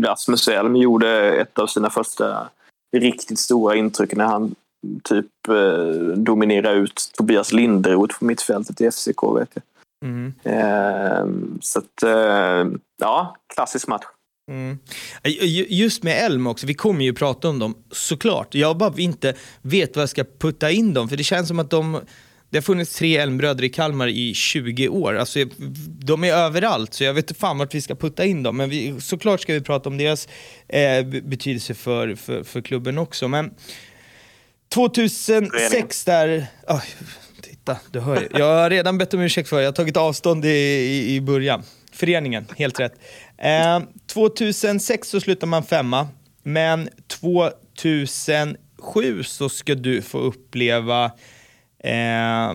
Rasmus 0.03 0.47
Elm 0.47 0.75
gjorde 0.75 1.31
ett 1.33 1.59
av 1.59 1.67
sina 1.67 1.89
första 1.89 2.47
riktigt 2.97 3.39
stora 3.39 3.75
intryck 3.75 4.15
när 4.15 4.25
han 4.25 4.55
typ 5.03 5.47
eh, 5.47 6.17
dominerade 6.17 6.75
ut 6.77 7.11
Tobias 7.17 7.53
Linderoth 7.53 8.19
på 8.19 8.25
mittfältet 8.25 8.81
i 8.81 8.91
FCK. 8.91 9.23
Vet 9.23 9.49
jag. 9.53 9.63
Mm. 10.05 10.33
Eh, 10.43 11.25
så 11.61 11.79
att, 11.79 12.03
eh, 12.03 12.71
ja, 13.01 13.35
klassisk 13.55 13.87
match. 13.87 14.03
Mm. 14.51 14.77
Ju- 15.23 15.65
Just 15.69 16.03
med 16.03 16.25
Elm 16.25 16.47
också, 16.47 16.67
vi 16.67 16.73
kommer 16.73 17.05
ju 17.05 17.13
prata 17.13 17.49
om 17.49 17.59
dem 17.59 17.75
såklart. 17.91 18.55
Jag 18.55 18.77
bara 18.77 18.93
inte 18.97 19.33
vet 19.61 19.95
vad 19.95 20.01
jag 20.01 20.09
ska 20.09 20.23
putta 20.39 20.71
in 20.71 20.93
dem, 20.93 21.09
för 21.09 21.17
det 21.17 21.23
känns 21.23 21.47
som 21.47 21.59
att 21.59 21.69
de 21.69 21.99
det 22.53 22.57
har 22.57 22.61
funnits 22.61 22.95
tre 22.95 23.17
Elmbröder 23.17 23.63
i 23.63 23.69
Kalmar 23.69 24.07
i 24.07 24.33
20 24.33 24.87
år. 24.87 25.17
Alltså, 25.17 25.39
de 25.87 26.23
är 26.23 26.33
överallt, 26.33 26.93
så 26.93 27.03
jag 27.03 27.13
vet 27.13 27.29
inte 27.29 27.39
fan 27.39 27.57
vart 27.57 27.75
vi 27.75 27.81
ska 27.81 27.95
putta 27.95 28.25
in 28.25 28.43
dem. 28.43 28.57
Men 28.57 28.69
vi, 28.69 29.01
såklart 29.01 29.41
ska 29.41 29.53
vi 29.53 29.61
prata 29.61 29.89
om 29.89 29.97
deras 29.97 30.27
eh, 30.67 31.05
be- 31.05 31.21
betydelse 31.21 31.73
för, 31.73 32.15
för, 32.15 32.43
för 32.43 32.61
klubben 32.61 32.97
också. 32.97 33.27
Men 33.27 33.53
2006 34.73 36.05
där... 36.05 36.45
Oj, 36.67 36.81
titta, 37.41 37.77
du 37.91 37.99
hör 37.99 38.21
ju. 38.21 38.27
Jag 38.39 38.61
har 38.61 38.69
redan 38.69 38.97
bett 38.97 39.13
om 39.13 39.21
ursäkt 39.21 39.49
för 39.49 39.55
det. 39.55 39.61
Jag 39.63 39.71
har 39.71 39.75
tagit 39.75 39.97
avstånd 39.97 40.45
i, 40.45 40.49
i, 40.49 41.15
i 41.15 41.21
början. 41.21 41.63
Föreningen, 41.91 42.45
helt 42.57 42.79
rätt. 42.79 42.93
Eh, 43.37 43.79
2006 44.07 45.09
så 45.09 45.19
slutar 45.19 45.47
man 45.47 45.63
femma, 45.63 46.07
men 46.43 46.89
2007 47.07 49.23
så 49.23 49.49
ska 49.49 49.75
du 49.75 50.01
få 50.01 50.17
uppleva 50.17 51.11
eh, 51.83 52.53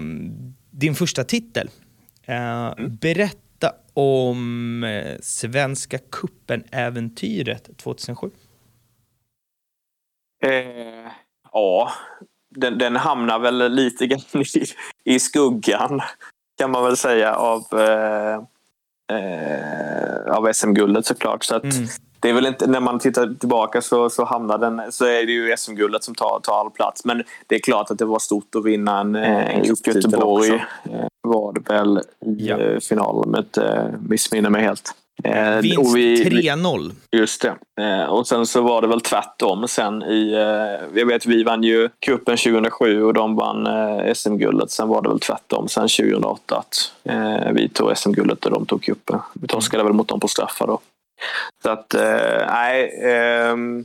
din 0.71 0.95
första 0.95 1.25
titel. 1.25 1.71
Eh, 2.27 2.73
Berätta 3.01 3.73
om 3.95 4.85
eh, 4.85 5.17
Svenska 5.21 5.99
cupen-äventyret 5.99 7.77
2007. 7.77 8.31
Eh, 10.45 11.13
ja, 11.53 11.93
den, 12.51 12.79
den 12.79 12.97
hamnar 12.97 13.39
väl 13.39 13.73
lite 13.75 14.07
grann 14.07 14.21
i, 14.55 14.65
i 15.15 15.19
skuggan 15.21 16.01
kan 16.59 16.71
man 16.71 16.85
väl 16.85 16.97
säga 16.97 17.35
av, 17.35 17.63
eh, 17.73 18.35
eh, 19.19 20.37
av 20.37 20.53
SM-guldet 20.53 21.07
såklart. 21.07 21.45
Så 21.45 21.57
att 21.57 21.65
Mm. 21.65 21.87
Det 22.21 22.29
är 22.29 22.33
väl 22.33 22.47
inte, 22.47 22.67
när 22.67 22.81
man 22.81 22.99
tittar 22.99 23.35
tillbaka 23.41 23.83
så, 23.83 24.11
så 24.11 24.25
hamnar 24.25 24.59
den, 24.59 24.83
så 24.93 25.05
är 25.05 25.27
det 25.27 25.33
ju 25.33 25.57
SM-guldet 25.57 26.05
som 26.05 26.15
tar, 26.15 26.41
tar 26.43 26.61
all 26.61 26.71
plats. 26.71 27.05
Men 27.05 27.23
det 27.47 27.55
är 27.55 27.59
klart 27.61 27.91
att 27.91 27.99
det 27.99 28.05
var 28.05 28.19
stort 28.19 28.55
att 28.55 28.65
vinna 28.65 29.01
en, 29.01 29.17
eh, 29.17 29.49
Mm, 29.55 29.63
i 29.65 29.69
Göteborg. 29.69 30.53
också. 30.53 30.55
Eh, 30.93 31.07
var 31.23 31.53
det 31.53 31.73
väl 31.75 31.99
i 31.99 32.47
Ja. 32.49 32.59
eh, 32.59 32.79
finalen 32.81 33.25
om 33.25 33.35
jag 33.35 33.41
inte 33.45 33.95
missminner 34.09 34.51
mig 34.51 34.63
helt. 34.63 34.91
Eh, 35.25 35.57
Vinst 35.59 35.97
vi- 35.97 36.25
vi- 36.25 36.25
3-0. 36.31 36.93
Just 37.17 37.43
det. 37.43 37.83
Eh, 37.85 38.05
och 38.05 38.27
sen 38.27 38.47
så 38.47 38.61
var 38.63 38.83
det 38.83 38.89
väl 38.89 39.01
tvärtom 39.01 39.69
sen 39.69 40.03
i... 40.03 40.33
Eh, 40.33 40.99
jag 40.99 41.07
vet 41.07 41.27
vi 41.27 41.45
vann 41.45 41.63
ju 41.63 41.89
cupen 42.07 42.37
2007 42.37 43.03
och 43.03 43.15
de 43.15 43.37
vann 43.37 43.67
eh, 43.67 44.13
SM-guldet. 44.15 44.71
Sen 44.71 44.89
var 44.89 45.03
det 45.03 45.09
väl 45.09 45.21
tvärtom 45.21 45.69
sen 45.69 45.89
2008 45.89 46.57
att 46.57 46.93
eh, 47.05 47.53
vi 47.53 47.69
tog 47.69 47.97
SM-guldet 47.97 48.45
och 48.45 48.51
de 48.53 48.67
tog 48.67 48.83
cupen. 48.83 49.19
Vi 49.35 49.49
torskade 49.49 49.85
väl 49.85 49.93
mot 49.93 50.09
dem 50.09 50.21
på 50.21 50.29
straffar 50.29 50.67
då. 50.67 50.79
Så 51.63 51.71
att, 51.71 51.95
eh, 51.95 52.47
nej. 52.47 53.01
Ehm, 53.03 53.85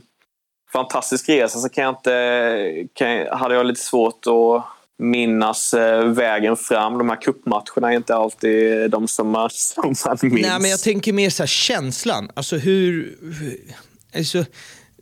fantastisk 0.72 1.28
resa 1.28 1.58
så 1.58 1.68
kan 1.68 1.84
jag 1.84 1.90
inte... 1.90 2.88
Kan, 2.94 3.26
hade 3.38 3.54
jag 3.54 3.66
lite 3.66 3.80
svårt 3.80 4.26
att 4.26 4.64
minnas 4.98 5.74
eh, 5.74 6.04
vägen 6.04 6.56
fram. 6.56 6.98
De 6.98 7.08
här 7.08 7.20
cupmatcherna 7.20 7.92
är 7.92 7.96
inte 7.96 8.14
alltid 8.14 8.90
de 8.90 9.08
som 9.08 9.28
man, 9.30 9.50
som 9.52 9.94
man 10.06 10.18
minns. 10.22 10.46
Nej, 10.46 10.60
men 10.60 10.70
jag 10.70 10.80
tänker 10.80 11.12
mer 11.12 11.30
så 11.30 11.42
här 11.42 11.48
känslan. 11.48 12.30
Alltså 12.34 12.56
hur... 12.56 13.18
hur 13.40 13.60
alltså, 14.16 14.44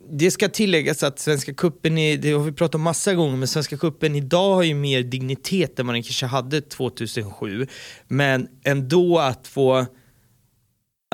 det 0.09 0.31
ska 0.31 0.49
tilläggas 0.49 1.03
att 1.03 1.19
Svenska 1.19 1.53
Cupen, 1.53 1.97
är, 1.97 2.17
det 2.17 2.31
har 2.31 2.43
vi 2.43 2.51
pratat 2.51 2.75
om 2.75 2.81
massa 2.81 3.13
gånger, 3.13 3.37
men 3.37 3.47
Svenska 3.47 3.77
Cupen 3.77 4.15
idag 4.15 4.55
har 4.55 4.63
ju 4.63 4.73
mer 4.73 5.03
dignitet 5.03 5.79
än 5.79 5.87
vad 5.87 5.95
den 5.95 6.03
kanske 6.03 6.25
hade 6.25 6.61
2007. 6.61 7.67
Men 8.07 8.47
ändå 8.63 9.19
att 9.19 9.47
få, 9.47 9.85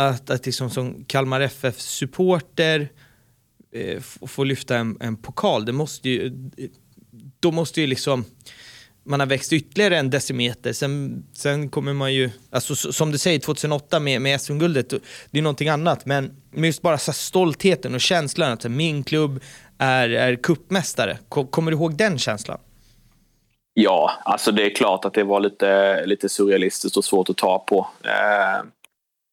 att, 0.08 0.30
att 0.30 0.46
liksom 0.46 0.70
som 0.70 1.06
Kalmar 1.06 1.42
FF-supporter 1.42 2.90
eh, 3.72 4.00
få 4.28 4.44
lyfta 4.44 4.78
en, 4.78 4.98
en 5.02 5.16
pokal, 5.16 5.66
det 5.66 5.74
måste 5.74 6.10
ju, 6.10 6.32
då 7.40 7.52
måste 7.52 7.82
ju 7.82 7.88
liksom 7.88 8.26
man 9.04 9.20
har 9.20 9.28
växt 9.28 9.54
ytterligare 9.54 9.98
en 9.98 10.10
decimeter. 10.10 10.74
Sen, 10.74 11.24
sen 11.34 11.70
kommer 11.70 11.94
man 11.94 12.14
ju, 12.14 12.30
alltså, 12.52 12.76
som 12.76 13.12
du 13.12 13.18
säger 13.18 13.40
2008 13.40 14.00
med, 14.00 14.22
med 14.22 14.42
SM-guldet, 14.42 14.90
det 15.32 15.38
är 15.40 15.42
någonting 15.42 15.70
annat. 15.70 16.06
Men 16.06 16.32
men 16.52 16.64
just 16.64 16.82
bara 16.82 16.98
så 16.98 17.14
stoltheten 17.14 17.96
och 17.96 18.02
känslan 18.02 18.52
att 18.52 18.62
så 18.62 18.68
här, 18.68 18.76
min 18.76 19.04
klubb 19.04 19.40
är, 19.78 20.10
är 20.10 20.36
kuppmästare. 20.36 21.18
Kommer 21.30 21.72
du 21.72 21.78
ihåg 21.78 21.98
den 21.98 22.18
känslan? 22.18 22.60
Ja, 23.74 24.12
alltså 24.24 24.52
det 24.52 24.66
är 24.66 24.76
klart 24.76 25.06
att 25.06 25.14
det 25.14 25.24
var 25.24 25.40
lite, 25.40 26.06
lite 26.06 26.30
surrealistiskt 26.30 26.98
och 26.98 27.06
svårt 27.06 27.30
att 27.30 27.38
ta 27.38 27.60
på. 27.60 27.88
Eh, 28.04 28.66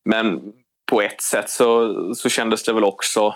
men 0.07 0.53
på 0.91 1.03
ett 1.03 1.21
sätt 1.21 1.51
så, 1.51 1.95
så 2.15 2.29
kändes 2.29 2.63
det 2.63 2.73
väl 2.73 2.85
också 2.85 3.35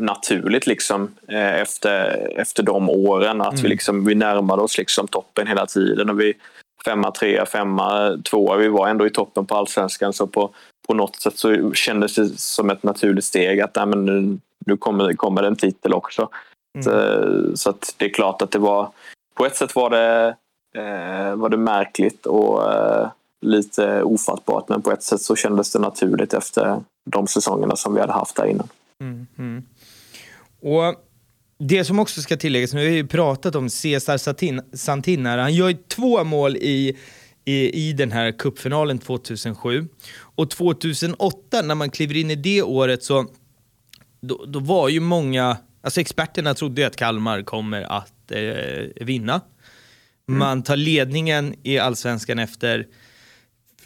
naturligt 0.00 0.66
liksom 0.66 1.14
eh, 1.28 1.60
efter, 1.60 2.28
efter 2.36 2.62
de 2.62 2.90
åren 2.90 3.40
att 3.40 3.60
vi, 3.64 3.68
liksom, 3.68 4.04
vi 4.04 4.14
närmade 4.14 4.62
oss 4.62 4.78
liksom 4.78 5.08
toppen 5.08 5.46
hela 5.46 5.66
tiden. 5.66 6.10
Och 6.10 6.20
vi, 6.20 6.34
femma, 6.84 7.10
trea, 7.10 7.46
femma, 7.46 8.18
tvåa. 8.24 8.56
Vi 8.56 8.68
var 8.68 8.88
ändå 8.88 9.06
i 9.06 9.10
toppen 9.10 9.46
på 9.46 9.56
allsvenskan 9.56 10.12
så 10.12 10.26
på, 10.26 10.50
på 10.88 10.94
något 10.94 11.16
sätt 11.16 11.38
så 11.38 11.72
kändes 11.74 12.14
det 12.14 12.28
som 12.28 12.70
ett 12.70 12.82
naturligt 12.82 13.24
steg 13.24 13.60
att 13.60 13.76
nej, 13.76 13.86
men 13.86 14.04
nu, 14.04 14.38
nu 14.66 14.76
kommer, 14.76 15.12
kommer 15.12 15.42
det 15.42 15.48
en 15.48 15.56
titel 15.56 15.92
också. 15.92 16.28
Så, 16.84 16.90
så 17.54 17.70
att 17.70 17.94
det 17.96 18.04
är 18.04 18.08
klart 18.08 18.42
att 18.42 18.50
det 18.50 18.58
var 18.58 18.90
på 19.34 19.46
ett 19.46 19.56
sätt 19.56 19.74
var 19.74 19.90
det, 19.90 20.36
eh, 20.74 21.34
var 21.36 21.48
det 21.48 21.56
märkligt 21.56 22.26
och 22.26 22.72
eh, 22.72 23.08
lite 23.40 24.02
ofattbart 24.02 24.68
men 24.68 24.82
på 24.82 24.92
ett 24.92 25.02
sätt 25.02 25.20
så 25.20 25.36
kändes 25.36 25.72
det 25.72 25.78
naturligt 25.78 26.34
efter 26.34 26.80
de 27.10 27.26
säsongerna 27.26 27.76
som 27.76 27.94
vi 27.94 28.00
hade 28.00 28.12
haft 28.12 28.36
där 28.36 28.46
innan. 28.46 28.68
Mm, 29.00 29.26
mm. 29.38 29.62
Och 30.60 30.94
det 31.58 31.84
som 31.84 31.98
också 31.98 32.22
ska 32.22 32.36
tilläggas, 32.36 32.74
nu 32.74 32.80
har 32.80 32.90
vi 32.90 32.96
ju 32.96 33.06
pratat 33.06 33.54
om 33.54 33.70
Cesar 33.70 34.16
Satin, 34.16 34.62
Santin 34.72 35.26
här, 35.26 35.38
han 35.38 35.54
gör 35.54 35.68
ju 35.68 35.76
två 35.88 36.24
mål 36.24 36.56
i, 36.56 36.96
i, 37.44 37.88
i 37.88 37.92
den 37.92 38.12
här 38.12 38.32
cupfinalen 38.32 38.98
2007. 38.98 39.88
Och 40.12 40.50
2008 40.50 41.62
när 41.62 41.74
man 41.74 41.90
kliver 41.90 42.16
in 42.16 42.30
i 42.30 42.36
det 42.36 42.62
året 42.62 43.02
så 43.02 43.26
då, 44.20 44.44
då 44.46 44.58
var 44.58 44.88
ju 44.88 45.00
många, 45.00 45.56
alltså 45.82 46.00
experterna 46.00 46.54
trodde 46.54 46.80
ju 46.80 46.86
att 46.86 46.96
Kalmar 46.96 47.42
kommer 47.42 47.82
att 47.82 48.30
eh, 48.30 49.04
vinna. 49.06 49.40
Man 50.26 50.62
tar 50.62 50.76
ledningen 50.76 51.54
i 51.62 51.78
allsvenskan 51.78 52.38
efter 52.38 52.86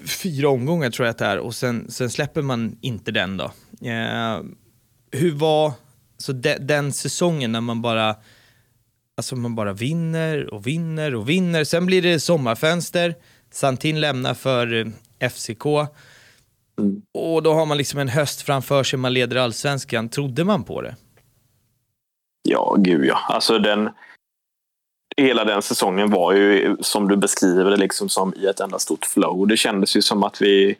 fyra 0.06 0.48
omgångar 0.48 0.90
tror 0.90 1.06
jag 1.06 1.10
att 1.10 1.18
det 1.18 1.24
är 1.24 1.38
och 1.38 1.54
sen, 1.54 1.90
sen 1.90 2.10
släpper 2.10 2.42
man 2.42 2.78
inte 2.80 3.10
den 3.12 3.36
då. 3.36 3.44
Eh, 3.88 4.40
hur 5.10 5.32
var 5.32 5.72
Så 6.18 6.32
de, 6.32 6.56
den 6.58 6.92
säsongen 6.92 7.52
när 7.52 7.60
man 7.60 7.82
bara, 7.82 8.16
alltså 9.16 9.36
man 9.36 9.54
bara 9.54 9.72
vinner 9.72 10.54
och 10.54 10.66
vinner 10.66 11.14
och 11.14 11.28
vinner. 11.28 11.64
Sen 11.64 11.86
blir 11.86 12.02
det 12.02 12.20
sommarfönster, 12.20 13.14
Santin 13.50 14.00
lämnar 14.00 14.34
för 14.34 14.74
eh, 14.74 15.30
FCK. 15.30 15.66
Mm. 16.78 17.02
Och 17.14 17.42
då 17.42 17.54
har 17.54 17.66
man 17.66 17.78
liksom 17.78 18.00
en 18.00 18.08
höst 18.08 18.42
framför 18.42 18.82
sig, 18.82 18.98
man 18.98 19.12
leder 19.12 19.36
allsvenskan. 19.36 20.08
Trodde 20.08 20.44
man 20.44 20.64
på 20.64 20.82
det? 20.82 20.96
Ja, 22.48 22.76
gud 22.78 23.04
ja. 23.06 23.18
Alltså 23.28 23.58
den, 23.58 23.90
hela 25.16 25.44
den 25.44 25.62
säsongen 25.62 26.10
var 26.10 26.32
ju, 26.32 26.76
som 26.80 27.08
du 27.08 27.16
beskriver 27.16 27.70
det, 27.70 27.76
liksom 27.76 28.08
som 28.08 28.34
i 28.34 28.46
ett 28.46 28.60
enda 28.60 28.78
stort 28.78 29.04
flow. 29.06 29.46
Det 29.48 29.56
kändes 29.56 29.96
ju 29.96 30.02
som 30.02 30.22
att 30.22 30.42
vi, 30.42 30.76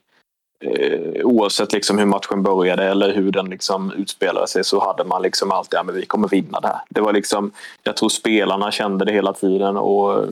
eh, 0.65 1.25
oavsett 1.25 1.73
liksom 1.73 1.99
hur 1.99 2.07
matchen 2.07 2.43
började 2.43 2.85
eller 2.85 3.15
hur 3.15 3.33
den 3.33 3.51
liksom 3.51 3.93
utspelade 3.93 4.47
sig, 4.47 4.65
så 4.65 4.81
hade 4.81 5.05
man 5.05 5.23
liksom 5.23 5.51
alltid, 5.51 5.79
ja 5.79 5.83
vi 5.83 6.07
kommer 6.07 6.29
vinna 6.29 6.61
det 6.61 6.69
här. 6.69 6.81
Det 6.89 7.01
var 7.01 7.13
liksom, 7.13 7.53
jag 7.83 7.97
tror 7.97 8.09
spelarna 8.09 8.73
kände 8.73 9.05
det 9.05 9.13
hela 9.13 9.33
tiden 9.33 9.77
och 9.77 10.27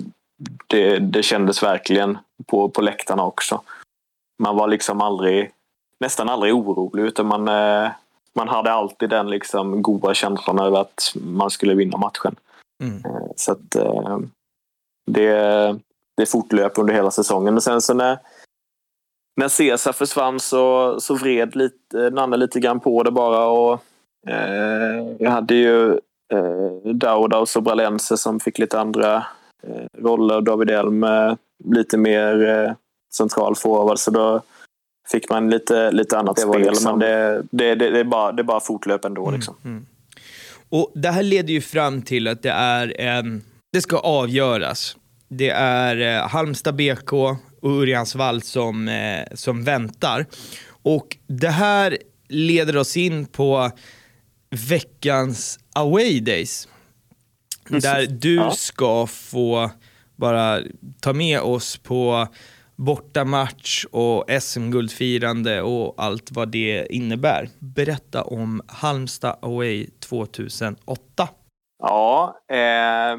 det, 0.66 0.98
det 0.98 1.22
kändes 1.22 1.62
verkligen 1.62 2.18
på, 2.46 2.68
på 2.68 2.82
läktarna 2.82 3.24
också. 3.24 3.62
Man 4.42 4.56
var 4.56 4.68
liksom 4.68 5.00
aldrig, 5.00 5.50
nästan 6.00 6.28
aldrig 6.28 6.54
orolig, 6.54 7.02
utan 7.02 7.26
man, 7.26 7.48
eh, 7.48 7.90
man 8.34 8.48
hade 8.48 8.72
alltid 8.72 9.10
den 9.10 9.30
liksom 9.30 9.82
goda 9.82 10.14
känslan 10.14 10.58
över 10.58 10.80
att 10.80 11.12
man 11.14 11.50
skulle 11.50 11.74
vinna 11.74 11.96
matchen. 11.96 12.36
Mm. 12.82 12.96
Eh, 13.04 13.26
Så 13.36 13.52
att 13.52 13.74
eh, 13.74 14.18
det, 15.06 15.32
det 16.16 16.26
fortlöp 16.26 16.78
under 16.78 16.94
hela 16.94 17.10
säsongen. 17.10 17.54
Men 17.54 17.60
sen 17.60 17.80
så 17.80 17.94
när, 17.94 18.18
när 19.36 19.48
Cesar 19.48 19.92
försvann 19.92 20.40
så, 20.40 20.96
så 21.00 21.14
vred 21.14 21.56
lite, 21.56 22.10
Nanne 22.10 22.36
lite 22.36 22.60
grann 22.60 22.80
på 22.80 23.02
det 23.02 23.10
bara. 23.10 23.46
Och, 23.46 23.72
eh, 24.28 25.06
jag 25.18 25.30
hade 25.30 25.54
ju 25.54 25.92
eh, 26.32 26.92
Dauda 26.94 27.38
och 27.38 27.48
Sobralense 27.48 28.16
som 28.16 28.40
fick 28.40 28.58
lite 28.58 28.80
andra 28.80 29.16
eh, 29.62 29.86
roller. 30.02 30.40
David 30.40 30.70
Elm 30.70 31.04
eh, 31.04 31.34
lite 31.64 31.98
mer 31.98 32.48
eh, 32.48 32.72
central 33.14 33.56
forward. 33.56 33.98
Så 33.98 34.10
då 34.10 34.40
fick 35.10 35.30
man 35.30 35.50
lite, 35.50 35.90
lite 35.90 36.18
annat 36.18 36.36
Det 36.36 36.42
spel. 36.42 36.60
liksom- 36.60 36.98
Men 36.98 37.08
det, 37.08 37.42
det, 37.50 37.74
det, 37.74 37.90
det, 37.90 38.00
är 38.00 38.04
bara, 38.04 38.32
det 38.32 38.42
är 38.42 38.44
bara 38.44 38.60
fortlöp 38.60 39.04
ändå. 39.04 39.30
Liksom. 39.30 39.54
Mm. 39.64 39.86
Och 40.72 40.92
det 40.94 41.10
här 41.10 41.22
leder 41.22 41.52
ju 41.52 41.60
fram 41.60 42.02
till 42.02 42.28
att 42.28 42.42
det 42.42 42.50
är 42.50 43.00
en, 43.00 43.42
det 43.72 43.80
ska 43.80 43.98
avgöras. 43.98 44.96
Det 45.28 45.48
är 45.50 46.16
eh, 46.16 46.28
Halmstad 46.28 46.76
BK 46.76 47.12
och 47.12 47.36
Örjansvall 47.62 48.42
som, 48.42 48.88
eh, 48.88 49.24
som 49.34 49.64
väntar. 49.64 50.26
Och 50.82 51.16
det 51.26 51.48
här 51.48 51.98
leder 52.28 52.76
oss 52.76 52.96
in 52.96 53.26
på 53.26 53.70
veckans 54.50 55.58
away 55.72 56.20
days. 56.20 56.68
Där 57.68 58.06
du 58.06 58.50
ska 58.56 59.06
få 59.06 59.70
bara 60.16 60.60
ta 61.00 61.12
med 61.12 61.40
oss 61.40 61.76
på 61.76 62.28
bortamatch 62.84 63.84
och 63.90 64.24
SM-guldfirande 64.42 65.62
och 65.62 65.94
allt 65.96 66.28
vad 66.32 66.48
det 66.48 66.86
innebär. 66.90 67.48
Berätta 67.58 68.22
om 68.22 68.62
Halmstad 68.66 69.36
Away 69.42 69.86
2008. 70.08 71.28
Ja, 71.82 72.36
eh, 72.50 73.18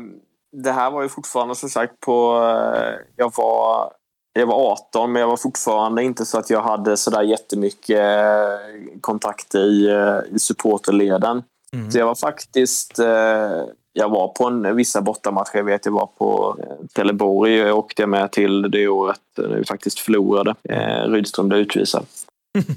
det 0.64 0.72
här 0.72 0.92
var 0.92 1.04
ju 1.04 1.10
fortfarande 1.10 1.56
som 1.56 1.70
sagt 1.70 2.00
på... 2.00 2.36
Eh, 2.76 2.94
jag, 3.16 3.34
var, 3.38 3.92
jag 4.34 4.46
var 4.46 4.72
18 4.72 5.12
men 5.12 5.20
jag 5.20 5.30
var 5.30 5.38
fortfarande 5.38 6.04
inte 6.04 6.26
så 6.26 6.40
att 6.40 6.50
jag 6.50 6.62
hade 6.62 6.98
sådär 6.98 7.22
jättemycket 7.22 8.00
eh, 8.00 9.00
kontakter 9.02 9.60
i, 9.60 9.90
eh, 9.90 10.36
i 10.36 10.40
supporterleden. 10.40 11.44
Mm. 11.74 11.92
Så 11.92 11.98
jag 11.98 12.06
var 12.06 12.16
faktiskt... 12.16 13.00
Eh, 13.00 13.64
jag 13.94 14.10
var 14.10 14.28
på 14.28 14.46
en, 14.48 14.76
vissa 14.76 15.02
bortamatcher. 15.02 15.58
Jag 15.58 15.64
vet 15.64 15.86
jag 15.86 15.94
var 15.94 16.10
på 16.18 16.58
eh, 16.60 16.88
Trelleborg. 16.96 17.56
Jag 17.56 17.78
åkte 17.78 18.08
med 18.08 18.32
till 18.32 18.72
det 18.72 18.88
året 18.88 19.20
när 19.38 19.58
vi 19.58 19.66
faktiskt 19.66 20.00
förlorade. 20.00 20.56
Eh, 20.64 21.10
Rydström 21.10 21.48
blev 21.48 21.62
utvisad. 21.62 22.06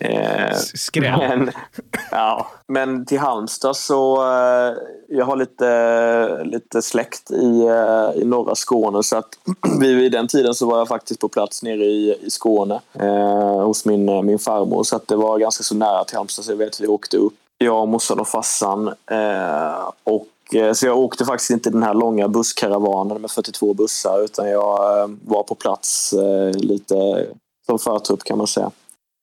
Eh, 0.00 0.56
men, 1.00 1.50
ja, 2.10 2.46
men 2.68 3.06
till 3.06 3.18
Halmstad 3.18 3.76
så... 3.76 4.16
Eh, 4.16 4.74
jag 5.08 5.24
har 5.24 5.36
lite, 5.36 6.44
lite 6.44 6.82
släkt 6.82 7.30
i, 7.30 7.66
eh, 7.66 8.22
i 8.22 8.24
norra 8.24 8.54
Skåne 8.54 9.02
så 9.02 9.16
att 9.16 9.38
vid, 9.80 10.12
den 10.12 10.28
tiden 10.28 10.54
så 10.54 10.66
var 10.66 10.78
jag 10.78 10.88
faktiskt 10.88 11.20
på 11.20 11.28
plats 11.28 11.62
nere 11.62 11.84
i, 11.84 12.16
i 12.22 12.30
Skåne 12.30 12.80
eh, 12.92 13.60
hos 13.60 13.84
min, 13.84 14.08
eh, 14.08 14.22
min 14.22 14.38
farmor 14.38 14.82
så 14.82 14.96
att 14.96 15.08
det 15.08 15.16
var 15.16 15.38
ganska 15.38 15.62
så 15.64 15.74
nära 15.74 16.04
till 16.04 16.16
Halmstad 16.16 16.44
så 16.44 16.52
jag 16.52 16.56
vet 16.56 16.68
att 16.68 16.80
vi 16.80 16.86
åkte 16.86 17.16
upp. 17.16 17.34
Jag, 17.58 17.88
morsan 17.88 18.20
och 18.20 18.28
farsan. 18.28 18.88
Eh, 18.88 19.90
och, 20.04 20.26
eh, 20.26 20.35
så 20.74 20.86
jag 20.86 20.98
åkte 20.98 21.24
faktiskt 21.24 21.50
inte 21.50 21.70
den 21.70 21.82
här 21.82 21.94
långa 21.94 22.28
busskaravanen 22.28 23.20
med 23.20 23.30
42 23.30 23.74
bussar 23.74 24.24
utan 24.24 24.48
jag 24.48 25.00
eh, 25.00 25.08
var 25.24 25.42
på 25.42 25.54
plats 25.54 26.12
eh, 26.12 26.50
lite 26.50 27.26
som 27.66 27.78
förtrupp 27.78 28.24
kan 28.24 28.38
man 28.38 28.46
säga. 28.46 28.70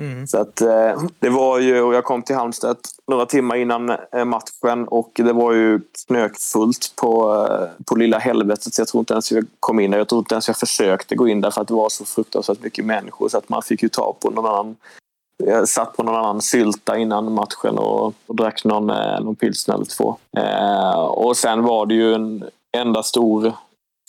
Mm. 0.02 0.28
Så 0.28 0.38
att, 0.38 0.62
eh, 0.62 1.04
det 1.20 1.30
var 1.30 1.60
ju, 1.60 1.82
och 1.82 1.94
jag 1.94 2.04
kom 2.04 2.24
till 2.24 2.36
Halmstad 2.36 2.78
några 3.08 3.26
timmar 3.26 3.56
innan 3.56 3.90
eh, 3.90 4.26
matchen 4.26 4.88
och 4.88 5.12
det 5.16 5.34
var 5.34 5.54
ju 5.54 5.80
knökfullt 6.08 6.94
på, 6.96 7.46
eh, 7.50 7.84
på 7.86 7.96
lilla 7.96 8.18
helvetet 8.18 8.74
så 8.74 8.82
jag 8.82 8.88
tror 8.88 9.02
inte 9.02 9.14
ens 9.14 9.32
jag 9.32 9.46
kom 9.60 9.80
in 9.80 9.92
där. 9.92 9.98
Jag 9.98 10.10
tror 10.10 10.20
inte 10.20 10.36
ens 10.36 10.48
jag 10.48 10.58
försökte 10.58 11.16
gå 11.16 11.28
in 11.28 11.42
där 11.42 11.52
för 11.52 11.62
att 11.62 11.68
det 11.68 11.74
var 11.74 11.90
så 11.90 12.06
fruktansvärt 12.06 12.62
mycket 12.62 12.86
människor 12.86 13.30
så 13.30 13.38
att 13.38 13.50
man 13.50 13.62
fick 13.62 13.84
ju 13.84 13.90
ta 13.90 14.16
på 14.20 14.30
någon 14.30 14.46
annan 14.46 14.76
jag 15.38 15.70
satt 15.70 15.98
på 15.98 16.04
någon 16.04 16.16
annan 16.16 16.42
sylta 16.42 16.98
innan 16.98 17.34
matchen 17.34 17.78
och, 17.78 18.14
och 18.28 18.36
drack 18.36 18.64
någon, 18.64 18.90
eh, 18.90 19.20
någon 19.20 19.36
pilsner 19.36 19.76
eller 19.76 19.86
två. 19.86 20.16
Eh, 20.38 21.00
och 21.00 21.38
sen 21.38 21.64
var 21.64 21.86
det 21.86 21.94
ju 21.94 22.14
en 22.14 22.44
enda 22.78 23.04
stor 23.04 23.54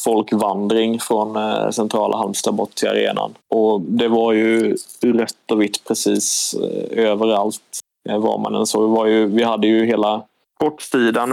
folkvandring 0.05 1.01
från 1.01 1.37
eh, 1.37 1.71
centrala 1.71 2.17
Halmstad 2.17 2.55
bort 2.55 2.75
till 2.75 2.89
arenan. 2.89 3.35
Och 3.49 3.81
det 3.81 4.09
var 4.09 4.33
ju 4.33 4.77
rött 5.03 5.51
och 5.53 5.63
vitt 5.63 5.85
precis 5.85 6.55
eh, 6.55 7.05
överallt 7.05 7.81
eh, 8.09 8.19
var 8.19 8.39
man 8.39 8.55
än 8.55 8.67
så. 8.67 8.87
Vi, 8.87 8.97
var 8.97 9.07
ju, 9.07 9.27
vi 9.27 9.43
hade 9.43 9.67
ju 9.67 9.87
hela 9.87 10.23
kortsidan 10.59 11.31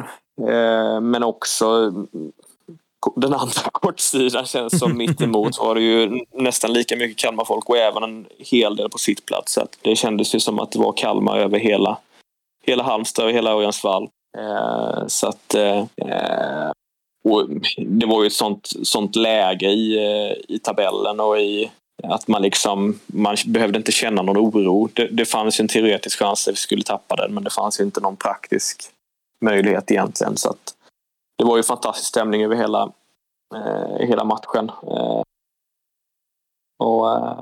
eh, 0.47 1.01
men 1.01 1.23
också 1.23 1.93
den 3.16 3.34
andra 3.34 3.62
kortsidan 3.72 4.45
känns 4.45 4.80
som 4.80 4.97
mitt 4.97 5.22
emot 5.22 5.60
var 5.60 5.76
det 5.76 5.82
ju 5.82 6.26
nästan 6.36 6.74
lika 6.74 6.95
mycket 6.95 7.18
Kalmarfolk 7.18 7.70
och 7.70 7.78
även 7.78 8.04
en 8.04 8.26
hel 8.38 8.76
del 8.76 8.89
på 8.89 8.97
sitt 8.97 9.26
plats. 9.26 9.54
Så 9.54 9.68
det 9.82 9.95
kändes 9.95 10.36
ju 10.36 10.39
som 10.39 10.60
att 10.60 10.72
det 10.72 10.80
var 10.80 10.93
Kalmar 10.93 11.38
över 11.38 11.60
hela, 11.60 11.97
hela 12.66 12.84
Halmstad 12.84 13.26
och 13.26 13.32
hela 13.32 13.52
Örjansvall. 13.52 14.10
Eh, 14.38 15.08
så 15.08 15.28
att 15.28 15.56
eh, 15.56 15.78
eh, 15.78 16.72
det 17.78 18.06
var 18.06 18.22
ju 18.24 18.28
ett 18.28 18.34
sånt, 18.34 18.70
sånt 18.84 19.16
läge 19.16 19.68
i, 19.68 19.97
eh, 19.97 20.56
i 20.56 20.60
tabellen 20.60 21.20
och 21.20 21.39
i 21.39 21.72
att 22.04 22.28
man 22.28 22.41
liksom 22.41 22.99
man 23.06 23.36
behövde 23.45 23.78
inte 23.78 23.91
känna 23.91 24.22
någon 24.22 24.38
oro. 24.38 24.89
Det, 24.93 25.08
det 25.08 25.26
fanns 25.26 25.60
ju 25.60 25.62
en 25.62 25.68
teoretisk 25.68 26.20
chans 26.20 26.47
att 26.47 26.54
vi 26.54 26.58
skulle 26.58 26.84
tappa 26.84 27.16
den 27.16 27.34
men 27.34 27.43
det 27.43 27.49
fanns 27.49 27.80
ju 27.80 27.84
inte 27.84 28.02
någon 28.02 28.16
praktisk 28.16 28.84
möjlighet 29.45 29.91
egentligen. 29.91 30.38
Så 30.38 30.49
att 30.49 30.74
det 31.41 31.45
var 31.45 31.57
ju 31.57 31.63
fantastisk 31.63 32.07
stämning 32.07 32.43
över 32.43 32.55
hela, 32.55 32.91
eh, 33.55 34.07
hela 34.07 34.23
matchen. 34.23 34.71
Eh, 34.87 35.21
och 36.83 37.11
eh, 37.11 37.39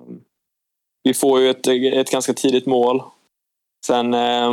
Vi 1.03 1.13
får 1.13 1.39
ju 1.39 1.49
ett, 1.49 1.67
ett 1.67 2.11
ganska 2.11 2.33
tidigt 2.33 2.65
mål. 2.65 3.03
Sen 3.85 4.13
eh, 4.13 4.51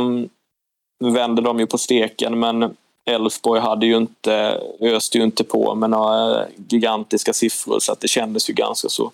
vänder 1.13 1.43
de 1.43 1.59
ju 1.59 1.67
på 1.67 1.77
steken 1.77 2.39
men 2.39 2.75
Elfsborg 3.05 3.61
hade 3.61 3.85
ju 3.85 3.97
inte, 3.97 4.63
öste 4.79 5.17
ju 5.17 5.23
inte 5.23 5.43
på 5.43 5.75
med 5.75 5.89
några 5.89 6.41
eh, 6.41 6.47
gigantiska 6.69 7.33
siffror 7.33 7.79
så 7.79 7.91
att 7.91 7.99
det 7.99 8.07
kändes 8.07 8.49
ju 8.49 8.53
ganska 8.53 8.89
så, 8.89 9.11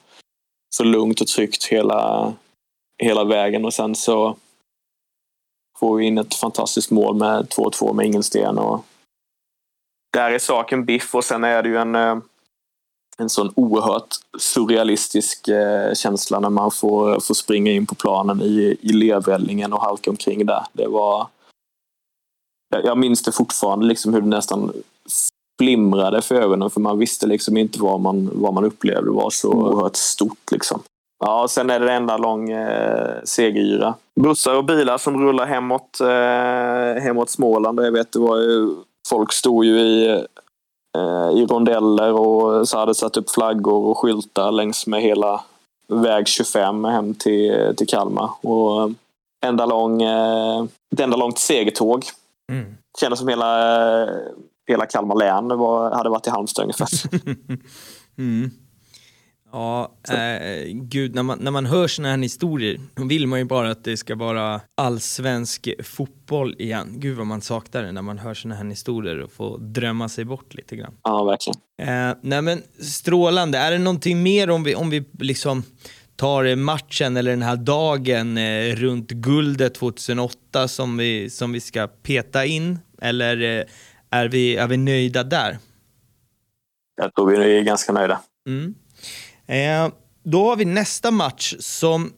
så 0.76 0.84
lugnt 0.84 1.22
och 1.22 1.28
tryggt 1.28 1.66
hela, 1.66 2.34
hela 2.98 3.24
vägen 3.24 3.66
och 3.66 3.74
sen 3.74 3.96
så 3.96 4.36
får 5.80 5.96
vi 5.96 6.06
in 6.06 6.18
ett 6.18 6.36
fantastiskt 6.36 6.92
mål 6.92 7.16
med 7.16 7.48
2-2 7.48 7.94
med 7.94 8.06
Ingelsten 8.06 8.58
och 8.58 8.86
där 10.14 10.32
är 10.32 10.40
saken 10.40 10.86
biff 10.86 11.16
och 11.16 11.24
sen 11.24 11.44
är 11.44 11.64
det 11.64 11.70
ju 11.70 11.78
en, 11.78 11.96
eh, 11.96 12.18
en 13.18 13.30
sån 13.30 13.52
oerhört 13.56 14.16
surrealistisk 14.40 15.48
eh, 15.48 15.94
känsla 15.94 16.40
när 16.40 16.50
man 16.50 16.72
får, 16.72 17.20
får 17.20 17.34
springa 17.34 17.72
in 17.72 17.86
på 17.86 17.96
planen 17.96 18.42
i, 18.42 18.78
i 18.82 18.94
lervällingen 18.94 19.74
och 19.74 19.82
halka 19.82 20.10
omkring 20.10 20.46
där. 20.46 20.64
Det 20.74 20.88
var... 20.88 21.28
Jag 22.84 22.98
minns 22.98 23.24
det 23.24 23.32
fortfarande, 23.32 23.86
liksom 23.86 24.14
hur 24.14 24.22
det 24.22 24.28
nästan 24.28 24.74
flimrade 25.60 26.22
för 26.22 26.36
ögonen 26.36 26.70
för 26.70 26.82
man 26.82 27.00
visste 27.00 27.28
liksom 27.28 27.58
inte 27.58 27.82
vad 27.82 28.00
man, 28.00 28.30
vad 28.34 28.54
man 28.54 28.66
upplevde. 28.66 29.06
Det 29.06 29.12
var 29.12 29.30
så 29.30 29.52
oerhört 29.52 29.96
stort. 29.96 30.52
Liksom. 30.52 30.82
Ja, 31.26 31.44
och 31.44 31.52
sen 31.52 31.70
är 31.70 31.80
det 31.80 31.92
en 31.92 31.98
enda 31.98 32.18
lång 32.18 32.52
eh, 32.52 33.24
segeryra. 33.24 33.94
Bussar 34.22 34.56
och 34.56 34.66
bilar 34.66 34.98
som 34.98 35.22
rullar 35.26 35.46
hemåt, 35.46 36.02
eh, 36.02 37.04
hemåt 37.04 37.30
Småland. 37.30 37.80
Jag 37.80 37.92
vet, 37.92 38.12
det 38.12 38.20
var 38.20 38.38
ju, 38.38 38.76
folk 39.08 39.34
stod 39.34 39.66
ju 39.66 39.80
i, 39.80 40.10
eh, 40.98 41.30
i 41.34 41.46
rondeller 41.46 42.14
och 42.14 42.68
så 42.68 42.78
hade 42.78 42.96
satt 42.96 43.18
upp 43.18 43.30
flaggor 43.30 43.86
och 43.86 43.98
skyltar 43.98 44.52
längs 44.52 44.88
med 44.88 45.02
hela 45.02 45.42
väg 45.88 46.28
25 46.28 46.84
hem 46.84 47.14
till, 47.14 47.74
till 47.78 47.88
Kalmar. 47.88 48.30
Och 48.42 48.92
enda 49.46 49.66
lång, 49.66 50.02
eh, 50.02 50.64
ett 50.94 51.00
enda 51.00 51.18
långt 51.18 51.40
segertåg 51.40 52.06
Mm. 52.52 52.78
Kändes 53.00 53.20
som 53.20 53.28
hela, 53.28 54.10
hela 54.68 54.86
Kalmar 54.86 55.16
län 55.16 55.58
var, 55.58 55.92
hade 55.92 56.10
varit 56.10 56.28
i 56.28 56.30
Halmstad 56.30 56.64
ungefär. 56.64 56.88
Mm. 58.18 58.52
Ja, 59.54 59.92
eh, 60.10 60.68
gud, 60.72 61.16
när 61.16 61.24
man, 61.24 61.40
när 61.42 61.52
man 61.52 61.66
hör 61.66 61.88
såna 61.88 62.10
här 62.10 62.18
historier, 62.18 62.80
då 62.96 63.04
vill 63.04 63.28
man 63.28 63.40
ju 63.40 63.46
bara 63.46 63.72
att 63.72 63.84
det 63.84 63.98
ska 63.98 64.16
vara 64.16 64.62
allsvensk 64.78 65.70
fotboll 65.84 66.56
igen. 66.60 66.88
Gud 66.92 67.18
vad 67.18 67.28
man 67.28 67.42
saknar 67.42 67.84
det 67.84 67.92
när 67.92 68.02
man 68.02 68.18
hör 68.18 68.34
såna 68.34 68.56
här 68.56 68.66
historier 68.66 69.20
och 69.20 69.32
får 69.32 69.58
drömma 69.58 70.10
sig 70.10 70.26
bort 70.26 70.54
lite 70.54 70.76
grann. 70.76 70.94
ja, 71.04 71.24
verkligen. 71.24 71.60
Eh, 71.82 72.16
nej 72.22 72.42
men 72.42 72.62
strålande, 72.80 73.58
är 73.58 73.72
det 73.72 73.78
någonting 73.78 74.24
mer 74.24 74.50
om 74.50 74.64
vi, 74.64 74.76
om 74.76 74.90
vi 74.90 75.06
liksom 75.20 75.64
tar 76.16 76.56
matchen 76.56 77.18
eller 77.18 77.32
den 77.32 77.42
här 77.42 77.56
dagen 77.56 78.38
eh, 78.38 78.76
runt 78.76 79.12
guldet 79.12 79.76
2008 79.76 80.68
som 80.68 80.98
vi, 80.98 81.30
som 81.30 81.52
vi 81.52 81.60
ska 81.60 81.88
peta 81.88 82.46
in? 82.46 82.80
Eller 83.02 83.60
eh, 83.60 83.66
är, 84.10 84.28
vi, 84.28 84.56
är 84.56 84.68
vi 84.68 84.78
nöjda 84.78 85.24
där? 85.24 85.58
Jag 86.96 87.16
tror 87.16 87.32
vi 87.32 87.58
är 87.58 87.62
ganska 87.62 87.94
nöjda. 87.94 88.20
Mm. 88.48 88.76
Eh, 89.48 89.90
då 90.24 90.50
har 90.50 90.56
vi 90.56 90.66
nästa 90.66 91.12
match 91.12 91.54
som, 91.60 92.14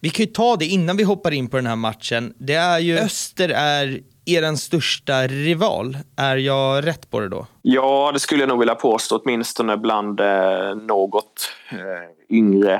vi 0.00 0.10
kan 0.10 0.26
ju 0.26 0.32
ta 0.32 0.56
det 0.56 0.66
innan 0.66 0.96
vi 0.96 1.02
hoppar 1.02 1.30
in 1.30 1.48
på 1.48 1.56
den 1.56 1.66
här 1.66 1.76
matchen. 1.76 2.34
Det 2.38 2.54
är 2.54 2.78
ju, 2.78 2.98
Öster 2.98 3.48
är 3.48 4.00
er 4.28 4.54
största 4.54 5.26
rival. 5.26 5.98
Är 6.16 6.36
jag 6.36 6.86
rätt 6.86 7.10
på 7.10 7.20
det 7.20 7.28
då? 7.28 7.46
Ja, 7.62 8.10
det 8.12 8.20
skulle 8.20 8.42
jag 8.42 8.48
nog 8.48 8.58
vilja 8.58 8.74
påstå, 8.74 9.20
åtminstone 9.24 9.76
bland 9.76 10.20
eh, 10.20 10.74
något 10.74 11.52
eh, 11.70 12.36
yngre 12.36 12.74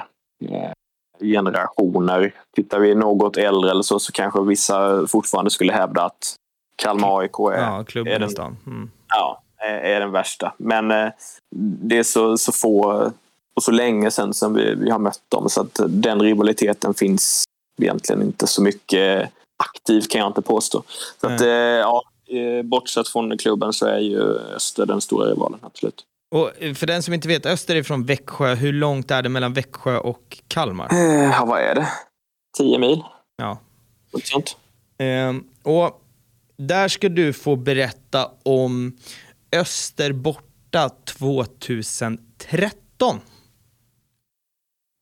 eh, 0.44 0.72
generationer. 1.20 2.34
Tittar 2.56 2.78
vi 2.78 2.94
något 2.94 3.36
äldre 3.36 3.70
eller 3.70 3.82
så, 3.82 3.98
så 3.98 4.12
kanske 4.12 4.42
vissa 4.42 5.06
fortfarande 5.06 5.50
skulle 5.50 5.72
hävda 5.72 6.02
att 6.02 6.36
Kalmar 6.76 7.20
AIK 7.20 7.38
är, 7.38 7.62
Ja, 7.62 7.84
klubben 7.84 8.22
är 8.22 8.36
den. 8.36 8.56
Mm. 8.66 8.90
ja, 9.08 9.42
är, 9.56 9.74
är 9.74 10.00
den 10.00 10.12
värsta. 10.12 10.54
Men 10.58 10.90
eh, 10.90 11.08
det 11.56 11.98
är 11.98 12.02
så, 12.02 12.36
så 12.36 12.52
få 12.52 13.12
och 13.58 13.62
så 13.62 13.70
länge 13.70 14.10
sedan 14.10 14.34
som 14.34 14.54
vi, 14.54 14.74
vi 14.74 14.90
har 14.90 14.98
mött 14.98 15.22
dem 15.28 15.48
så 15.48 15.60
att 15.60 15.80
den 15.88 16.22
rivaliteten 16.22 16.94
finns 16.94 17.44
egentligen 17.82 18.22
inte 18.22 18.46
så 18.46 18.62
mycket 18.62 19.30
aktiv 19.56 20.00
kan 20.00 20.20
jag 20.20 20.30
inte 20.30 20.42
påstå. 20.42 20.82
Så 21.20 21.26
att, 21.26 21.40
eh, 21.40 21.48
ja, 21.48 22.02
eh, 22.26 22.62
bortsett 22.62 23.08
från 23.08 23.38
klubben 23.38 23.72
så 23.72 23.86
är 23.86 23.98
ju 23.98 24.20
Öster 24.56 24.86
den 24.86 25.00
stora 25.00 25.30
rivalen, 25.30 25.60
absolut. 25.62 26.04
Och 26.34 26.62
eh, 26.62 26.74
för 26.74 26.86
den 26.86 27.02
som 27.02 27.14
inte 27.14 27.28
vet, 27.28 27.46
Öster 27.46 27.76
är 27.76 27.82
från 27.82 28.04
Växjö. 28.04 28.54
Hur 28.54 28.72
långt 28.72 29.10
är 29.10 29.22
det 29.22 29.28
mellan 29.28 29.52
Växjö 29.52 29.98
och 29.98 30.38
Kalmar? 30.48 30.88
Ja, 31.32 31.44
vad 31.44 31.60
är 31.60 31.74
det? 31.74 31.88
10 32.58 32.78
mil? 32.78 33.02
Ja. 33.36 33.58
Något 34.12 34.26
sånt. 34.26 34.56
Ehm, 34.98 35.44
och 35.62 36.02
där 36.56 36.88
ska 36.88 37.08
du 37.08 37.32
få 37.32 37.56
berätta 37.56 38.30
om 38.42 38.96
Öster 39.52 40.12
borta 40.12 40.88
2013. 40.88 43.20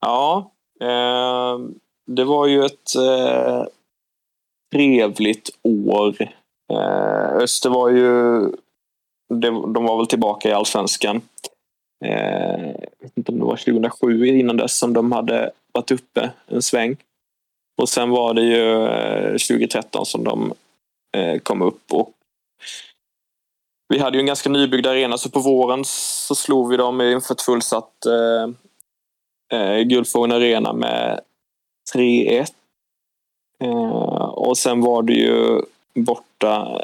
Ja, 0.01 0.51
eh, 0.81 1.59
det 2.07 2.23
var 2.23 2.47
ju 2.47 2.65
ett 2.65 2.95
eh, 2.95 3.63
trevligt 4.71 5.49
år. 5.63 6.15
Eh, 6.73 7.37
Öster 7.37 7.69
var 7.69 7.89
ju... 7.89 8.39
Det, 9.29 9.49
de 9.49 9.85
var 9.85 9.97
väl 9.97 10.07
tillbaka 10.07 10.49
i 10.49 10.53
allsvenskan. 10.53 11.21
Eh, 12.05 12.67
jag 12.67 12.99
vet 12.99 13.17
inte 13.17 13.31
om 13.31 13.39
det 13.39 13.45
var 13.45 13.55
2007 13.55 14.27
innan 14.27 14.57
dess 14.57 14.77
som 14.77 14.93
de 14.93 15.11
hade 15.11 15.51
varit 15.71 15.91
uppe 15.91 16.31
en 16.47 16.61
sväng. 16.61 16.97
Och 17.81 17.89
sen 17.89 18.09
var 18.09 18.33
det 18.33 18.41
ju 18.41 18.85
eh, 18.85 19.31
2013 19.31 20.05
som 20.05 20.23
de 20.23 20.53
eh, 21.17 21.39
kom 21.39 21.61
upp. 21.61 21.93
Och 21.93 22.11
vi 23.89 23.99
hade 23.99 24.17
ju 24.17 24.19
en 24.19 24.27
ganska 24.27 24.49
nybyggd 24.49 24.87
arena 24.87 25.17
så 25.17 25.29
på 25.29 25.39
våren 25.39 25.85
så 25.85 26.35
slog 26.35 26.69
vi 26.69 26.77
dem 26.77 27.01
inför 27.01 27.33
ett 27.33 27.41
fullsatt 27.41 28.05
eh, 28.05 28.47
eh, 29.51 29.79
Guldfågeln 29.79 30.31
Arena 30.31 30.73
med 30.73 31.19
3-1. 31.95 32.53
Eh, 33.63 34.29
och 34.29 34.57
sen 34.57 34.81
var 34.81 35.01
det 35.03 35.13
ju 35.13 35.61
borta, 35.93 36.81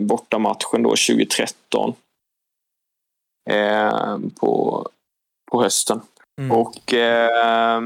borta 0.00 0.38
matchen 0.38 0.82
då 0.82 0.88
2013 0.88 1.94
eh, 3.50 4.18
på, 4.40 4.86
på 5.50 5.62
hösten. 5.62 6.00
Mm. 6.40 6.52
Och 6.56 6.94
eh, 6.94 7.80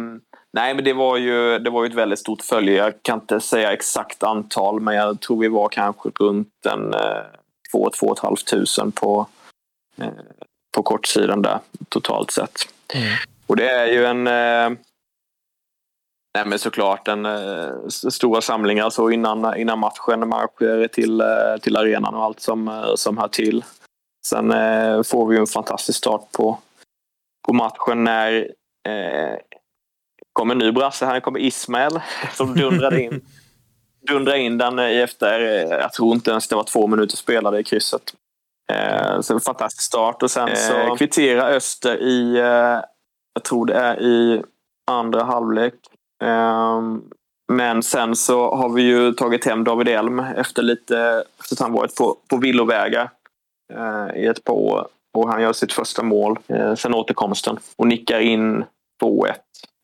nej, 0.53 0.75
men 0.75 0.85
det 0.85 0.93
var 0.93 1.17
ju 1.17 1.59
det 1.59 1.71
var 1.71 1.85
ju 1.85 1.89
ett 1.89 1.95
väldigt 1.95 2.19
stort 2.19 2.43
följe. 2.43 2.75
Jag 2.75 3.03
kan 3.03 3.21
inte 3.21 3.41
säga 3.41 3.73
exakt 3.73 4.23
antal, 4.23 4.81
men 4.81 4.95
jag 4.95 5.21
tror 5.21 5.41
vi 5.41 5.49
var 5.49 5.69
kanske 5.69 6.09
runt 6.09 6.67
en 6.67 6.95
eh, 6.95 7.23
2 7.73 7.91
2 7.91 8.17
500 8.23 8.93
på 8.95 9.27
eh, 9.97 10.09
på 10.77 10.83
kortsidan 10.83 11.43
där 11.43 11.59
totalt 11.89 12.31
sett. 12.31 12.59
Mm. 12.95 13.17
Och 13.49 13.57
det 13.57 13.71
är 13.71 13.87
ju 13.87 14.05
en 14.05 14.27
eh, 14.27 14.79
Nej 16.35 16.47
men 16.47 16.59
såklart 16.59 17.09
en 17.09 17.27
eh, 17.27 17.71
stora 17.89 18.41
samlingar. 18.41 18.91
Så 18.91 19.11
innan, 19.11 19.57
innan 19.57 19.79
matchen, 19.79 20.29
marscher 20.29 20.89
till, 20.89 21.21
eh, 21.21 21.57
till 21.63 21.77
arenan 21.77 22.15
och 22.15 22.25
allt 22.25 22.41
som, 22.41 22.69
eh, 22.69 22.95
som 22.95 23.19
hör 23.19 23.29
till. 23.29 23.65
Sen 24.27 24.51
eh, 24.51 25.03
får 25.03 25.27
vi 25.27 25.37
ju 25.37 25.41
en 25.41 25.47
fantastisk 25.47 25.99
start 25.99 26.33
på, 26.33 26.59
på 27.47 27.53
matchen 27.53 28.05
när 28.05 28.53
eh, 28.89 29.39
kommer 30.33 30.55
en 30.55 30.59
ny 30.59 30.73
brasse 30.73 31.07
här, 31.07 31.21
kommer 31.21 31.41
Ismael 31.41 32.01
som 32.35 32.55
dundrade 32.55 33.03
in, 33.03 33.21
dundrade 34.09 34.39
in 34.39 34.59
den 34.59 34.79
i 34.79 34.97
efter, 34.97 35.41
eh, 35.41 35.79
jag 35.79 35.93
tror 35.93 36.15
inte 36.15 36.31
ens 36.31 36.49
det 36.49 36.57
var 36.57 36.65
två 36.65 36.87
minuter 36.87 37.17
spelade 37.17 37.61
i 37.61 37.65
krysset. 37.65 38.15
Eh, 38.73 39.21
så 39.21 39.35
en 39.35 39.41
fantastisk 39.41 39.83
start. 39.83 40.23
Och 40.23 40.31
sen 40.31 40.57
så 40.57 40.97
kvitterar 40.97 41.51
Öster 41.51 42.03
i, 42.03 42.39
eh, 42.39 42.81
jag 43.39 43.45
tror 43.45 43.67
det 43.67 43.75
är 43.75 44.03
i 44.03 44.43
andra 44.91 45.25
halvlek. 45.25 45.75
Ehm, 46.25 47.03
men 47.53 47.83
sen 47.83 48.17
så 48.17 48.55
har 48.55 48.69
vi 48.69 48.83
ju 48.83 49.13
tagit 49.13 49.45
hem 49.45 49.65
David 49.65 49.89
Elm 49.89 50.19
efter 50.19 50.63
lite, 50.63 51.25
efter 51.41 51.55
att 51.55 51.61
han 51.61 51.73
varit 51.73 51.97
på, 51.97 52.17
på 52.29 52.37
villovägar 52.37 53.11
eh, 53.75 54.23
i 54.23 54.27
ett 54.27 54.45
par 54.45 54.55
år. 54.55 54.87
Och 55.15 55.29
han 55.29 55.43
gör 55.43 55.53
sitt 55.53 55.73
första 55.73 56.03
mål 56.03 56.39
eh, 56.47 56.75
sen 56.75 56.95
återkomsten 56.95 57.59
och 57.77 57.87
nickar 57.87 58.21
in 58.21 58.65
2-1. 59.03 59.33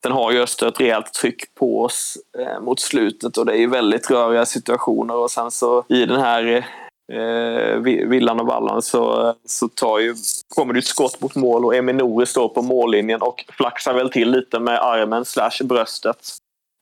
Sen 0.03 0.13
har 0.13 0.33
ju 0.33 0.43
Öster 0.43 0.69
ett 0.69 0.81
rejält 0.81 1.13
tryck 1.13 1.55
på 1.55 1.83
oss 1.83 2.19
eh, 2.39 2.61
mot 2.61 2.81
slutet 2.81 3.37
och 3.37 3.47
det 3.47 3.53
är 3.53 3.59
ju 3.59 3.71
väldigt 3.71 4.11
röriga 4.11 4.47
situationer 4.47 5.17
och 5.17 5.31
sen 5.31 5.51
så 5.51 5.85
i 5.89 6.07
den 6.07 6.21
här 6.21 6.67
eh, 7.13 7.79
vi- 7.79 8.05
villan 8.05 8.41
och 8.41 8.47
vallan 8.47 8.83
så, 8.83 9.35
så 9.45 9.69
tar 9.69 9.99
ju, 9.99 10.15
kommer 10.55 10.73
det 10.73 10.79
ett 10.79 10.85
skott 10.87 11.21
mot 11.21 11.35
mål 11.35 11.65
och 11.65 11.75
Emil 11.75 11.95
Nouri 11.97 12.27
står 12.27 12.49
på 12.49 12.63
mållinjen 12.63 13.23
och 13.23 13.45
flaxar 13.49 13.95
väl 13.95 14.11
till 14.11 14.31
lite 14.31 14.59
med 14.59 14.79
armen 14.83 15.25
slash 15.25 15.65
bröstet. 15.65 16.29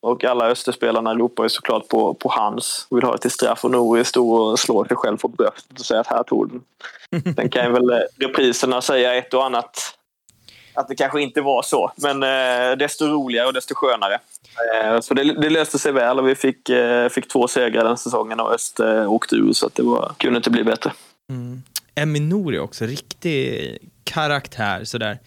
Och 0.07 0.25
alla 0.25 0.51
Österspelarna 0.51 1.15
ropar 1.15 1.43
ju 1.43 1.49
såklart 1.49 1.89
på, 1.89 2.15
på 2.15 2.29
hans 2.29 2.87
och 2.91 2.97
vill 2.97 3.05
ha 3.05 3.13
det 3.13 3.19
till 3.19 3.31
straff 3.31 3.65
och 3.65 3.71
Nouri 3.71 4.05
står 4.05 4.41
och 4.41 4.59
slår 4.59 4.85
sig 4.85 4.97
själv 4.97 5.17
på 5.17 5.29
bröstet 5.29 5.81
och 5.81 5.87
säger 5.87 6.01
att 6.01 6.07
här 6.07 6.23
tog 6.23 6.49
den. 6.51 6.63
Sen 7.37 7.49
kan 7.51 7.67
ju 7.67 7.73
väl 7.73 7.91
repriserna 8.19 8.81
säga 8.81 9.15
ett 9.15 9.35
och 9.35 9.45
annat 9.45 9.99
att 10.75 10.89
det 10.89 10.95
kanske 10.95 11.23
inte 11.23 11.41
var 11.41 11.63
så. 11.63 11.93
Men 11.97 12.23
eh, 12.23 12.77
desto 12.77 13.07
roligare 13.07 13.47
och 13.47 13.53
desto 13.53 13.75
skönare. 13.75 14.19
Eh, 14.85 15.01
så 15.01 15.15
det, 15.15 15.25
det 15.25 15.51
löste 15.51 15.79
sig 15.79 15.93
väl 15.93 16.19
och 16.19 16.29
vi 16.29 16.35
fick, 16.35 16.69
eh, 16.69 17.09
fick 17.09 17.29
två 17.29 17.49
segrar 17.49 17.85
den 17.85 17.97
säsongen 17.97 18.41
och 18.41 18.55
Öster 18.55 19.07
åkte 19.07 19.37
ur 19.37 19.53
så 19.53 19.67
att 19.67 19.75
det 19.75 19.83
var, 19.83 20.15
kunde 20.19 20.37
inte 20.37 20.51
bli 20.51 20.65
bättre. 20.65 20.93
Mm. 21.31 21.63
Eminori 21.95 22.59
också, 22.59 22.85
riktig 22.85 23.79
karaktär 24.05 24.85
sådär. 24.85 25.19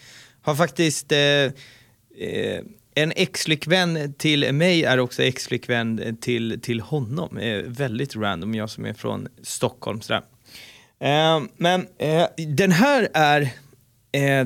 Har 0.42 0.56
faktiskt 0.56 1.12
eh, 1.12 1.20
eh, 1.20 2.62
en 2.96 3.14
ex-flickvän 3.16 4.14
till 4.14 4.54
mig 4.54 4.84
är 4.84 5.00
också 5.00 5.24
ex-flickvän 5.24 6.18
till, 6.22 6.62
till 6.62 6.82
honom. 6.82 7.38
Eh, 7.38 7.62
väldigt 7.66 8.16
random, 8.16 8.56
jag 8.56 8.70
som 8.70 8.86
är 8.86 8.94
från 8.94 9.28
Stockholm. 9.44 10.02
Sådär. 10.02 10.22
Eh, 11.00 11.42
men 11.58 11.88
eh, 11.98 12.26
den 12.48 12.72
här 12.72 13.08
är, 13.14 13.42
eh, 14.12 14.46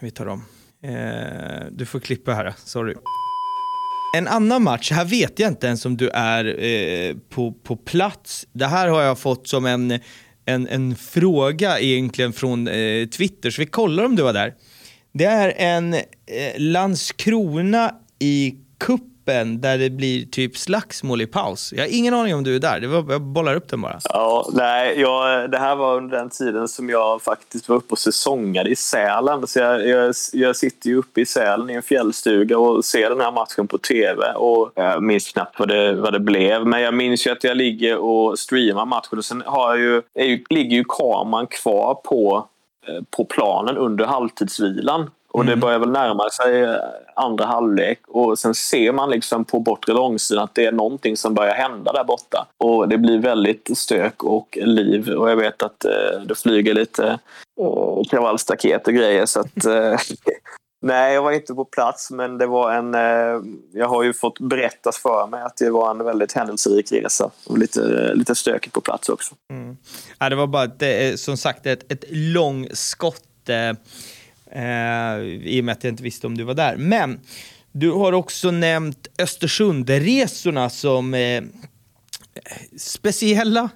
vi 0.00 0.10
tar 0.10 0.26
om. 0.26 0.44
Eh, 0.82 1.66
du 1.70 1.86
får 1.86 2.00
klippa 2.00 2.34
här, 2.34 2.54
sorry. 2.64 2.94
En 4.16 4.28
annan 4.28 4.62
match, 4.62 4.90
här 4.90 5.04
vet 5.04 5.38
jag 5.38 5.48
inte 5.48 5.66
ens 5.66 5.86
om 5.86 5.96
du 5.96 6.08
är 6.08 6.64
eh, 6.64 7.16
på, 7.28 7.52
på 7.52 7.76
plats. 7.76 8.46
Det 8.52 8.66
här 8.66 8.88
har 8.88 9.02
jag 9.02 9.18
fått 9.18 9.48
som 9.48 9.66
en, 9.66 9.98
en, 10.44 10.68
en 10.68 10.96
fråga 10.96 11.80
egentligen 11.80 12.32
från 12.32 12.68
eh, 12.68 13.06
Twitter, 13.06 13.50
så 13.50 13.62
vi 13.62 13.66
kollar 13.66 14.04
om 14.04 14.16
du 14.16 14.22
var 14.22 14.32
där. 14.32 14.54
Det 15.12 15.24
är 15.24 15.54
en 15.56 15.94
eh, 15.94 16.00
Landskrona 16.56 17.94
i 18.18 18.54
kupp 18.78 19.11
kuppen 19.22 19.60
där 19.60 19.78
det 19.78 19.90
blir 19.90 20.26
typ 20.26 20.56
slagsmål 20.56 21.20
i 21.20 21.26
paus. 21.26 21.72
Jag 21.76 21.82
har 21.84 21.88
ingen 21.88 22.14
aning 22.14 22.34
om 22.34 22.44
du 22.44 22.56
är 22.56 22.60
där. 22.60 22.80
Det 22.80 22.86
var, 22.86 23.12
jag 23.12 23.22
bollar 23.22 23.54
upp 23.54 23.68
den 23.68 23.80
bara. 23.80 24.00
Ja, 24.04 24.50
nej, 24.52 25.00
jag, 25.00 25.50
det 25.50 25.58
här 25.58 25.76
var 25.76 25.96
under 25.96 26.18
den 26.18 26.30
tiden 26.30 26.68
som 26.68 26.90
jag 26.90 27.22
faktiskt 27.22 27.68
var 27.68 27.76
uppe 27.76 27.92
och 27.92 27.98
säsongade 27.98 28.70
i 28.70 28.76
Sälen. 28.76 29.46
Så 29.46 29.58
jag, 29.58 29.88
jag, 29.88 30.14
jag 30.32 30.56
sitter 30.56 30.88
ju 30.88 30.96
uppe 30.96 31.20
i 31.20 31.26
Sälen 31.26 31.70
i 31.70 31.74
en 31.74 31.82
fjällstuga 31.82 32.58
och 32.58 32.84
ser 32.84 33.10
den 33.10 33.20
här 33.20 33.32
matchen 33.32 33.68
på 33.68 33.78
tv. 33.78 34.32
Och 34.34 34.72
jag 34.74 35.02
minns 35.02 35.32
knappt 35.32 35.58
vad 35.58 35.68
det, 35.68 35.94
vad 35.94 36.12
det 36.12 36.20
blev, 36.20 36.66
men 36.66 36.80
jag 36.80 36.94
minns 36.94 37.26
ju 37.26 37.30
att 37.30 37.44
jag 37.44 37.56
ligger 37.56 37.96
och 37.96 38.38
streamar 38.38 38.86
matchen. 38.86 39.18
Och 39.18 39.24
sen 39.24 39.42
har 39.46 39.76
jag 39.76 39.78
ju, 39.78 40.02
jag 40.12 40.42
ligger 40.50 40.76
ju 40.76 40.84
kameran 40.88 41.46
kvar 41.46 41.94
på, 41.94 42.46
eh, 42.88 43.04
på 43.16 43.24
planen 43.24 43.76
under 43.76 44.04
halvtidsvilan. 44.04 45.10
Och 45.32 45.44
det 45.44 45.56
börjar 45.56 45.78
väl 45.78 45.90
närma 45.90 46.30
sig 46.30 46.62
eh, 46.62 46.76
andra 47.16 47.44
halvlek. 47.44 48.00
Och 48.08 48.38
sen 48.38 48.54
ser 48.54 48.92
man 48.92 49.10
liksom 49.10 49.44
på 49.44 49.60
bortre 49.60 49.92
långsidan 49.92 50.44
att 50.44 50.54
det 50.54 50.66
är 50.66 50.72
någonting 50.72 51.16
som 51.16 51.34
börjar 51.34 51.54
hända 51.54 51.92
där 51.92 52.04
borta. 52.04 52.46
Och 52.58 52.88
det 52.88 52.98
blir 52.98 53.18
väldigt 53.18 53.78
stök 53.78 54.24
och 54.24 54.58
liv. 54.62 55.10
Och 55.10 55.30
jag 55.30 55.36
vet 55.36 55.62
att 55.62 55.84
eh, 55.84 56.20
det 56.26 56.34
flyger 56.34 56.74
lite 56.74 57.18
eh, 57.60 58.02
kravallstaket 58.10 58.86
och 58.86 58.94
grejer. 58.94 59.26
Så 59.26 59.40
att 59.40 59.64
eh, 59.66 59.96
Nej, 60.82 61.14
jag 61.14 61.22
var 61.22 61.32
inte 61.32 61.54
på 61.54 61.64
plats. 61.64 62.10
Men 62.10 62.38
det 62.38 62.46
var 62.46 62.72
en... 62.72 62.94
Eh, 62.94 63.42
jag 63.72 63.88
har 63.88 64.02
ju 64.02 64.12
fått 64.12 64.38
berättas 64.38 64.98
för 64.98 65.26
mig 65.26 65.42
att 65.42 65.56
det 65.56 65.70
var 65.70 65.90
en 65.90 66.04
väldigt 66.04 66.32
händelserik 66.32 66.92
resa. 66.92 67.30
Och 67.46 67.58
lite, 67.58 68.14
lite 68.14 68.34
stökigt 68.34 68.74
på 68.74 68.80
plats 68.80 69.08
också. 69.08 69.34
Ja, 70.18 70.28
det 70.28 70.36
var 70.36 70.46
bara 70.46 70.66
det 70.66 71.08
är, 71.08 71.16
som 71.16 71.36
sagt 71.36 71.66
ett, 71.66 71.92
ett 71.92 72.04
långskott 72.10 73.48
eh, 73.48 73.78
eh, 74.52 75.18
i 75.48 75.60
och 75.60 75.64
med 75.64 75.72
att 75.72 75.84
jag 75.84 75.92
inte 75.92 76.02
visste 76.02 76.26
om 76.26 76.38
du 76.38 76.44
var 76.44 76.54
där. 76.54 76.76
Men 76.76 77.20
du 77.72 77.90
har 77.90 78.12
också 78.12 78.50
nämnt 78.50 79.06
Östersundresorna 79.18 80.70
som 80.70 81.14
eh, 81.14 81.42
speciella 82.78 83.68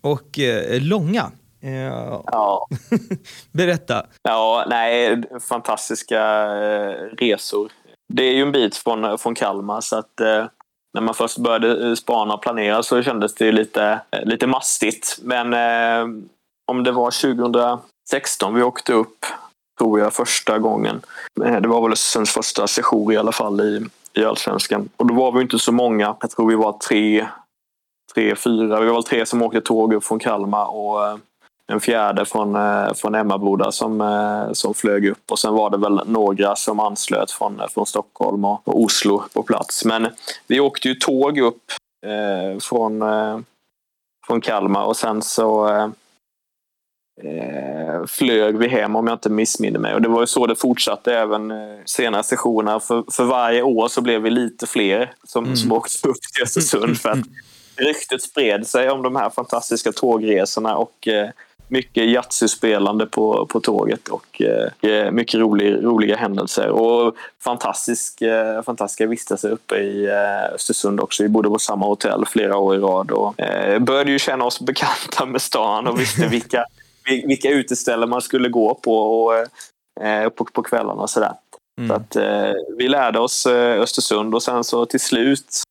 och 0.00 0.38
eh, 0.38 0.80
långa. 0.80 1.30
Eh, 1.62 2.20
Ja, 2.26 2.68
berätta. 3.52 4.06
Ja, 4.22 4.64
nej, 4.68 5.22
fantastiska 5.40 6.20
eh, 6.62 6.94
resor. 7.18 7.72
Det 8.14 8.22
är 8.22 8.32
ju 8.32 8.42
en 8.42 8.52
bit 8.52 8.76
från, 8.76 9.18
från 9.18 9.34
Kalmar 9.34 9.80
så 9.80 9.96
att 9.96 10.20
eh, 10.20 10.46
när 10.94 11.00
man 11.00 11.14
först 11.14 11.38
började 11.38 11.96
spana 11.96 12.34
och 12.34 12.42
planera 12.42 12.82
så 12.82 13.02
kändes 13.02 13.34
det 13.34 13.52
lite, 13.52 14.00
lite 14.22 14.46
mastigt. 14.46 15.18
Men 15.22 15.52
eh, 15.52 16.24
om 16.66 16.84
det 16.84 16.92
var 16.92 17.10
2016 17.10 18.54
vi 18.54 18.62
åkte 18.62 18.92
upp, 18.92 19.26
tror 19.82 20.00
jag, 20.00 20.12
första 20.12 20.58
gången. 20.58 21.00
Eh, 21.44 21.60
det 21.60 21.68
var 21.68 21.82
väl 21.82 21.92
Östersunds 21.92 22.30
första 22.30 22.66
session 22.66 23.12
i 23.12 23.16
alla 23.16 23.32
fall 23.32 23.60
i, 23.60 23.86
i 24.20 24.24
Allsvenskan. 24.24 24.88
Och 24.96 25.06
då 25.06 25.14
var 25.14 25.32
vi 25.32 25.42
inte 25.42 25.58
så 25.58 25.72
många. 25.72 26.16
Jag 26.20 26.30
tror 26.30 26.48
vi 26.48 26.54
var 26.54 26.72
tre, 26.72 27.26
tre, 28.14 28.36
fyra. 28.36 28.80
Vi 28.80 28.86
var 28.86 28.94
väl 28.94 29.02
tre 29.02 29.26
som 29.26 29.42
åkte 29.42 29.60
tåg 29.60 29.94
upp 29.94 30.04
från 30.04 30.18
Kalmar 30.18 30.66
och 30.74 31.06
eh, 31.06 31.16
en 31.66 31.80
fjärde 31.80 32.24
från, 32.24 32.56
eh, 32.56 32.94
från 32.94 33.14
Emmaboda 33.14 33.72
som, 33.72 34.50
som 34.52 34.74
flög 34.74 35.06
upp 35.06 35.30
och 35.30 35.38
sen 35.38 35.54
var 35.54 35.70
det 35.70 35.76
väl 35.76 36.00
några 36.06 36.56
som 36.56 36.80
anslöt 36.80 37.30
från, 37.30 37.62
från 37.74 37.86
Stockholm 37.86 38.44
och, 38.44 38.68
och 38.68 38.80
Oslo 38.80 39.22
på 39.34 39.42
plats. 39.42 39.84
Men 39.84 40.08
vi 40.46 40.60
åkte 40.60 40.88
ju 40.88 40.94
tåg 40.94 41.38
upp 41.38 41.62
eh, 42.06 42.58
från, 42.60 43.02
eh, 43.02 43.38
från 44.26 44.40
Kalmar 44.40 44.84
och 44.84 44.96
sen 44.96 45.22
så 45.22 45.68
eh, 47.22 47.94
eh, 47.94 48.06
flög 48.06 48.58
vi 48.58 48.68
hem 48.68 48.96
om 48.96 49.06
jag 49.06 49.14
inte 49.14 49.30
missminner 49.30 49.78
mig. 49.78 49.94
Och 49.94 50.02
det 50.02 50.08
var 50.08 50.20
ju 50.20 50.26
så 50.26 50.46
det 50.46 50.56
fortsatte 50.56 51.14
även 51.14 51.50
eh, 51.50 51.56
senare 51.84 52.22
sessioner. 52.22 52.78
För, 52.78 53.04
för 53.12 53.24
varje 53.24 53.62
år 53.62 53.88
så 53.88 54.00
blev 54.00 54.22
vi 54.22 54.30
lite 54.30 54.66
fler 54.66 55.12
som, 55.24 55.56
som 55.56 55.72
åkte 55.72 56.08
upp 56.08 56.16
till 56.34 56.42
Östersund 56.42 56.98
för 57.00 57.08
att 57.08 57.18
ryktet 57.76 58.22
spred 58.22 58.66
sig 58.66 58.90
om 58.90 59.02
de 59.02 59.16
här 59.16 59.30
fantastiska 59.30 59.92
tågresorna 59.92 60.76
och 60.76 61.08
eh, 61.08 61.28
mycket 61.68 62.04
Yatzy-spelande 62.04 63.06
på, 63.06 63.46
på 63.46 63.60
tåget 63.60 64.08
och 64.08 64.42
eh, 64.84 65.10
mycket 65.10 65.40
rolig, 65.40 65.84
roliga 65.84 66.16
händelser. 66.16 66.68
Och 66.68 67.16
fantastisk, 67.44 68.22
eh, 68.22 68.62
fantastiska 68.62 69.06
vistelser 69.06 69.50
uppe 69.50 69.76
i 69.76 70.04
eh, 70.06 70.54
Östersund 70.54 71.00
också. 71.00 71.22
Vi 71.22 71.28
bodde 71.28 71.48
på 71.48 71.58
samma 71.58 71.86
hotell 71.86 72.24
flera 72.26 72.56
år 72.56 72.76
i 72.76 72.78
rad 72.78 73.10
och 73.10 73.40
eh, 73.40 73.78
började 73.78 74.10
ju 74.10 74.18
känna 74.18 74.44
oss 74.44 74.60
bekanta 74.60 75.26
med 75.26 75.42
stan 75.42 75.86
och 75.86 76.00
visste 76.00 76.26
vilka, 76.26 76.58
vil- 76.58 76.64
vilka 77.04 77.50
uteställen 77.50 78.10
man 78.10 78.22
skulle 78.22 78.48
gå 78.48 78.74
på 78.74 78.96
och, 78.96 79.34
eh, 80.04 80.28
på, 80.28 80.44
på 80.44 80.62
kvällarna 80.62 81.02
och 81.02 81.10
sådär. 81.10 81.32
Så 81.88 81.94
att, 81.94 82.16
eh, 82.16 82.52
vi 82.78 82.88
lärde 82.88 83.18
oss 83.18 83.46
eh, 83.46 83.80
Östersund 83.80 84.34
och 84.34 84.42
sen 84.42 84.64
så 84.64 84.86
till 84.86 85.00
slut 85.00 85.62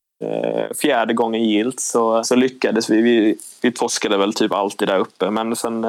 fjärde 0.81 1.13
gången 1.13 1.43
gilt 1.43 1.79
så, 1.79 2.23
så 2.23 2.35
lyckades 2.35 2.89
vi. 2.89 3.01
vi. 3.01 3.37
Vi 3.61 3.71
torskade 3.71 4.17
väl 4.17 4.33
typ 4.33 4.53
alltid 4.53 4.87
där 4.87 4.99
uppe 4.99 5.29
men 5.29 5.55
sen 5.55 5.85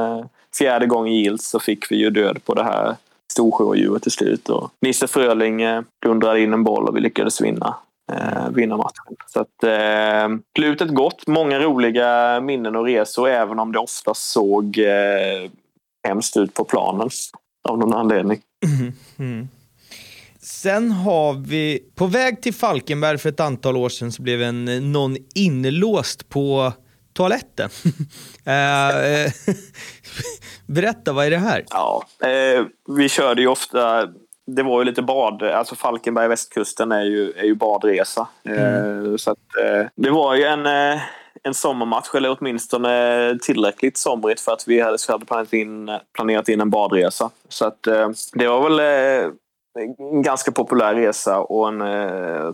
fjärde 0.58 0.86
gången 0.86 1.14
gilt 1.14 1.42
så 1.42 1.60
fick 1.60 1.90
vi 1.90 1.96
ju 1.96 2.10
död 2.10 2.44
på 2.44 2.54
det 2.54 2.64
här 2.64 2.96
storsjöodjuret 3.32 4.02
till 4.02 4.12
slut. 4.12 4.48
Och 4.48 4.70
Nisse 4.80 5.06
Fröling 5.06 5.62
dundrade 6.06 6.40
in 6.40 6.52
en 6.52 6.64
boll 6.64 6.88
och 6.88 6.96
vi 6.96 7.00
lyckades 7.00 7.40
vinna. 7.40 7.76
Eh, 8.12 8.48
vinna 8.50 8.76
matchen. 8.76 9.16
Så 9.26 9.40
att, 9.40 9.64
eh, 9.64 10.36
slutet 10.56 10.88
gott. 10.88 11.26
Många 11.26 11.60
roliga 11.60 12.40
minnen 12.40 12.76
och 12.76 12.84
resor 12.84 13.28
även 13.28 13.58
om 13.58 13.72
det 13.72 13.78
ofta 13.78 14.14
såg 14.14 14.78
eh, 14.78 15.50
hemskt 16.08 16.36
ut 16.36 16.54
på 16.54 16.64
planen 16.64 17.08
av 17.68 17.78
någon 17.78 17.94
anledning. 17.94 18.40
Sen 20.40 20.90
har 20.90 21.34
vi, 21.34 21.82
på 21.94 22.06
väg 22.06 22.42
till 22.42 22.54
Falkenberg 22.54 23.18
för 23.18 23.28
ett 23.28 23.40
antal 23.40 23.76
år 23.76 23.88
sedan 23.88 24.12
så 24.12 24.22
blev 24.22 24.42
en, 24.42 24.92
någon 24.92 25.16
inlåst 25.34 26.28
på 26.28 26.72
toaletten. 27.12 27.70
Eh, 28.44 29.32
Berätta, 30.66 31.12
vad 31.12 31.26
är 31.26 31.30
det 31.30 31.38
här? 31.38 31.64
Ja, 31.70 32.04
eh, 32.20 32.64
vi 32.96 33.08
körde 33.08 33.42
ju 33.42 33.48
ofta 33.48 34.08
det 34.56 34.62
var 34.62 34.78
ju 34.80 34.84
lite 34.84 35.02
bad, 35.02 35.42
alltså 35.42 35.74
Falkenberg 35.74 36.28
västkusten 36.28 36.92
är 36.92 37.02
ju, 37.02 37.32
är 37.32 37.44
ju 37.44 37.54
badresa. 37.54 38.28
Eh, 38.44 39.16
så 39.16 39.30
att, 39.30 39.56
eh, 39.64 39.86
det 39.94 40.10
var 40.10 40.34
ju 40.34 40.44
en, 40.44 40.66
eh, 40.66 41.00
en 41.42 41.54
sommarmatch, 41.54 42.14
eller 42.14 42.36
åtminstone 42.40 43.38
tillräckligt 43.42 43.98
somrigt 43.98 44.40
för 44.40 44.52
att 44.52 44.68
vi 44.68 44.80
hade, 44.80 44.98
hade 45.08 45.26
planerat, 45.26 45.52
in, 45.52 45.90
planerat 46.14 46.48
in 46.48 46.60
en 46.60 46.70
badresa. 46.70 47.30
Så 47.48 47.66
att, 47.66 47.82
det 48.32 48.48
var 48.48 48.70
väl 48.70 48.80
en 50.10 50.22
ganska 50.22 50.52
populär 50.52 50.94
resa 50.94 51.38
och 51.38 51.68
en, 51.68 51.82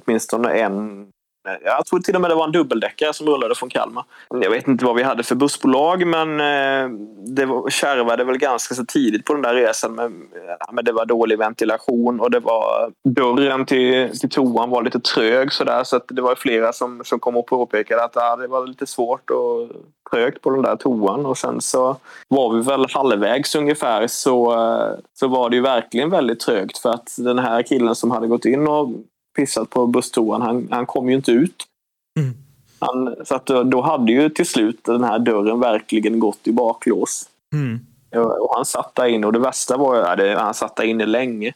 åtminstone 0.03 0.51
en 0.53 1.07
Eh, 1.49 1.55
jag 1.64 1.86
tror 1.86 2.01
till 2.01 2.14
och 2.14 2.20
med 2.20 2.30
det 2.30 2.34
var 2.34 2.45
en 2.45 2.53
dubbeldäckare 2.53 3.12
som 3.12 3.26
rullade 3.26 3.55
från 3.55 3.68
Kalmar. 3.68 4.05
Jag 4.30 4.51
vet 4.51 4.68
inte 4.68 4.84
vad 4.84 4.97
vi 4.97 5.03
hade 5.03 5.22
för 5.22 5.34
bussbolag 5.34 6.07
men 6.07 6.41
eh, 6.41 6.99
det 7.26 7.47
var, 7.47 7.70
kärvade 7.70 8.24
väl 8.24 8.39
ganska 8.39 8.74
så 8.74 8.84
tidigt 8.84 9.24
på 9.24 9.32
den 9.32 9.43
där 9.43 9.55
resan. 9.55 9.95
Men, 9.95 10.12
eh, 10.12 10.57
ja, 10.61 10.68
men 10.72 10.84
det 10.84 10.93
var 10.93 11.07
dålig 11.07 11.39
ventilation 11.39 12.20
och 12.20 12.30
det 12.30 12.41
var 12.41 12.93
dörren 13.09 13.66
till, 13.66 14.18
till 14.18 14.30
toan 14.30 14.70
var 14.70 14.82
lite 14.82 15.01
trög 15.01 15.53
sådär. 15.53 15.84
Så 15.84 15.97
att 15.97 16.05
det 16.09 16.22
var 16.22 16.34
flera 16.34 16.72
som, 16.72 17.05
som 17.05 17.20
kom 17.20 17.36
och 17.36 17.47
påpekade 17.47 18.05
att 18.05 18.12
ja, 18.14 18.36
det 18.36 18.47
var 18.47 18.66
lite 18.66 18.86
svårt 18.86 19.30
och 19.30 19.68
trögt 20.11 20.43
på 20.43 20.51
den 20.51 20.62
där 20.62 20.76
toan. 20.76 21.26
Och 21.26 21.39
sen 21.39 21.61
så 21.61 21.97
var 22.28 22.55
vi 22.55 22.62
väl 22.62 22.86
halvvägs 22.91 23.55
ungefär 23.55 24.07
så, 24.07 24.55
så 25.14 25.28
var 25.28 25.51
det 25.51 25.57
ju 25.57 25.62
verkligen 25.62 26.11
väldigt 26.11 26.41
trögt 26.41 26.78
för 26.78 26.91
att 26.91 27.14
den 27.18 27.39
här 27.39 27.62
killen 27.62 27.95
som 27.95 28.11
hade 28.11 28.26
gått 28.26 28.45
in 28.45 28.68
och 28.68 28.91
pissat 29.37 29.70
på 29.70 29.87
busstoan. 29.87 30.43
Han, 30.43 30.68
han 30.70 30.87
kom 30.87 31.09
ju 31.09 31.14
inte 31.14 31.33
ut. 31.33 31.64
Mm. 32.20 32.35
Han, 32.79 33.16
så 33.24 33.35
att 33.35 33.47
då, 33.47 33.62
då 33.62 33.81
hade 33.81 34.12
ju 34.12 34.29
till 34.29 34.47
slut 34.47 34.85
den 34.85 35.05
här 35.05 35.18
dörren 35.18 35.61
verkligen 35.61 36.20
gått 36.20 36.47
i 36.47 36.53
baklås. 36.53 37.29
Mm. 37.53 37.81
Och 38.16 38.55
han 38.55 38.64
satt 38.64 38.95
där 38.95 39.07
inne 39.07 39.26
och 39.26 39.33
det 39.33 39.39
värsta 39.39 39.76
var 39.76 40.01
att 40.01 40.39
han 40.39 40.55
satt 40.55 40.76
där 40.76 40.85
inne 40.85 41.07
länge. 41.07 41.53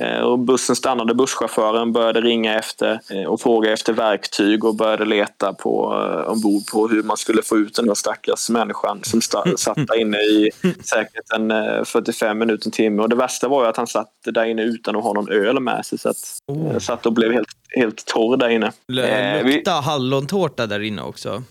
Eh, 0.00 0.20
Och 0.20 0.38
bussen 0.38 0.76
stannade, 0.76 1.14
busschauffören 1.14 1.92
började 1.92 2.20
ringa 2.20 2.58
efter 2.58 3.00
eh, 3.10 3.24
och 3.24 3.40
fråga 3.40 3.72
efter 3.72 3.92
verktyg 3.92 4.64
och 4.64 4.74
började 4.76 5.04
leta 5.04 5.52
på, 5.52 5.92
eh, 5.94 6.30
ombord 6.32 6.66
på 6.72 6.88
hur 6.88 7.02
man 7.02 7.16
skulle 7.16 7.42
få 7.42 7.56
ut 7.56 7.74
den 7.74 7.86
där 7.86 7.94
stackars 7.94 8.50
människan 8.50 9.00
som 9.02 9.20
sta- 9.20 9.56
satt 9.56 9.76
där 9.86 10.00
inne 10.00 10.16
i 10.18 10.50
säkert 10.84 11.32
en 11.36 11.50
eh, 11.50 11.84
45 11.84 12.38
minuter, 12.38 12.66
en 12.66 12.72
timme. 12.72 13.02
Och 13.02 13.08
det 13.08 13.16
värsta 13.16 13.48
var 13.48 13.62
ju 13.62 13.68
att 13.68 13.76
han 13.76 13.86
satt 13.86 14.10
där 14.24 14.44
inne 14.44 14.62
utan 14.62 14.96
att 14.96 15.02
ha 15.04 15.12
någon 15.12 15.28
öl 15.32 15.60
med 15.60 15.86
sig. 15.86 15.98
Så 15.98 16.08
att, 16.08 16.16
Oh. 16.46 16.72
eh, 16.72 16.78
satt 16.78 17.06
och 17.06 17.12
blev 17.12 17.32
helt, 17.32 17.48
helt 17.76 18.04
torr 18.06 18.36
där 18.36 18.48
inne. 18.48 18.66
Eh, 18.66 19.44
vi- 19.44 19.52
Lukta 19.54 19.70
hallontårta 19.70 20.66
där 20.66 20.80
inne 20.80 21.02
också. 21.02 21.42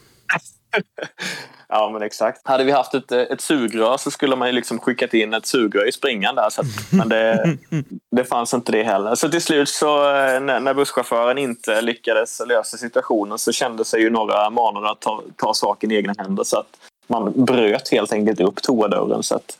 Ja, 1.76 1.90
men 1.94 2.02
exakt. 2.02 2.48
Hade 2.48 2.64
vi 2.64 2.72
haft 2.72 2.94
ett, 2.94 3.12
ett 3.12 3.42
sugrör 3.42 3.98
så 3.98 4.12
skulle 4.12 4.36
man 4.36 4.48
ju 4.48 4.54
liksom 4.54 4.80
skickat 4.80 5.14
in 5.14 5.34
ett 5.34 5.46
sugrör 5.46 5.88
i 5.88 5.92
springan 5.92 6.36
där. 6.36 6.50
Så 6.50 6.62
att, 6.62 6.68
men 6.92 7.10
det, 7.10 7.58
det 8.16 8.24
fanns 8.24 8.54
inte 8.54 8.72
det 8.72 8.84
heller. 8.84 9.16
Så 9.16 9.30
till 9.30 9.42
slut 9.42 9.70
så 9.70 10.10
eh, 10.10 10.40
när, 10.40 10.60
när 10.60 10.74
busschauffören 10.74 11.38
inte 11.38 11.82
lyckades 11.82 12.42
lösa 12.48 12.78
situationen 12.78 13.38
så 13.38 13.52
kände 13.52 13.86
sig 13.86 14.02
ju 14.02 14.10
några 14.10 14.50
manade 14.50 14.92
att 14.92 15.02
ta, 15.02 15.24
ta 15.36 15.54
saken 15.54 15.92
i 15.92 15.96
egna 15.96 16.14
händer. 16.18 16.44
Så 16.44 16.58
att 16.58 16.78
man 17.08 17.46
bröt 17.46 17.90
helt 17.90 18.14
enkelt 18.14 18.40
upp 18.40 18.62
toadörren. 18.62 19.24
Så 19.24 19.36
att, 19.36 19.58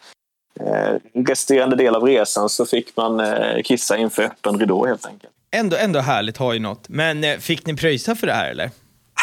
eh, 0.60 1.22
resterande 1.28 1.76
del 1.76 1.96
av 1.96 2.04
resan 2.04 2.50
så 2.50 2.66
fick 2.66 2.98
man 2.98 3.20
eh, 3.20 3.62
kissa 3.64 3.98
inför 3.98 4.24
öppen 4.24 4.60
ridå 4.60 4.86
helt 4.86 5.06
enkelt. 5.06 5.34
Ändå, 5.52 5.78
ändå 5.78 6.00
härligt, 6.00 6.38
har 6.38 6.54
ju 6.54 6.60
något. 6.60 6.90
Men 6.90 7.24
eh, 7.24 7.38
fick 7.38 7.66
ni 7.66 7.76
pröjsa 7.76 8.16
för 8.16 8.28
det 8.28 8.34
här 8.34 8.50
eller? 8.50 8.70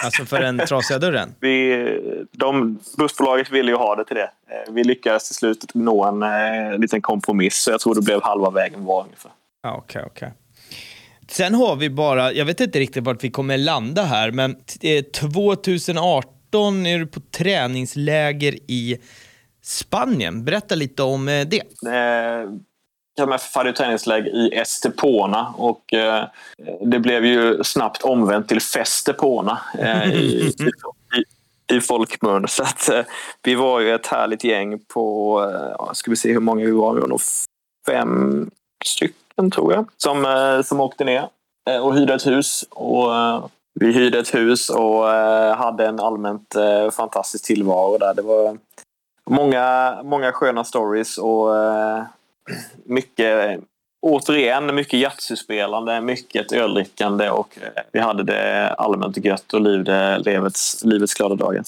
Alltså 0.05 0.24
för 0.24 0.40
den 0.40 0.59
trasiga 0.66 0.98
dörren? 0.98 1.34
Vi, 1.40 2.28
de, 2.32 2.78
bussbolaget 2.98 3.51
ville 3.51 3.70
ju 3.70 3.76
ha 3.76 3.96
det 3.96 4.05
till 4.05 4.16
det. 4.16 4.22
Eh, 4.51 4.72
Vi 4.72 4.84
lyckades 4.84 5.26
till 5.26 5.34
slut 5.36 5.64
nå 5.74 6.05
en 6.05 6.22
eh, 6.22 6.78
liten 6.78 7.03
kompromiss 7.03 7.57
så 7.57 7.70
jag 7.70 7.80
tror 7.80 7.94
det 7.94 8.03
blev 8.03 8.22
halva 8.22 8.51
vägen 8.51 8.84
var 8.84 9.05
ungefär. 9.05 9.32
Ja, 9.62 9.76
okej, 9.76 10.03
okej. 10.07 10.32
Sen 11.28 11.55
har 11.55 11.76
vi 11.76 11.90
bara, 11.90 12.32
jag 12.32 12.44
vet 12.44 12.61
inte 12.61 12.78
riktigt 12.78 13.05
vart 13.05 13.24
vi 13.24 13.30
kommer 13.30 13.59
landa 13.59 14.03
här, 14.03 14.30
men 14.30 14.57
eh, 14.80 15.05
2018 15.05 16.86
är 16.86 16.98
du 16.98 17.07
på 17.07 17.20
träningsläger 17.20 18.55
i 18.55 18.98
Spanien. 19.62 20.44
Berätta 20.44 20.74
lite 20.74 21.03
om 21.03 21.28
eh, 21.28 21.46
det. 21.46 21.62
Eh, 23.20 23.24
Kalmar 23.24 23.36
FF 23.36 23.54
hade 23.54 23.72
träningsläger 23.72 24.30
i 24.30 24.54
Estepona 24.54 25.54
och 25.56 25.92
eh, 25.92 26.24
det 26.80 26.98
blev 26.98 27.24
ju 27.24 27.64
snabbt 27.64 28.02
omvänt 28.02 28.48
till 28.48 28.60
Festepona 28.60 29.60
eh, 29.78 30.12
i, 30.14 30.52
i, 31.16 31.76
i 31.76 31.80
folkmun. 31.80 32.48
Så 32.48 32.62
att, 32.62 32.88
eh, 32.88 33.04
vi 33.42 33.54
var 33.54 33.80
ju 33.80 33.94
ett 33.94 34.06
härligt 34.06 34.44
gäng 34.44 34.78
på, 34.78 35.40
eh, 35.78 35.92
ska 35.92 36.10
vi 36.10 36.16
se 36.16 36.32
hur 36.32 36.40
många 36.40 36.64
vi 36.64 36.70
var, 36.70 36.94
vi 36.94 37.00
var 37.00 37.08
nog 37.08 37.20
fem 37.86 38.50
stycken 38.84 39.50
tror 39.50 39.72
jag, 39.72 39.88
som, 39.96 40.24
eh, 40.24 40.62
som 40.62 40.80
åkte 40.80 41.04
ner 41.04 41.28
eh, 41.70 41.86
och 41.86 41.94
hyrde 41.94 42.14
ett 42.14 42.26
hus. 42.26 42.64
Och, 42.70 43.16
eh, 43.16 43.44
vi 43.74 43.92
hyrde 43.92 44.18
ett 44.18 44.34
hus 44.34 44.70
och 44.70 45.04
hade 45.56 45.86
en 45.86 46.00
allmänt 46.00 46.54
fantastisk 46.92 47.44
tillvaro 47.44 47.98
där. 47.98 48.14
Det 48.14 48.22
var 48.22 48.58
många, 49.30 49.96
många 50.04 50.32
sköna 50.32 50.64
stories 50.64 51.18
och 51.18 51.48
mycket, 52.84 53.61
återigen, 54.03 54.74
mycket 54.74 55.01
Yatzy-spelande, 55.01 56.01
mycket 56.01 56.53
öldrickande 56.53 57.30
och 57.30 57.59
eh, 57.62 57.82
vi 57.93 58.01
hade 58.01 58.22
det 58.22 58.74
allmänt 58.74 59.24
gött 59.24 59.55
och 59.55 59.61
levde 59.61 60.18
livets, 60.18 60.84
livets 60.84 61.14
glada 61.14 61.34
dagar. 61.34 61.62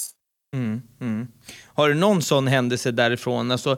Mm, 0.55 0.83
mm. 1.01 1.27
Har 1.67 1.89
du 1.89 1.95
någon 1.95 2.23
sån 2.23 2.47
händelse 2.47 2.91
därifrån? 2.91 3.51
Alltså, 3.51 3.77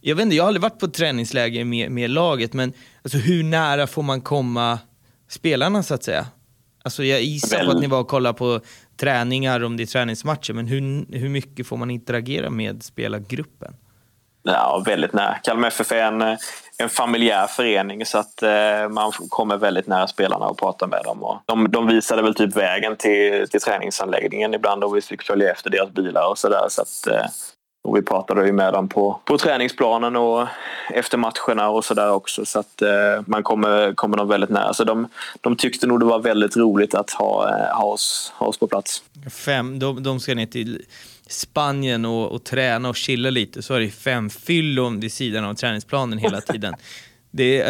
jag 0.00 0.16
vet 0.16 0.22
inte, 0.22 0.36
jag 0.36 0.44
har 0.44 0.48
aldrig 0.48 0.62
varit 0.62 0.78
på 0.78 0.88
träningsläger 0.88 1.64
med, 1.64 1.90
med 1.90 2.10
laget, 2.10 2.52
men 2.52 2.72
alltså, 3.02 3.18
hur 3.18 3.44
nära 3.44 3.86
får 3.86 4.02
man 4.02 4.20
komma 4.20 4.78
spelarna 5.28 5.82
så 5.82 5.94
att 5.94 6.04
säga? 6.04 6.26
Alltså, 6.82 7.04
jag 7.04 7.22
gissar 7.22 7.58
på 7.58 7.66
Väl- 7.66 7.76
att 7.76 7.80
ni 7.82 7.86
var 7.86 8.00
och 8.00 8.08
kollade 8.08 8.38
på 8.38 8.60
träningar 8.96 9.64
om 9.64 9.76
det 9.76 9.82
är 9.82 9.86
träningsmatcher, 9.86 10.52
men 10.52 10.66
hur, 10.66 11.06
hur 11.18 11.28
mycket 11.28 11.66
får 11.66 11.76
man 11.76 11.90
interagera 11.90 12.50
med 12.50 12.82
spelargruppen? 12.82 13.74
Ja, 14.46 14.82
väldigt 14.86 15.12
nära. 15.12 15.34
Kalmar 15.42 15.68
FF 15.68 15.92
är 15.92 16.02
en, 16.02 16.22
en 16.78 16.88
familjär 16.88 17.46
förening 17.46 18.06
så 18.06 18.18
att 18.18 18.42
eh, 18.42 18.88
man 18.90 19.12
kommer 19.12 19.56
väldigt 19.56 19.86
nära 19.86 20.06
spelarna 20.06 20.46
och 20.46 20.58
pratar 20.58 20.86
med 20.86 21.04
dem. 21.04 21.22
Och 21.22 21.36
de, 21.46 21.70
de 21.70 21.86
visade 21.86 22.22
väl 22.22 22.34
typ 22.34 22.56
vägen 22.56 22.96
till, 22.96 23.48
till 23.48 23.60
träningsanläggningen 23.60 24.54
ibland 24.54 24.84
och 24.84 24.96
vi 24.96 25.02
fick 25.02 25.22
följa 25.22 25.52
efter 25.52 25.70
deras 25.70 25.90
bilar 25.90 26.28
och 26.28 26.38
sådär. 26.38 26.66
Så 26.68 26.82
att, 26.82 27.06
eh, 27.06 27.26
och 27.86 27.96
vi 27.96 28.02
pratade 28.02 28.46
ju 28.46 28.52
med 28.52 28.72
dem 28.72 28.88
på, 28.88 29.20
på 29.24 29.38
träningsplanen 29.38 30.16
och 30.16 30.48
efter 30.90 31.18
matcherna 31.18 31.68
och 31.68 31.84
sådär 31.84 32.10
också. 32.10 32.46
Så 32.46 32.58
att 32.58 32.82
eh, 32.82 32.88
man 33.26 33.42
kommer, 33.42 33.94
kommer 33.94 34.16
dem 34.16 34.28
väldigt 34.28 34.50
nära. 34.50 34.74
Så 34.74 34.84
de, 34.84 35.08
de 35.40 35.56
tyckte 35.56 35.86
nog 35.86 36.00
det 36.00 36.06
var 36.06 36.18
väldigt 36.18 36.56
roligt 36.56 36.94
att 36.94 37.10
ha, 37.10 37.48
eh, 37.48 37.76
ha, 37.76 37.84
oss, 37.84 38.32
ha 38.36 38.46
oss 38.46 38.58
på 38.58 38.66
plats. 38.66 39.02
Fem, 39.30 39.78
de, 39.78 40.02
de 40.02 40.20
ska 40.20 40.34
ner 40.34 40.46
till 40.46 40.82
Spanien 41.28 42.04
och, 42.04 42.32
och 42.32 42.44
träna 42.44 42.88
och 42.88 42.96
chilla 42.96 43.30
lite, 43.30 43.62
så 43.62 43.74
är 43.74 43.80
det 43.80 43.90
fem 43.90 44.30
fyllon 44.30 45.00
vid 45.00 45.12
sidan 45.12 45.44
av 45.44 45.54
träningsplanen 45.54 46.18
hela 46.18 46.40
tiden. 46.40 46.74
Det 47.30 47.64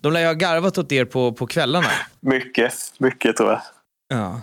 de 0.00 0.12
lär 0.12 0.20
ju 0.20 0.26
ha 0.26 0.32
garvat 0.32 0.78
åt 0.78 0.92
er 0.92 1.04
på, 1.04 1.32
på 1.32 1.46
kvällarna. 1.46 1.88
Mycket, 2.20 2.74
mycket 2.98 3.36
tror 3.36 3.50
jag. 3.50 3.60
Ja. 4.08 4.40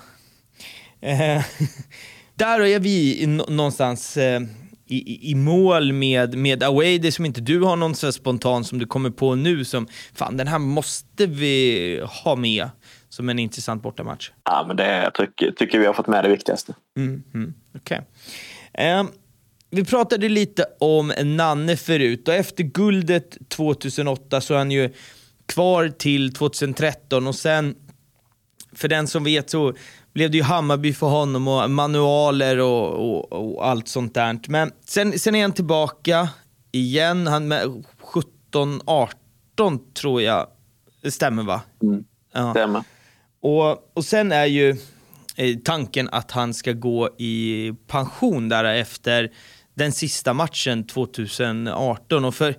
Eh, 1.01 1.43
där 2.35 2.61
är 2.61 2.79
vi 2.79 3.25
någonstans 3.47 4.17
eh, 4.17 4.41
i, 4.91 5.31
i, 5.31 5.35
mål 5.35 5.93
med, 5.93 6.35
med 6.35 6.63
Away, 6.63 6.99
det 6.99 7.11
som 7.11 7.25
inte 7.25 7.41
du 7.41 7.61
har 7.61 7.75
någon 7.75 7.95
så 7.95 8.11
spontan 8.11 8.63
som 8.63 8.79
du 8.79 8.85
kommer 8.85 9.09
på 9.09 9.35
nu 9.35 9.65
som, 9.65 9.87
fan 10.13 10.37
den 10.37 10.47
här 10.47 10.59
måste 10.59 11.25
vi 11.25 12.01
ha 12.23 12.35
med 12.35 12.69
som 13.09 13.29
en 13.29 13.39
intressant 13.39 13.83
bortamatch. 13.83 14.31
Ja, 14.43 14.65
men 14.67 14.77
det, 14.77 15.11
tycker, 15.13 15.51
tycker 15.51 15.79
vi 15.79 15.85
har 15.85 15.93
fått 15.93 16.07
med 16.07 16.23
det 16.23 16.29
viktigaste. 16.29 16.75
Mm, 16.97 17.23
mm, 17.33 17.53
okej. 17.75 18.01
Ehm, 18.73 19.07
vi 19.71 19.85
pratade 19.85 20.29
lite 20.29 20.65
om 20.79 21.13
Nanne 21.23 21.77
förut 21.77 22.27
och 22.27 22.33
efter 22.33 22.63
guldet 22.63 23.49
2008 23.49 24.41
så 24.41 24.53
är 24.53 24.57
han 24.57 24.71
ju 24.71 24.93
kvar 25.45 25.87
till 25.87 26.33
2013 26.33 27.27
och 27.27 27.35
sen, 27.35 27.75
för 28.73 28.87
den 28.87 29.07
som 29.07 29.23
vet 29.23 29.49
så 29.49 29.73
blev 30.19 30.31
det 30.31 30.37
ju 30.37 30.43
Hammarby 30.43 30.93
för 30.93 31.07
honom 31.07 31.47
och 31.47 31.71
manualer 31.71 32.59
och, 32.59 32.93
och, 32.93 33.33
och 33.33 33.67
allt 33.67 33.87
sånt 33.87 34.13
där. 34.13 34.39
Men 34.47 34.71
sen, 34.85 35.19
sen 35.19 35.35
är 35.35 35.41
han 35.41 35.53
tillbaka 35.53 36.29
igen, 36.71 37.27
han 37.27 37.47
med 37.47 37.85
17, 37.99 38.81
18 38.85 39.93
tror 39.93 40.21
jag, 40.21 40.47
det 41.01 41.11
stämmer 41.11 41.43
va? 41.43 41.61
Mm. 41.83 42.03
Ja. 42.33 42.51
Stämmer. 42.51 42.83
Och, 43.41 43.97
och 43.97 44.05
sen 44.05 44.31
är 44.31 44.45
ju 44.45 44.77
eh, 45.35 45.57
tanken 45.63 46.09
att 46.11 46.31
han 46.31 46.53
ska 46.53 46.73
gå 46.73 47.09
i 47.17 47.73
pension 47.87 48.49
där 48.49 48.63
efter 48.63 49.31
den 49.73 49.91
sista 49.91 50.33
matchen 50.33 50.87
2018. 50.87 52.25
Och 52.25 52.35
för, 52.35 52.55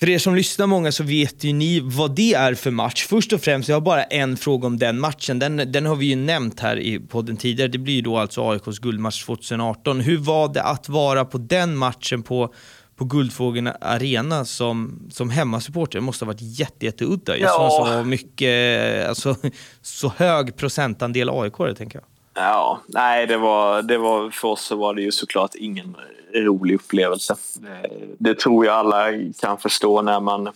för 0.00 0.08
er 0.08 0.18
som 0.18 0.34
lyssnar 0.34 0.66
många 0.66 0.92
så 0.92 1.04
vet 1.04 1.44
ju 1.44 1.52
ni 1.52 1.80
vad 1.80 2.14
det 2.14 2.34
är 2.34 2.54
för 2.54 2.70
match. 2.70 3.06
Först 3.06 3.32
och 3.32 3.40
främst, 3.40 3.68
jag 3.68 3.76
har 3.76 3.80
bara 3.80 4.04
en 4.04 4.36
fråga 4.36 4.66
om 4.66 4.78
den 4.78 5.00
matchen. 5.00 5.38
Den, 5.38 5.56
den 5.56 5.86
har 5.86 5.96
vi 5.96 6.06
ju 6.06 6.16
nämnt 6.16 6.60
här 6.60 6.76
i 6.76 6.98
podden 6.98 7.36
tidigare. 7.36 7.68
Det 7.68 7.78
blir 7.78 7.94
ju 7.94 8.02
då 8.02 8.18
alltså 8.18 8.50
AIKs 8.50 8.78
guldmatch 8.78 9.24
2018. 9.24 10.00
Hur 10.00 10.16
var 10.16 10.54
det 10.54 10.62
att 10.62 10.88
vara 10.88 11.24
på 11.24 11.38
den 11.38 11.76
matchen 11.76 12.22
på 12.22 12.54
på 12.98 13.04
Guldfågeln 13.04 13.70
Arena 13.80 14.44
som, 14.44 15.06
som 15.10 15.30
hemmasupporter 15.30 15.98
Det 15.98 16.04
måste 16.04 16.24
ha 16.24 16.32
varit 16.32 16.58
jätte, 16.58 16.86
jätteudda. 16.86 17.36
Just 17.36 17.44
Ja. 17.44 17.88
ja. 17.88 18.00
så 18.00 18.04
mycket, 18.04 19.08
alltså, 19.08 19.36
så 19.82 20.12
hög 20.16 20.56
procentandel 20.56 21.30
aik 21.30 21.76
tänker 21.76 21.98
jag. 21.98 22.17
Ja, 22.40 22.80
nej, 22.86 23.26
det 23.26 23.36
var, 23.36 23.82
det 23.82 23.98
var, 23.98 24.30
för 24.30 24.48
oss 24.48 24.64
så 24.64 24.76
var 24.76 24.94
det 24.94 25.02
ju 25.02 25.12
såklart 25.12 25.54
ingen 25.54 25.96
rolig 26.34 26.74
upplevelse. 26.74 27.36
Det, 27.60 27.90
det 28.18 28.38
tror 28.38 28.66
jag 28.66 28.74
alla 28.74 29.06
kan 29.40 29.58
förstå 29.58 30.02
när 30.02 30.20
man, 30.20 30.48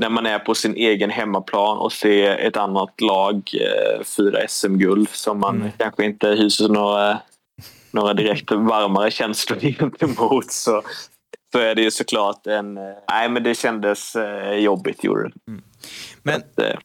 när 0.00 0.08
man 0.08 0.26
är 0.26 0.38
på 0.38 0.54
sin 0.54 0.74
egen 0.76 1.10
hemmaplan 1.10 1.78
och 1.78 1.92
ser 1.92 2.36
ett 2.36 2.56
annat 2.56 3.00
lag 3.00 3.50
eh, 3.54 4.04
fira 4.04 4.48
SM-guld 4.48 5.08
som 5.08 5.38
man 5.40 5.56
Mm. 5.56 5.70
kanske 5.78 6.04
inte 6.04 6.28
hyser 6.28 6.68
några, 6.68 7.18
några 7.90 8.14
direkt 8.14 8.50
varmare 8.52 9.10
känslor 9.10 9.58
gentemot. 9.78 10.50
Så, 10.52 10.82
så 11.52 11.58
är 11.58 11.74
det 11.74 11.82
ju 11.82 11.90
såklart 11.90 12.46
en... 12.46 12.76
eh, 12.78 12.82
Nej, 13.10 13.28
men 13.28 13.42
det 13.42 13.54
kändes 13.54 14.16
eh, 14.16 14.52
jobbigt, 14.54 15.04
gjorde 15.04 15.28
det. 15.28 15.34
Men 16.22 16.34
Att, 16.36 16.58
eh, 16.58 16.78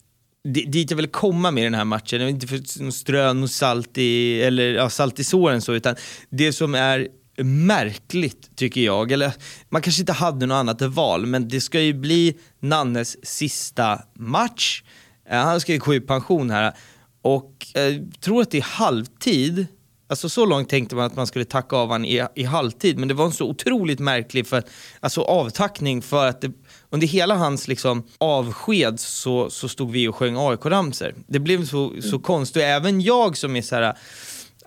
dit 0.54 0.92
jag 0.92 0.98
vill 0.98 1.08
komma 1.08 1.52
med 1.52 1.64
den 1.64 1.74
här 1.74 1.86
matchen, 1.86 2.20
det 2.20 2.30
inte 2.30 2.48
för 2.48 2.56
att 2.56 2.94
strö 2.94 3.34
något 3.34 3.52
salt 3.52 3.98
i, 3.98 4.42
eller, 4.42 4.74
ja, 4.74 4.90
salt 4.90 5.20
i 5.20 5.24
såren 5.24 5.62
så, 5.62 5.74
utan 5.74 5.96
det 6.30 6.54
som 6.54 6.76
är 6.76 7.08
märkligt 7.44 8.56
tycker 8.56 8.82
jag, 8.82 9.12
eller 9.12 9.34
man 9.70 9.82
kanske 9.82 10.02
inte 10.02 10.14
hade 10.14 10.46
något 10.46 10.56
annat 10.56 10.82
val, 10.82 11.26
men 11.26 11.48
det 11.48 11.62
ska 11.62 11.82
ju 11.82 11.94
bli 11.94 12.38
Nannes 12.60 13.26
sista 13.26 14.02
match. 14.16 14.84
Eh, 15.30 15.40
han 15.40 15.62
ska 15.62 15.74
ju 15.74 15.80
gå 15.80 15.96
i 15.96 16.00
pension 16.00 16.50
här 16.50 16.74
och 17.22 17.68
jag 17.74 18.14
tror 18.22 18.42
att 18.42 18.52
det 18.52 18.58
är 18.58 18.62
halvtid, 18.62 19.68
Alltså 20.10 20.30
så 20.30 20.46
långt 20.46 20.70
tänkte 20.70 20.96
man 20.96 21.06
att 21.06 21.16
man 21.16 21.28
skulle 21.28 21.46
tacka 21.46 21.76
av 21.76 21.88
honom 21.88 22.06
i, 22.06 22.26
i 22.36 22.44
halvtid, 22.44 22.98
men 22.98 23.08
det 23.08 23.14
var 23.14 23.26
en 23.26 23.32
så 23.32 23.50
otroligt 23.50 24.00
märklig 24.00 24.48
för, 24.48 24.64
alltså 25.00 25.22
avtackning 25.22 26.02
för 26.02 26.28
att 26.28 26.42
det, 26.42 26.52
under 26.90 27.08
hela 27.08 27.36
hans 27.36 27.68
liksom, 27.68 28.04
avsked 28.18 29.00
så, 29.00 29.50
så 29.50 29.70
stod 29.70 29.92
vi 29.92 30.08
och 30.08 30.16
sjöng 30.16 30.36
AIK-ramsor. 30.38 31.16
Det 31.28 31.40
blev 31.40 31.66
så, 31.66 31.94
så 32.02 32.20
konstigt, 32.20 32.62
och 32.62 32.68
även 32.68 33.02
jag 33.02 33.38
som 33.38 33.56
är 33.56 33.62
så 33.62 33.76
här 33.76 33.98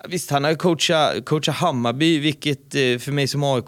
Visst, 0.07 0.31
han 0.31 0.43
har 0.43 0.55
coachat, 0.55 1.25
coachat 1.25 1.55
Hammarby, 1.55 2.19
vilket 2.19 2.75
eh, 2.75 2.97
för 2.99 3.11
mig 3.11 3.27
som 3.27 3.43
aik 3.43 3.65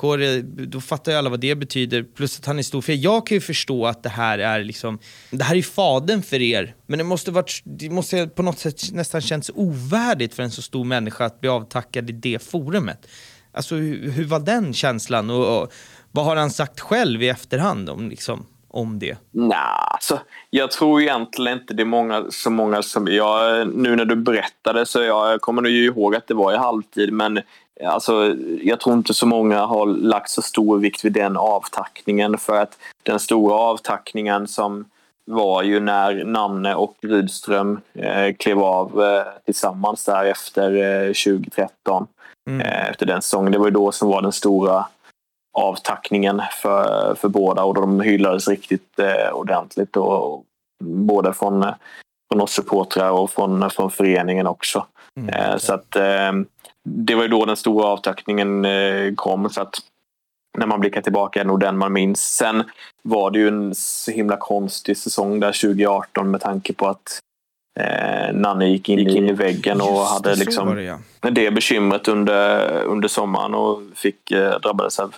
då 0.67 0.81
fattar 0.81 1.11
ju 1.11 1.17
alla 1.17 1.29
vad 1.29 1.39
det 1.39 1.55
betyder. 1.55 2.03
Plus 2.03 2.39
att 2.39 2.45
han 2.45 2.59
är 2.59 2.63
stor. 2.63 2.81
För 2.81 2.93
jag 2.93 3.27
kan 3.27 3.35
ju 3.35 3.41
förstå 3.41 3.85
att 3.85 4.03
det 4.03 4.09
här 4.09 4.39
är 4.39 4.63
liksom, 4.63 4.99
det 5.31 5.43
här 5.43 5.55
är 5.55 5.61
faden 5.61 6.23
för 6.23 6.41
er. 6.41 6.75
Men 6.87 6.97
det 6.97 7.03
måste, 7.03 7.31
varit, 7.31 7.61
det 7.63 7.89
måste 7.89 8.27
på 8.27 8.43
något 8.43 8.59
sätt 8.59 8.91
nästan 8.91 9.21
känts 9.21 9.51
ovärdigt 9.55 10.33
för 10.33 10.43
en 10.43 10.51
så 10.51 10.61
stor 10.61 10.83
människa 10.83 11.25
att 11.25 11.41
bli 11.41 11.49
avtackad 11.49 12.09
i 12.09 12.13
det 12.13 12.43
forumet. 12.43 13.07
Alltså 13.51 13.75
hur, 13.75 14.11
hur 14.11 14.25
var 14.25 14.39
den 14.39 14.73
känslan 14.73 15.29
och, 15.29 15.61
och 15.61 15.71
vad 16.15 16.25
har 16.25 16.35
han 16.35 16.49
sagt 16.49 16.79
själv 16.79 17.23
i 17.23 17.29
efterhand 17.29 17.89
om, 17.89 18.09
liksom, 18.09 18.45
om 18.67 18.99
det? 18.99 19.17
Nej, 19.31 19.57
alltså, 19.93 20.19
jag 20.49 20.71
tror 20.71 21.01
egentligen 21.01 21.59
inte 21.59 21.73
det 21.73 21.83
är 21.83 21.85
många, 21.85 22.25
så 22.29 22.49
många 22.49 22.83
som... 22.83 23.07
Jag, 23.07 23.67
nu 23.67 23.95
när 23.95 24.05
du 24.05 24.15
berättade 24.15 24.85
så 24.85 25.01
jag, 25.01 25.41
kommer 25.41 25.61
nog 25.61 25.71
ihåg 25.71 26.15
att 26.15 26.27
det 26.27 26.33
var 26.33 26.53
i 26.53 26.57
halvtid 26.57 27.13
men 27.13 27.41
alltså, 27.85 28.35
jag 28.61 28.79
tror 28.79 28.95
inte 28.95 29.13
så 29.13 29.25
många 29.25 29.65
har 29.65 29.85
lagt 29.85 30.29
så 30.29 30.41
stor 30.41 30.79
vikt 30.79 31.05
vid 31.05 31.13
den 31.13 31.37
avtackningen 31.37 32.37
för 32.37 32.61
att 32.61 32.77
den 33.03 33.19
stora 33.19 33.55
avtackningen 33.55 34.47
som, 34.47 34.85
var 35.25 35.63
ju 35.63 35.79
när 35.79 36.23
Nanne 36.23 36.75
och 36.75 36.95
Rydström 37.01 37.79
eh, 37.93 38.35
klev 38.39 38.59
av 38.59 39.03
eh, 39.03 39.23
tillsammans 39.45 40.05
där 40.05 40.25
efter 40.25 40.75
eh, 40.75 41.07
2013. 41.07 42.07
Mm. 42.49 42.61
Eh, 42.61 42.89
efter 42.89 43.05
den 43.05 43.21
säsongen. 43.21 43.51
Det 43.51 43.57
var 43.57 43.65
ju 43.65 43.71
då 43.71 43.91
som 43.91 44.09
var 44.09 44.21
den 44.21 44.31
stora 44.31 44.85
avtackningen 45.55 46.41
för, 46.61 47.15
för 47.15 47.27
båda 47.27 47.63
och 47.63 47.73
de 47.73 48.01
hyllades 48.01 48.47
riktigt 48.47 48.99
eh, 48.99 49.33
ordentligt. 49.33 49.97
Och, 49.97 50.43
både 50.83 51.33
från, 51.33 51.65
från 52.31 52.41
oss 52.41 52.51
supportrar 52.51 53.11
och 53.11 53.31
från, 53.31 53.69
från 53.69 53.91
föreningen 53.91 54.47
också. 54.47 54.85
Mm. 55.19 55.29
Eh, 55.29 55.57
så 55.57 55.73
att, 55.73 55.95
eh, 55.95 56.31
det 56.83 57.15
var 57.15 57.21
ju 57.21 57.27
då 57.27 57.45
den 57.45 57.55
stora 57.55 57.87
avtackningen 57.87 58.65
eh, 58.65 59.13
kom. 59.15 59.49
Så 59.49 59.61
att 59.61 59.79
när 60.57 60.67
man 60.67 60.79
blickar 60.79 61.01
tillbaka 61.01 61.41
är 61.41 61.45
nog 61.45 61.59
den 61.59 61.77
man 61.77 61.93
minns. 61.93 62.35
Sen 62.35 62.63
var 63.03 63.31
det 63.31 63.39
ju 63.39 63.47
en 63.47 63.75
så 63.75 64.11
himla 64.11 64.37
konstig 64.37 64.97
säsong 64.97 65.39
där 65.39 65.51
2018 65.51 66.31
med 66.31 66.41
tanke 66.41 66.73
på 66.73 66.87
att 66.87 67.19
eh, 67.79 68.33
Nanne 68.33 68.69
gick 68.69 68.89
in, 68.89 68.99
gick 68.99 69.15
in 69.15 69.29
i 69.29 69.33
väggen 69.33 69.81
och 69.81 69.87
Just 69.87 70.11
hade 70.11 70.29
det, 70.29 70.35
liksom 70.35 70.75
det, 70.75 70.83
ja. 70.83 70.99
det 71.31 71.51
bekymret 71.51 72.07
under, 72.07 72.71
under 72.83 73.07
sommaren 73.07 73.53
och 73.53 73.81
fick, 73.95 74.31
eh, 74.31 74.59
drabbades 74.59 74.99
av 74.99 75.15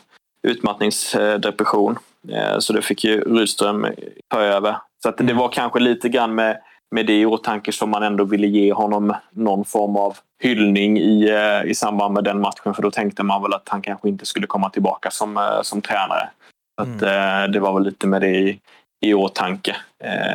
utmattningsdepression. 0.48 1.98
Eh, 2.32 2.60
så 2.60 2.74
det 2.74 2.82
fick 2.82 3.04
ju 3.04 3.22
Rydström 3.22 3.88
ta 4.28 4.39
över. 4.39 4.78
Så 5.04 5.10
att 5.10 5.18
det 5.18 5.24
Mm. 5.24 5.38
var 5.38 5.50
kanske 5.50 5.80
lite 5.80 6.10
grann 6.10 6.36
med, 6.36 6.58
med 6.91 7.06
det 7.06 7.20
i 7.20 7.26
åtanke 7.26 7.72
som 7.72 7.89
man 7.89 8.04
ändå 8.04 8.24
ville 8.24 8.48
ge 8.48 8.74
honom 8.74 9.16
någon 9.32 9.66
form 9.66 9.95
av 9.95 10.18
hyllning 10.43 10.98
i, 11.00 11.30
eh, 11.30 11.70
i 11.72 11.76
samband 11.76 12.14
med 12.14 12.24
den 12.24 12.41
matchen. 12.41 12.74
För 12.74 12.82
då 12.82 12.91
tänkte 12.91 13.24
man 13.24 13.41
väl 13.41 13.54
att 13.54 13.70
han 13.70 13.82
kanske 13.82 14.10
inte 14.10 14.26
skulle 14.26 14.48
komma 14.48 14.70
tillbaka 14.70 15.12
som, 15.12 15.38
eh, 15.38 15.62
som 15.62 15.82
tränare. 15.82 16.30
Så 16.76 16.82
att, 16.84 17.02
eh, 17.02 17.52
det 17.52 17.60
var 17.60 17.74
väl 17.74 17.84
lite 17.84 18.08
med 18.08 18.22
det 18.22 18.30
i, 18.38 18.60
i 19.06 19.14
åtanke. 19.14 19.76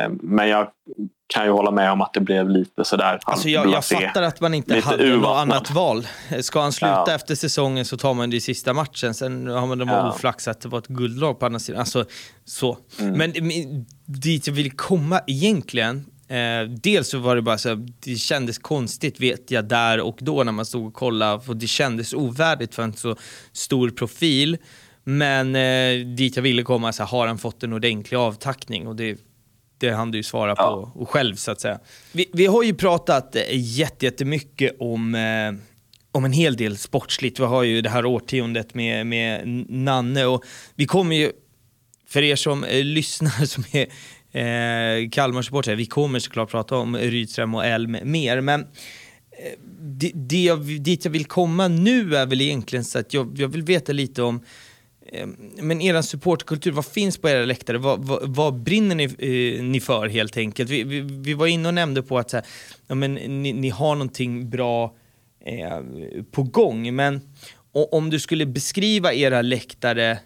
Men 0.09 0.49
jag 0.49 0.67
kan 1.27 1.45
ju 1.45 1.51
hålla 1.51 1.71
med 1.71 1.91
om 1.91 2.01
att 2.01 2.13
det 2.13 2.19
blev 2.19 2.49
lite 2.49 2.85
sådär. 2.85 3.19
Alltså 3.23 3.49
jag, 3.49 3.69
jag 3.71 3.85
fattar 3.85 4.21
att 4.23 4.41
man 4.41 4.53
inte 4.53 4.79
hade 4.79 4.97
något 4.97 5.05
urvattnat. 5.05 5.37
annat 5.55 5.71
val. 5.71 6.07
Ska 6.41 6.61
han 6.61 6.71
sluta 6.73 7.03
Ja. 7.07 7.15
efter 7.15 7.35
säsongen 7.35 7.85
så 7.85 7.97
tar 7.97 8.13
man 8.13 8.29
det 8.29 8.35
i 8.37 8.41
sista 8.41 8.73
matchen. 8.73 9.13
Sen 9.13 9.47
har 9.47 9.67
man 9.67 9.77
de 9.77 9.89
Ja. 9.89 10.09
oflax 10.11 10.47
att 10.47 10.61
det 10.61 10.69
var 10.69 10.79
ett 10.79 10.87
guldlag 10.87 11.39
på 11.39 11.45
andra 11.45 11.59
sidan. 11.59 11.79
Alltså, 11.79 12.05
så. 12.45 12.77
Mm. 12.99 13.13
Men 13.17 13.33
dit 14.05 14.47
jag 14.47 14.53
vill 14.53 14.71
komma 14.71 15.21
egentligen, 15.27 16.05
eh, 16.27 16.69
dels 16.69 17.09
så 17.09 17.17
var 17.17 17.35
det 17.35 17.41
bara 17.41 17.57
så 17.57 17.69
här, 17.69 17.87
det 17.99 18.15
kändes 18.15 18.57
konstigt 18.57 19.19
vet 19.19 19.51
jag 19.51 19.65
där 19.65 20.01
och 20.01 20.17
då 20.21 20.43
när 20.43 20.51
man 20.51 20.65
stod 20.65 20.87
och 20.87 20.93
kollade, 20.93 21.41
för 21.43 21.53
det 21.53 21.67
kändes 21.67 22.13
ovärdigt 22.13 22.75
för 22.75 22.83
en 22.83 22.93
så 22.93 23.15
stor 23.51 23.89
profil. 23.89 24.57
Men 25.03 25.55
eh, 25.55 26.05
dit 26.15 26.35
jag 26.35 26.43
ville 26.43 26.63
komma, 26.63 26.93
så 26.93 27.03
här, 27.03 27.09
har 27.09 27.27
han 27.27 27.37
fått 27.37 27.63
en 27.63 27.73
ordentlig 27.73 28.17
avtackning? 28.17 28.87
Och 28.87 28.95
det, 28.95 29.17
det 29.87 29.93
hann 29.93 30.11
du 30.11 30.17
ju 30.17 30.23
svara 30.23 30.55
Ja. 30.57 30.91
på 30.93 30.99
och 31.01 31.09
själv 31.09 31.35
så 31.35 31.51
att 31.51 31.61
säga. 31.61 31.79
Vi, 32.11 32.25
vi 32.33 32.45
har 32.45 32.63
ju 32.63 32.73
pratat 32.73 33.35
eh, 33.35 33.41
jätte- 33.51 34.05
jättemycket 34.05 34.75
om, 34.79 35.15
eh, 35.15 35.53
om 36.11 36.25
en 36.25 36.33
hel 36.33 36.57
del 36.57 36.77
sportsligt. 36.77 37.39
Vi 37.39 37.43
har 37.43 37.63
ju 37.63 37.81
det 37.81 37.89
här 37.89 38.05
årtiondet 38.05 38.73
med, 38.73 39.07
med 39.07 39.47
Nanne 39.69 40.25
och 40.25 40.43
vi 40.75 40.85
kommer 40.85 41.15
ju, 41.15 41.31
för 42.07 42.21
er 42.21 42.35
som 42.35 42.63
eh, 42.63 42.83
lyssnar 42.83 43.45
som 43.45 43.63
är 43.71 43.87
eh, 45.03 45.09
Kalmarsupportrar, 45.09 45.75
vi 45.75 45.85
kommer 45.85 46.19
såklart 46.19 46.51
prata 46.51 46.75
om 46.75 46.97
Rydström 46.97 47.55
och 47.55 47.65
Elm 47.65 47.97
mer, 48.03 48.41
men 48.41 48.61
eh, 48.61 48.67
det, 49.81 50.11
det 50.15 50.43
jag, 50.43 50.59
dit 50.81 51.05
jag 51.05 51.11
vill 51.11 51.25
komma 51.25 51.67
nu 51.67 52.15
är 52.15 52.25
väl 52.25 52.41
egentligen 52.41 52.85
så 52.85 52.99
att 52.99 53.13
jag, 53.13 53.35
jag 53.39 53.47
vill 53.47 53.63
veta 53.63 53.91
lite 53.93 54.21
om 54.23 54.43
Eh, 55.13 55.27
men 55.61 55.81
er 55.81 56.01
supportkultur, 56.01 56.71
vad 56.71 56.85
finns 56.85 57.17
på 57.17 57.29
era 57.29 57.45
läktare? 57.45 57.77
Vad, 57.77 58.05
vad, 58.05 58.35
vad 58.35 58.53
brinner 58.53 58.95
ni, 58.95 59.03
eh, 59.03 59.63
ni 59.63 59.79
för 59.79 60.07
helt 60.07 60.37
enkelt? 60.37 60.69
Vi, 60.69 60.83
vi, 60.83 60.99
vi 61.01 61.33
var 61.33 61.47
inne 61.47 61.67
och 61.67 61.73
nämnde 61.73 62.03
på 62.03 62.17
att 62.17 62.29
så 62.29 62.37
här, 62.37 62.45
ja, 62.87 62.95
men 62.95 63.13
ni, 63.13 63.53
ni 63.53 63.69
har 63.69 63.95
någonting 63.95 64.49
bra 64.49 64.93
eh, 65.45 65.79
på 66.31 66.43
gång, 66.43 66.95
men 66.95 67.21
och, 67.73 67.93
om 67.93 68.09
du 68.09 68.19
skulle 68.19 68.45
beskriva 68.45 69.13
era 69.13 69.41
läktare 69.41 70.17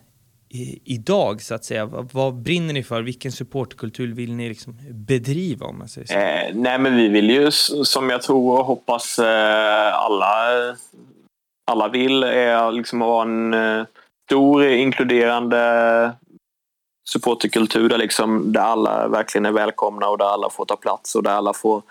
i, 0.49 0.79
idag 0.93 1.41
så 1.41 1.55
att 1.55 1.65
säga, 1.65 1.85
vad, 1.85 2.13
vad 2.13 2.33
brinner 2.33 2.73
ni 2.73 2.83
för? 2.83 3.01
Vilken 3.01 3.31
supportkultur 3.31 4.13
vill 4.13 4.33
ni 4.33 4.49
liksom 4.49 4.77
bedriva 4.91 5.65
om 5.65 5.77
man 5.77 5.87
säger 5.87 6.07
så? 6.07 6.13
Eh, 6.13 6.55
nej, 6.55 6.79
men 6.79 6.95
vi 6.95 7.07
vill 7.07 7.29
ju, 7.29 7.51
som 7.51 8.09
jag 8.09 8.21
tror 8.21 8.59
och 8.59 8.65
hoppas 8.65 9.19
eh, 9.19 9.93
alla, 9.93 10.35
alla 11.71 11.87
vill, 11.87 12.23
är 12.23 12.71
liksom 12.71 13.01
ha 13.01 13.21
en 13.21 13.53
eh, 13.53 13.85
stor 14.27 14.65
inkluderande 14.65 16.13
supporterkultur 17.09 17.89
där, 17.89 17.97
liksom, 17.97 18.53
där 18.53 18.61
alla 18.61 19.07
verkligen 19.07 19.45
är 19.45 19.51
välkomna 19.51 20.09
och 20.09 20.17
där 20.17 20.25
alla 20.25 20.49
får 20.49 20.65
ta 20.65 20.75
plats 20.75 21.15
och 21.15 21.23
där 21.23 21.31
alla 21.31 21.53
får, 21.53 21.81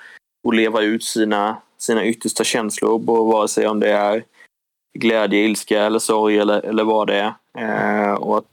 får 0.43 0.53
leva 0.53 0.83
ut 0.83 1.05
sina, 1.05 1.57
sina 1.79 2.05
yttersta 2.05 2.45
känslor, 2.45 2.99
vare 3.33 3.49
sig 3.49 3.69
om 3.69 3.81
det 3.81 3.93
är 3.93 4.25
glädje, 4.99 5.45
ilska 5.45 5.83
eller 5.83 5.99
sorg 5.99 6.39
eller, 6.39 6.67
eller 6.67 6.85
vad 6.85 7.07
det 7.07 7.17
är. 7.17 7.35
Eh, 7.59 8.15
och, 8.15 8.39
att, 8.39 8.45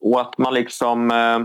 och 0.00 0.20
att 0.20 0.38
man 0.38 0.54
liksom 0.54 1.10
eh, 1.10 1.38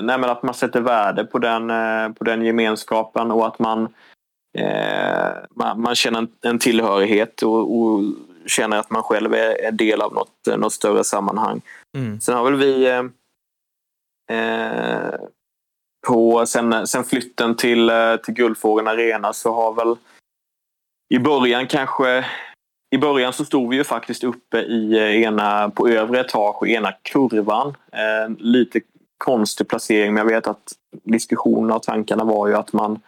Nej, 0.00 0.18
men 0.18 0.30
att 0.30 0.42
man 0.42 0.54
sätter 0.54 0.80
värde 0.80 1.24
på 1.24 1.38
den, 1.38 1.70
eh, 1.70 2.08
på 2.08 2.24
den 2.24 2.42
gemenskapen 2.42 3.30
och 3.30 3.46
att 3.46 3.58
man, 3.58 3.88
eh, 4.58 5.30
man, 5.50 5.80
man 5.80 5.94
känner 5.94 6.18
en, 6.18 6.28
en 6.40 6.58
tillhörighet 6.58 7.42
och, 7.42 7.80
och 7.80 8.02
känner 8.46 8.76
att 8.76 8.90
man 8.90 9.02
själv 9.02 9.34
är, 9.34 9.60
är 9.60 9.72
del 9.72 10.02
av 10.02 10.14
något, 10.14 10.58
något 10.58 10.72
större 10.72 11.04
sammanhang. 11.04 11.60
Mm. 11.96 12.20
Sen 12.20 12.36
har 12.36 12.44
väl 12.44 12.56
vi 12.56 12.86
eh, 12.86 13.04
eh, 14.38 15.14
på, 16.06 16.46
sen, 16.46 16.86
sen 16.86 17.04
flytten 17.04 17.56
till, 17.56 17.90
eh, 17.90 18.16
till 18.16 18.34
Guldfågeln 18.34 18.88
Arena 18.88 19.32
så 19.32 19.54
har 19.54 19.72
väl 19.72 19.96
i 21.14 21.18
början 21.18 21.66
kanske 21.66 22.24
i 22.90 22.98
början 22.98 23.32
så 23.32 23.44
stod 23.44 23.70
vi 23.70 23.76
ju 23.76 23.84
faktiskt 23.84 24.24
uppe 24.24 24.58
i 24.58 24.98
eh, 24.98 25.22
ena, 25.22 25.70
på 25.70 25.88
övre 25.88 26.20
etage 26.20 26.66
i 26.66 26.74
ena 26.74 26.92
kurvan. 26.92 27.68
Eh, 27.92 28.36
lite 28.38 28.80
konstig 29.18 29.68
placering 29.68 30.14
men 30.14 30.26
jag 30.26 30.34
vet 30.34 30.46
att 30.46 30.72
diskussionerna 30.90 31.76
och 31.76 31.82
tankarna 31.82 32.24
var 32.24 32.48
ju 32.48 32.54
att 32.54 32.72
man, 32.72 33.00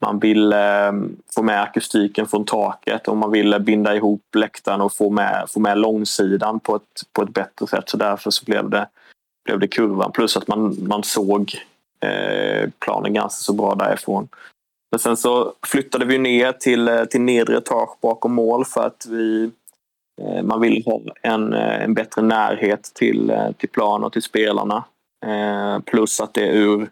man 0.00 0.18
ville 0.18 0.86
eh, 0.88 0.92
få 1.34 1.42
med 1.42 1.62
akustiken 1.62 2.26
från 2.26 2.44
taket 2.44 3.08
och 3.08 3.16
man 3.16 3.30
ville 3.30 3.60
binda 3.60 3.96
ihop 3.96 4.34
läktaren 4.36 4.80
och 4.80 4.94
få 4.94 5.10
med, 5.10 5.44
få 5.48 5.60
med 5.60 5.78
långsidan 5.78 6.60
på 6.60 6.76
ett, 6.76 6.82
på 7.12 7.22
ett 7.22 7.34
bättre 7.34 7.66
sätt. 7.66 7.88
Så 7.88 7.96
därför 7.96 8.30
så 8.30 8.44
blev 8.44 8.70
det, 8.70 8.88
blev 9.44 9.58
det 9.58 9.68
kurvan. 9.68 10.12
Plus 10.12 10.36
att 10.36 10.48
man, 10.48 10.76
man 10.88 11.02
såg 11.02 11.54
eh, 12.00 12.70
planen 12.78 13.14
ganska 13.14 13.42
så 13.42 13.52
bra 13.52 13.74
därifrån. 13.74 14.28
Men 14.90 14.98
sen 14.98 15.16
så 15.16 15.52
flyttade 15.66 16.04
vi 16.04 16.18
ner 16.18 16.52
till, 16.52 16.88
eh, 16.88 17.04
till 17.04 17.20
nedre 17.20 17.56
etage 17.56 18.00
bakom 18.00 18.34
mål 18.34 18.64
för 18.64 18.86
att 18.86 19.06
vi 19.08 19.50
eh, 20.22 20.42
man 20.42 20.60
vill 20.60 20.84
ha 20.86 21.00
en, 21.22 21.52
eh, 21.52 21.84
en 21.84 21.94
bättre 21.94 22.22
närhet 22.22 22.82
till, 22.94 23.30
eh, 23.30 23.52
till 23.52 23.68
plan 23.68 24.04
och 24.04 24.12
till 24.12 24.22
spelarna. 24.22 24.84
Eh, 25.26 25.78
plus 25.80 26.20
att 26.20 26.34
det 26.34 26.48
ur 26.48 26.88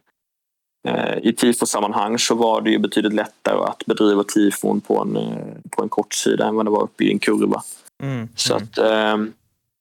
i 1.22 1.32
tifosammanhang 1.32 2.18
så 2.18 2.34
var 2.34 2.60
det 2.60 2.70
ju 2.70 2.78
betydligt 2.78 3.12
lättare 3.12 3.58
att 3.64 3.86
bedriva 3.86 4.24
tifon 4.24 4.80
på 4.80 5.00
en, 5.00 5.16
eh, 5.16 5.46
på 5.70 5.82
en 5.82 5.88
kort 5.88 6.14
sida 6.14 6.46
än 6.46 6.54
vad 6.54 6.66
det 6.66 6.70
var 6.70 6.82
uppe 6.82 7.04
i 7.04 7.12
en 7.12 7.18
kurva. 7.18 7.62
Mm. 8.02 8.28
Så 8.36 8.54
mm. 8.54 8.64
att, 8.64 8.78
eh, 8.78 9.32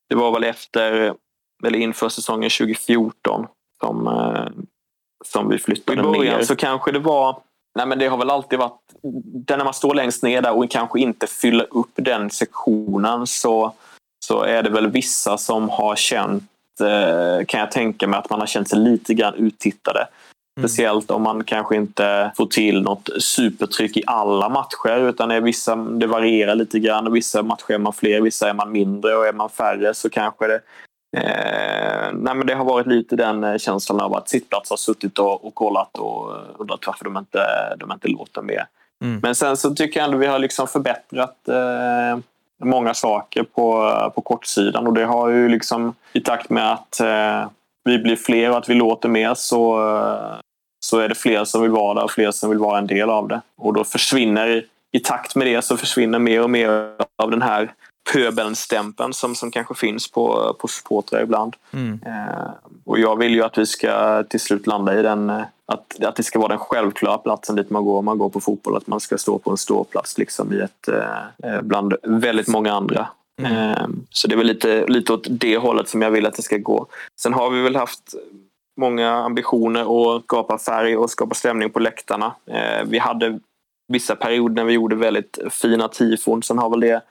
det 0.10 0.16
var 0.16 0.32
väl 0.32 0.43
efter, 0.43 1.14
eller 1.66 1.80
inför 1.80 2.10
säsongen 2.10 2.49
2014 2.49 3.47
som, 3.80 4.08
eh, 4.08 4.64
som 5.26 5.49
vi 5.49 5.58
flyttade 5.58 5.99
I 5.99 6.03
början 6.03 6.38
ner. 6.38 6.43
så 6.43 6.56
kanske 6.56 6.91
det 6.91 6.99
var, 6.99 7.39
nej 7.76 7.88
men 7.88 7.99
det 7.99 8.08
har 8.08 8.18
väl 8.18 8.30
alltid 8.30 8.60
varit, 8.60 8.82
när 9.49 9.64
man 9.64 9.74
står 9.74 9.93
längst 9.93 10.24
ner 10.24 10.41
där 10.41 10.58
och 10.58 10.72
kanske 10.72 10.99
inte 10.99 11.28
fyller 11.28 11.68
upp 11.72 11.91
den 11.95 12.30
sektionen 12.30 13.28
så, 13.28 13.74
så 14.26 14.43
är 14.43 14.64
det 14.64 14.70
väl 14.70 14.88
vissa 14.88 15.38
som 15.38 15.70
har 15.70 15.95
känt, 15.95 16.49
eh, 16.82 17.45
kan 17.45 17.60
jag 17.60 17.72
tänka 17.72 18.08
mig, 18.08 18.20
att 18.20 18.30
man 18.30 18.39
har 18.39 18.47
känt 18.47 18.70
sig 18.70 18.80
lite 18.80 19.14
grann 19.14 19.34
uttittade. 19.34 20.08
Speciellt 20.60 21.12
om 21.12 21.22
man 21.22 21.43
kanske 21.43 21.76
inte 21.76 22.32
får 22.38 22.45
till 22.45 22.82
något 22.82 23.10
supertryck 23.20 23.97
i 23.97 24.03
alla 24.08 24.49
matcher 24.49 25.10
utan 25.10 25.32
är 25.32 25.41
vissa, 25.41 25.76
det 25.76 26.08
varierar 26.08 26.56
lite 26.56 26.80
grann. 26.80 27.14
Vissa 27.14 27.43
matcher 27.43 27.72
är 27.72 27.78
man 27.78 27.93
fler, 27.93 28.22
vissa 28.22 28.49
är 28.49 28.53
man 28.53 28.72
mindre 28.72 29.16
och 29.16 29.28
är 29.28 29.34
man 29.34 29.49
färre 29.49 29.93
så 29.93 30.10
kanske 30.10 30.47
det 30.47 30.60
Eh, 31.18 32.12
nej 32.14 32.36
men 32.36 32.47
det 32.47 32.53
har 32.53 32.66
varit 32.66 32.88
lite 32.88 33.16
den 33.16 33.43
eh, 33.43 33.58
känslan 33.58 34.01
av 34.01 34.16
att 34.16 34.30
sittplats 34.30 34.70
har 34.70 34.78
suttit 34.78 35.20
och, 35.20 35.45
och 35.45 35.56
kollat 35.56 35.97
och 35.97 36.36
eh, 36.36 36.41
undrat 36.58 36.88
varför 36.88 37.06
de 37.06 37.18
inte, 37.18 37.39
de 37.78 37.91
inte 37.91 38.08
låter 38.08 38.41
mer. 38.41 38.68
Mm. 39.03 39.20
Men 39.24 39.36
sen 39.36 39.58
så 39.58 39.76
tycker 39.76 39.99
jag 39.99 40.06
ändå 40.06 40.18
vi 40.18 40.26
har 40.26 40.39
liksom 40.39 40.68
förbättrat 40.68 41.47
eh, 41.47 42.20
många 42.64 42.93
saker 42.93 43.43
på, 43.43 43.91
på 44.16 44.22
kortsidan 44.22 44.88
och 44.88 44.93
det 44.93 45.06
har 45.06 45.30
ju 45.30 45.49
liksom 45.49 45.93
i 46.14 46.22
takt 46.22 46.49
med 46.49 46.74
att 46.74 46.99
eh, 46.99 47.49
vi 47.86 47.99
blir 47.99 48.15
fler 48.15 48.51
och 48.51 48.57
att 48.57 48.69
vi 48.69 48.73
låter 48.73 49.09
mer 49.09 49.33
så, 49.33 49.95
eh, 49.97 50.39
så 50.86 50.99
är 50.99 51.09
det 51.09 51.15
fler 51.15 51.45
som 51.45 51.61
vill 51.61 51.71
vara 51.71 51.93
där 51.93 52.03
och 52.03 52.11
fler 52.11 52.31
som 52.31 52.49
vill 52.49 52.59
vara 52.59 52.77
en 52.77 52.88
del 52.88 53.09
av 53.09 53.27
det. 53.27 53.41
Och 53.57 53.73
då 53.73 53.83
försvinner, 53.83 54.65
i 54.91 54.99
takt 54.99 55.36
med 55.36 55.47
det 55.47 55.61
så 55.61 55.77
försvinner 55.77 56.19
mer 56.19 56.43
och 56.43 56.49
mer 56.49 56.91
av 57.23 57.31
den 57.31 57.41
här 57.41 57.73
pöbeln-stämpeln 58.13 59.13
som, 59.13 59.36
som 59.36 59.51
kanske 59.51 59.75
finns 59.75 60.11
på, 60.11 60.55
på 60.59 60.67
supportrar 60.67 61.21
ibland. 61.21 61.55
Mm. 61.71 61.99
Eh, 62.05 62.49
och 62.86 62.99
jag 62.99 63.19
vill 63.19 63.33
ju 63.33 63.43
att 63.43 63.57
vi 63.57 63.65
ska 63.65 64.23
till 64.23 64.39
slut 64.39 64.67
landa 64.67 64.99
i 64.99 65.01
den, 65.01 65.29
eh, 65.29 65.41
att, 65.73 66.03
att 66.03 66.15
det 66.15 66.23
ska 66.23 66.39
vara 66.39 66.49
den 66.49 66.57
självklara 66.57 67.17
platsen 67.17 67.55
dit 67.55 67.69
man 67.69 67.86
går 67.86 67.99
om 67.99 68.05
man 68.05 68.17
går 68.17 68.29
på 68.29 68.39
fotboll. 68.39 68.77
Att 68.77 68.88
man 68.88 68.99
ska 68.99 69.17
stå 69.17 69.39
på 69.39 69.51
en 69.51 69.57
ståplats 69.57 70.17
liksom 70.17 70.53
i 70.53 70.59
ett, 70.59 70.88
eh, 70.88 71.51
eh 71.51 71.61
bland 71.61 71.95
väldigt 72.03 72.47
många 72.47 72.73
andra. 72.73 73.07
Mm. 73.41 73.51
Ehm, 73.51 74.05
så 74.09 74.27
det 74.27 74.36
är 74.36 74.38
väl 74.38 74.47
lite, 74.47 74.86
lite 74.88 75.13
åt 75.13 75.27
det 75.29 75.57
hållet 75.57 75.89
som 75.89 76.01
jag 76.01 76.11
vill 76.11 76.25
att 76.25 76.36
det 76.36 76.41
ska 76.41 76.57
gå. 76.57 76.88
Sen 77.21 77.33
har 77.33 77.49
vi 77.49 77.61
väl 77.61 77.75
haft 77.75 78.15
många 78.81 79.11
ambitioner 79.11 80.15
att 80.15 80.23
skapa 80.23 80.57
färg 80.57 80.97
och 80.97 81.09
skapa 81.09 81.36
stämning 81.36 81.69
på 81.69 81.79
läktarna. 81.79 82.36
Ehm, 82.45 82.89
vi 82.89 82.97
hade 82.97 83.39
vissa 83.88 84.15
perioder 84.15 84.55
när 84.55 84.63
vi 84.63 84.73
gjorde 84.73 84.95
väldigt 84.95 85.39
fina 85.49 85.88
tifon. 85.88 86.43
Sen 86.43 86.57
har 86.57 86.69
väl 86.69 86.79
det 86.79 87.01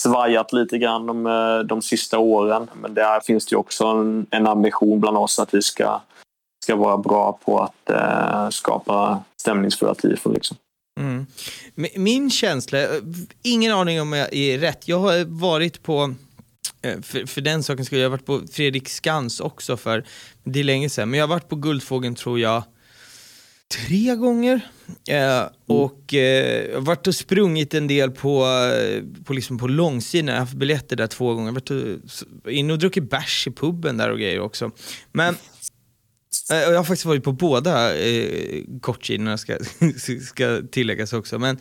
svajat 0.00 0.52
lite 0.52 0.78
grann 0.78 1.06
de, 1.06 1.26
eh, 1.26 1.58
de 1.58 1.82
sista 1.82 2.18
åren. 2.18 2.70
Men 2.74 2.94
där 2.94 3.20
finns 3.20 3.46
det 3.46 3.52
ju 3.52 3.58
också 3.58 3.86
en, 3.86 4.26
en 4.30 4.46
ambition 4.46 5.00
bland 5.00 5.16
oss 5.16 5.38
att 5.38 5.54
vi 5.54 5.62
ska, 5.62 6.00
ska 6.64 6.76
vara 6.76 6.96
bra 6.96 7.38
på 7.44 7.58
att 7.58 7.90
eh, 7.90 8.48
skapa 8.48 9.22
stämningsfulla 9.40 9.94
tifon. 9.94 10.32
Liksom. 10.32 10.56
Mm. 11.00 11.26
Min 11.96 12.30
känsla, 12.30 12.80
eh, 12.80 13.02
ingen 13.42 13.72
aning 13.72 14.00
om 14.00 14.12
jag 14.12 14.34
är 14.34 14.58
rätt, 14.58 14.88
jag 14.88 14.98
har 14.98 15.24
varit 15.24 15.82
på 15.82 16.14
eh, 16.82 17.00
för, 17.00 17.26
för 17.26 17.40
den 17.40 17.62
saken 17.62 17.84
skulle 17.84 18.00
jag 18.00 18.10
har 18.10 18.16
varit 18.16 18.26
på 18.26 18.42
Fredrik 18.52 18.88
Skans 18.88 19.40
också 19.40 19.76
för, 19.76 20.04
det 20.44 20.60
är 20.60 20.64
länge 20.64 20.90
sedan, 20.90 21.10
men 21.10 21.18
jag 21.18 21.26
har 21.26 21.34
varit 21.34 21.48
på 21.48 21.56
Guldfågeln 21.56 22.14
tror 22.14 22.40
jag 22.40 22.64
tre 23.72 24.14
gånger. 24.16 24.60
Eh, 25.08 25.42
och 25.66 26.14
eh, 26.14 26.70
jag 26.70 26.74
har 26.74 26.80
varit 26.80 27.06
och 27.06 27.14
sprungit 27.14 27.74
en 27.74 27.86
del 27.86 28.10
på, 28.10 28.46
eh, 28.46 29.02
på, 29.24 29.32
liksom 29.32 29.58
på 29.58 29.66
långsidan, 29.66 30.28
jag 30.28 30.34
har 30.34 30.40
haft 30.40 30.54
biljetter 30.54 30.96
där 30.96 31.06
två 31.06 31.34
gånger. 31.34 31.46
Jag 31.46 31.76
har 31.76 31.86
varit 32.44 32.54
in 32.56 32.70
och 32.70 32.78
druckit 32.78 33.10
bärs 33.10 33.46
i 33.46 33.50
puben 33.50 33.96
där 33.96 34.10
och 34.10 34.18
grejer 34.18 34.40
också. 34.40 34.70
Men 35.12 35.36
Eh, 36.50 36.56
jag 36.56 36.76
har 36.76 36.84
faktiskt 36.84 37.04
varit 37.04 37.24
på 37.24 37.32
båda 37.32 37.96
eh, 37.98 38.62
kortsidorna 38.80 39.38
ska, 39.38 39.58
ska 40.26 40.62
tilläggas 40.70 41.12
också. 41.12 41.38
Men 41.38 41.58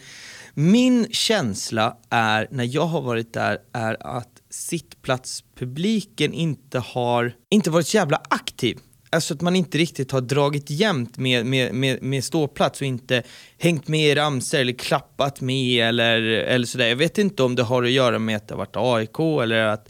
min 0.54 1.08
känsla 1.12 1.98
är, 2.10 2.48
när 2.52 2.76
jag 2.76 2.86
har 2.86 3.02
varit 3.02 3.34
där, 3.34 3.58
är 3.74 4.18
att 4.18 4.42
sittplatspubliken 4.50 6.34
inte 6.34 6.80
har 6.80 7.34
inte 7.50 7.70
varit 7.70 7.88
så 7.88 7.98
jävla 7.98 8.22
aktiv. 8.30 8.78
Alltså 9.14 9.34
att 9.34 9.42
man 9.42 9.56
inte 9.56 9.78
riktigt 9.78 10.12
har 10.12 10.22
dragit 10.22 10.70
jämnt 10.70 11.18
med, 11.18 11.46
med, 11.46 11.74
med, 11.74 12.04
med 12.04 12.24
ståplats 12.24 12.82
och 12.82 12.88
inte 12.88 13.24
hängt 13.58 13.88
med 13.88 14.12
i 14.12 14.16
ramsor 14.16 14.60
eller 14.60 14.74
klappat 14.74 15.42
med 15.42 15.88
eller, 15.88 16.22
eller 16.22 16.66
sådär. 16.66 16.88
Jag 16.88 16.96
vet 16.96 17.18
inte 17.18 17.44
om 17.44 17.56
det 17.56 17.64
har 17.64 17.84
att 17.84 17.92
göra 17.92 18.20
med 18.20 18.38
att 18.38 18.48
det 18.48 18.54
har 18.54 18.60
varit 18.60 18.76
AIK 18.76 19.20
eller 19.44 19.66
att 19.66 19.90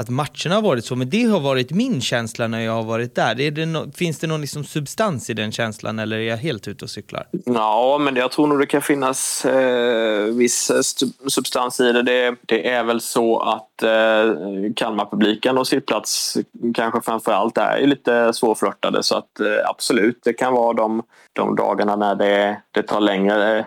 att 0.00 0.08
matcherna 0.08 0.54
har 0.54 0.62
varit 0.62 0.84
så, 0.84 0.96
men 0.96 1.10
det 1.10 1.24
har 1.24 1.40
varit 1.40 1.70
min 1.70 2.00
känsla 2.00 2.48
när 2.48 2.60
jag 2.60 2.72
har 2.72 2.82
varit 2.82 3.14
där. 3.14 3.40
Är 3.40 3.50
det 3.50 3.66
no 3.66 3.92
finns 3.94 4.18
det 4.18 4.26
någon 4.26 4.40
liksom 4.40 4.64
substans 4.64 5.30
i 5.30 5.34
den 5.34 5.52
känslan 5.52 5.98
eller 5.98 6.16
är 6.16 6.28
jag 6.28 6.36
helt 6.36 6.68
ute 6.68 6.84
och 6.84 6.90
cyklar? 6.90 7.26
Ja, 7.46 7.98
men 8.00 8.16
jag 8.16 8.30
tror 8.30 8.46
nog 8.46 8.58
det 8.58 8.66
kan 8.66 8.82
finnas 8.82 9.44
eh, 9.44 10.24
viss 10.24 10.70
eh, 10.70 10.80
substans 11.28 11.80
i 11.80 11.92
det. 11.92 12.02
det. 12.02 12.36
det. 12.46 12.68
är 12.68 12.84
väl 12.84 13.00
så 13.00 13.40
att 13.40 13.69
eh, 13.82 14.34
Kalmarpubliken 14.76 15.58
och 15.58 15.66
sittplats 15.66 16.36
kanske 16.74 17.00
framför 17.00 17.32
allt 17.32 17.58
är 17.58 17.86
lite 17.86 18.32
svårflörtade 18.32 19.02
så 19.02 19.16
att 19.16 19.40
eh, 19.40 19.68
absolut, 19.68 20.20
det 20.24 20.32
kan 20.32 20.52
vara 20.52 20.72
de, 20.72 21.02
de 21.32 21.56
dagarna 21.56 21.96
när 21.96 22.14
det, 22.14 22.62
det 22.70 22.82
tar 22.82 23.00
längre 23.00 23.66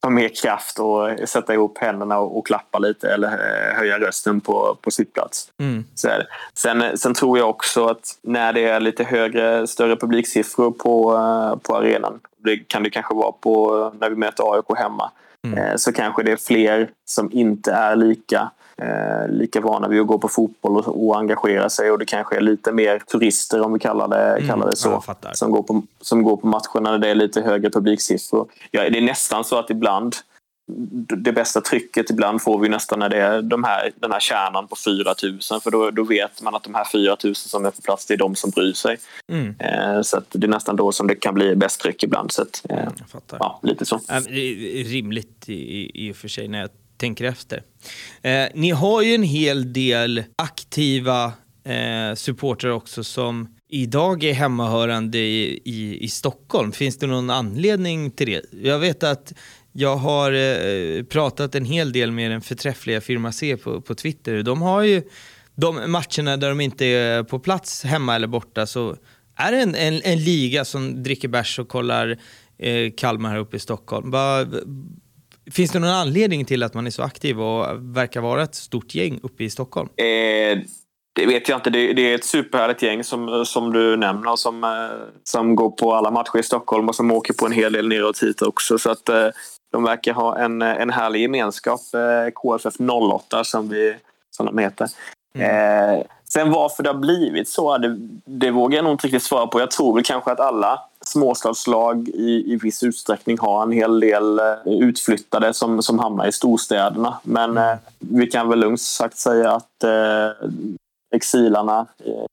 ta 0.00 0.10
mer 0.10 0.28
kraft 0.28 0.78
och 0.78 1.28
sätta 1.28 1.54
ihop 1.54 1.78
händerna 1.78 2.18
och, 2.18 2.38
och 2.38 2.46
klappa 2.46 2.78
lite 2.78 3.08
eller 3.08 3.28
eh, 3.28 3.76
höja 3.76 3.98
rösten 3.98 4.40
på, 4.40 4.78
på 4.80 4.90
sittplats. 4.90 5.52
Mm. 5.60 5.84
Så 5.94 6.08
sen, 6.54 6.98
sen 6.98 7.14
tror 7.14 7.38
jag 7.38 7.50
också 7.50 7.86
att 7.86 8.18
när 8.22 8.52
det 8.52 8.64
är 8.64 8.80
lite 8.80 9.04
högre, 9.04 9.66
större 9.66 9.96
publiksiffror 9.96 10.70
på, 10.70 11.14
eh, 11.14 11.58
på 11.62 11.76
arenan, 11.76 12.20
det 12.44 12.56
kan 12.56 12.82
det 12.82 12.90
kanske 12.90 13.14
vara 13.14 13.32
på 13.32 13.92
när 14.00 14.10
vi 14.10 14.16
möter 14.16 14.54
AIK 14.54 14.78
hemma, 14.78 15.10
mm. 15.46 15.58
Eh, 15.58 15.76
så 15.76 15.92
kanske 15.92 16.22
det 16.22 16.32
är 16.32 16.36
fler 16.36 16.90
som 17.04 17.32
inte 17.32 17.72
är 17.72 17.96
lika 17.96 18.50
eh, 18.82 19.28
lika 19.28 19.60
vana 19.60 19.88
vid 19.88 20.00
att 20.00 20.06
gå 20.06 20.18
på 20.18 20.28
fotboll 20.28 20.76
och, 20.76 21.06
och 21.06 21.18
engagera 21.18 21.70
sig 21.70 21.90
och 21.90 21.98
det 21.98 22.04
kanske 22.04 22.36
är 22.36 22.40
lite 22.40 22.72
mer 22.72 22.98
turister 22.98 23.60
om 23.60 23.72
vi 23.72 23.78
kallar 23.78 24.08
det, 24.08 24.36
mm, 24.36 24.48
kallar 24.48 24.70
det 24.70 24.76
så. 24.76 25.02
Som 25.32 25.50
går, 25.50 25.62
på, 25.62 25.82
som 26.00 26.22
går 26.22 26.36
på 26.36 26.46
matcherna 26.46 26.90
när 26.90 26.98
det 26.98 27.08
är 27.08 27.14
lite 27.14 27.40
högre 27.40 27.70
publiksiffror. 27.70 28.48
Ja, 28.70 28.90
det 28.90 28.98
är 28.98 29.02
nästan 29.02 29.44
så 29.44 29.58
att 29.58 29.70
ibland 29.70 30.16
det 31.16 31.32
bästa 31.32 31.60
trycket 31.60 32.10
ibland 32.10 32.42
får 32.42 32.58
vi 32.58 32.68
nästan 32.68 32.98
när 32.98 33.08
det 33.08 33.16
är 33.16 33.42
de 33.42 33.64
här, 33.64 33.92
den 33.96 34.12
här 34.12 34.20
kärnan 34.20 34.68
på 34.68 34.76
4 34.84 35.14
000 35.22 35.60
för 35.60 35.70
då, 35.70 35.90
då 35.90 36.04
vet 36.04 36.42
man 36.42 36.54
att 36.54 36.62
de 36.62 36.74
här 36.74 36.84
4 36.92 37.16
000 37.24 37.34
som 37.34 37.66
är 37.66 37.70
på 37.70 37.82
plats 37.82 38.06
det 38.06 38.14
är 38.14 38.18
de 38.18 38.34
som 38.34 38.50
bryr 38.50 38.72
sig. 38.72 38.96
Mm. 39.32 39.54
Eh, 39.58 40.02
så 40.02 40.22
det 40.32 40.46
är 40.46 40.48
nästan 40.48 40.76
då 40.76 40.92
som 40.92 41.06
det 41.06 41.14
kan 41.14 41.34
bli 41.34 41.56
bäst 41.56 41.80
tryck 41.80 42.02
ibland. 42.02 42.32
Så 42.32 42.42
att, 42.42 42.62
eh, 42.68 42.88
ja, 43.38 43.60
lite 43.62 43.84
så. 43.84 44.00
Rimligt 44.86 45.48
i, 45.48 45.90
i 46.06 46.12
och 46.12 46.16
för 46.16 46.28
sig 46.28 46.48
när 46.48 46.60
jag 46.60 46.70
tänker 47.02 47.24
efter. 47.24 47.62
Eh, 48.22 48.46
ni 48.54 48.70
har 48.70 49.02
ju 49.02 49.14
en 49.14 49.22
hel 49.22 49.72
del 49.72 50.24
aktiva 50.36 51.32
eh, 51.64 52.14
supportrar 52.14 52.70
också 52.70 53.04
som 53.04 53.48
idag 53.68 54.24
är 54.24 54.32
hemmahörande 54.32 55.18
i, 55.18 55.60
i, 55.64 56.04
i 56.04 56.08
Stockholm. 56.08 56.72
Finns 56.72 56.98
det 56.98 57.06
någon 57.06 57.30
anledning 57.30 58.10
till 58.10 58.26
det? 58.26 58.42
Jag 58.62 58.78
vet 58.78 59.02
att 59.02 59.32
jag 59.72 59.96
har 59.96 60.32
eh, 60.32 61.02
pratat 61.02 61.54
en 61.54 61.64
hel 61.64 61.92
del 61.92 62.10
med 62.12 62.30
den 62.30 62.40
förträffliga 62.40 63.00
Firma 63.00 63.32
C 63.32 63.56
på, 63.56 63.80
på 63.80 63.94
Twitter. 63.94 64.42
De 64.42 64.62
har 64.62 64.82
ju 64.82 65.02
de 65.54 65.90
matcherna 65.90 66.36
där 66.36 66.48
de 66.48 66.60
inte 66.60 66.86
är 66.86 67.22
på 67.22 67.38
plats 67.38 67.84
hemma 67.84 68.14
eller 68.14 68.26
borta 68.26 68.66
så 68.66 68.96
är 69.36 69.52
det 69.52 69.58
en, 69.58 69.74
en, 69.74 70.00
en 70.04 70.24
liga 70.24 70.64
som 70.64 71.02
dricker 71.02 71.28
bärs 71.28 71.58
och 71.58 71.68
kollar 71.68 72.18
eh, 72.58 72.92
Kalmar 72.96 73.30
här 73.30 73.38
uppe 73.38 73.56
i 73.56 73.60
Stockholm. 73.60 74.10
Bara, 74.10 74.46
Finns 75.50 75.70
det 75.70 75.78
någon 75.78 75.90
anledning 75.90 76.44
till 76.44 76.62
att 76.62 76.74
man 76.74 76.86
är 76.86 76.90
så 76.90 77.02
aktiv 77.02 77.40
och 77.40 77.66
verkar 77.96 78.20
vara 78.20 78.42
ett 78.42 78.54
stort 78.54 78.94
gäng 78.94 79.20
uppe 79.22 79.44
i 79.44 79.50
Stockholm? 79.50 79.88
Eh, 79.96 80.58
det 81.14 81.26
vet 81.26 81.48
jag 81.48 81.58
inte. 81.58 81.70
Det, 81.70 81.92
det, 81.92 82.02
är 82.02 82.14
ett 82.14 82.24
superhärligt 82.24 82.82
gäng 82.82 83.04
som, 83.04 83.44
som 83.46 83.72
du 83.72 83.96
nämner 83.96 84.36
som, 84.36 84.64
eh, 84.64 84.70
som 85.24 85.56
går 85.56 85.70
på 85.70 85.94
alla 85.94 86.10
matcher 86.10 86.38
i 86.38 86.42
Stockholm 86.42 86.88
och 86.88 86.94
som 86.94 87.12
åker 87.12 87.34
på 87.34 87.46
en 87.46 87.52
hel 87.52 87.72
del 87.72 87.88
neråt 87.88 88.22
hit 88.22 88.42
också. 88.42 88.78
Så 88.78 88.90
att, 88.90 89.08
eh, 89.08 89.28
de 89.72 89.82
verkar 89.82 90.12
ha 90.12 90.38
en, 90.38 90.62
eh, 90.62 90.80
en 90.80 90.90
härlig 90.90 91.20
gemenskap, 91.22 91.80
eh, 91.94 92.30
KFF 92.34 92.74
08 92.80 93.44
som, 93.44 93.68
vi, 93.68 93.96
som 94.30 94.46
de 94.46 94.58
heter. 94.58 94.88
Mm. 95.34 95.98
Eh, 95.98 96.04
sen 96.32 96.50
varför 96.50 96.82
det 96.82 96.88
har 96.88 96.98
blivit 96.98 97.48
så, 97.48 97.78
det, 97.78 97.96
det 98.24 98.50
vågar 98.50 98.76
jag 98.76 98.84
nog 98.84 98.92
inte 98.92 99.06
riktigt 99.06 99.22
svara 99.22 99.46
på. 99.46 99.60
Jag 99.60 99.70
tror 99.70 99.94
väl 99.94 100.04
kanske 100.04 100.32
att 100.32 100.40
alla 100.40 100.80
småstadslag 101.04 102.08
i, 102.08 102.52
i 102.52 102.56
viss 102.56 102.82
utsträckning 102.82 103.38
har 103.38 103.62
en 103.62 103.72
hel 103.72 104.00
del 104.00 104.38
eh, 104.38 104.44
utflyttade 104.64 105.54
som, 105.54 105.82
som 105.82 105.98
hamnar 105.98 106.26
i 106.26 106.32
storstäderna. 106.32 107.18
Men 107.22 107.50
mm. 107.50 107.70
eh, 107.70 107.76
vi 107.98 108.26
kan 108.26 108.48
väl 108.48 108.58
lugnt 108.58 108.80
sagt 108.80 109.18
säga 109.18 109.52
att 109.52 109.84
eh, 109.84 110.48
exilarna 111.14 111.86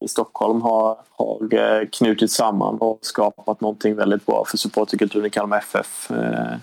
i 0.05 0.07
Stockholm 0.07 0.61
har, 0.61 0.97
har 1.11 1.53
eh, 1.53 1.87
knutit 1.87 2.31
samman 2.31 2.77
och 2.77 2.99
skapat 3.01 3.61
någonting 3.61 3.95
väldigt 3.95 4.25
bra 4.25 4.45
för 4.47 4.57
supporterkulturen 4.57 5.25
i 5.25 5.29
Kalmar 5.29 5.57
FF 5.57 6.11
eh, 6.11 6.57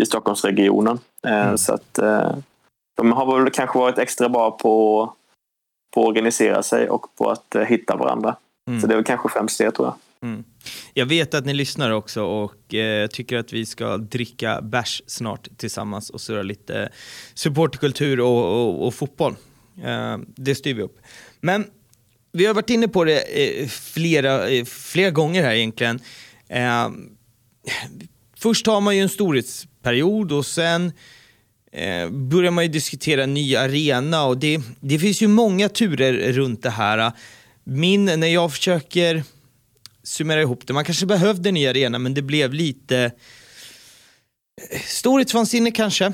i 0.00 0.06
Stockholmsregionen. 0.06 0.98
Eh, 1.26 1.46
mm. 1.46 1.58
Så 1.58 1.74
att 1.74 1.98
de 2.96 3.12
har 3.12 3.38
väl 3.38 3.50
kanske 3.50 3.78
varit 3.78 3.98
extra 3.98 4.28
bra 4.28 4.50
på, 4.50 5.12
på 5.96 6.02
att 6.02 6.08
organisera 6.08 6.62
sig 6.62 6.90
och 6.90 7.16
på 7.16 7.30
att 7.30 7.56
hitta 7.68 7.96
varandra. 7.96 8.36
Mm. 8.68 8.80
Så 8.80 8.86
det 8.86 8.94
är 8.94 8.96
väl 8.96 9.04
kanske 9.04 9.28
främst 9.28 9.58
det 9.58 9.70
tror 9.70 9.88
jag. 9.88 10.28
Mm. 10.28 10.44
Jag 10.94 11.06
vet 11.06 11.34
att 11.34 11.46
ni 11.46 11.54
lyssnar 11.54 11.90
också 11.90 12.22
och 12.22 12.74
eh, 12.74 13.06
tycker 13.06 13.36
att 13.36 13.52
vi 13.52 13.66
ska 13.66 13.96
dricka 13.96 14.60
bärs 14.62 15.02
snart 15.06 15.48
tillsammans 15.56 16.10
och 16.10 16.20
surra 16.20 16.42
lite 16.42 16.88
supportkultur 17.34 18.20
och, 18.20 18.44
och, 18.44 18.86
och 18.86 18.94
fotboll. 18.94 19.36
Eh, 19.84 20.18
det 20.36 20.54
styr 20.54 20.74
vi 20.74 20.82
upp. 20.82 20.98
Men 21.40 21.64
vi 22.32 22.46
har 22.46 22.54
varit 22.54 22.70
inne 22.70 22.88
på 22.88 23.04
det 23.04 23.20
eh, 23.44 23.68
flera, 23.68 24.48
eh, 24.48 24.64
flera 24.64 25.10
gånger 25.10 25.42
här 25.42 25.54
egentligen. 25.54 26.00
Eh, 26.48 26.88
först 28.36 28.66
har 28.66 28.80
man 28.80 28.96
ju 28.96 29.02
en 29.02 29.08
storhetsperiod 29.08 30.32
och 30.32 30.46
sen 30.46 30.92
eh, 31.76 32.10
börjar 32.10 32.50
man 32.50 32.64
ju 32.64 32.70
diskutera 32.70 33.26
ny 33.26 33.56
arena 33.56 34.24
och 34.24 34.38
det, 34.38 34.60
det 34.80 34.98
finns 34.98 35.22
ju 35.22 35.28
många 35.28 35.68
turer 35.68 36.32
runt 36.32 36.62
det 36.62 36.70
här. 36.70 37.12
Min, 37.64 38.04
när 38.04 38.26
jag 38.26 38.52
försöker 38.52 39.22
summera 40.02 40.40
ihop 40.40 40.66
det. 40.66 40.72
Man 40.72 40.84
kanske 40.84 41.06
behövde 41.06 41.48
en 41.48 41.54
ny 41.54 41.66
arena 41.66 41.98
men 41.98 42.14
det 42.14 42.22
blev 42.22 42.52
lite 42.54 43.12
storhetsvansinne 44.84 45.70
kanske. 45.70 46.04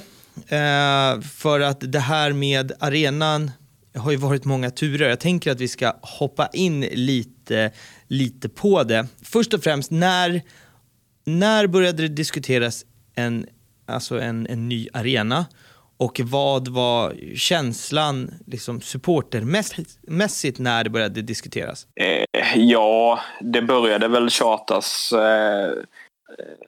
Eh, 0.46 1.20
för 1.20 1.60
att 1.60 1.92
det 1.92 2.00
här 2.00 2.32
med 2.32 2.72
arenan 2.78 3.50
har 3.94 4.10
ju 4.10 4.16
varit 4.16 4.44
många 4.44 4.70
turer. 4.70 5.08
Jag 5.08 5.20
tänker 5.20 5.52
att 5.52 5.60
vi 5.60 5.68
ska 5.68 5.96
hoppa 6.02 6.48
in 6.52 6.80
lite, 6.80 7.72
lite 8.08 8.48
på 8.48 8.82
det. 8.82 9.06
Först 9.22 9.54
och 9.54 9.62
främst, 9.62 9.90
när, 9.90 10.42
när 11.24 11.66
började 11.66 12.02
det 12.02 12.08
diskuteras 12.08 12.84
en, 13.14 13.46
alltså 13.92 14.20
en, 14.20 14.46
en 14.46 14.68
ny 14.68 14.88
arena? 14.92 15.46
Och 15.96 16.20
vad 16.24 16.68
var 16.68 17.14
känslan 17.36 18.30
liksom 18.46 18.80
supportermässigt 18.80 20.58
när 20.58 20.84
det 20.84 20.90
började 20.90 21.22
diskuteras? 21.22 21.86
Eh, 22.00 22.58
ja, 22.58 23.20
det 23.40 23.62
började 23.62 24.08
väl 24.08 24.30
tjatas. 24.30 25.12
Eh, 25.12 25.72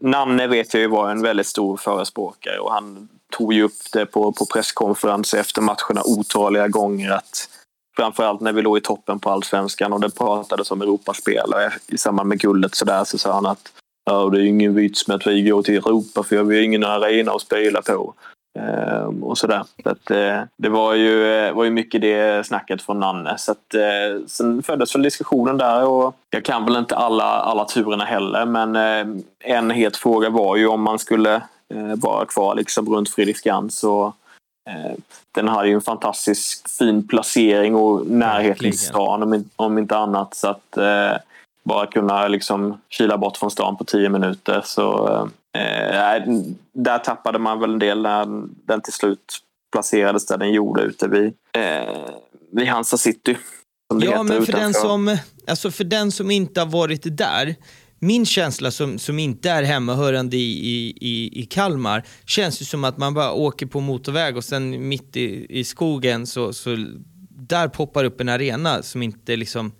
Nanne 0.00 0.46
vet 0.46 0.74
jag 0.74 0.80
ju 0.80 0.88
var 0.88 1.10
en 1.10 1.22
väldigt 1.22 1.46
stor 1.46 1.76
förespråkare 1.76 2.58
och 2.58 2.72
han 2.72 3.08
tog 3.32 3.52
ju 3.52 3.62
upp 3.62 3.92
det 3.92 4.06
på, 4.06 4.32
på 4.32 4.46
presskonferenser 4.46 5.38
efter 5.38 5.62
matcherna 5.62 6.02
otaliga 6.04 6.68
gånger 6.68 7.10
att 7.10 7.48
framförallt 7.96 8.40
när 8.40 8.52
vi 8.52 8.62
låg 8.62 8.78
i 8.78 8.80
toppen 8.80 9.20
på 9.20 9.30
allsvenskan 9.30 9.92
och 9.92 10.00
det 10.00 10.10
pratades 10.10 10.70
om 10.70 10.82
Europaspelare 10.82 11.72
i 11.86 11.98
samband 11.98 12.28
med 12.28 12.40
guldet 12.40 12.74
så 12.74 12.84
där 12.84 13.04
så 13.04 13.18
sa 13.18 13.32
han 13.32 13.46
att 13.46 13.72
ja, 14.04 14.28
det 14.28 14.38
är 14.38 14.44
ingen 14.44 14.74
vits 14.74 15.08
med 15.08 15.14
att 15.14 15.26
vi 15.26 15.42
går 15.42 15.62
till 15.62 15.76
Europa 15.76 16.22
för 16.22 16.42
vi 16.42 16.56
har 16.56 16.62
ingen 16.62 16.84
arena 16.84 17.32
att 17.32 17.40
spela 17.40 17.82
på. 17.82 18.14
Ehm, 18.58 19.24
och 19.24 19.38
sådär. 19.38 19.64
Så 19.82 19.88
att, 19.88 20.10
eh, 20.10 20.40
det 20.56 20.68
var 20.68 20.94
ju, 20.94 21.34
eh, 21.34 21.54
var 21.54 21.64
ju 21.64 21.70
mycket 21.70 22.00
det 22.00 22.46
snacket 22.46 22.82
från 22.82 23.00
Nanne. 23.00 23.38
Så 23.38 23.52
att, 23.52 23.74
eh, 23.74 24.26
sen 24.26 24.62
föddes 24.62 24.94
väl 24.94 25.02
diskussionen 25.02 25.58
där 25.58 25.84
och 25.84 26.14
jag 26.30 26.44
kan 26.44 26.64
väl 26.64 26.76
inte 26.76 26.96
alla, 26.96 27.24
alla 27.24 27.64
turerna 27.64 28.04
heller 28.04 28.46
men 28.46 28.76
eh, 28.76 29.22
en 29.40 29.70
het 29.70 29.96
fråga 29.96 30.30
var 30.30 30.56
ju 30.56 30.66
om 30.66 30.82
man 30.82 30.98
skulle 30.98 31.34
eh, 31.74 31.94
vara 31.96 32.26
kvar 32.26 32.54
liksom 32.54 32.94
runt 32.94 33.10
Fredriksskans. 33.10 33.84
Och, 33.84 34.06
eh, 34.70 34.92
den 35.34 35.48
har 35.48 35.64
ju 35.64 35.74
en 35.74 35.80
fantastiskt 35.80 36.70
fin 36.70 37.08
placering 37.08 37.74
och 37.74 38.06
närhet 38.06 38.58
till 38.58 38.78
stan 38.78 39.22
om, 39.22 39.44
om 39.56 39.78
inte 39.78 39.96
annat. 39.96 40.34
Så 40.34 40.48
att 40.48 40.78
bara 41.64 41.86
kunna 41.86 42.28
liksom 42.28 42.80
kila 42.88 43.18
bort 43.18 43.36
från 43.36 43.50
stan 43.50 43.76
på 43.76 43.84
tio 43.84 44.08
minuter. 44.08 44.62
Så 44.64 45.08
eh, 45.54 46.34
där 46.72 46.98
tappade 46.98 47.38
man 47.38 47.60
väl 47.60 47.72
en 47.72 47.78
del 47.78 48.02
när 48.02 48.26
den 48.66 48.80
till 48.80 48.92
slut 48.92 49.38
placerades 49.72 50.26
där 50.26 50.38
den 50.38 50.52
gjorde 50.52 50.82
ute 50.82 51.08
vid, 51.08 51.32
eh, 51.52 51.94
vid 52.52 52.68
Hansa 52.68 52.96
City. 52.96 53.36
Ja, 53.88 54.10
heter 54.10 54.24
men 54.24 54.46
för 54.46 54.52
den, 54.52 54.74
som, 54.74 55.18
alltså 55.46 55.70
för 55.70 55.84
den 55.84 56.12
som 56.12 56.30
inte 56.30 56.60
har 56.60 56.66
varit 56.66 57.16
där, 57.18 57.54
min 57.98 58.26
känsla 58.26 58.70
som, 58.70 58.98
som 58.98 59.18
inte 59.18 59.50
är 59.50 59.62
hemmahörande 59.62 60.36
i, 60.36 60.40
i, 60.40 60.98
i, 61.00 61.40
i 61.40 61.46
Kalmar, 61.46 62.02
känns 62.26 62.60
ju 62.60 62.64
som 62.64 62.84
att 62.84 62.98
man 62.98 63.14
bara 63.14 63.32
åker 63.32 63.66
på 63.66 63.80
motorväg 63.80 64.36
och 64.36 64.44
sen 64.44 64.88
mitt 64.88 65.16
i, 65.16 65.46
i 65.60 65.64
skogen 65.64 66.26
så, 66.26 66.52
så 66.52 66.76
där 67.28 67.68
poppar 67.68 68.04
upp 68.04 68.20
en 68.20 68.28
arena 68.28 68.82
som 68.82 69.02
inte 69.02 69.36
liksom 69.36 69.72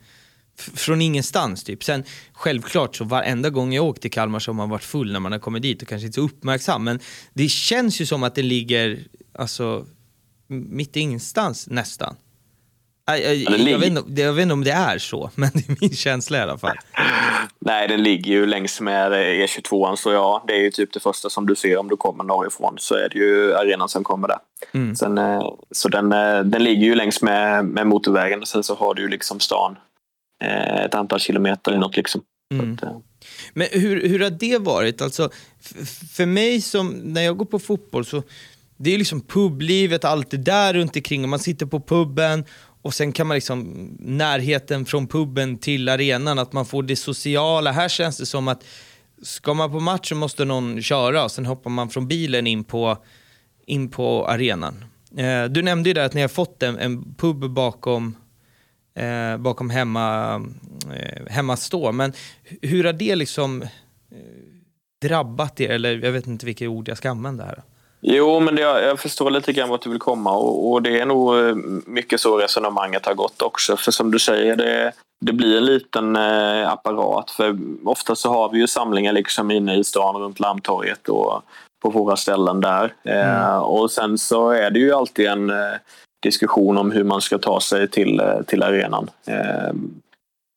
från 0.57 1.03
ingenstans 1.03 1.65
typ. 1.65 1.85
Sen 1.85 2.05
självklart 2.33 2.97
så 2.97 3.05
varenda 3.05 3.51
gång 3.51 3.73
jag 3.73 3.85
åkt 3.85 4.03
till 4.03 4.11
Kalmar 4.11 4.39
så 4.39 4.51
har 4.51 4.55
man 4.57 4.69
varit 4.71 4.85
full 4.85 5.13
när 5.13 5.21
man 5.21 5.33
har 5.33 5.39
kommit 5.39 5.63
dit 5.63 5.83
och 5.83 5.89
kanske 5.89 6.07
inte 6.07 6.15
så 6.15 6.21
uppmärksam. 6.21 6.85
Men 6.85 7.01
det 7.33 7.49
känns 7.49 8.01
ju 8.01 8.07
som 8.07 8.23
att 8.23 8.35
det 8.35 8.43
ligger 8.43 8.99
alltså 9.39 9.87
mitt 10.49 10.97
i 10.97 11.01
ingenstans 11.01 11.67
nästan. 11.71 12.17
Jag, 13.07 13.19
jag, 13.21 13.27
det 13.31 13.37
jag, 13.43 13.61
ligger- 13.61 13.79
vet 13.79 13.89
inte, 13.89 14.23
jag 14.23 14.33
vet 14.33 14.43
inte 14.43 14.53
om 14.53 14.65
det 14.65 14.71
är 14.71 14.99
så, 14.99 15.31
men 15.35 15.51
det 15.55 15.69
är 15.69 15.77
min 15.81 15.95
känsla 15.95 16.39
i 16.39 16.41
alla 16.41 16.59
fall. 16.59 16.77
Nej, 17.59 17.89
den 17.89 18.03
ligger 18.03 18.33
ju 18.33 18.47
längs 18.47 18.81
med 18.81 19.13
E22 19.13 19.97
så 19.97 20.13
ja, 20.13 20.45
det 20.47 20.53
är 20.53 20.61
ju 20.61 20.71
typ 20.71 20.93
det 20.93 21.01
första 21.01 21.31
som 21.31 21.47
du 21.47 21.55
ser 21.55 21.77
om 21.77 21.89
du 21.89 21.97
kommer 21.97 22.25
norrifrån 22.25 22.75
så 22.79 22.95
är 22.95 23.09
det 23.09 23.19
ju 23.19 23.55
arenan 23.55 23.89
som 23.89 24.05
kommer 24.05 24.29
där. 24.29 24.39
Mm. 24.73 24.97
Sen, 24.97 25.19
eh, 25.19 25.43
så 25.71 25.89
den, 25.89 26.13
eh, 26.13 26.41
den 26.41 26.65
ligger 26.65 26.83
ju 26.85 26.95
längs 26.95 27.23
med, 27.23 27.65
med 27.65 27.87
motorvägen 27.87 28.41
och 28.41 28.49
sen 28.49 28.63
så 28.63 28.75
har 28.75 28.95
du 28.95 29.03
ju 29.03 29.09
liksom 29.09 29.41
stan 29.41 29.77
ett 30.85 30.95
antal 30.95 31.21
kilometer 31.21 31.75
inåt 31.75 31.97
liksom. 31.97 32.23
Mm. 32.53 32.75
Att, 32.75 32.83
eh, 32.83 32.97
Men 33.53 33.69
hur, 33.73 34.09
hur 34.09 34.21
har 34.21 34.31
det 34.31 34.59
varit? 34.59 35.03
Alltså, 35.03 35.31
för 36.13 36.27
mig 36.27 36.61
som, 36.61 36.89
när 36.89 37.23
jag 37.23 37.37
går 37.37 37.47
på 37.47 37.59
fotboll 37.59 38.05
så, 38.05 38.23
det 38.77 38.95
är 38.95 38.99
liksom 38.99 39.21
publivet, 39.21 40.05
allt 40.05 40.31
det 40.31 40.37
där 40.37 40.75
runt 40.75 40.97
omkring 40.97 41.23
och 41.23 41.29
man 41.29 41.39
sitter 41.39 41.67
på 41.67 41.81
puben 41.81 42.45
och 42.83 42.95
sen 42.95 43.13
kan 43.13 43.27
man 43.27 43.35
liksom, 43.35 43.89
närheten 44.01 44.85
från 44.87 45.07
puben 45.07 45.59
till 45.59 45.89
arenan, 45.89 46.39
att 46.39 46.53
man 46.53 46.67
får 46.67 46.83
det 46.83 46.97
sociala. 46.97 47.73
Här 47.73 47.89
känns 47.89 48.19
det 48.19 48.27
som 48.27 48.49
att 48.49 48.65
ska 49.23 49.55
man 49.55 49.73
på 49.73 49.81
match 49.81 50.09
så 50.09 50.15
måste 50.15 50.45
någon 50.45 50.83
köra 50.83 51.25
och 51.25 51.31
sen 51.31 51.47
hoppar 51.47 51.71
man 51.71 51.91
från 51.91 52.09
bilen 52.09 52.47
in 52.47 52.65
på, 52.65 52.99
in 53.67 53.91
på 53.91 54.27
arenan. 54.27 54.85
Eh, 55.17 55.45
du 55.45 55.63
nämnde 55.63 55.91
ju 55.91 55.95
där 55.95 56.05
att 56.07 56.15
ni 56.15 56.21
har 56.21 56.29
fått 56.29 56.63
en, 56.63 56.79
en 56.79 57.15
pub 57.15 57.51
bakom 57.51 58.17
eh, 58.95 59.37
bakom 59.37 59.71
hemma, 59.71 60.35
eh, 60.97 61.27
hemmastå. 61.29 61.93
Men 61.93 62.13
hu- 62.49 62.59
hur 62.69 62.85
har 62.85 62.93
det 62.93 63.17
liksom 63.17 63.63
eh, 63.63 63.69
drabbat 65.09 65.61
er? 65.61 65.71
Eller 65.71 66.05
jag 66.05 66.13
vet 66.13 66.27
inte 66.27 66.47
vilka 66.47 66.69
ord 66.69 66.89
jag 66.89 66.97
ska 66.97 67.11
använda 67.11 67.45
här. 67.45 67.63
Jo, 68.07 68.41
men 68.41 68.55
det, 68.55 68.63
jag 68.63 69.01
förstår 69.01 69.31
lite 69.31 69.53
grann 69.53 69.69
vart 69.69 69.83
du 69.83 69.91
vill 69.91 69.99
komma 69.99 70.33
och, 70.37 70.73
och 70.73 70.83
det 70.83 71.01
är 71.01 71.07
nog 71.07 71.39
eh, 71.39 71.55
mycket 71.87 72.21
så 72.21 72.39
resonemanget 72.39 73.07
har 73.07 73.15
gått 73.15 73.43
också. 73.43 73.77
För 73.77 73.91
som 73.93 74.11
du 74.11 74.19
säger, 74.19 74.57
det, 74.57 74.93
det 75.21 75.33
blir 75.33 75.57
en 75.57 75.65
liten 75.65 76.17
eh, 76.17 76.69
apparat. 76.73 77.31
För 77.31 77.59
ofta 77.85 78.15
så 78.15 78.29
har 78.33 78.51
vi 78.51 78.59
ju 78.59 78.67
samlingar 78.67 79.13
liksom 79.13 79.51
inne 79.51 79.77
i 79.77 79.85
stan 79.85 80.17
runt 80.17 80.41
Lammtorget 80.41 81.09
och 81.09 81.43
på 81.83 81.91
våra 81.91 82.17
ställen 82.17 82.61
där. 82.61 82.93
Eh, 83.05 83.57
och 83.59 83.91
sen 83.91 84.19
så 84.19 84.51
är 84.51 84.71
det 84.71 84.79
ju 84.79 84.93
alltid 84.93 85.27
en 85.27 85.51
eh, 85.51 85.75
diskussion 86.25 86.79
om 86.79 86.91
hur 86.91 87.05
man 87.05 87.20
ska 87.20 87.39
ta 87.39 87.61
sig 87.61 87.89
till, 87.89 88.20
eh, 88.20 88.43
till 88.47 88.62
arenan. 88.62 89.11
Eh, 89.27 89.72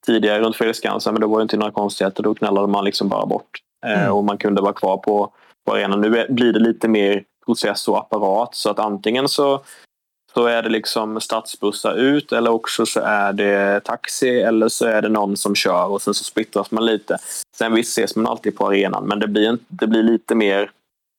tidigare 0.06 0.40
runt 0.40 0.56
Fredriksskans, 0.56 1.06
men 1.06 1.20
det 1.20 1.26
var 1.26 1.38
ju 1.38 1.42
inte 1.42 1.56
några 1.56 1.72
konstigheter. 1.72 2.22
Då 2.22 2.34
knallade 2.34 2.66
man 2.66 2.84
liksom 2.84 3.08
bara 3.08 3.26
bort. 3.26 3.50
Eh, 3.86 4.00
Mm. 4.00 4.12
Och 4.12 4.24
man 4.24 4.38
kunde 4.38 4.62
vara 4.62 4.72
kvar 4.72 4.96
på, 4.96 5.32
på 5.66 5.72
arenan. 5.74 6.00
Nu 6.00 6.26
blir 6.28 6.52
det 6.52 6.58
lite 6.58 6.88
mer 6.88 7.24
process 7.46 7.88
och 7.88 7.98
apparat. 7.98 8.54
Så 8.54 8.70
att 8.70 8.78
antingen 8.78 9.28
så, 9.28 9.60
så 10.34 10.46
är 10.46 10.62
det 10.62 10.68
liksom 10.68 11.20
stadsbussar 11.20 11.94
ut 11.94 12.32
eller 12.32 12.50
också 12.50 12.86
så 12.86 13.00
är 13.00 13.32
det 13.32 13.80
taxi 13.84 14.40
eller 14.40 14.68
så 14.68 14.86
är 14.86 15.02
det 15.02 15.08
någon 15.08 15.36
som 15.36 15.54
kör 15.54 15.86
och 15.86 16.02
sen 16.02 16.14
så 16.14 16.24
splittras 16.24 16.70
man 16.70 16.86
lite. 16.86 17.18
Sen 17.56 17.74
visst 17.74 17.98
ses 17.98 18.16
man 18.16 18.26
alltid 18.26 18.56
på 18.56 18.66
arenan 18.66 19.04
men 19.06 19.18
det 19.18 19.28
blir, 19.28 19.58
det 19.68 19.86
blir 19.86 20.02
lite 20.02 20.34
mer... 20.34 20.70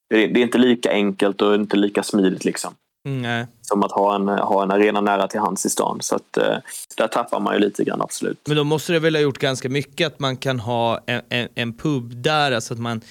Det 0.09 0.27
det 0.27 0.39
är 0.39 0.43
inte 0.43 0.57
lika 0.57 0.91
enkelt 0.91 1.41
och 1.41 1.55
inte 1.55 1.77
lika 1.77 2.03
smidigt 2.03 2.45
liksom. 2.45 2.73
Mm, 3.05 3.21
nej. 3.21 3.47
Som 3.61 3.83
att 3.83 3.91
ha 3.91 4.15
en, 4.15 4.27
ha 4.27 4.63
en 4.63 4.71
arena 4.71 5.01
nära 5.01 5.27
till 5.27 5.39
hands 5.39 5.65
i 5.65 5.69
stan. 5.69 5.97
Så 6.01 6.15
att, 6.15 6.37
eh, 6.37 6.57
där 6.97 7.07
tappar 7.07 7.39
man 7.39 7.53
ju 7.53 7.59
lite 7.59 7.83
grann 7.83 8.01
absolut. 8.01 8.39
Men 8.47 8.57
då 8.57 8.63
måste 8.63 8.93
det 8.93 8.99
väl 8.99 9.15
ha 9.15 9.21
gjort 9.21 9.37
ganska 9.37 9.69
mycket 9.69 10.07
att 10.07 10.19
man 10.19 10.37
kan 10.37 10.59
ha 10.59 10.99
en, 11.05 11.21
en, 11.29 11.47
en 11.55 11.73
pub 11.73 12.21
där, 12.21 12.51
alltså 12.51 12.73
att 12.73 12.79
man 12.79 13.01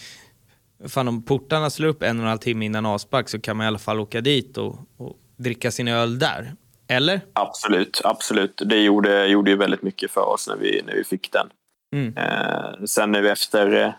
Fan 0.88 1.08
om 1.08 1.22
portarna 1.22 1.70
slår 1.70 1.88
upp 1.88 2.02
en 2.02 2.16
och 2.16 2.22
en 2.22 2.28
halv 2.28 2.38
timme 2.38 2.64
innan 2.64 2.86
avspark 2.86 3.28
så 3.28 3.40
kan 3.40 3.56
man 3.56 3.64
i 3.64 3.66
alla 3.66 3.78
fall 3.78 4.00
åka 4.00 4.20
dit 4.20 4.58
och, 4.58 4.78
och 4.96 5.16
dricka 5.36 5.70
sin 5.70 5.88
öl 5.88 6.18
där. 6.18 6.52
Eller? 6.88 7.20
Absolut, 7.32 8.00
absolut. 8.04 8.62
Det 8.66 8.80
gjorde, 8.80 9.26
gjorde 9.26 9.50
ju 9.50 9.56
väldigt 9.56 9.82
mycket 9.82 10.10
för 10.10 10.28
oss 10.28 10.48
när 10.48 10.56
vi, 10.56 10.82
när 10.86 10.94
vi 10.94 11.04
fick 11.04 11.32
den. 11.32 11.48
Mm. 11.92 12.16
Eh, 12.16 12.84
sen 12.84 13.12
nu 13.12 13.30
efter 13.30 13.84
eh, 13.84 13.92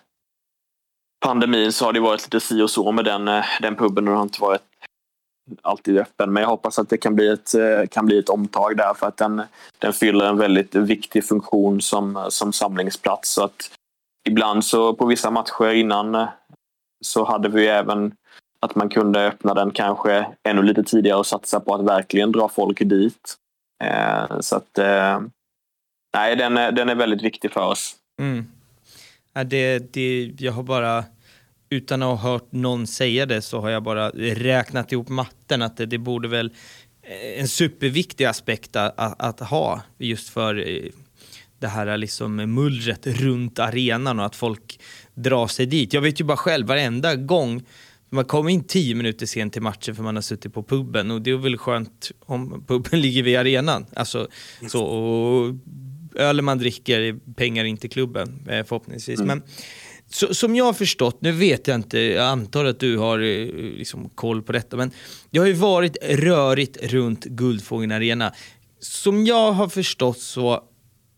pandemin 1.25 1.71
så 1.71 1.85
har 1.85 1.93
det 1.93 1.99
varit 1.99 2.21
lite 2.21 2.39
si 2.39 2.61
och 2.61 2.69
så 2.69 2.91
med 2.91 3.05
den, 3.05 3.27
eh, 3.27 3.45
den 3.61 3.75
puben 3.75 4.07
och 4.07 4.11
det 4.11 4.17
har 4.17 4.23
inte 4.23 4.41
varit 4.41 4.68
alltid 5.61 5.97
öppen. 5.97 6.33
Men 6.33 6.41
jag 6.43 6.49
hoppas 6.49 6.79
att 6.79 6.89
det 6.89 6.97
kan 6.97 7.15
bli 7.15 7.27
ett, 7.27 7.53
eh, 7.53 7.87
kan 7.91 8.05
bli 8.05 8.19
ett 8.19 8.29
omtag 8.29 8.77
där 8.77 8.93
för 8.93 9.07
att 9.07 9.17
den, 9.17 9.41
den 9.79 9.93
fyller 9.93 10.25
en 10.25 10.37
väldigt 10.37 10.75
viktig 10.75 11.25
funktion 11.25 11.81
som, 11.81 12.25
som 12.29 12.53
samlingsplats. 12.53 13.29
Så 13.29 13.43
att 13.43 13.71
ibland 14.27 14.65
så 14.65 14.93
på 14.93 15.05
vissa 15.05 15.31
matcher 15.31 15.73
innan 15.73 16.15
eh, 16.15 16.27
så 17.05 17.25
hade 17.25 17.49
vi 17.49 17.67
även 17.67 18.13
att 18.61 18.75
man 18.75 18.89
kunde 18.89 19.27
öppna 19.27 19.53
den 19.53 19.71
kanske 19.71 20.27
ännu 20.43 20.61
lite 20.61 20.83
tidigare 20.83 21.17
och 21.17 21.27
satsa 21.27 21.59
på 21.59 21.75
att 21.75 21.85
verkligen 21.85 22.31
dra 22.31 22.49
folk 22.49 22.79
dit. 22.79 23.35
Eh, 23.83 24.39
så 24.39 24.55
att 24.55 24.77
eh, 24.77 25.21
nej, 26.13 26.35
den 26.35 26.57
är, 26.57 26.71
den 26.71 26.89
är 26.89 26.95
väldigt 26.95 27.21
viktig 27.21 27.51
för 27.51 27.65
oss. 27.65 27.95
Mm. 28.21 28.45
Det, 29.45 29.93
det, 29.93 30.31
jag 30.39 30.51
har 30.51 30.63
bara, 30.63 31.03
utan 31.69 32.01
att 32.01 32.19
ha 32.19 32.31
hört 32.31 32.51
någon 32.51 32.87
säga 32.87 33.25
det, 33.25 33.41
så 33.41 33.61
har 33.61 33.69
jag 33.69 33.83
bara 33.83 34.09
räknat 34.09 34.91
ihop 34.91 35.09
matten 35.09 35.61
att 35.61 35.77
det, 35.77 35.85
det 35.85 35.97
borde 35.97 36.27
väl 36.27 36.51
eh, 37.01 37.41
en 37.41 37.47
superviktig 37.47 38.25
aspekt 38.25 38.75
att, 38.75 39.15
att, 39.21 39.39
ha 39.39 39.81
just 39.97 40.29
för 40.29 40.69
eh, 40.69 40.91
det 41.59 41.67
här 41.67 41.97
liksom 41.97 42.35
mullret 42.35 43.07
runt 43.07 43.59
arenan 43.59 44.19
och 44.19 44.25
att 44.25 44.35
folk 44.35 44.79
drar 45.13 45.47
sig 45.47 45.65
dit. 45.65 45.93
Jag 45.93 46.01
vet 46.01 46.19
ju 46.19 46.23
bara 46.23 46.37
själv, 46.37 46.67
varenda 46.67 47.15
gång 47.15 47.63
man 48.09 48.25
kommer 48.25 48.49
in 48.49 48.63
tio 48.63 48.95
minuter 48.95 49.25
sent 49.25 49.53
till 49.53 49.61
matchen 49.61 49.95
för 49.95 50.03
man 50.03 50.15
har 50.15 50.21
suttit 50.21 50.53
på 50.53 50.63
puben 50.63 51.11
och 51.11 51.21
det 51.21 51.31
är 51.31 51.37
väl 51.37 51.57
skönt 51.57 52.11
om 52.19 52.63
puben 52.67 53.01
ligger 53.01 53.23
vid 53.23 53.37
arenan. 53.37 53.85
Alltså, 53.95 54.27
så, 54.67 54.83
och 54.83 55.55
ölen 56.15 56.45
man 56.45 56.57
dricker 56.57 56.99
är 56.99 57.33
pengar 57.35 57.65
in 57.65 57.77
till 57.77 57.89
klubben 57.89 58.47
eh, 58.49 58.65
förhoppningsvis. 58.65 59.19
Men 59.19 59.43
så, 60.10 60.34
som 60.34 60.56
jag 60.56 60.65
har 60.65 60.73
förstått, 60.73 61.22
nu 61.22 61.31
vet 61.31 61.68
jag 61.68 61.76
inte, 61.76 61.99
jag 61.99 62.26
antar 62.26 62.65
att 62.65 62.80
du 62.80 62.98
har 62.98 63.19
eh, 63.19 63.45
liksom, 63.53 64.10
koll 64.10 64.41
på 64.41 64.52
detta, 64.52 64.77
men 64.77 64.91
det 65.30 65.40
har 65.40 65.45
ju 65.45 65.53
varit 65.53 65.98
rörigt 66.02 66.77
runt 66.84 67.26
Guldfågeln 67.26 67.91
Arena. 67.91 68.34
Som 68.80 69.26
jag 69.26 69.52
har 69.52 69.68
förstått 69.68 70.19
så 70.19 70.64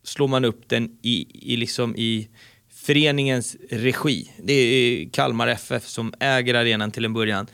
slår 0.04 0.28
man 0.28 0.46
upp 0.46 0.70
den 0.70 0.98
i, 1.02 1.28
i, 1.54 1.58
liksom 1.58 1.96
i 1.96 2.30
föreningens 2.74 3.56
regi. 3.70 4.32
Det 4.44 4.54
är 4.54 5.10
Kalmar 5.10 5.48
FF 5.48 5.88
som 5.88 6.14
äger 6.20 6.54
arenan 6.54 6.92
till 6.92 7.06
en 7.06 7.14
början. 7.14 7.48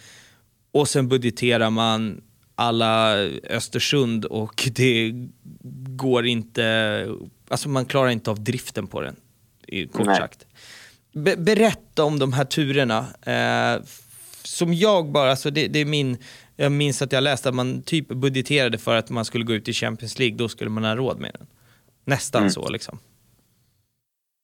och 0.72 0.90
sen 0.90 1.08
budgeterar 1.08 1.70
man 1.70 2.22
alla 2.56 3.14
Östersund 3.50 4.26
och 4.26 4.70
det 4.72 5.14
går 5.96 6.26
inte, 6.26 7.08
alltså 7.48 7.70
man 7.70 7.86
klarar 7.86 8.10
inte 8.10 8.32
av 8.32 8.44
driften 8.44 8.88
på 8.88 9.02
den, 9.02 9.16
kort 9.92 10.06
sagt. 10.06 10.47
Be 11.18 11.36
berätta 11.38 12.04
om 12.04 12.20
de 12.20 12.34
här 12.34 12.46
turerna. 12.46 13.06
Eh, 13.26 13.84
som 14.44 14.74
jag 14.74 15.12
bara, 15.12 15.30
alltså 15.30 15.50
det, 15.50 15.68
det 15.68 15.80
är 15.80 15.86
min, 15.86 16.18
jag 16.56 16.72
minns 16.72 17.02
att 17.02 17.12
jag 17.12 17.24
läste 17.24 17.50
att 17.50 17.56
man 17.56 17.82
typ 17.82 18.08
budgeterade 18.08 18.78
för 18.78 18.96
att 18.96 19.10
man 19.10 19.26
skulle 19.26 19.44
gå 19.44 19.54
ut 19.54 19.68
i 19.68 19.74
Champions 19.74 20.20
League, 20.20 20.38
då 20.38 20.50
skulle 20.50 20.70
man 20.70 20.84
ha 20.84 20.96
råd 20.96 21.20
med 21.20 21.32
den. 21.40 21.48
Nästan 22.06 22.42
Mm. 22.42 22.52
så 22.52 22.70
liksom. 22.70 23.00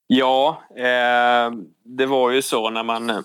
Ja, 0.08 0.62
eh, 0.76 1.52
det 1.84 2.06
var 2.06 2.32
ju 2.32 2.42
så 2.42 2.70
när 2.70 2.84
man 2.84 3.10
eh, 3.10 3.20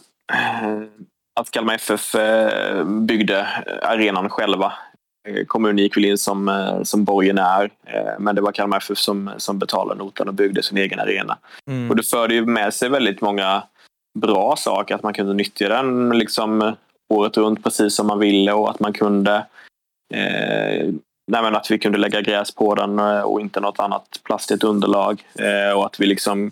att 1.40 1.50
Kalmar 1.50 1.74
FF 1.74 2.14
eh, 2.14 2.84
byggde 2.84 3.46
arenan 3.82 4.30
själva. 4.30 4.72
Eh, 5.28 5.74
gick 5.76 5.96
väl 5.96 6.04
in 6.04 6.18
som, 6.18 6.48
eh, 6.48 6.82
som 6.82 7.04
borgenär 7.04 7.70
eh, 7.86 8.12
men 8.18 8.34
det 8.34 8.40
var 8.40 8.52
Kalmar 8.52 8.78
FF 8.78 8.98
som, 8.98 9.30
som 9.36 9.58
betalade 9.58 9.98
notan 9.98 10.28
och 10.28 10.34
byggde 10.34 10.62
sin 10.62 10.78
egen 10.78 11.00
arena. 11.00 11.38
Mm. 11.66 11.90
Och 11.90 11.96
det 11.96 12.02
förde 12.02 12.34
ju 12.34 12.46
med 12.46 12.74
sig 12.74 12.88
väldigt 12.88 13.20
många 13.20 13.62
bra 14.18 14.56
saker. 14.56 14.94
Att 14.94 15.02
man 15.02 15.14
kunde 15.14 15.34
nyttja 15.34 15.68
den 15.68 16.18
liksom 16.18 16.76
året 17.14 17.36
runt 17.36 17.64
precis 17.64 17.94
som 17.94 18.06
man 18.06 18.18
ville 18.18 18.52
och 18.52 18.70
att 18.70 18.80
man 18.80 18.92
kunde 18.92 19.34
eh, 20.14 20.88
nej 21.30 21.54
att 21.54 21.70
vi 21.70 21.78
kunde 21.78 21.98
lägga 21.98 22.20
gräs 22.20 22.54
på 22.54 22.74
den 22.74 22.98
och 22.98 23.40
inte 23.40 23.60
något 23.60 23.78
annat 23.78 24.20
plastigt 24.24 24.64
underlag. 24.64 25.22
Eh, 25.34 25.78
och 25.78 25.86
att 25.86 26.00
vi 26.00 26.06
liksom 26.06 26.50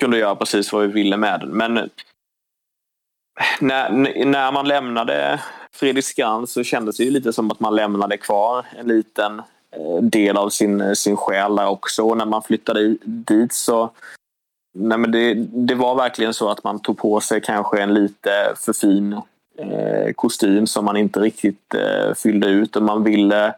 kunde 0.00 0.18
göra 0.18 0.34
precis 0.34 0.72
vad 0.72 0.82
vi 0.82 0.88
ville 0.88 1.16
med 1.16 1.40
den. 1.40 1.48
Men 1.48 1.90
när, 3.60 3.90
när 4.24 4.52
man 4.52 4.68
lämnade 4.68 5.40
Fredriksskans 5.74 6.52
så 6.52 6.62
kändes 6.62 6.96
det 6.96 7.04
ju 7.04 7.10
lite 7.10 7.32
som 7.32 7.50
att 7.50 7.60
man 7.60 7.74
lämnade 7.74 8.16
kvar 8.16 8.66
en 8.78 8.86
liten 8.86 9.38
eh, 9.70 10.02
del 10.02 10.36
av 10.36 10.48
sin, 10.48 10.96
sin 10.96 11.16
själ 11.16 11.56
där 11.56 11.66
också. 11.66 12.02
Och 12.02 12.16
när 12.16 12.26
man 12.26 12.42
flyttade 12.42 12.96
dit 13.04 13.52
så 13.52 13.90
Nej, 14.74 14.98
men 14.98 15.12
det, 15.12 15.34
det 15.52 15.74
var 15.74 15.94
verkligen 15.94 16.34
så 16.34 16.50
att 16.50 16.64
man 16.64 16.80
tog 16.80 16.98
på 16.98 17.20
sig 17.20 17.40
kanske 17.40 17.82
en 17.82 17.94
lite 17.94 18.54
för 18.56 18.72
fin 18.72 19.12
eh, 19.58 20.12
kostym 20.14 20.66
som 20.66 20.84
man 20.84 20.96
inte 20.96 21.20
riktigt 21.20 21.74
eh, 21.74 22.14
fyllde 22.14 22.48
ut 22.48 22.76
och 22.76 22.82
man 22.82 23.04
ville 23.04 23.54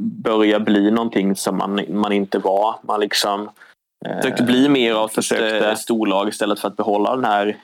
börja 0.00 0.60
bli 0.60 0.90
någonting 0.90 1.36
som 1.36 1.56
man, 1.56 1.80
man 1.88 2.12
inte 2.12 2.38
var. 2.38 2.76
Man 2.82 3.00
liksom 3.00 3.50
eh, 4.06 4.16
försökte 4.16 4.42
bli 4.42 4.68
mer 4.68 4.94
av 4.94 5.10
ett 5.18 5.62
eh, 5.62 5.74
storlag 5.74 6.28
istället 6.28 6.60
för 6.60 6.68
att 6.68 6.76
behålla 6.76 7.16
den 7.16 7.24
här 7.24 7.56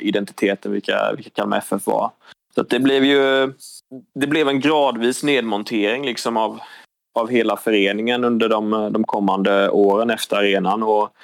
identiteten 0.00 0.72
vilka, 0.72 1.12
vilka 1.16 1.30
Kalmar 1.30 1.58
FF 1.58 1.86
var. 1.86 2.10
Så 2.54 2.60
att 2.60 2.70
det 2.70 2.80
blev 2.80 3.04
ju 3.04 3.52
det 4.14 4.26
blev 4.26 4.48
en 4.48 4.60
gradvis 4.60 5.22
nedmontering 5.22 6.06
liksom 6.06 6.36
av, 6.36 6.60
av 7.18 7.30
hela 7.30 7.56
föreningen 7.56 8.24
under 8.24 8.48
de, 8.48 8.88
de 8.92 9.04
kommande 9.04 9.70
åren 9.70 10.10
efter 10.10 10.36
arenan. 10.36 10.82
Och 10.82 11.14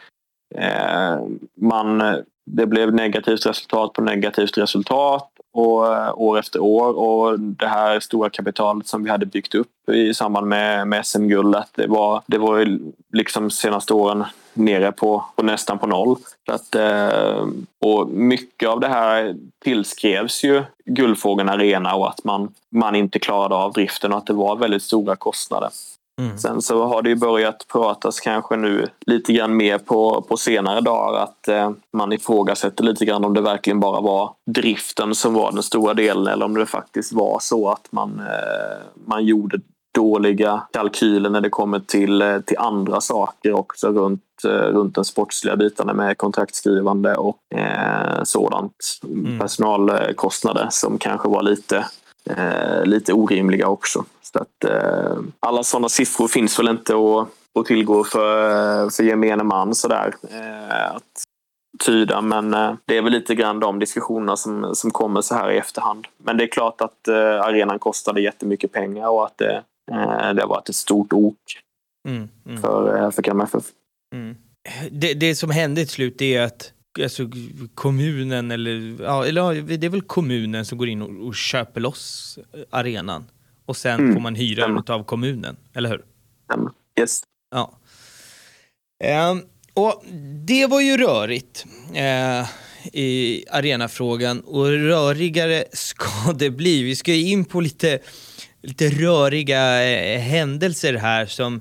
Eh, 0.55 1.19
man, 1.61 2.03
det 2.47 2.67
blev 2.67 2.95
negativt 2.95 3.47
resultat 3.47 3.93
på 3.93 4.03
negativt 4.03 4.59
resultat 4.59 5.31
och, 5.53 5.97
eh, 5.97 6.13
år 6.15 6.39
efter 6.39 6.61
år. 6.61 6.99
Och 6.99 7.41
det 7.41 7.67
här 7.67 8.01
stora 8.01 8.31
kapitalet 8.31 8.87
som 8.87 9.05
vi 9.05 9.11
hade 9.11 9.27
byggt 9.27 9.55
upp 9.55 9.89
i 9.93 10.15
samband 10.15 10.47
med, 10.47 10.89
med 10.89 11.07
SM-guldet 11.07 11.69
det 11.75 11.87
var, 11.87 12.23
det 12.27 12.39
var 12.39 12.59
ju 12.59 12.79
liksom 13.13 13.51
senaste 13.51 13.95
åren 13.95 14.25
nere 14.59 14.93
på, 14.93 15.25
på 15.37 15.43
nästan 15.43 15.79
på 15.79 15.87
noll. 15.87 16.17
Så 16.47 16.53
att, 16.53 16.75
eh, 16.75 17.47
och 17.81 18.09
mycket 18.09 18.69
av 18.69 18.81
det 18.81 18.89
här 18.89 19.37
tillskrevs 19.65 20.45
ju 20.45 20.63
Guldfågeln 20.85 21.49
Arena 21.49 21.95
och 21.95 22.09
att 22.09 22.25
man, 22.25 22.53
man 22.71 22.95
inte 22.95 23.19
klarade 23.19 23.55
av 23.55 23.73
driften 23.73 24.13
och 24.13 24.19
att 24.19 24.27
det 24.27 24.33
var 24.33 24.57
väldigt 24.57 24.83
stora 24.83 25.17
kostnader. 25.17 25.71
Mm. 26.21 26.39
Sen 26.39 26.63
så 26.63 26.87
har 26.87 27.03
det 27.03 27.09
ju 27.09 27.17
börjat 27.17 27.67
pratas 27.73 28.21
kanske 28.21 28.57
nu 28.57 28.87
lite 29.07 29.33
grann 29.33 29.57
mer 29.57 29.79
på, 29.79 30.23
på 30.29 30.37
senare 30.37 30.81
dagar 30.81 31.23
att 31.23 31.49
eh, 31.49 31.71
man 31.93 32.13
ifrågasätter 32.13 32.85
lite 32.85 33.05
grann 33.05 33.25
om 33.25 33.35
det 33.35 33.41
verkligen 33.41 33.81
bara 33.81 34.01
var 34.01 34.35
driften 34.47 35.15
som 35.15 35.35
var 35.35 35.53
den 35.53 35.63
stora 35.63 35.95
delen 35.95 36.27
eller 36.27 36.45
om 36.45 36.55
det 36.55 36.67
faktiskt 36.67 37.13
var 37.13 37.39
så 37.41 37.69
att 37.69 37.89
man, 37.91 38.21
eh, 38.21 38.79
man 39.07 39.25
gjorde 39.25 39.61
dåliga 39.99 40.63
kalkyler 40.73 41.31
när 41.31 41.41
det 41.41 41.51
kommer 41.51 41.81
till, 41.81 42.23
eh, 42.23 42.41
till 42.41 42.59
andra 42.59 43.01
saker 43.01 43.53
också 43.53 43.89
runt, 43.89 44.45
eh, 44.45 44.51
runt 44.51 44.95
den 44.95 45.05
sportsliga 45.05 45.57
bitarna 45.57 45.95
med 45.95 46.19
kontraktskrivande 46.19 47.15
och 47.15 47.39
eh, 47.55 48.23
sådant. 48.23 48.75
Mm. 49.05 49.39
Personalkostnader 49.39 50.69
som 50.71 50.99
kanske 50.99 51.29
var 51.29 51.43
lite 51.43 51.85
eh, 52.31 52.85
lite 52.85 53.13
orimliga 53.13 53.69
också. 53.69 54.05
Så 54.23 54.39
att, 54.39 54.65
eh, 54.65 55.17
alla 55.41 55.63
sådana 55.63 55.89
siffror 55.89 56.29
finns 56.29 56.59
väl 56.59 56.69
inte 56.69 56.93
att, 56.95 57.29
att 57.61 57.67
tillgå 57.67 58.05
för, 58.05 58.91
för 58.91 59.03
gemene 59.03 59.45
man 59.45 59.75
sådär. 59.75 60.15
Eh, 60.31 60.95
att 60.97 61.25
tyda, 61.85 62.21
men 62.21 62.55
eh, 62.55 62.75
det 62.87 62.97
är 62.97 63.03
väl 63.03 63.13
lite 63.13 63.35
grann 63.35 63.61
de 63.61 63.79
diskussionerna 63.79 64.37
som, 64.37 64.75
som 64.75 64.91
kommer 64.91 65.21
så 65.21 65.35
här 65.35 65.51
i 65.51 65.59
efterhand. 65.59 66.07
Men 66.17 66.37
det 66.37 66.45
är 66.45 66.49
klart 66.49 66.81
att 66.81 67.09
eh, 67.09 67.41
arenan 67.41 67.79
kostade 67.79 68.21
jättemycket 68.21 68.73
pengar 68.73 69.09
och 69.09 69.25
att 69.25 69.39
det, 69.39 69.63
det 70.35 70.43
har 70.43 70.47
varit 70.49 70.69
ett 70.69 70.75
stort 70.77 71.13
ok 71.13 71.37
Mm. 72.09 72.29
Mm. 72.47 72.63
för, 72.63 73.03
eh, 73.05 73.11
för 73.11 73.43
FF. 73.43 73.65
Mm. 74.15 74.37
Det, 74.91 75.15
det 75.15 75.35
som 75.35 75.51
hände 75.51 75.81
till 75.81 75.89
slut 75.95 76.23
är 76.23 76.41
att 76.41 76.73
alltså, 77.03 77.31
kommunen, 77.75 78.51
eller, 78.51 79.03
ja, 79.03 79.27
eller 79.27 79.63
det 79.79 79.87
är 79.87 79.91
väl 79.91 80.03
kommunen 80.03 80.65
som 80.65 80.79
går 80.79 80.89
in 80.89 81.03
och, 81.03 81.27
och 81.27 81.35
köper 81.35 81.81
loss 81.81 82.39
arenan. 82.71 83.25
Och 83.67 83.77
sen 83.77 84.01
Mm. 84.01 84.15
får 84.15 84.21
man 84.21 84.35
hyra 84.35 84.63
Stämmer. 84.63 84.91
av 84.91 85.05
kommunen, 85.05 85.57
eller 85.75 85.89
hur? 85.91 86.05
Men, 86.49 86.69
yes. 87.01 87.23
Ja. 87.51 87.79
Ehm, 89.05 89.43
och 89.75 90.05
det 90.47 90.67
var 90.67 90.81
ju 90.81 90.97
rörigt 90.97 91.65
eh, 91.95 92.49
i 92.93 93.45
arenafrågan 93.51 94.41
och 94.41 94.67
rörigare 94.67 95.65
ska 95.73 96.33
det 96.35 96.51
bli. 96.51 96.83
Vi 96.83 96.97
ska 96.97 97.15
ju 97.15 97.29
in 97.31 97.45
på 97.45 97.61
lite, 97.61 97.99
lite 98.63 98.89
röriga 98.89 99.91
eh, 99.91 100.21
händelser 100.21 100.95
här 100.95 101.27
som 101.27 101.61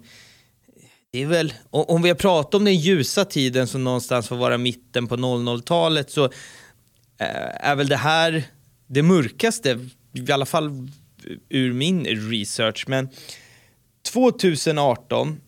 det 1.11 1.23
är 1.23 1.27
väl, 1.27 1.53
om 1.69 2.01
vi 2.01 2.09
har 2.09 2.15
pratat 2.15 2.55
om 2.55 2.65
den 2.65 2.75
ljusa 2.75 3.25
tiden 3.25 3.67
som 3.67 3.83
någonstans 3.83 4.27
får 4.27 4.35
vara 4.35 4.57
mitten 4.57 5.07
på 5.07 5.15
00-talet 5.15 6.11
så 6.11 6.25
eh, 6.25 7.69
är 7.69 7.75
väl 7.75 7.87
det 7.87 7.97
här 7.97 8.43
det 8.87 9.03
mörkaste, 9.03 9.87
i 10.13 10.31
alla 10.31 10.45
fall 10.45 10.89
ur 11.49 11.73
min 11.73 12.05
research. 12.05 12.85
Men 12.87 13.09
2018 14.13 15.41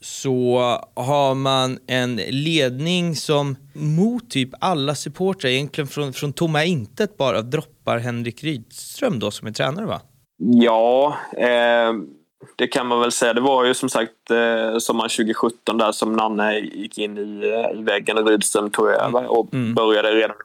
så 0.00 0.58
har 0.94 1.34
man 1.34 1.78
en 1.86 2.16
ledning 2.16 3.16
som 3.16 3.56
mot 3.72 4.30
typ 4.30 4.50
alla 4.60 4.94
supportrar, 4.94 5.50
egentligen 5.50 5.88
från, 5.88 6.12
från 6.12 6.32
tomma 6.32 6.64
intet 6.64 7.16
bara 7.16 7.42
droppar 7.42 7.98
Henrik 7.98 8.44
Rydström 8.44 9.18
då 9.18 9.30
som 9.30 9.48
är 9.48 9.52
tränare 9.52 9.86
va? 9.86 10.00
Ja, 10.38 11.16
eh, 11.36 11.92
det 12.56 12.66
kan 12.66 12.86
man 12.86 13.00
väl 13.00 13.12
säga. 13.12 13.34
Det 13.34 13.40
var 13.40 13.64
ju 13.64 13.74
som 13.74 13.88
sagt 13.88 14.30
eh, 14.30 14.78
sommaren 14.78 15.10
2017 15.10 15.78
där 15.78 15.92
som 15.92 16.12
Nanne 16.12 16.58
gick 16.58 16.98
in 16.98 17.18
i, 17.18 17.48
eh, 17.48 17.80
i 17.80 17.82
väggen 17.82 18.18
och 18.18 18.26
Rydström 18.28 18.70
tog 18.70 18.88
över 18.88 19.32
och 19.32 19.54
Mm. 19.54 19.74
började 19.74 20.10
redan 20.10 20.36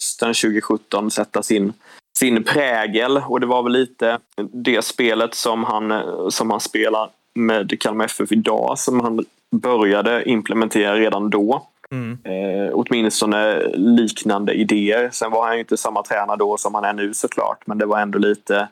hösten 0.00 0.34
2017 0.34 1.10
sätta 1.10 1.42
sin, 1.42 1.72
sin 2.18 2.44
prägel. 2.44 3.20
Och 3.28 3.40
det 3.40 3.46
var 3.46 3.62
väl 3.62 3.72
lite 3.72 4.18
det 4.52 4.84
spelet 4.84 5.34
som 5.34 5.64
han, 5.64 5.90
eh, 5.90 6.28
som 6.28 6.50
han 6.50 6.60
spelar 6.60 7.08
med 7.34 7.80
Kalmar 7.80 8.04
FF 8.04 8.32
idag 8.32 8.78
som 8.78 9.00
han 9.00 9.24
började 9.56 10.28
implementera 10.30 10.96
redan 10.96 11.30
då. 11.30 11.66
Mm. 11.90 12.18
Eh, 12.24 12.70
åtminstone 12.72 13.62
liknande 13.74 14.52
idéer. 14.52 15.10
Sen 15.12 15.30
var 15.30 15.46
han 15.46 15.54
ju 15.54 15.60
inte 15.60 15.76
samma 15.76 16.02
tränare 16.02 16.36
då 16.36 16.56
som 16.56 16.74
han 16.74 16.84
är 16.84 16.92
nu 16.92 17.14
såklart. 17.14 17.66
Men 17.66 17.78
det 17.78 17.86
var 17.86 18.00
ändå 18.00 18.18
lite 18.18 18.68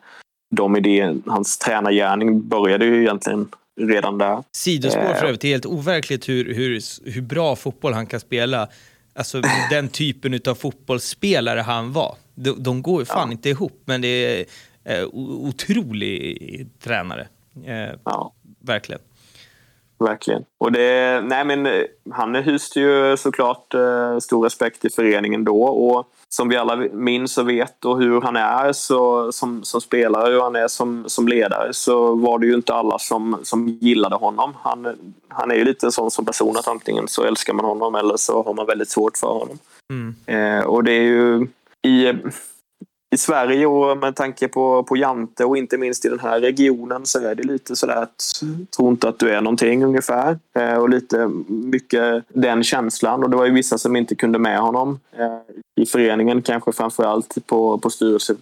de 0.55 0.75
idéer. 0.77 1.15
Hans 1.25 1.57
tränargärning 1.57 2.47
började 2.47 2.85
ju 2.85 3.01
egentligen 3.01 3.47
redan 3.81 4.17
där. 4.17 4.43
Sidospår 4.51 5.01
för 5.01 5.09
Eh. 5.13 5.23
övrigt, 5.23 5.41
det 5.41 5.47
är 5.47 5.51
helt 5.51 5.65
overkligt 5.65 6.29
hur, 6.29 6.53
hur, 6.53 6.79
hur 7.11 7.21
bra 7.21 7.55
fotboll 7.55 7.93
han 7.93 8.05
kan 8.07 8.19
spela. 8.19 8.67
Alltså 9.15 9.41
den 9.69 9.87
typen 9.89 10.39
av 10.47 10.55
fotbollsspelare 10.55 11.59
han 11.59 11.93
var. 11.93 12.15
De, 12.35 12.63
de 12.63 12.81
går 12.81 13.01
ju 13.01 13.05
fan 13.05 13.31
inte 13.31 13.49
ihop, 13.49 13.81
men 13.85 14.01
det 14.01 14.07
är 14.07 14.45
eh, 14.83 15.05
otrolig 15.13 16.67
tränare. 16.83 17.27
Eh, 17.65 17.95
Ja. 18.05 18.33
verkligen. 18.61 19.01
Verkligen. 19.99 20.43
Och 20.57 20.71
det, 20.71 21.21
nej 21.21 21.45
men, 21.45 21.65
eh, 21.65 21.71
han 22.11 22.35
hyste 22.35 22.79
ju 22.79 23.17
såklart 23.17 23.73
eh, 23.73 24.19
stor 24.19 24.43
respekt 24.43 24.85
i 24.85 24.89
föreningen 24.89 25.43
då. 25.43 25.63
Och 25.63 26.07
som 26.35 26.49
vi 26.49 26.57
alla 26.57 26.75
minns 26.93 27.37
och 27.37 27.49
vet 27.49 27.85
och 27.85 27.99
hur 27.99 28.21
han 28.21 28.35
är 28.35 28.73
så, 28.73 29.31
som, 29.31 29.63
som 29.63 29.81
spelare 29.81 30.23
och 30.23 30.31
hur 30.31 30.41
han 30.41 30.55
är 30.55 30.67
som, 30.67 31.03
som 31.07 31.27
ledare 31.27 31.73
så 31.73 32.15
var 32.15 32.39
det 32.39 32.45
ju 32.45 32.53
inte 32.53 32.73
alla 32.73 32.99
som, 32.99 33.37
som 33.43 33.67
gillade 33.67 34.15
honom. 34.15 34.53
Han, 34.61 34.87
han 35.27 35.51
är 35.51 35.55
ju 35.55 35.63
lite 35.63 35.85
en 35.85 35.91
sån 35.91 36.11
som 36.11 36.25
person 36.25 36.57
att 36.57 36.67
antingen 36.67 37.07
så 37.07 37.23
älskar 37.23 37.53
man 37.53 37.65
honom 37.65 37.95
eller 37.95 38.17
så 38.17 38.43
har 38.43 38.53
man 38.53 38.65
väldigt 38.65 38.89
svårt 38.89 39.17
för 39.17 39.27
honom. 39.27 39.57
Mm. 39.89 40.15
Eh, 40.25 40.65
och 40.65 40.83
det 40.83 40.91
är 40.91 41.01
ju 41.01 41.47
i, 41.81 42.13
i 43.15 43.17
Sverige 43.17 43.65
och 43.65 43.97
med 43.97 44.15
tanke 44.15 44.47
på, 44.47 44.83
på 44.83 44.97
Jante 44.97 45.45
och 45.45 45.57
inte 45.57 45.77
minst 45.77 46.05
i 46.05 46.09
den 46.09 46.19
här 46.19 46.39
regionen 46.39 47.05
så 47.05 47.19
är 47.19 47.35
det 47.35 47.43
lite 47.43 47.75
sådär 47.75 47.95
att 47.95 48.43
tro 48.77 48.89
inte 48.89 49.09
att 49.09 49.19
du 49.19 49.29
är 49.29 49.41
någonting 49.41 49.83
ungefär. 49.83 50.39
Eh, 50.53 50.73
och 50.73 50.89
lite 50.89 51.27
mycket 51.47 52.23
den 52.27 52.63
känslan. 52.63 53.23
Och 53.23 53.29
det 53.29 53.37
var 53.37 53.45
ju 53.45 53.51
vissa 53.51 53.77
som 53.77 53.95
inte 53.95 54.15
kunde 54.15 54.39
med 54.39 54.59
honom 54.59 54.99
eh, 55.17 55.83
i 55.83 55.85
föreningen, 55.85 56.41
kanske 56.41 56.71
framförallt 56.71 57.37
på, 57.45 57.77
på 57.77 57.89
styrelse, 57.89 58.35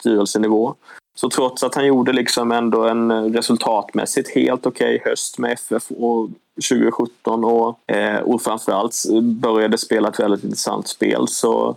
styrelsenivå. 0.00 0.74
Så 1.16 1.30
trots 1.30 1.62
att 1.62 1.74
han 1.74 1.86
gjorde 1.86 2.12
liksom 2.12 2.52
ändå 2.52 2.82
en 2.82 3.34
resultatmässigt 3.34 4.28
helt 4.34 4.66
okej 4.66 4.96
okay 4.96 5.10
höst 5.10 5.38
med 5.38 5.52
FF 5.52 5.90
och 5.90 6.28
2017 6.70 7.44
och, 7.44 7.90
eh, 7.90 8.20
och 8.20 8.42
framförallt 8.42 8.94
började 9.22 9.78
spela 9.78 10.08
ett 10.08 10.20
väldigt 10.20 10.44
intressant 10.44 10.88
spel 10.88 11.28
så, 11.28 11.76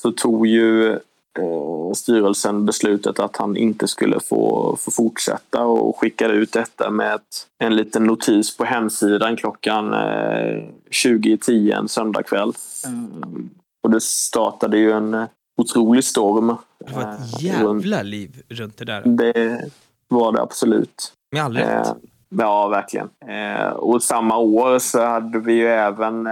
så 0.00 0.12
tog 0.12 0.46
ju 0.46 0.98
eh, 1.38 1.92
styrelsen 1.92 2.66
beslutet 2.66 3.20
att 3.20 3.36
han 3.36 3.56
inte 3.56 3.88
skulle 3.88 4.20
få, 4.20 4.76
få 4.80 4.90
fortsätta 4.90 5.64
och 5.64 5.98
skickade 5.98 6.34
ut 6.34 6.52
detta 6.52 6.90
med 6.90 7.14
ett, 7.14 7.46
en 7.58 7.76
liten 7.76 8.04
notis 8.04 8.56
på 8.56 8.64
hemsidan 8.64 9.36
klockan 9.36 9.94
eh, 9.94 10.64
20.10 10.90 11.78
en 11.78 11.88
söndagkväll. 11.88 12.52
Mm. 12.86 13.50
Och 13.82 13.90
det 13.90 14.00
startade 14.02 14.78
ju 14.78 14.92
en 14.92 15.26
otrolig 15.56 16.04
storm. 16.04 16.56
Det 16.78 16.92
var 16.92 17.02
ett 17.02 17.20
eh, 17.20 17.44
jävla 17.44 18.02
liv 18.02 18.42
runt 18.48 18.76
det 18.76 18.84
där. 18.84 19.02
Det 19.04 19.60
var 20.08 20.32
det 20.32 20.42
absolut. 20.42 21.12
Med 21.32 21.44
all 21.44 21.56
rätt. 21.56 21.86
Eh, 21.88 21.94
ja, 22.28 22.68
verkligen. 22.68 23.08
Eh, 23.26 23.68
och 23.68 24.02
samma 24.02 24.38
år 24.38 24.78
så 24.78 25.04
hade 25.04 25.38
vi 25.38 25.52
ju 25.52 25.68
även 25.68 26.28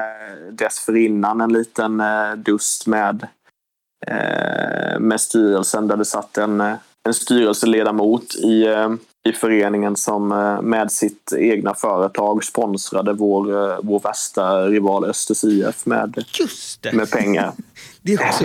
dessförinnan 0.52 1.40
en 1.40 1.52
liten 1.52 2.02
dust 2.36 2.86
med, 2.86 3.28
med 5.00 5.20
styrelsen 5.20 5.88
där 5.88 5.96
det 5.96 6.04
satt 6.04 6.38
en, 6.38 6.60
en 7.04 7.14
styrelseledamot 7.14 8.34
i, 8.34 8.66
i 9.28 9.32
föreningen 9.32 9.96
som 9.96 10.28
med 10.62 10.92
sitt 10.92 11.32
egna 11.38 11.74
företag 11.74 12.44
sponsrade 12.44 13.12
vår, 13.12 13.82
vår 13.82 14.00
värsta 14.00 14.66
rival 14.66 15.04
Östers 15.04 15.44
IF 15.44 15.86
med, 15.86 16.24
med 16.92 17.10
pengar. 17.10 17.52
Det 18.02 18.12
är 18.12 18.28
också 18.28 18.44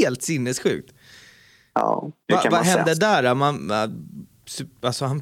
helt 0.00 0.22
sinnessjukt. 0.22 0.92
Ja, 1.74 2.10
Va, 2.32 2.42
vad 2.50 2.64
hände 2.64 2.96
säga. 2.96 3.22
där? 3.22 3.34
Man, 3.34 3.70
alltså, 4.80 5.04
han, 5.04 5.20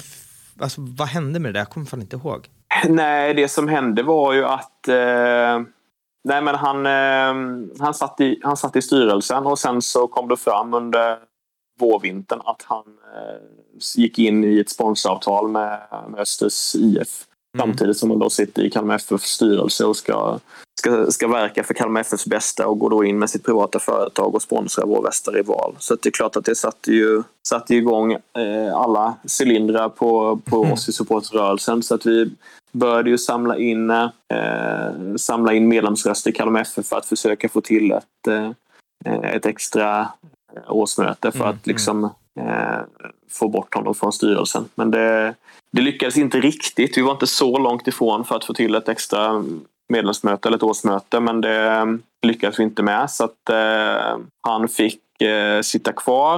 alltså, 0.59 0.81
vad 0.81 1.07
hände 1.07 1.39
med 1.39 1.49
det 1.49 1.53
där? 1.53 1.59
Jag 1.59 1.69
kommer 1.69 1.85
fan 1.85 2.01
inte 2.01 2.15
ihåg. 2.15 2.47
Nej, 2.87 3.33
det 3.33 3.47
som 3.47 3.67
hände 3.67 4.03
var 4.03 4.33
ju 4.33 4.45
att 4.45 4.87
eh, 4.87 5.61
nej, 6.25 6.41
men 6.41 6.55
han, 6.55 6.85
eh, 6.85 7.59
han, 7.79 7.93
satt 7.93 8.21
i, 8.21 8.39
han 8.43 8.57
satt 8.57 8.75
i 8.75 8.81
styrelsen 8.81 9.45
och 9.45 9.59
sen 9.59 9.81
så 9.81 10.07
kom 10.07 10.27
det 10.27 10.37
fram 10.37 10.73
under 10.73 11.17
vårvintern 11.79 12.41
att 12.45 12.61
han 12.65 12.83
eh, 13.15 13.41
gick 13.95 14.19
in 14.19 14.43
i 14.43 14.59
ett 14.59 14.69
sponsoravtal 14.69 15.47
med, 15.47 15.79
med 16.09 16.19
Östers 16.19 16.75
IF. 16.75 17.25
Mm. 17.55 17.67
Samtidigt 17.67 17.97
som 17.97 18.09
han 18.09 18.19
då 18.19 18.29
sitter 18.29 18.63
i 18.63 18.69
Kalmar 18.69 18.95
FFs 18.95 19.29
styrelse 19.29 19.85
och 19.85 19.97
ska, 19.97 20.39
ska, 20.79 21.11
ska 21.11 21.27
verka 21.27 21.63
för 21.63 21.73
Kalmar 21.73 22.01
FFs 22.01 22.25
bästa 22.25 22.67
och 22.67 22.79
går 22.79 22.89
då 22.89 23.03
in 23.03 23.19
med 23.19 23.29
sitt 23.29 23.43
privata 23.43 23.79
företag 23.79 24.35
och 24.35 24.41
sponsrar 24.41 24.85
vår 24.85 25.03
värsta 25.03 25.31
rival. 25.31 25.75
Så 25.79 25.95
det 25.95 26.09
är 26.09 26.11
klart 26.11 26.35
att 26.35 26.45
det 26.45 26.55
satte 26.55 26.91
ju, 26.91 27.23
satte 27.47 27.75
igång 27.75 28.13
eh, 28.13 28.75
alla 28.75 29.15
cylindrar 29.41 29.89
på, 29.89 30.39
på 30.45 30.57
mm. 30.57 30.73
oss 30.73 30.89
i 30.89 30.91
supportrörelsen. 30.91 31.83
Så 31.83 31.95
att 31.95 32.05
vi 32.05 32.31
började 32.75 33.09
ju 33.09 33.17
samla 33.17 33.57
in, 33.57 33.89
eh, 33.89 34.09
samla 35.17 35.53
in 35.53 35.67
medlemsröster 35.67 36.29
i 36.29 36.33
Kalmar 36.33 36.61
FF 36.61 36.85
för 36.85 36.97
att 36.97 37.05
försöka 37.05 37.49
få 37.49 37.61
till 37.61 37.91
ett, 37.91 38.27
eh, 38.27 38.51
ett 39.23 39.45
extra 39.45 40.07
årsmöte 40.67 41.31
för 41.31 41.39
mm. 41.39 41.49
att 41.49 41.67
liksom 41.67 42.03
eh, 42.39 42.79
få 43.29 43.47
bort 43.47 43.75
honom 43.75 43.95
från 43.95 44.13
styrelsen. 44.13 44.65
Men 44.75 44.91
det, 44.91 45.33
det 45.71 45.81
lyckades 45.81 46.17
inte 46.17 46.39
riktigt. 46.39 46.97
Vi 46.97 47.01
var 47.01 47.11
inte 47.11 47.27
så 47.27 47.57
långt 47.57 47.87
ifrån 47.87 48.25
för 48.25 48.35
att 48.35 48.45
få 48.45 48.53
till 48.53 48.75
ett 48.75 48.89
extra 48.89 49.43
medlemsmöte 49.89 50.47
eller 50.47 50.57
ett 50.57 50.63
årsmöte 50.63 51.19
men 51.19 51.41
det 51.41 51.97
lyckades 52.27 52.59
vi 52.59 52.63
inte 52.63 52.83
med. 52.83 53.11
Så 53.11 53.23
att 53.23 53.49
eh, 53.49 54.17
han 54.41 54.67
fick 54.67 55.21
eh, 55.21 55.61
sitta 55.61 55.91
kvar 55.91 56.37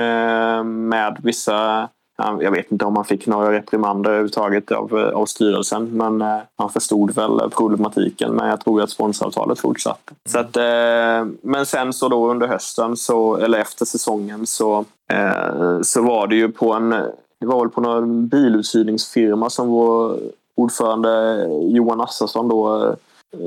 eh, 0.00 0.64
med 0.64 1.18
vissa 1.22 1.88
jag 2.18 2.50
vet 2.50 2.72
inte 2.72 2.84
om 2.84 2.96
han 2.96 3.04
fick 3.04 3.26
några 3.26 3.52
reprimander 3.52 4.10
överhuvudtaget 4.10 4.72
av, 4.72 4.98
eh, 4.98 5.08
av 5.08 5.26
styrelsen 5.26 5.84
men 5.96 6.22
eh, 6.22 6.38
han 6.56 6.70
förstod 6.70 7.14
väl 7.14 7.40
eh, 7.40 7.48
problematiken 7.48 8.34
men 8.34 8.48
jag 8.48 8.60
tror 8.60 8.82
att 8.82 8.90
sponsoravtalet 8.90 9.60
fortsatte. 9.60 10.14
Så 10.28 10.38
att, 10.38 10.56
men 11.42 11.66
sen 11.66 11.92
så 11.92 12.08
då 12.08 12.30
under 12.30 12.46
hösten, 12.46 12.96
så, 12.96 13.36
eller 13.36 13.58
efter 13.58 13.84
säsongen, 13.84 14.46
så, 14.46 14.84
så 15.82 16.02
var 16.02 16.26
det 16.26 16.36
ju 16.36 16.48
på 16.52 16.72
en 16.72 16.90
det 17.40 17.46
var 17.46 17.60
väl 17.60 17.68
på 17.68 17.80
någon 17.80 18.28
biluthyrningsfirma 18.28 19.50
som 19.50 19.68
vår 19.68 20.18
ordförande 20.54 21.44
Johan 21.62 22.00
Assarsson 22.00 22.48
då 22.48 22.94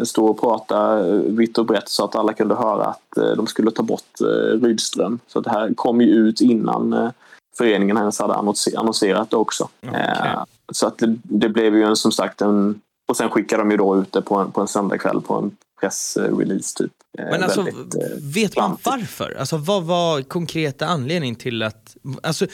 stod 0.03 0.29
och 0.29 0.39
pratade 0.39 1.21
vitt 1.27 1.57
och 1.57 1.65
brett 1.65 1.89
så 1.89 2.05
att 2.05 2.15
alla 2.15 2.33
kunde 2.33 2.55
höra 2.55 2.85
att 2.85 3.35
de 3.35 3.47
skulle 3.47 3.71
ta 3.71 3.83
bort 3.83 4.21
Rydström. 4.61 5.19
Så 5.27 5.39
det 5.39 5.49
här 5.49 5.73
kom 5.75 6.01
ju 6.01 6.07
ut 6.07 6.41
innan 6.41 7.11
föreningen 7.57 7.97
ens 7.97 8.19
hade 8.19 8.33
annonserat 8.75 9.33
också. 9.33 9.69
Okay. 9.87 10.35
Så 10.73 10.87
att 10.87 10.97
det, 10.97 11.15
det, 11.23 11.49
blev 11.49 11.75
ju 11.75 11.83
en, 11.83 11.95
som 11.95 12.11
sagt 12.11 12.41
en... 12.41 12.81
Och 13.07 13.17
sen 13.17 13.29
skickade 13.29 13.63
de 13.63 13.71
ju 13.71 13.77
då 13.77 14.01
ut 14.01 14.11
det 14.11 14.21
på 14.21 14.35
en, 14.35 14.51
på 14.51 14.61
en 14.61 14.67
söndagkväll 14.67 15.21
på 15.21 15.35
en 15.35 15.57
pressrelease 15.81 16.77
typ. 16.77 16.91
Men 17.17 17.43
alltså, 17.43 17.61
Väldigt, 17.61 17.95
vet 18.35 18.57
man 18.57 18.77
varför? 18.83 19.35
Alltså, 19.39 19.57
vad 19.57 19.83
var 19.83 20.21
konkreta 20.21 20.85
anledningen 20.85 21.35
till 21.35 21.63
att... 21.63 21.97
Alltså, 22.23 22.47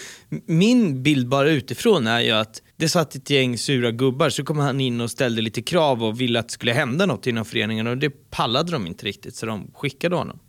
min 0.46 1.04
bild 1.04 1.28
bara 1.28 1.50
utifrån 1.50 2.08
är 2.08 2.20
ju 2.20 2.32
att 2.32 2.62
det 2.76 2.90
satt 2.90 3.16
ett 3.16 3.30
gäng 3.30 3.58
sura 3.58 3.92
gubbar, 3.92 4.30
så 4.30 4.44
kom 4.44 4.60
han 4.60 4.82
in 4.82 5.02
och 5.02 5.12
ställde 5.12 5.42
lite 5.42 5.62
krav 5.62 6.04
och 6.04 6.22
ville 6.22 6.40
att 6.40 6.48
det 6.48 6.54
skulle 6.54 6.74
hända 6.74 7.06
något 7.06 7.28
inom 7.28 7.46
föreningen 7.46 7.88
och 7.88 7.98
det 7.98 8.10
pallade 8.10 8.72
de 8.72 8.88
inte 8.88 9.06
riktigt 9.06 9.36
så 9.36 9.46
de 9.46 9.72
skickade 9.74 10.16
honom. 10.16 10.40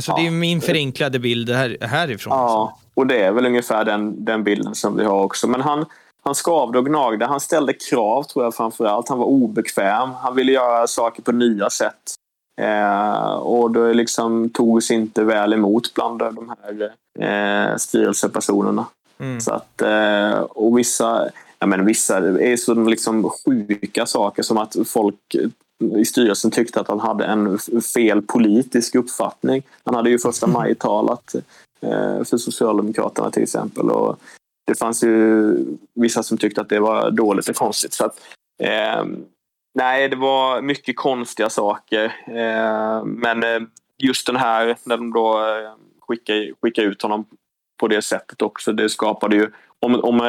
Alltså, 0.00 0.10
ja. 0.10 0.16
Det 0.16 0.26
är 0.26 0.30
min 0.30 0.60
förenklade 0.60 1.18
bild 1.18 1.50
här, 1.50 1.76
härifrån. 1.80 2.32
Ja, 2.32 2.78
och 2.94 3.06
det 3.06 3.22
är 3.22 3.32
väl 3.32 3.46
ungefär 3.46 3.84
den, 3.84 4.24
den 4.24 4.44
bilden 4.44 4.74
som 4.74 4.96
vi 4.96 5.04
har 5.04 5.22
också. 5.22 5.48
Men 5.48 5.60
han, 5.60 5.86
han 6.22 6.34
skavde 6.34 6.78
och 6.78 6.86
gnagde. 6.86 7.26
Han 7.26 7.40
ställde 7.40 7.72
krav 7.72 8.22
tror 8.22 8.44
jag 8.44 8.54
framförallt. 8.54 9.08
Han 9.08 9.18
var 9.18 9.26
obekväm. 9.26 10.10
Han 10.10 10.36
ville 10.36 10.52
göra 10.52 10.86
saker 10.86 11.22
på 11.22 11.32
nya 11.32 11.70
sätt. 11.70 12.14
Eh, 12.60 13.32
och 13.32 13.70
det 13.70 13.94
liksom 13.94 14.50
togs 14.50 14.90
inte 14.90 15.24
väl 15.24 15.52
emot 15.52 15.94
bland 15.94 16.18
de 16.18 16.54
här 16.62 16.92
eh, 17.20 17.76
styrelsepersonerna. 17.76 18.86
Mm. 19.18 19.40
Så 19.40 19.52
att, 19.52 19.82
eh, 19.82 20.40
och 20.40 20.78
vissa, 20.78 21.28
jag 21.58 21.68
menar, 21.68 21.84
vissa 21.84 22.16
är 22.18 22.56
så 22.56 22.74
liksom 22.74 23.30
sjuka 23.30 24.06
saker 24.06 24.42
som 24.42 24.58
att 24.58 24.76
folk 24.86 25.36
i 25.96 26.04
styrelsen 26.04 26.50
tyckte 26.50 26.80
att 26.80 26.88
han 26.88 27.00
hade 27.00 27.24
en 27.24 27.58
fel 27.94 28.22
politisk 28.22 28.94
uppfattning. 28.94 29.62
Han 29.84 29.94
hade 29.94 30.10
ju 30.10 30.18
första 30.18 30.46
maj 30.46 30.74
talat 30.74 31.34
eh, 31.80 32.24
för 32.24 32.36
Socialdemokraterna 32.36 33.30
till 33.30 33.42
exempel. 33.42 33.90
Och 33.90 34.18
det 34.66 34.78
fanns 34.78 35.04
ju 35.04 35.54
vissa 35.94 36.22
som 36.22 36.38
tyckte 36.38 36.60
att 36.60 36.68
det 36.68 36.80
var 36.80 37.10
dåligt 37.10 37.48
och 37.48 37.56
konstigt. 37.56 37.92
Så 37.92 38.04
att, 38.04 38.20
eh, 38.62 39.04
Nej, 39.74 40.08
det 40.08 40.16
var 40.16 40.62
mycket 40.62 40.96
konstiga 40.96 41.50
saker. 41.50 42.04
Eh, 42.26 43.04
men 43.04 43.44
eh, 43.44 43.60
just 43.98 44.26
den 44.26 44.36
här, 44.36 44.76
när 44.84 44.96
de 44.96 45.12
då 45.12 45.38
eh, 45.38 45.70
skickade, 46.00 46.52
skickade 46.62 46.86
ut 46.86 47.02
honom 47.02 47.24
på 47.80 47.88
det 47.88 48.02
sättet 48.02 48.42
också, 48.42 48.72
det 48.72 48.88
skapade 48.88 49.36
ju... 49.36 49.50
Om, 49.82 49.94
om 49.94 50.20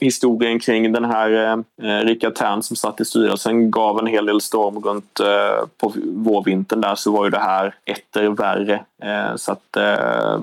historien 0.00 0.60
kring 0.60 0.92
den 0.92 1.04
här 1.04 1.56
eh, 1.82 2.04
Rickard 2.04 2.34
Tern 2.34 2.62
som 2.62 2.76
satt 2.76 3.00
i 3.00 3.04
styrelsen 3.04 3.70
gav 3.70 3.98
en 3.98 4.06
hel 4.06 4.26
del 4.26 4.40
storm 4.40 4.78
runt 4.82 5.20
eh, 5.20 5.66
på 5.76 5.92
vårvintern 6.04 6.80
där 6.80 6.94
så 6.94 7.12
var 7.12 7.24
ju 7.24 7.30
det 7.30 7.38
här 7.38 7.74
etter 7.84 8.28
värre. 8.28 8.84
Eh, 9.02 9.36
så 9.36 9.52
att 9.52 9.76
eh, 9.76 10.40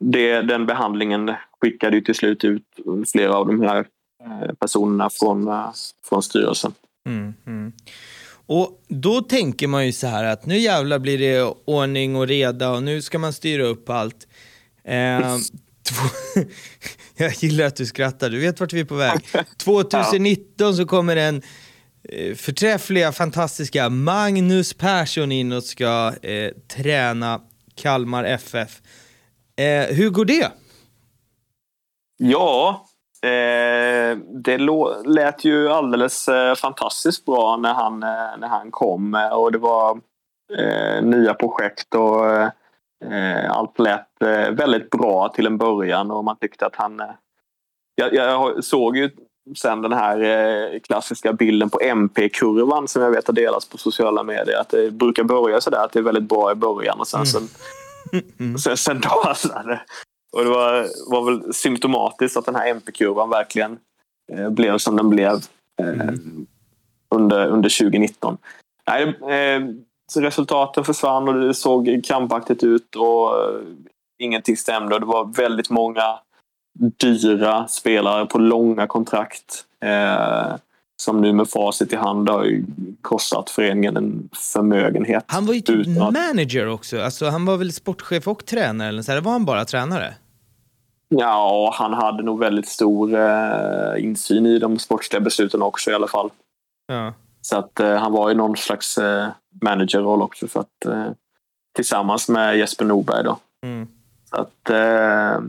det, 0.00 0.42
den 0.42 0.66
behandlingen 0.66 1.32
skickade 1.60 1.96
ju 1.96 2.02
till 2.02 2.14
slut 2.14 2.44
ut 2.44 2.62
flera 3.12 3.34
av 3.34 3.46
de 3.46 3.62
här 3.62 3.84
personerna 4.58 5.10
från, 5.10 5.50
från 6.08 6.22
styrelsen. 6.22 6.72
Mm, 7.08 7.34
mm. 7.46 7.72
Och 8.46 8.82
då 8.88 9.20
tänker 9.20 9.66
man 9.66 9.86
ju 9.86 9.92
så 9.92 10.06
här 10.06 10.24
att 10.24 10.46
nu 10.46 10.58
jävlar 10.58 10.98
blir 10.98 11.18
det 11.18 11.54
ordning 11.64 12.16
och 12.16 12.26
reda 12.26 12.70
och 12.70 12.82
nu 12.82 13.02
ska 13.02 13.18
man 13.18 13.32
styra 13.32 13.62
upp 13.62 13.90
allt. 13.90 14.26
Eh, 16.36 16.42
jag 17.16 17.32
gillar 17.32 17.64
att 17.64 17.76
du 17.76 17.86
skrattar, 17.86 18.30
du 18.30 18.40
vet 18.40 18.60
vart 18.60 18.72
vi 18.72 18.80
är 18.80 18.84
på 18.84 18.94
väg. 18.94 19.28
2019 19.56 20.74
så 20.74 20.86
kommer 20.86 21.16
den 21.16 21.42
eh, 22.08 22.34
förträffliga, 22.34 23.12
fantastiska 23.12 23.88
Magnus 23.88 24.74
Persson 24.74 25.32
in 25.32 25.52
och 25.52 25.64
ska 25.64 26.12
eh, 26.22 26.50
träna 26.76 27.40
Kalmar 27.74 28.24
FF. 28.24 28.80
Eh, 29.56 29.96
hur 29.96 30.10
går 30.10 30.24
det? 30.24 30.52
Ja, 32.16 32.86
Eh, 33.22 34.16
det 34.44 34.58
lät 35.04 35.44
ju 35.44 35.68
alldeles 35.68 36.28
eh, 36.28 36.54
fantastiskt 36.54 37.24
bra 37.24 37.56
när 37.56 37.74
han, 37.74 38.02
eh, 38.02 38.38
när 38.38 38.48
han 38.48 38.70
kom 38.70 39.28
och 39.32 39.52
det 39.52 39.58
var 39.58 40.00
nya 41.02 41.34
projekt 41.34 41.94
och 41.94 42.24
allt 43.50 43.78
lät 43.78 44.22
eh, 44.22 44.50
väldigt 44.50 44.90
bra 44.90 45.28
till 45.28 45.46
en 45.46 45.58
början 45.58 46.10
och 46.10 46.24
man 46.24 46.36
tyckte 46.36 46.66
att 46.66 46.76
han... 46.76 47.00
Eh, 47.00 47.06
jag, 47.94 48.14
jag 48.14 48.64
såg 48.64 48.96
ju 48.96 49.10
sen 49.56 49.82
den 49.82 49.92
här 49.92 50.20
eh, 50.20 50.80
klassiska 50.80 51.32
bilden 51.32 51.70
på 51.70 51.80
MP-kurvan 51.80 52.88
som 52.88 53.02
jag 53.02 53.10
vet 53.10 53.26
har 53.26 53.34
delats 53.34 53.68
på 53.68 53.78
sociala 53.78 54.22
medier. 54.22 54.60
Att 54.60 54.68
det 54.68 54.90
brukar 54.90 55.24
börja 55.24 55.60
sådär 55.60 55.84
att 55.84 55.92
det 55.92 55.98
är 55.98 56.02
väldigt 56.02 56.28
bra 56.28 56.52
i 56.52 56.54
början 56.54 57.00
och 57.00 57.08
sen, 57.08 57.26
sen, 57.26 57.48
Mm. 58.38 58.58
sen, 58.58 58.76
sen 58.76 59.00
dasar 59.00 59.64
det. 59.64 59.80
Och 60.32 60.44
det 60.44 60.50
var, 60.50 60.86
var 61.10 61.24
väl 61.24 61.54
symptomatiskt 61.54 62.36
att 62.36 62.46
den 62.46 62.54
här 62.54 62.68
MP-kurvan 62.68 63.30
verkligen 63.30 63.78
eh, 64.32 64.50
blev 64.50 64.78
som 64.78 64.96
den 64.96 65.10
blev 65.10 65.34
eh, 65.80 66.14
under, 67.14 67.46
under 67.46 67.78
2019. 67.78 68.38
Nej, 68.86 69.02
eh, 69.08 69.62
resultaten 70.16 70.84
försvann 70.84 71.28
och 71.28 71.34
det 71.34 71.54
såg 71.54 72.00
krampaktigt 72.04 72.62
ut 72.64 72.96
och 72.96 73.28
eh, 73.28 73.60
ingenting 74.18 74.56
stämde. 74.56 74.98
Det 74.98 75.06
var 75.06 75.24
väldigt 75.36 75.70
många 75.70 76.18
dyra 76.96 77.68
spelare 77.68 78.26
på 78.26 78.38
långa 78.38 78.86
kontrakt 78.86 79.64
eh, 79.84 80.56
som 81.02 81.20
nu 81.20 81.32
med 81.32 81.48
facit 81.48 81.92
i 81.92 81.96
hand 81.96 82.28
har 82.28 82.62
kostat 83.02 83.50
föreningen 83.50 83.96
en 83.96 84.28
förmögenhet. 84.52 85.24
Han 85.26 85.46
var 85.46 85.54
ju 85.54 85.60
typ 85.60 85.86
Utan 85.86 86.12
manager 86.12 86.68
också. 86.68 87.00
Alltså, 87.00 87.26
han 87.26 87.44
var 87.44 87.56
väl 87.56 87.72
sportchef 87.72 88.28
och 88.28 88.46
tränare? 88.46 88.88
Eller 88.88 89.02
så 89.02 89.12
här. 89.12 89.20
Var 89.20 89.32
han 89.32 89.44
bara 89.44 89.64
tränare? 89.64 90.14
Ja, 91.08 91.74
han 91.74 91.92
hade 91.92 92.22
nog 92.22 92.38
väldigt 92.38 92.68
stor 92.68 93.14
eh, 93.14 94.04
insyn 94.04 94.46
i 94.46 94.58
de 94.58 94.78
sportsliga 94.78 95.20
besluten 95.20 95.62
också 95.62 95.90
i 95.90 95.94
alla 95.94 96.08
fall. 96.08 96.30
Ja. 96.86 97.14
Så 97.40 97.56
att 97.56 97.80
eh, 97.80 97.96
han 97.96 98.12
var 98.12 98.30
i 98.30 98.34
någon 98.34 98.56
slags 98.56 98.98
eh, 98.98 99.28
managerroll 99.62 100.22
också 100.22 100.48
för 100.48 100.60
att 100.60 100.84
eh, 100.86 101.10
tillsammans 101.74 102.28
med 102.28 102.58
Jesper 102.58 102.84
Norberg 102.84 103.24
då. 103.24 103.38
Mm. 103.66 103.88
Så 104.30 104.36
att 104.36 104.70
eh, 104.70 105.40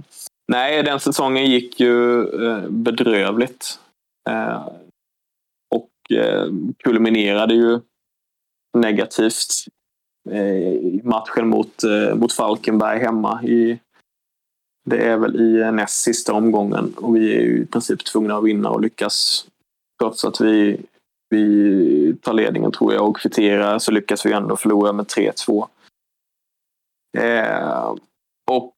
nej, 0.48 0.84
den 0.84 1.00
säsongen 1.00 1.46
gick 1.46 1.80
ju 1.80 2.24
eh, 2.46 2.70
bedrövligt. 2.70 3.80
Eh, 4.30 4.68
och 5.76 5.90
kulminerade 6.84 7.54
ju 7.54 7.80
negativt 8.78 9.48
i 10.32 11.02
matchen 11.04 11.48
mot, 11.48 11.84
mot 12.16 12.34
Falkenberg 12.34 13.00
hemma 13.00 13.44
i 13.44 13.80
det 14.86 14.98
är 14.98 15.18
väl 15.18 15.36
i 15.36 15.72
näst 15.72 16.02
sista 16.02 16.34
omgången 16.34 16.94
och 16.98 17.16
vi 17.16 17.36
är 17.36 17.42
ju 17.42 17.62
i 17.62 17.66
princip 17.66 18.06
tvungna 18.06 18.38
att 18.38 18.44
vinna 18.44 18.70
och 18.70 18.82
lyckas. 18.82 19.48
Trots 20.00 20.26
att 20.26 20.42
vi, 20.42 20.82
vi 21.32 22.16
tar 22.22 22.34
ledningen 22.34 22.72
tror 22.72 22.94
jag 22.94 23.10
och 23.10 23.18
kvitterar 23.18 23.80
så 23.80 23.92
lyckas 23.92 24.26
vi 24.26 24.34
ändå 24.34 24.56
förlora 24.56 24.94
med 24.94 25.06
3-2. 25.06 25.68
Eh, 27.18 27.96
och 28.52 28.76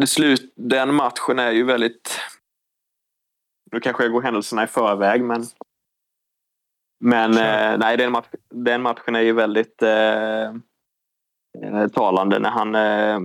det 0.00 0.06
slut, 0.06 0.52
den 0.56 0.94
matchen 0.94 1.38
är 1.38 1.50
ju 1.50 1.64
väldigt... 1.64 2.20
Nu 3.72 3.80
kanske 3.80 4.02
jag 4.02 4.12
går 4.12 4.22
händelserna 4.22 4.64
i 4.64 4.66
förväg 4.66 5.24
men... 5.24 5.44
Men 7.04 7.30
eh, 7.30 7.78
nej, 7.78 7.96
den, 7.96 8.12
match, 8.12 8.26
den 8.48 8.82
matchen 8.82 9.16
är 9.16 9.20
ju 9.20 9.32
väldigt 9.32 9.82
eh, 9.82 10.44
eh, 11.62 11.88
talande 11.92 12.38
när 12.38 12.50
han... 12.50 12.74
Eh, 12.74 13.20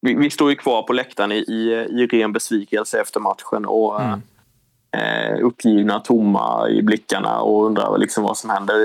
vi, 0.00 0.14
vi 0.14 0.30
står 0.30 0.50
ju 0.50 0.56
kvar 0.56 0.82
på 0.82 0.92
läktaren 0.92 1.32
i, 1.32 1.36
i, 1.36 1.72
i 1.72 2.06
ren 2.06 2.32
besvikelse 2.32 3.00
efter 3.00 3.20
matchen 3.20 3.66
och 3.66 4.02
Mm 4.02 4.22
eh, 4.96 5.44
uppgivna, 5.44 6.00
tomma 6.00 6.68
i 6.68 6.82
blickarna 6.82 7.40
och 7.40 7.66
undrar 7.66 7.98
liksom 7.98 8.24
vad 8.24 8.36
som 8.36 8.50
händer. 8.50 8.76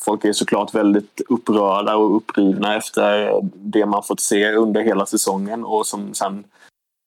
Folk 0.00 0.24
är 0.24 0.32
såklart 0.32 0.74
väldigt 0.74 1.20
upprörda 1.28 1.96
och 1.96 2.16
upprivna 2.16 2.76
efter 2.76 3.32
det 3.54 3.86
man 3.86 4.02
fått 4.02 4.20
se 4.20 4.52
under 4.52 4.80
hela 4.80 5.06
säsongen 5.06 5.64
och 5.64 5.86
som 5.86 6.14
sen 6.14 6.44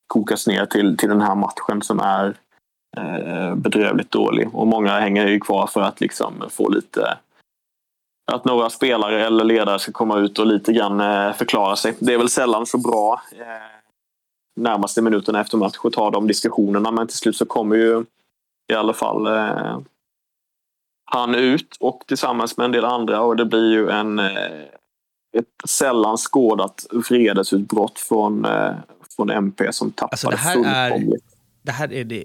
kokas 0.07 0.47
ner 0.47 0.65
till, 0.65 0.97
till 0.97 1.09
den 1.09 1.21
här 1.21 1.35
matchen 1.35 1.81
som 1.81 1.99
är 1.99 2.35
eh, 2.97 3.55
bedrövligt 3.55 4.11
dålig. 4.11 4.49
Och 4.53 4.67
många 4.67 4.99
hänger 4.99 5.27
ju 5.27 5.39
kvar 5.39 5.67
för 5.67 5.81
att 5.81 6.01
liksom 6.01 6.33
få 6.49 6.69
lite 6.69 7.17
att 8.31 8.45
några 8.45 8.69
spelare 8.69 9.25
eller 9.25 9.43
ledare 9.43 9.79
ska 9.79 9.91
komma 9.91 10.19
ut 10.19 10.39
och 10.39 10.45
lite 10.45 10.73
grann 10.73 10.99
eh, 10.99 11.33
förklara 11.33 11.75
sig. 11.75 11.95
Det 11.99 12.13
är 12.13 12.17
väl 12.17 12.29
sällan 12.29 12.65
så 12.65 12.77
bra 12.77 13.21
eh, 13.31 13.81
närmaste 14.55 15.01
minuterna 15.01 15.41
efter 15.41 15.57
match 15.57 15.77
att 15.83 15.93
ta 15.93 16.11
de 16.11 16.27
diskussionerna 16.27 16.91
men 16.91 17.07
till 17.07 17.17
slut 17.17 17.35
så 17.35 17.45
kommer 17.45 17.75
ju 17.75 18.05
i 18.71 18.75
alla 18.75 18.93
fall 18.93 19.27
eh, 19.27 19.79
han 21.05 21.35
ut 21.35 21.77
och 21.79 22.03
tillsammans 22.07 22.57
med 22.57 22.65
en 22.65 22.71
del 22.71 22.85
andra 22.85 23.21
och 23.21 23.35
det 23.35 23.45
blir 23.45 23.71
ju 23.71 23.89
en 23.89 24.19
eh, 24.19 24.61
ett 25.37 25.69
sällan 25.69 26.17
skådat 26.17 26.85
vredesutbrott 27.09 27.99
från, 27.99 28.45
eh, 28.45 28.73
från 29.15 29.29
MP 29.29 29.73
som 29.73 29.91
tappade 29.91 30.11
Alltså, 30.13 30.29
det 30.29 30.37
här 30.37 30.65
är- 30.65 30.89
fullkomligt. 30.89 31.25
Det 31.61 31.71
här 31.71 31.93
är 31.93 32.03
det... 32.03 32.23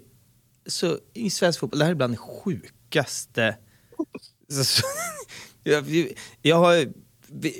Så 0.67 0.97
i 1.15 1.31
svensk 1.31 1.61
fotboll, 1.61 1.79
det 1.79 1.85
här 1.85 1.93
är 1.93 1.95
bland 1.97 2.13
det 2.13 2.17
sjukaste... 2.19 3.57
Jag, 5.63 5.85
jag 6.43 6.57
har, 6.57 6.87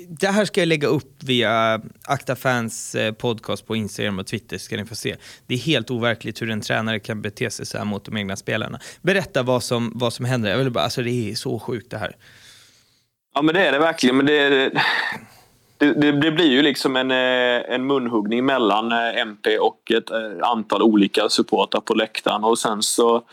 det 0.07 0.27
här 0.27 0.45
ska 0.45 0.61
jag 0.61 0.67
lägga 0.67 0.87
upp 0.87 1.23
via 1.23 1.81
Akta 2.07 2.35
Fans 2.35 2.95
eh, 2.95 3.13
podcast 3.13 3.67
på 3.67 3.75
Instagram 3.75 4.19
och 4.19 4.27
Twitter 4.27 4.57
ska 4.57 4.77
ni 4.77 4.85
få 4.85 4.95
se. 4.95 5.15
Det 5.47 5.53
är 5.53 5.57
helt 5.57 5.91
overkligt 5.91 6.41
hur 6.41 6.51
en 6.51 6.61
tränare 6.61 6.99
kan 6.99 7.21
bete 7.21 7.49
sig 7.49 7.65
så 7.65 7.77
här 7.77 7.85
mot 7.85 8.05
de 8.05 8.17
egna 8.17 8.35
spelarna. 8.35 8.79
Berätta 9.01 9.43
vad 9.43 9.63
som, 9.63 9.91
vad 9.95 10.13
som 10.13 10.25
händer. 10.25 10.49
Jag 10.49 10.57
vill 10.57 10.71
bara, 10.71 10.83
alltså 10.83 11.01
det 11.01 11.31
är 11.31 11.35
så 11.35 11.59
sjukt 11.59 11.91
det 11.91 11.97
här. 11.97 12.15
Ja 13.35 13.41
men 13.41 13.55
det 13.55 13.67
är 13.67 13.71
det 13.71 13.79
verkligen. 13.79 14.17
Men 14.17 14.25
det, 14.25 14.49
det, 15.77 15.93
det, 15.93 16.11
det 16.11 16.31
blir 16.31 16.51
ju 16.51 16.61
liksom 16.61 16.95
en, 16.95 17.11
eh, 17.11 17.73
en 17.73 17.87
munhuggning 17.87 18.45
mellan 18.45 18.91
eh, 18.91 19.21
MP 19.21 19.57
och 19.57 19.91
ett 19.91 20.11
antal 20.43 20.81
olika 20.81 21.29
supportrar 21.29 21.81
på 21.81 21.93
läktaren. 21.93 22.43
Och 22.43 22.59
sen 22.59 22.83
så 22.83 23.23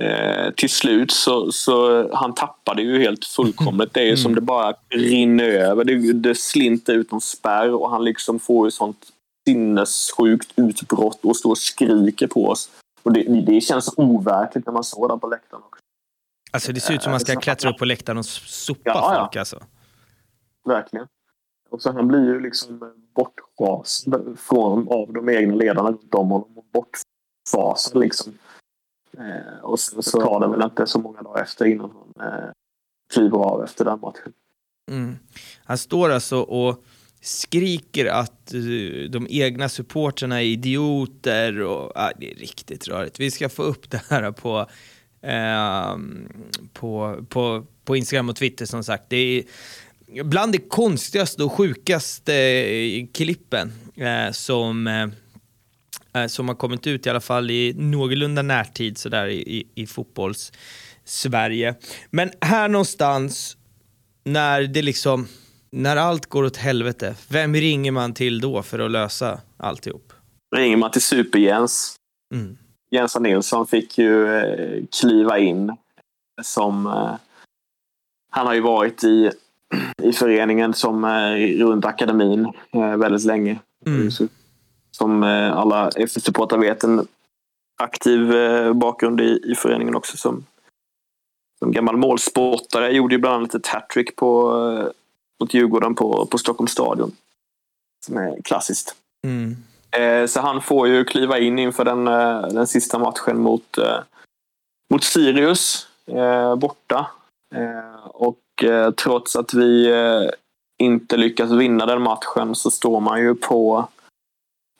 eh, 0.00 0.50
till 0.50 0.70
slut 0.70 1.10
så, 1.10 1.52
så 1.52 2.08
han 2.14 2.34
tappade 2.34 2.82
ju 2.82 2.98
helt 2.98 3.24
fullkomligt. 3.24 3.94
Det 3.94 4.00
är 4.00 4.04
ju 4.06 4.16
som 4.16 4.34
det 4.34 4.40
bara 4.40 4.74
rinner 4.88 5.44
över. 5.48 5.84
Det, 5.84 6.12
det 6.12 6.34
slinter 6.34 6.94
ut 6.94 7.10
någon 7.10 7.20
spärr 7.20 7.70
och 7.74 7.90
han 7.90 8.04
liksom 8.04 8.38
får 8.38 8.66
ju 8.66 8.70
sånt 8.70 9.06
sinnessjukt 9.48 10.52
utbrott 10.56 11.24
och 11.24 11.36
står 11.36 11.50
och 11.50 11.58
skriker 11.58 12.26
på 12.26 12.46
oss. 12.46 12.70
Och 13.02 13.12
det, 13.12 13.22
det 13.46 13.60
känns 13.60 13.94
overkligt 13.96 14.66
när 14.66 14.72
man 14.72 14.84
står 14.84 15.08
där 15.08 15.16
på 15.16 15.26
läktaren 15.28 15.62
också. 15.62 15.80
Alltså 16.50 16.72
det 16.72 16.80
ser 16.80 16.94
ut 16.94 17.02
som 17.02 17.10
man 17.10 17.20
ska 17.20 17.36
klättra 17.40 17.70
upp 17.70 17.78
på 17.78 17.84
läktaren 17.84 18.18
och 18.18 18.26
sopa 18.26 18.80
Ja, 18.84 19.14
ja. 19.14 19.20
folk 19.20 19.36
alltså. 19.36 19.62
Verkligen. 20.64 21.06
Och 21.70 21.82
så 21.82 21.92
han 21.92 22.08
blir 22.08 22.24
ju 22.24 22.40
liksom 22.40 22.92
bortfasad 23.14 24.38
från, 24.38 24.88
av 24.88 25.12
de 25.12 25.28
egna 25.28 25.54
ledarna 25.54 25.88
runt 25.88 26.14
om 26.14 26.30
honom. 26.30 26.58
och 26.58 26.64
Bortfasad 26.72 28.00
liksom. 28.00 28.38
Eh, 29.18 29.64
och 29.64 29.80
sen 29.80 30.02
så 30.02 30.20
tar 30.20 30.40
det 30.40 30.48
väl 30.48 30.62
inte 30.62 30.86
så 30.86 30.98
många 30.98 31.22
dagar 31.22 31.42
efter 31.42 31.64
innan 31.64 31.92
han 32.16 32.32
eh, 32.32 32.48
kliver 33.14 33.38
av 33.38 33.64
efter 33.64 33.84
den 33.84 34.00
matchen. 34.00 34.32
Mm. 34.90 35.16
Han 35.64 35.78
står 35.78 36.10
alltså 36.10 36.40
och 36.40 36.84
skriker 37.20 38.06
att 38.06 38.54
eh, 38.54 39.10
de 39.10 39.26
egna 39.30 39.68
supporterna 39.68 40.42
är 40.42 40.46
idioter 40.46 41.60
och 41.60 41.92
ah, 41.94 42.12
det 42.18 42.30
är 42.30 42.34
riktigt 42.34 42.88
rörigt. 42.88 43.20
Vi 43.20 43.30
ska 43.30 43.48
få 43.48 43.62
upp 43.62 43.90
det 43.90 44.02
här 44.08 44.32
på, 44.32 44.66
ehm, 45.22 46.28
på, 46.72 47.24
på, 47.28 47.66
på 47.84 47.96
Instagram 47.96 48.28
och 48.28 48.36
Twitter 48.36 48.66
som 48.66 48.84
sagt. 48.84 49.04
Det 49.08 49.16
är 49.16 49.44
bland 50.24 50.52
det 50.52 50.68
konstigaste 50.68 51.44
och 51.44 51.52
sjukaste 51.52 52.34
eh, 52.34 53.06
klippen 53.12 53.72
eh, 53.94 54.32
som 54.32 54.86
som 56.28 56.48
har 56.48 56.54
kommit 56.54 56.86
ut 56.86 57.06
i 57.06 57.10
alla 57.10 57.20
fall 57.20 57.50
i 57.50 57.74
någorlunda 57.76 58.42
närtid 58.42 58.98
sådär 58.98 59.26
i, 59.26 59.58
i, 59.58 59.66
i 59.74 59.86
fotbolls-Sverige. 59.86 61.74
Men 62.10 62.30
här 62.40 62.68
någonstans 62.68 63.56
när 64.24 64.62
det 64.62 64.82
liksom, 64.82 65.26
när 65.72 65.96
allt 65.96 66.26
går 66.26 66.44
åt 66.44 66.56
helvete, 66.56 67.14
vem 67.28 67.54
ringer 67.54 67.92
man 67.92 68.14
till 68.14 68.40
då 68.40 68.62
för 68.62 68.78
att 68.78 68.90
lösa 68.90 69.40
alltihop? 69.56 70.12
Ringer 70.56 70.76
man 70.76 70.90
till 70.90 71.02
Super-Jens. 71.02 71.96
Mm. 72.34 72.56
Jensa 72.90 73.18
Nilsson 73.18 73.66
fick 73.66 73.98
ju 73.98 74.36
eh, 74.36 74.84
kliva 75.00 75.38
in 75.38 75.76
som... 76.42 76.86
Eh, 76.86 77.14
han 78.30 78.46
har 78.46 78.54
ju 78.54 78.60
varit 78.60 79.04
i, 79.04 79.30
i 80.02 80.12
föreningen 80.12 80.74
som 80.74 81.04
eh, 81.04 81.64
runt 81.64 81.84
akademin 81.84 82.52
eh, 82.72 82.96
väldigt 82.96 83.24
länge. 83.24 83.58
Mm. 83.86 84.10
Så- 84.10 84.28
Som 84.98 85.22
eh, 85.22 85.56
alla 85.56 85.90
FC-supportrar 85.90 86.58
vet 86.58 86.84
en 86.84 87.06
aktiv 87.82 88.34
eh, 88.34 88.72
bakgrund 88.72 89.20
i, 89.20 89.40
i 89.44 89.54
föreningen 89.54 89.94
också 89.94 90.16
som, 90.16 90.46
som 91.58 91.72
gammal 91.72 91.96
målsportare. 91.96 92.92
Gjorde 92.92 93.14
ju 93.14 93.20
bland 93.20 93.36
annat 93.36 93.54
ett 93.54 93.66
hattrick 93.66 94.16
på, 94.16 94.58
eh, 94.70 94.86
mot 95.40 95.54
Djurgården 95.54 95.94
på, 95.94 96.26
på 96.26 96.38
Stockholms 96.38 96.72
stadion. 96.72 97.12
Som 98.06 98.16
är 98.16 98.42
klassiskt. 98.42 98.96
Mm. 99.26 99.56
Så 100.28 100.40
han 100.40 100.62
får 100.62 100.88
ju 100.88 101.04
kliva 101.04 101.38
in 101.38 101.58
inför 101.58 101.84
den, 101.84 102.04
den 102.54 102.66
sista 102.66 102.98
matchen 102.98 103.40
mot, 103.40 103.78
mot 104.90 105.04
Sirius 105.04 105.88
borta. 106.58 107.10
Och 108.04 108.64
trots 108.96 109.36
att 109.36 109.54
vi 109.54 109.92
inte 110.78 111.16
lyckas 111.16 111.50
vinna 111.50 111.86
den 111.86 112.02
matchen 112.02 112.54
så 112.54 112.70
står 112.70 113.00
man 113.00 113.20
ju 113.20 113.34
på, 113.34 113.88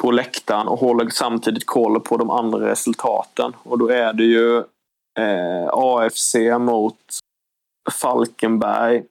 på 0.02 0.10
läktaren 0.10 0.68
och 0.68 0.78
håller 0.78 1.08
samtidigt 1.08 1.66
koll 1.66 2.00
på 2.00 2.16
de 2.16 2.30
andra 2.30 2.70
resultaten. 2.70 3.52
Och 3.62 3.78
då 3.78 3.88
är 3.88 4.12
det 4.12 4.24
ju 4.24 4.58
eh, 5.18 5.68
AFC 5.72 6.36
mot 6.60 6.98
Falkenberg. 8.02 9.02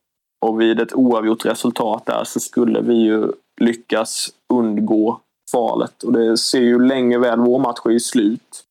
Och 0.45 0.61
vid 0.61 0.79
ett 0.79 0.93
oavgjort 0.93 1.45
resultat 1.45 2.05
där 2.05 2.23
så 2.23 2.39
skulle 2.39 2.81
vi 2.81 2.93
ju 2.93 3.31
lyckas 3.61 4.29
undgå 4.53 5.19
kvalet. 5.51 6.03
Och 6.03 6.13
det 6.13 6.37
ser 6.37 6.59
ju 6.59 6.79
länge 6.79 7.19
väl, 7.19 7.39
vår 7.39 7.59
match 7.59 7.79
är 7.85 7.89
ju 7.89 7.99
slut. 7.99 8.63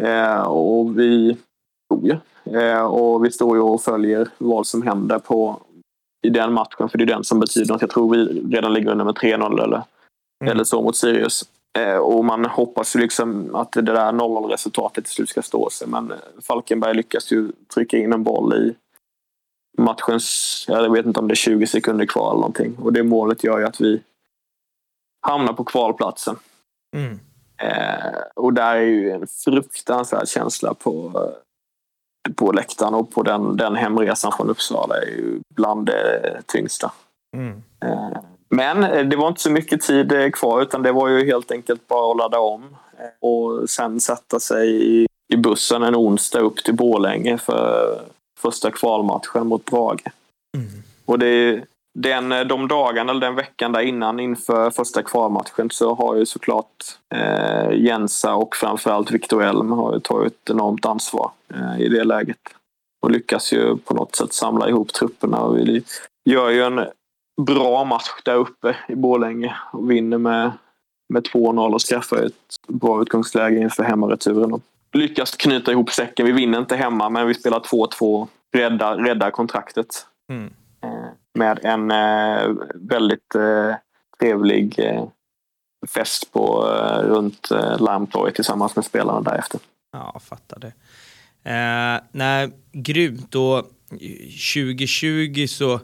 Eh, 0.00 0.42
och 0.42 0.98
vi 0.98 1.32
oh 1.32 1.36
tror 1.92 2.06
ju. 2.06 2.16
Eh, 2.60 2.84
och 2.84 3.24
vi 3.24 3.30
står 3.30 3.56
ju 3.56 3.62
och 3.62 3.82
följer 3.82 4.28
vad 4.38 4.66
som 4.66 4.82
händer 4.82 5.18
på, 5.18 5.60
i 6.26 6.30
den 6.30 6.52
matchen. 6.52 6.88
För 6.88 6.98
det 6.98 7.04
är 7.04 7.06
den 7.06 7.24
som 7.24 7.40
betyder 7.40 7.74
att 7.74 7.80
jag 7.80 7.90
tror 7.90 8.14
vi 8.14 8.24
redan 8.56 8.72
ligger 8.72 8.90
under 8.90 9.04
med 9.04 9.14
3-0 9.14 9.64
eller, 9.64 9.82
Mm. 10.42 10.52
eller 10.52 10.64
så 10.64 10.82
mot 10.82 10.96
Sirius. 10.96 11.44
Eh, 11.78 11.96
och 11.96 12.24
man 12.24 12.44
hoppas 12.44 12.96
ju 12.96 13.00
liksom 13.00 13.54
att 13.54 13.72
det 13.72 13.82
där 13.82 14.12
0-0 14.12 14.48
resultatet 14.48 15.04
till 15.04 15.14
slut 15.14 15.28
ska 15.28 15.42
stå 15.42 15.70
sig. 15.70 15.88
Men 15.88 16.12
Falkenberg 16.42 16.94
lyckas 16.94 17.32
ju 17.32 17.52
trycka 17.74 17.98
in 17.98 18.12
en 18.12 18.22
boll 18.22 18.54
i 18.54 18.74
matchens, 19.78 20.64
jag 20.68 20.92
vet 20.92 21.06
inte 21.06 21.20
om 21.20 21.28
det 21.28 21.32
är 21.32 21.36
20 21.36 21.66
sekunder 21.66 22.06
kvar 22.06 22.30
eller 22.30 22.40
någonting. 22.40 22.76
Och 22.78 22.92
det 22.92 23.02
målet 23.02 23.44
gör 23.44 23.58
ju 23.58 23.64
att 23.64 23.80
vi 23.80 24.02
hamnar 25.26 25.52
på 25.52 25.64
kvalplatsen. 25.64 26.36
Mm. 26.96 27.20
Eh, 27.56 28.20
och 28.34 28.52
där 28.52 28.76
är 28.76 28.80
ju 28.80 29.10
en 29.10 29.26
fruktansvärd 29.26 30.28
känsla 30.28 30.74
på, 30.74 31.12
eh, 32.28 32.34
på 32.34 32.52
läktaren 32.52 32.94
och 32.94 33.10
på 33.10 33.22
den, 33.22 33.56
den 33.56 33.74
hemresan 33.74 34.32
från 34.32 34.50
Uppsala 34.50 34.96
är 34.96 35.06
ju 35.06 35.40
bland 35.54 35.86
det 35.86 36.42
tyngsta. 36.46 36.92
Mm. 37.36 37.62
Eh, 37.84 38.18
men 38.56 38.84
eh, 38.84 39.04
det 39.04 39.16
var 39.16 39.28
inte 39.28 39.40
så 39.40 39.50
mycket 39.50 39.80
tid 39.80 40.12
eh, 40.12 40.30
kvar 40.30 40.62
utan 40.62 40.82
det 40.82 40.92
var 40.92 41.08
ju 41.08 41.26
helt 41.26 41.50
enkelt 41.50 41.88
bara 41.88 42.10
att 42.10 42.16
ladda 42.16 42.38
om 42.38 42.62
eh, 42.98 43.28
och 43.28 43.70
sen 43.70 44.00
sätta 44.00 44.40
sig 44.40 44.68
i, 44.68 45.06
i 45.32 45.36
bussen 45.36 45.82
en 45.82 45.96
onsdag 45.96 46.40
upp 46.40 46.64
till 46.64 46.74
Borlänge 46.74 47.38
för 47.38 48.00
första 48.40 48.70
kvalmatchen 48.70 49.46
mot 49.46 49.64
Brage. 49.64 50.04
Mm. 50.56 50.82
Och 51.06 51.18
det 51.18 51.64
den, 51.98 52.48
de 52.48 52.68
dagarna, 52.68 53.10
eller 53.10 53.20
den 53.20 53.34
veckan 53.34 53.72
där 53.72 53.80
innan 53.80 54.20
inför 54.20 54.70
första 54.70 55.02
kvalmatchen 55.02 55.70
så 55.70 55.94
har 55.94 56.16
ju 56.16 56.26
såklart 56.26 56.84
eh, 57.14 57.72
Jensa 57.72 58.34
och 58.34 58.56
framförallt 58.56 59.10
Victor 59.10 59.42
Elm 59.42 59.70
har 59.70 59.94
ju 59.94 60.00
tagit 60.00 60.32
ett 60.32 60.50
enormt 60.50 60.86
ansvar 60.86 61.30
eh, 61.54 61.80
i 61.80 61.88
det 61.88 62.04
läget. 62.04 62.38
Och 63.02 63.10
lyckas 63.10 63.52
ju 63.52 63.76
på 63.76 63.94
något 63.94 64.16
sätt 64.16 64.32
samla 64.32 64.68
ihop 64.68 64.92
trupperna. 64.92 65.40
Och 65.40 65.58
vi 65.58 65.82
gör 66.30 66.50
ju 66.50 66.62
en 66.62 66.86
bra 67.44 67.84
match 67.84 68.08
där 68.24 68.34
uppe 68.34 68.76
i 68.88 68.94
Borlänge 68.94 69.56
och 69.72 69.90
vinner 69.90 70.18
med, 70.18 70.52
med 71.08 71.22
2-0 71.26 71.74
och 71.74 71.80
skaffar 71.80 72.16
ett 72.16 72.32
bra 72.68 73.02
utgångsläge 73.02 73.58
inför 73.58 73.82
hemmareturen. 73.82 74.52
Och 74.52 74.62
lyckas 74.92 75.36
knyta 75.36 75.72
ihop 75.72 75.90
säcken. 75.90 76.26
Vi 76.26 76.32
vinner 76.32 76.58
inte 76.58 76.76
hemma 76.76 77.08
men 77.10 77.26
vi 77.26 77.34
spelar 77.34 77.60
2-2, 77.60 78.28
räddar, 78.56 78.96
räddar 78.96 79.30
kontraktet 79.30 80.06
Mm. 80.30 80.50
eh, 80.82 81.08
med 81.34 81.58
en 81.64 81.90
eh, 81.90 82.54
väldigt 82.74 83.34
eh, 83.34 83.74
trevlig 84.20 84.78
eh, 84.78 85.04
fest 85.88 86.32
på, 86.32 86.68
eh, 86.68 86.98
runt 86.98 87.50
eh, 87.50 87.80
Larmtorget 87.80 88.34
tillsammans 88.34 88.76
med 88.76 88.84
spelarna 88.84 89.20
därefter. 89.20 89.60
Ja, 89.92 90.20
fattar 90.24 90.58
det. 90.60 90.72
Eh, 91.50 92.00
nej, 92.12 92.50
grymt. 92.72 93.34
Och 93.34 93.62
2020 94.54 95.46
så 95.48 95.80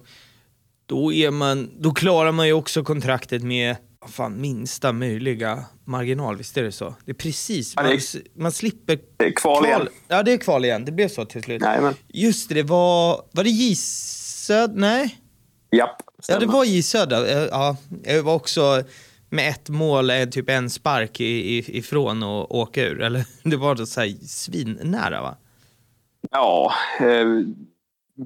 då, 0.88 1.12
är 1.12 1.30
man, 1.30 1.70
då 1.80 1.90
klarar 1.90 2.32
man 2.32 2.46
ju 2.46 2.52
också 2.52 2.84
kontraktet 2.84 3.42
med 3.42 3.76
fan, 4.08 4.40
minsta 4.40 4.92
möjliga 4.92 5.64
marginal, 5.84 6.36
visst 6.36 6.56
är 6.56 6.62
det 6.62 6.72
så? 6.72 6.94
Det 7.04 7.10
är 7.10 7.14
precis, 7.14 7.72
Ja, 7.76 7.82
man, 7.82 7.98
man 8.36 8.52
slipper 8.52 8.98
Det 9.16 9.24
är 9.26 9.32
kval 9.32 9.64
igen. 9.64 9.88
Ja, 10.08 10.22
det 10.22 10.32
är 10.32 10.36
kval 10.38 10.64
igen. 10.64 10.84
Det 10.84 10.92
blev 10.92 11.08
så 11.08 11.24
till 11.24 11.42
slut. 11.42 11.60
Nej, 11.62 11.80
men, 11.80 11.94
Just 12.08 12.48
det, 12.48 12.54
det 12.54 12.62
var, 12.62 13.22
var 13.32 13.44
det 13.44 13.50
J 13.50 13.74
Söd? 13.76 14.76
Nej? 14.76 15.18
japp, 15.70 15.96
Ja, 16.16 16.22
stämmer. 16.22 16.40
det 16.40 16.46
var 16.46 16.64
J 16.64 16.82
Södra. 16.82 17.26
Eh, 17.28 17.48
Ja, 17.50 17.76
jag 18.04 18.22
var 18.22 18.34
också 18.34 18.82
med 19.30 19.48
ett 19.48 19.68
mål, 19.68 20.10
eh, 20.10 20.24
typ 20.24 20.50
en 20.50 20.70
spark 20.70 21.20
ifrån 21.20 22.22
och 22.22 22.54
åka 22.58 22.82
ur. 22.84 23.02
Eller 23.02 23.24
det 23.42 23.56
var 23.56 23.76
så 23.76 24.00
här 24.00 24.26
svinnära 24.26 25.22
va? 25.22 25.36
Ja, 26.30 26.72
eh, 27.00 27.24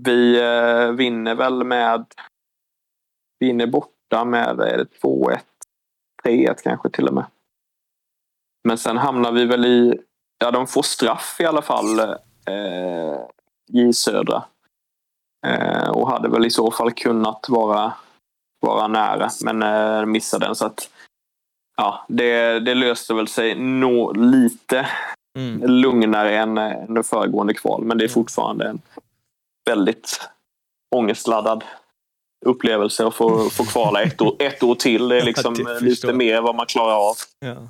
vi 0.05 0.41
vinner 0.99 1.35
väl 1.35 1.65
med... 1.65 2.05
Vinner 3.43 3.67
borta 3.67 4.25
med 4.25 4.61
är 4.61 4.79
det 4.79 4.87
2-1, 5.03 5.41
3-1 6.25 6.55
kanske 6.63 6.91
till 6.91 7.09
och 7.09 7.15
med. 7.15 7.25
Men 8.69 8.79
sen 8.79 8.97
hamnar 8.97 9.33
vi 9.33 9.45
väl 9.45 9.65
i... 9.65 10.01
Ja, 10.39 10.51
de 10.51 10.67
får 10.67 10.83
straff 10.83 11.37
i 11.41 11.45
alla 11.45 11.63
fall, 11.63 11.99
eh, 11.99 13.21
J 13.69 13.93
Södra. 13.93 14.45
Eh, 15.47 15.89
och 15.91 16.11
hade 16.11 16.29
väl 16.29 16.47
i 16.47 16.51
så 16.51 16.71
fall 16.71 16.93
kunnat 16.93 17.49
vara, 17.49 17.93
vara 18.61 18.89
nära, 18.89 19.29
men 19.45 19.63
eh, 19.63 20.07
missade 20.07 20.47
den. 20.47 20.55
Så 20.55 20.67
att, 20.67 20.91
ja, 21.77 22.05
det, 22.09 22.61
det 22.61 22.75
löste 22.75 23.15
väl 23.15 23.29
sig 23.29 23.55
nå, 23.55 24.13
lite 24.13 24.87
Mm. 25.39 25.71
lugnare 25.71 26.37
än, 26.37 26.59
än 26.59 26.95
det 26.95 27.03
föregående 27.03 27.55
kval. 27.55 27.85
Men 27.85 27.99
det 27.99 28.05
är 28.05 28.09
fortfarande 28.09 28.69
en 28.69 28.81
väldigt 29.71 30.31
ångestladdad 30.97 31.65
upplevelse 32.43 33.07
att 33.07 33.15
få, 33.15 33.51
få 33.51 33.65
kvala 33.65 34.03
ett 34.03 34.21
år, 34.21 34.37
ett 34.39 34.63
år 34.63 34.75
till. 34.75 35.09
Det 35.09 35.21
är 35.21 35.25
liksom 35.25 35.55
det 35.55 35.65
förstår 35.65 35.87
lite 35.87 36.13
mer 36.13 36.41
vad 36.41 36.55
man 36.55 36.67
klarar 36.67 37.09
av. 37.09 37.17
Ja. 37.41 37.69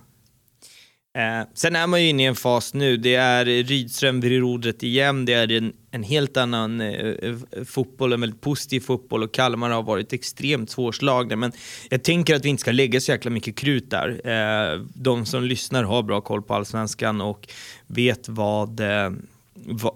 Eh, 1.15 1.47
sen 1.55 1.77
är 1.77 1.87
man 1.87 2.03
ju 2.03 2.09
inne 2.09 2.23
i 2.23 2.27
en 2.27 2.35
fas 2.35 2.75
nu, 2.75 2.97
det 2.97 3.15
är 3.15 3.45
Rydström 3.45 4.21
vid 4.21 4.41
rodret 4.41 4.83
igen, 4.83 5.25
det 5.25 5.33
är 5.33 5.53
en, 5.53 5.73
en 5.91 6.03
helt 6.03 6.37
annan 6.37 6.81
eh, 6.81 6.89
eh, 6.89 7.35
fotboll, 7.67 8.13
en 8.13 8.21
väldigt 8.21 8.41
positiv 8.41 8.81
fotboll 8.81 9.23
och 9.23 9.35
Kalmar 9.35 9.71
har 9.71 9.83
varit 9.83 10.13
extremt 10.13 10.71
svårslagna. 10.71 11.37
Men 11.37 11.53
jag 11.91 12.05
tänker 12.05 12.37
att 12.37 12.45
vi 12.45 12.49
inte 12.49 12.61
ska 12.61 12.73
lägga 12.73 13.01
så 13.01 13.13
jäkla 13.13 13.31
mycket 13.31 13.57
krut 13.57 13.91
där. 13.91 14.21
Eh, 14.25 14.81
de 14.95 15.27
som 15.27 15.43
lyssnar 15.45 15.85
har 15.85 16.03
bra 16.03 16.21
koll 16.21 16.43
på 16.43 16.55
allsvenskan 16.55 17.21
och 17.21 17.49
vet 17.87 18.29
vad, 18.29 18.81
eh, 18.81 19.11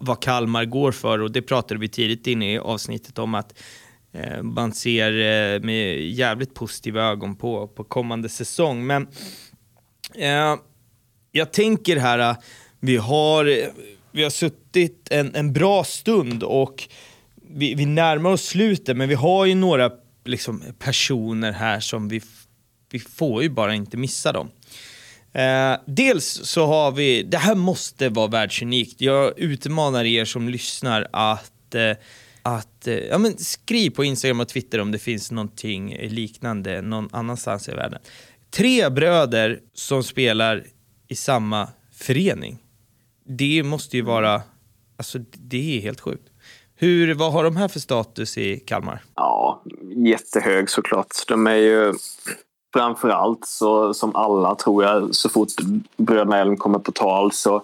vad, 0.01 0.23
Kalmar 0.23 0.65
går 0.65 0.93
för 0.93 1.19
och 1.19 1.31
det 1.31 1.43
pratade 1.43 1.81
vi 1.81 1.89
tidigt 1.89 2.27
in 2.27 2.43
i 2.43 2.59
avsnittet 2.59 3.19
om 3.19 3.35
att 3.35 3.53
eh, 3.53 3.59
Eh, 4.13 4.43
man 4.43 4.73
ser 4.73 5.13
eh, 5.13 5.61
med 5.61 6.11
jävligt 6.11 6.55
positiva 6.55 7.03
ögon 7.03 7.37
på, 7.37 7.69
på 7.69 7.85
kommande 7.85 8.29
säsong. 8.29 8.87
Men 8.87 9.09
Eh, 10.15 10.57
jag 11.33 11.53
tänker 11.53 11.97
här, 11.97 12.19
eh, 12.19 12.37
vi 12.81 12.97
har, 12.97 13.71
vi 14.13 14.23
har 14.23 14.31
suttit 14.31 15.09
en, 15.11 15.35
en 15.35 15.53
bra 15.53 15.85
stund 15.85 16.43
och 16.43 16.89
vi, 17.49 17.75
vi 17.75 17.87
närmar 17.87 18.31
oss 18.31 18.45
slutet, 18.45 18.97
men 18.97 19.09
vi 19.09 19.15
har 19.15 19.47
ju 19.47 19.55
några 19.55 19.91
liksom, 20.25 20.63
personer 20.79 21.53
här 21.53 21.81
som 21.81 22.09
vi, 22.09 22.21
vi 22.91 22.99
får 22.99 23.43
ju 23.43 23.49
bara 23.49 23.75
inte 23.75 23.97
missa 23.97 24.33
dem. 24.33 24.51
Eh, 25.33 25.77
dels 25.87 26.41
så 26.45 26.67
har 26.67 26.93
vi, 26.93 27.23
det 27.23 27.39
här 27.39 27.55
måste 27.55 28.09
vara 28.09 28.27
världsunikt. 28.27 29.01
Jag 29.01 29.39
utmanar 29.39 30.05
er 30.05 30.25
som 30.25 30.49
lyssnar 30.49 31.09
att, 31.13 31.75
eh, 31.75 31.93
att 32.47 32.87
eh, 32.87 32.95
ja, 32.95 33.19
men 33.19 33.39
skriv 33.39 33.91
på 33.91 34.05
Instagram 34.05 34.41
och 34.41 34.49
Twitter 34.49 34.81
om 34.81 34.93
det 34.93 34.99
finns 34.99 35.31
någonting 35.31 35.97
liknande 36.01 36.83
någon 36.83 37.09
annanstans 37.13 37.69
i 37.69 37.73
världen. 37.73 37.99
Tre 38.51 38.89
bröder 38.89 39.61
som 39.75 40.03
spelar 40.03 40.65
i 41.09 41.15
samma 41.15 41.69
förening. 41.93 42.59
Det 43.25 43.63
måste 43.63 43.97
ju 43.97 44.03
vara, 44.03 44.43
alltså 44.97 45.19
det 45.33 45.79
är 45.79 45.81
helt 45.81 46.01
sjukt. 46.01 46.29
Hur, 46.75 47.15
vad 47.15 47.33
har 47.33 47.45
de 47.45 47.57
här 47.57 47.69
för 47.69 47.81
status 47.81 48.39
i 48.39 48.57
Kalmar? 48.57 49.03
Ja, 49.15 49.63
jättehög 49.97 50.71
såklart. 50.71 51.27
De 51.29 51.47
är 51.47 51.57
ju 51.57 51.95
framförallt 52.75 53.47
så 53.47 53.95
som 53.95 54.17
alla 54.17 54.55
tror 54.55 54.85
jag 54.85 55.15
så 55.15 55.29
fort 55.29 55.49
bröderna 55.97 56.39
Elm 56.39 56.57
kommer 56.57 56.79
på 56.79 56.93
tal 56.93 57.33
så 57.33 57.63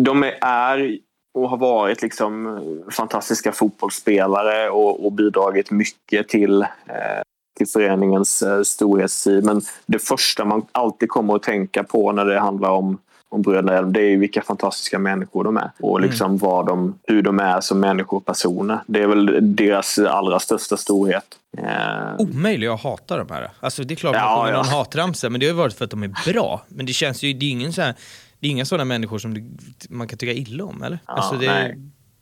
de 0.00 0.22
är 0.40 0.98
och 1.34 1.50
har 1.50 1.56
varit 1.56 2.02
liksom 2.02 2.60
fantastiska 2.90 3.52
fotbollsspelare 3.52 4.70
och, 4.70 5.06
och 5.06 5.12
bidragit 5.12 5.70
mycket 5.70 6.28
till, 6.28 6.62
eh, 6.62 7.22
till 7.56 7.66
föreningens 7.66 8.42
eh, 8.42 8.62
storhetstid. 8.62 9.44
Men 9.44 9.62
det 9.86 9.98
första 9.98 10.44
man 10.44 10.66
alltid 10.72 11.08
kommer 11.08 11.36
att 11.36 11.42
tänka 11.42 11.84
på 11.84 12.12
när 12.12 12.24
det 12.24 12.40
handlar 12.40 12.70
om 12.70 12.98
om 13.34 13.42
bröderna 13.42 13.78
Elm, 13.78 13.92
det 13.92 14.00
är 14.00 14.08
ju 14.08 14.18
vilka 14.18 14.42
fantastiska 14.42 14.98
människor 14.98 15.44
de 15.44 15.56
är. 15.56 15.70
Och 15.80 16.00
liksom 16.00 16.38
vad 16.38 16.66
de, 16.66 16.98
hur 17.02 17.22
de 17.22 17.40
är 17.40 17.60
som 17.60 17.80
människor 17.80 18.16
och 18.16 18.26
personer. 18.26 18.78
Det 18.86 19.02
är 19.02 19.06
väl 19.06 19.56
deras 19.56 19.98
allra 19.98 20.38
största 20.38 20.76
storhet. 20.76 21.24
Eh, 21.58 22.14
Omöjliga 22.18 22.72
att 22.72 22.82
hata 22.82 23.16
de 23.16 23.30
här. 23.30 23.50
Alltså 23.60 23.84
det 23.84 23.94
är 23.94 23.96
klart 23.96 24.14
Ja, 24.14 24.28
man 24.28 24.38
sjunger 24.38 24.52
ja. 24.52 24.62
någon 24.62 24.72
hatramsa, 24.72 25.30
men 25.30 25.40
det 25.40 25.46
har 25.46 25.52
ju 25.52 25.56
varit 25.58 25.74
för 25.74 25.84
att 25.84 25.90
de 25.90 26.02
är 26.02 26.32
bra. 26.32 26.62
Men 26.68 26.86
det 26.86 26.92
känns 26.92 27.22
ju, 27.22 27.32
det 27.32 27.46
är 27.46 27.50
ingen 27.50 27.72
så 27.72 27.82
här, 27.82 27.94
det 28.40 28.46
är 28.46 28.50
inga 28.50 28.64
sådana 28.64 28.84
människor 28.84 29.18
som 29.18 29.34
du, 29.34 29.44
man 29.88 30.08
kan 30.08 30.18
tycka 30.18 30.32
illa 30.32 30.64
om, 30.64 30.82
eller? 30.82 30.98
alltså 31.04 31.34
det 31.34 31.46
är 31.46 31.68
nej. 31.68 31.78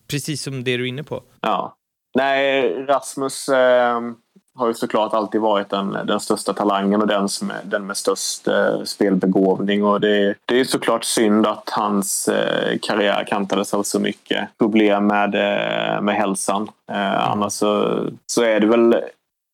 precis 0.09 0.43
som 0.43 0.65
det 0.65 0.77
du 0.77 0.83
är 0.85 0.89
inne 0.89 1.03
på. 1.03 1.23
Ja. 1.41 1.77
Nej, 2.15 2.73
Rasmus, 2.87 3.49
eh, 3.49 4.01
har 4.55 4.69
ju 4.69 4.75
såklart 4.75 5.15
alltid 5.15 5.41
varit 5.41 5.71
den, 5.71 5.93
den 6.07 6.21
största 6.21 6.53
talangen 6.53 7.01
och 7.01 7.07
den, 7.07 7.29
som 7.29 7.53
den 7.65 7.87
med 7.87 7.97
störst 7.97 8.49
eh, 8.49 8.83
spelbegåvning. 8.85 9.85
Och 9.85 10.01
det, 10.01 10.35
det 10.45 10.61
är 10.61 10.65
såklart 10.65 11.05
synd 11.05 11.47
att 11.47 11.71
hans 11.71 12.29
eh, 12.29 12.79
karriär 12.83 13.25
kantades 13.25 13.75
av 13.75 13.83
så 13.83 14.01
mycket 14.01 14.49
problem 14.59 15.07
med, 15.07 15.35
eh, 15.35 16.03
med 16.03 16.15
hälsan. 16.15 16.69
Eh, 16.91 16.97
mm. 16.97 17.31
Annars 17.33 17.53
så, 17.53 18.01
så 18.27 18.43
är 18.43 18.61
det 18.61 18.67
väl 18.67 18.97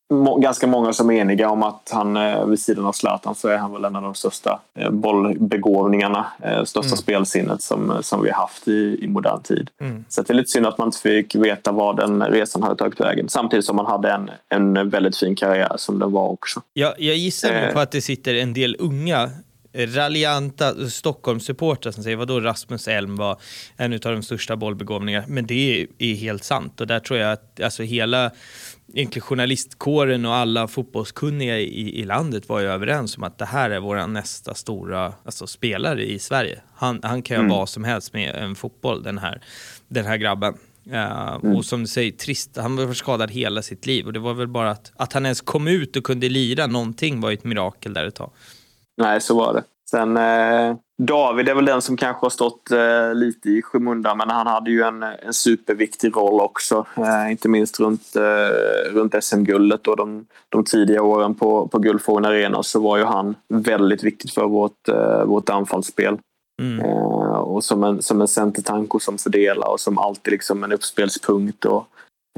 må, 0.09 0.37
ganska 0.37 0.67
många 0.67 0.93
som 0.93 1.09
är 1.09 1.13
eniga 1.13 1.49
om 1.49 1.63
att 1.63 1.89
han 1.93 2.17
eh, 2.17 2.45
vid 2.45 2.59
sidan 2.59 2.85
av 2.85 2.91
Zlatan 2.91 3.35
så 3.35 3.47
är 3.47 3.57
han 3.57 3.73
väl 3.73 3.85
en 3.85 3.95
av 3.95 4.01
de 4.01 4.15
största 4.15 4.59
eh, 4.75 4.89
bollbegåvningarna, 4.89 6.25
eh, 6.43 6.63
största 6.63 6.87
mm. 6.87 6.97
spelsinnet 6.97 7.61
som, 7.61 7.97
som 8.01 8.23
vi 8.23 8.29
har 8.29 8.41
haft 8.41 8.67
i, 8.67 8.99
i 9.01 9.07
modern 9.07 9.41
tid. 9.41 9.69
Mm. 9.81 10.05
Så 10.09 10.21
det 10.21 10.33
är 10.33 10.35
lite 10.35 10.49
synd 10.49 10.65
att 10.65 10.77
man 10.77 10.87
inte 10.87 10.99
fick 10.99 11.35
veta 11.35 11.71
vad 11.71 11.97
den 11.97 12.23
resan 12.23 12.63
hade 12.63 12.75
tagit 12.75 12.99
vägen. 12.99 13.29
Samtidigt 13.29 13.65
som 13.65 13.75
man 13.75 13.85
hade 13.85 14.11
en, 14.11 14.29
en 14.49 14.89
väldigt 14.89 15.17
fin 15.17 15.35
karriär 15.35 15.73
som 15.77 15.99
den 15.99 16.11
var 16.11 16.29
också. 16.29 16.61
Ja, 16.73 16.93
jag 16.97 17.15
gissar 17.15 17.67
eh. 17.67 17.73
på 17.73 17.79
att 17.79 17.91
det 17.91 18.01
sitter 18.01 18.35
en 18.35 18.53
del 18.53 18.75
unga 18.79 19.29
raljanta 19.73 20.89
Stockholmssupportrar 20.89 21.91
som 21.91 22.03
säger 22.03 22.17
vadå 22.17 22.39
Rasmus 22.39 22.87
Elm 22.87 23.15
var 23.15 23.37
en 23.77 23.93
av 23.93 23.99
de 23.99 24.23
största 24.23 24.55
bollbegåvningarna. 24.55 25.25
Men 25.27 25.45
det 25.45 25.81
är, 25.81 25.87
är 25.97 26.15
helt 26.15 26.43
sant 26.43 26.81
och 26.81 26.87
där 26.87 26.99
tror 26.99 27.19
jag 27.19 27.31
att 27.31 27.61
alltså 27.61 27.83
hela 27.83 28.31
egentligen 28.93 29.21
journalistkåren 29.21 30.25
och 30.25 30.35
alla 30.35 30.67
fotbollskunniga 30.67 31.59
i, 31.59 31.99
i 31.99 32.05
landet 32.05 32.49
var 32.49 32.59
ju 32.59 32.67
överens 32.67 33.17
om 33.17 33.23
att 33.23 33.37
det 33.37 33.45
här 33.45 33.69
är 33.69 33.79
vår 33.79 34.07
nästa 34.07 34.53
stora 34.53 35.13
alltså, 35.25 35.47
spelare 35.47 36.05
i 36.05 36.19
Sverige. 36.19 36.61
Han, 36.75 36.99
han 37.03 37.21
kan 37.21 37.35
göra 37.35 37.45
mm. 37.45 37.57
vad 37.57 37.69
som 37.69 37.83
helst 37.83 38.13
med 38.13 38.35
en 38.35 38.55
fotboll, 38.55 39.03
den 39.03 39.17
här, 39.17 39.41
den 39.87 40.05
här 40.05 40.17
grabben. 40.17 40.53
Uh, 40.87 41.35
mm. 41.35 41.55
Och 41.55 41.65
som 41.65 41.81
du 41.81 41.87
säger, 41.87 42.11
trist, 42.11 42.57
han 42.57 42.75
var 42.75 42.93
skadad 42.93 43.31
hela 43.31 43.61
sitt 43.61 43.85
liv 43.85 44.05
och 44.05 44.13
det 44.13 44.19
var 44.19 44.33
väl 44.33 44.47
bara 44.47 44.71
att, 44.71 44.91
att 44.95 45.13
han 45.13 45.25
ens 45.25 45.41
kom 45.41 45.67
ut 45.67 45.95
och 45.95 46.03
kunde 46.03 46.29
lira 46.29 46.67
någonting 46.67 47.21
var 47.21 47.29
ju 47.29 47.33
ett 47.33 47.43
mirakel 47.43 47.93
där 47.93 48.05
ett 48.05 48.15
tag. 48.15 48.31
Nej, 48.97 49.21
så 49.21 49.37
var 49.37 49.53
det. 49.53 49.63
Sen 49.89 50.17
eh, 50.17 50.75
David 51.01 51.49
är 51.49 51.55
väl 51.55 51.65
den 51.65 51.81
som 51.81 51.97
kanske 51.97 52.25
har 52.25 52.29
stått 52.29 52.71
eh, 52.71 53.13
lite 53.13 53.49
i 53.49 53.61
skymundan 53.61 54.17
men 54.17 54.29
han 54.29 54.47
hade 54.47 54.71
ju 54.71 54.81
en, 54.81 55.03
en 55.03 55.33
superviktig 55.33 56.15
roll 56.15 56.41
också. 56.41 56.85
Eh, 56.97 57.31
inte 57.31 57.49
minst 57.49 57.79
runt, 57.79 58.15
eh, 58.15 58.93
runt 58.93 59.23
SM-guldet 59.23 59.87
och 59.87 59.97
de, 59.97 60.25
de 60.49 60.63
tidiga 60.63 61.01
åren 61.01 61.35
på, 61.35 61.67
på 61.67 61.79
Guldfågeln 61.79 62.25
Arena 62.25 62.63
så 62.63 62.79
var 62.79 62.97
ju 62.97 63.03
han 63.03 63.35
väldigt 63.47 64.03
viktig 64.03 64.31
för 64.31 64.47
vårt, 64.47 64.87
eh, 64.87 65.23
vårt 65.23 65.49
anfallsspel. 65.49 66.17
Mm. 66.61 66.85
Eh, 66.85 67.37
och 67.37 67.63
som 67.63 67.83
en, 67.83 68.01
som 68.01 68.21
en 68.21 68.27
centertanko 68.27 68.99
som 68.99 69.17
fördelar 69.17 69.67
och 69.67 69.79
som 69.79 69.97
alltid 69.97 70.31
liksom 70.31 70.63
en 70.63 70.71
uppspelspunkt. 70.71 71.65
Och, 71.65 71.87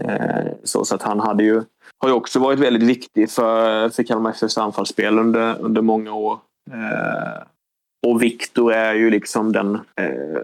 eh, 0.01 0.45
så, 0.63 0.85
så 0.85 0.95
att 0.95 1.01
han 1.01 1.19
hade 1.19 1.43
ju, 1.43 1.63
har 1.97 2.09
ju 2.09 2.13
också 2.13 2.39
varit 2.39 2.59
väldigt 2.59 2.89
viktig 2.89 3.29
för, 3.29 3.89
för 3.89 4.03
Kalmar 4.03 4.31
FFs 4.31 4.57
anfallsspel 4.57 5.19
under, 5.19 5.55
under 5.59 5.81
många 5.81 6.13
år. 6.13 6.39
Och 8.07 8.23
Viktor 8.23 8.73
är 8.73 8.93
ju 8.93 9.09
liksom 9.09 9.51
den... 9.51 9.75
Eh, 9.75 10.41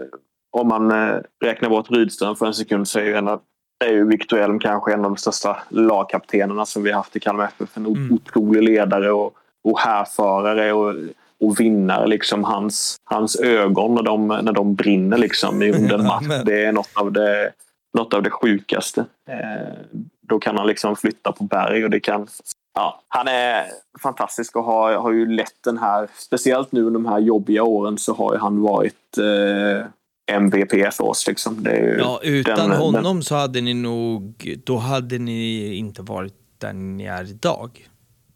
om 0.51 0.67
man 0.67 0.91
eh, 0.91 1.15
räknar 1.43 1.69
bort 1.69 1.91
Rydström 1.91 2.35
för 2.35 2.45
en 2.45 2.53
sekund 2.53 2.87
så 2.87 2.99
är 2.99 3.03
ju, 3.03 3.15
en 3.15 3.27
av, 3.27 3.41
är 3.85 3.91
ju 3.91 4.07
Viktor 4.07 4.39
Elm 4.39 4.59
kanske 4.59 4.93
en 4.93 5.05
av 5.05 5.11
de 5.11 5.17
största 5.17 5.57
lagkaptenerna 5.69 6.65
som 6.65 6.83
vi 6.83 6.91
haft 6.91 7.15
i 7.15 7.19
Kalmar 7.19 7.43
FF. 7.43 7.77
En 7.77 7.85
mm. 7.85 8.13
otrolig 8.13 8.63
ledare 8.63 9.11
och, 9.11 9.33
och 9.63 9.79
härförare 9.79 10.73
och, 10.73 10.95
och 11.39 11.59
vinnare. 11.59 12.07
Liksom 12.07 12.43
hans, 12.43 12.95
hans 13.03 13.35
ögon 13.39 13.95
när 13.95 14.03
de, 14.03 14.27
när 14.27 14.51
de 14.51 14.75
brinner 14.75 15.17
liksom 15.17 15.61
under 15.75 15.99
en 15.99 16.05
match. 16.05 16.43
Det 16.45 16.65
är 16.65 16.71
något 16.71 16.91
av 16.95 17.11
det, 17.11 17.51
något 17.97 18.13
av 18.13 18.23
det 18.23 18.29
sjukaste. 18.29 19.05
Eh, 19.29 19.73
då 20.21 20.39
kan 20.39 20.57
han 20.57 20.67
liksom 20.67 20.95
flytta 20.95 21.31
på 21.31 21.43
berg 21.43 21.83
och 21.83 21.89
det 21.89 21.99
kan 21.99 22.27
Ja, 22.77 23.03
han 23.07 23.27
är 23.27 23.65
fantastisk 24.03 24.55
och 24.55 24.63
har, 24.63 24.93
har 24.93 25.11
ju 25.11 25.25
lett 25.25 25.63
den 25.63 25.77
här, 25.77 26.07
speciellt 26.17 26.71
nu 26.71 26.83
under 26.83 26.99
de 26.99 27.05
här 27.05 27.19
jobbiga 27.19 27.63
åren 27.63 27.97
så 27.97 28.13
har 28.13 28.33
ju 28.33 28.39
han 28.39 28.61
varit 28.61 29.17
eh, 29.17 29.85
MVP 30.35 30.93
för 30.93 31.03
oss. 31.03 31.27
Liksom. 31.27 31.65
ja, 31.99 32.19
utan 32.23 32.69
den, 32.69 32.79
honom 32.79 33.03
den... 33.03 33.23
så 33.23 33.35
hade 33.35 33.61
ni 33.61 33.73
nog, 33.73 34.53
då 34.65 34.77
hade 34.77 35.17
ni 35.17 35.73
inte 35.75 36.01
varit 36.01 36.33
där 36.57 36.73
ni 36.73 37.03
är 37.03 37.29
idag. 37.29 37.89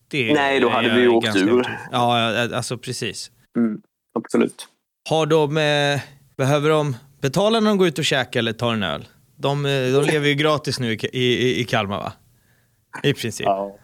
Det 0.08 0.34
Nej, 0.34 0.60
då 0.60 0.70
hade 0.70 0.96
vi 0.96 1.08
åkt 1.08 1.36
ur. 1.36 1.80
Ja, 1.92 2.56
alltså 2.56 2.78
precis. 2.78 3.32
Mm, 3.58 3.82
absolut. 4.20 4.68
Har 5.10 5.26
de, 5.26 5.58
eh, 5.58 6.02
behöver 6.38 6.70
de 6.70 6.96
betala 7.22 7.60
när 7.60 7.70
de 7.70 7.78
går 7.78 7.88
ut 7.88 8.00
och 8.00 8.06
käkar 8.06 8.40
eller 8.40 8.54
tar 8.54 8.74
en 8.74 8.84
öl? 8.84 9.08
De, 9.36 9.66
eh, 9.66 9.72
de 9.72 10.06
lever 10.06 10.28
ju 10.28 10.34
gratis 10.34 10.80
nu 10.80 10.94
i, 10.94 11.08
i, 11.14 11.60
i 11.60 11.64
Kalmar 11.64 12.00
va? 12.00 12.14
I 13.04 13.14
princip. 13.14 13.46
Ja, 13.46 13.78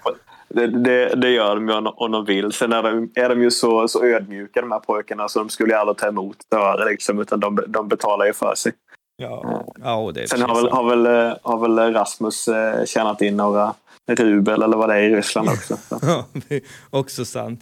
det, 0.49 0.67
det, 0.67 1.15
det, 1.15 1.29
gör 1.29 1.55
de 1.55 1.69
ju 1.69 1.75
om 1.75 2.11
de 2.11 2.25
vill. 2.25 2.51
Sen 2.51 2.73
är 2.73 2.83
de, 2.83 3.11
är 3.15 3.29
de 3.29 3.41
ju 3.41 3.51
så, 3.51 3.87
så 3.87 4.05
ödmjuka 4.05 4.61
de 4.61 4.71
här 4.71 4.79
pojkarna 4.79 5.27
så 5.27 5.39
de 5.39 5.49
skulle 5.49 5.73
ju 5.73 5.79
aldrig 5.79 5.97
ta 5.97 6.07
emot 6.07 6.37
öre 6.55 6.89
liksom, 6.89 7.19
utan 7.19 7.39
de, 7.39 7.59
de 7.67 7.87
betalar 7.87 8.25
ju 8.25 8.33
för 8.33 8.55
sig. 8.55 8.71
Ja, 9.17 9.65
ja 9.83 10.11
det 10.13 10.21
är 10.21 10.27
Sen 10.27 10.41
har 10.41 10.55
väl, 10.55 10.71
har, 10.71 10.89
väl, 10.89 11.35
har 11.41 11.59
väl 11.59 11.93
Rasmus 11.93 12.47
eh, 12.47 12.85
tjänat 12.85 13.21
in 13.21 13.37
några 13.37 13.73
rubel 14.07 14.61
eller 14.61 14.77
vad 14.77 14.89
det 14.89 14.95
är 14.95 15.01
i 15.01 15.15
Ryssland 15.15 15.49
också. 15.49 15.77
ja, 16.01 16.25
också 16.89 17.25
sant. 17.25 17.61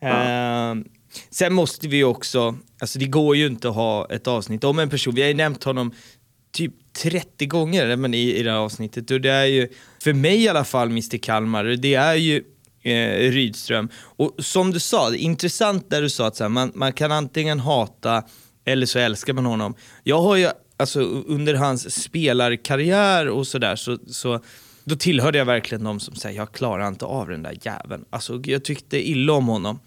Ja. 0.00 0.72
Uh, 0.72 0.82
sen 1.30 1.54
måste 1.54 1.88
vi 1.88 2.04
också, 2.04 2.54
alltså 2.80 2.98
det 2.98 3.06
går 3.06 3.36
ju 3.36 3.46
inte 3.46 3.68
att 3.68 3.74
ha 3.74 4.06
ett 4.10 4.26
avsnitt 4.26 4.64
om 4.64 4.78
en 4.78 4.90
person, 4.90 5.14
vi 5.14 5.22
har 5.22 5.28
ju 5.28 5.34
nämnt 5.34 5.64
honom 5.64 5.92
typ 6.52 6.72
30 7.02 7.46
gånger 7.46 7.96
men 7.96 8.14
i, 8.14 8.36
i 8.36 8.42
det 8.42 8.50
här 8.50 8.58
avsnittet. 8.58 9.10
Och 9.10 9.20
det 9.20 9.30
är 9.30 9.44
ju, 9.44 9.68
för 10.02 10.12
mig 10.12 10.42
i 10.42 10.48
alla 10.48 10.64
fall, 10.64 10.88
Mr 10.88 11.18
Kalmar, 11.18 11.64
det 11.64 11.94
är 11.94 12.14
ju 12.14 12.44
eh, 12.82 13.30
Rydström. 13.30 13.88
Och 13.96 14.34
som 14.38 14.70
du 14.70 14.80
sa, 14.80 15.14
intressant 15.14 15.90
där 15.90 16.02
du 16.02 16.10
sa 16.10 16.26
att 16.26 16.38
här, 16.38 16.48
man, 16.48 16.72
man 16.74 16.92
kan 16.92 17.12
antingen 17.12 17.60
hata 17.60 18.22
eller 18.64 18.86
så 18.86 18.98
älskar 18.98 19.32
man 19.32 19.46
honom. 19.46 19.74
Jag 20.02 20.22
har 20.22 20.36
ju, 20.36 20.48
alltså 20.76 21.00
under 21.00 21.54
hans 21.54 22.02
spelarkarriär 22.02 23.28
och 23.28 23.46
sådär, 23.46 23.76
så, 23.76 23.98
så 24.06 24.40
då 24.84 24.96
tillhörde 24.96 25.38
jag 25.38 25.44
verkligen 25.44 25.84
de 25.84 26.00
som 26.00 26.14
säger 26.14 26.36
jag 26.36 26.52
klarar 26.52 26.88
inte 26.88 27.04
av 27.04 27.28
den 27.28 27.42
där 27.42 27.58
jäveln. 27.62 28.04
Alltså 28.10 28.40
jag 28.44 28.64
tyckte 28.64 29.08
illa 29.08 29.32
om 29.32 29.46
honom. 29.46 29.80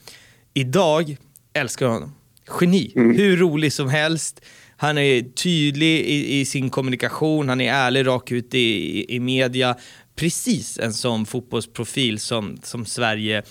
Idag 0.54 1.18
älskar 1.54 1.86
jag 1.86 1.94
honom. 1.94 2.16
Geni, 2.62 2.94
mm. 2.96 3.18
hur 3.18 3.38
rolig 3.38 3.74
som 3.74 3.90
helst. 3.90 4.42
Han 4.82 4.98
är 4.98 5.22
tydlig 5.22 6.00
i, 6.00 6.40
i 6.40 6.46
sin 6.46 6.70
kommunikation, 6.70 7.50
han 7.50 7.62
är 7.62 7.74
ärlig 7.74 8.08
rak 8.08 8.32
ut 8.32 8.54
i, 8.54 8.60
i, 8.60 9.16
i 9.16 9.20
media. 9.20 9.76
Precis 10.16 10.80
en 10.80 10.94
sån 10.94 11.26
fotbollsprofil 11.26 12.20
som, 12.20 12.60
som 12.64 12.86
Sverige 12.86 13.44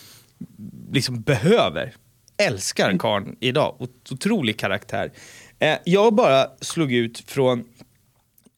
liksom 0.93 1.23
behöver. 1.23 1.95
Älskar 2.37 2.99
karln 2.99 3.37
idag. 3.41 3.77
Otrolig 4.11 4.59
karaktär. 4.59 5.13
Eh, 5.59 5.77
jag 5.85 6.15
bara 6.15 6.47
slog 6.61 6.93
ut 6.93 7.19
från 7.27 7.59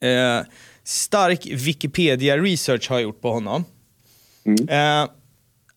eh, 0.01 0.41
stark 0.85 1.47
Wikipedia-research 1.47 2.89
har 2.89 2.97
jag 2.97 3.03
gjort 3.03 3.21
på 3.21 3.33
honom. 3.33 3.65
Mm. 4.45 4.69
Eh, 4.69 5.11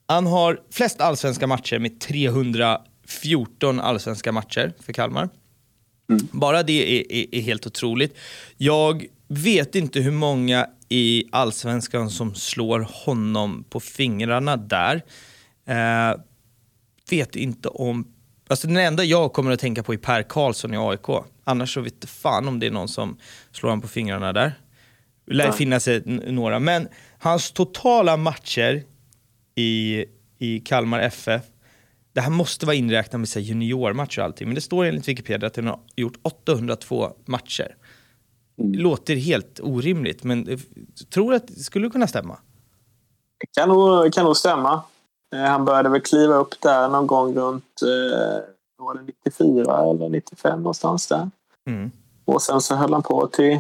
han 0.08 0.26
har 0.26 0.60
flest 0.72 1.02
allsvenska 1.02 1.48
matcher 1.48 1.80
med 1.80 2.00
314 2.00 3.80
allsvenska 3.80 4.32
matcher 4.32 4.74
för 4.80 4.94
Kalmar. 4.94 5.30
Mm. 6.14 6.28
Bara 6.32 6.64
det 6.64 7.00
är, 7.00 7.12
är, 7.12 7.36
är, 7.36 7.42
helt 7.42 7.68
otroligt. 7.68 8.18
Jag 8.58 9.06
vet 9.28 9.76
inte 9.76 10.00
hur 10.00 10.12
många 10.12 10.68
i 10.90 11.24
allsvenskan 11.32 12.10
som 12.10 12.36
slår 12.36 12.88
honom 13.06 13.64
på 13.70 13.80
fingrarna 13.80 14.58
där. 14.58 15.04
Eh, 15.68 16.20
vet 17.10 17.36
inte 17.36 17.70
om... 17.70 18.08
Alltså 18.48 18.68
den 18.68 18.78
enda 18.78 19.04
jag 19.04 19.34
kommer 19.34 19.52
att 19.52 19.60
tänka 19.60 19.84
på 19.84 19.94
är 19.94 19.98
Per 19.98 20.24
Karlsson 20.24 20.74
i 20.74 20.78
AIK. 20.78 21.26
Annars 21.44 21.74
så 21.74 21.82
vet 21.82 22.10
fan 22.10 22.48
om 22.48 22.60
det 22.60 22.68
är 22.68 22.72
någon 22.72 22.88
som 22.88 23.18
slår 23.52 23.70
honom 23.70 23.82
på 23.82 23.88
fingrarna 23.88 24.34
där. 24.34 24.54
Det 25.26 25.34
lär 25.34 25.46
ja. 25.46 25.52
finnas 25.52 25.88
några. 26.06 26.60
Men 26.60 26.88
hans 27.18 27.52
totala 27.52 28.18
matcher 28.18 28.84
i, 29.56 30.06
i 30.38 30.60
Kalmar 30.60 31.00
FF 31.00 31.44
det 32.14 32.22
här 32.22 32.30
måste 32.30 32.66
vara 32.66 32.76
inräknat 32.76 33.20
med 33.20 33.30
sig 33.30 33.42
juniormatcher 33.42 34.20
och 34.20 34.26
allting, 34.26 34.48
men 34.48 34.56
det 34.56 34.62
står 34.62 34.86
enligt 34.86 35.08
Wikipedia 35.08 35.48
att 35.48 35.56
han 35.56 35.68
har 35.68 35.80
gjort 35.96 36.18
802 36.22 37.14
matcher. 37.26 37.76
Mm. 38.58 38.72
Låter 38.74 39.16
helt 39.16 39.60
orimligt, 39.64 40.24
men 40.24 40.46
jag 40.50 40.60
tror 41.10 41.34
att 41.34 41.48
det 41.48 41.60
skulle 41.60 41.90
kunna 41.90 42.08
stämma. 42.08 42.38
Det 43.40 43.62
kan 43.62 43.70
nog, 43.70 44.14
kan 44.14 44.26
nog 44.26 44.38
stämma. 44.38 44.84
Eh, 45.36 45.42
han 45.42 45.66
började 45.66 45.90
väl 45.90 46.02
kliva 46.02 46.36
upp 46.36 46.62
där 46.62 46.90
någon 46.90 47.08
gång 47.08 47.36
runt 47.36 47.82
eh, 47.82 48.44
var 48.78 48.96
det 48.96 49.02
94 49.02 49.90
eller 49.90 50.10
95 50.10 50.60
någonstans 50.60 51.08
där. 51.08 51.30
Mm. 51.68 51.92
Och 52.26 52.42
sen 52.42 52.62
så 52.62 52.76
höll 52.76 52.94
han 52.94 53.04
på 53.04 53.28
till 53.28 53.60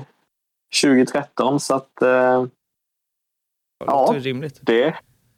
2013 0.84 1.60
så 1.60 1.76
att... 1.76 2.02
Eh, 2.02 2.46
det 3.80 3.86
låter 3.86 4.14
ja, 4.14 4.20
rimligt. 4.20 4.60
Det, 4.62 4.96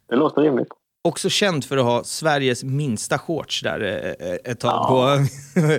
det 0.08 0.16
låter 0.16 0.42
rimligt 0.42 0.70
också 1.06 1.30
känd 1.30 1.66
för 1.66 1.78
att 1.78 1.84
ha 1.84 2.04
Sveriges 2.04 2.64
minsta 2.64 3.18
shorts 3.18 3.62
där 3.62 3.82
eh, 3.82 4.28
eh, 4.30 4.38
ett 4.44 4.60
tag. 4.60 4.72
Ja. 4.72 4.88
På, 4.88 4.96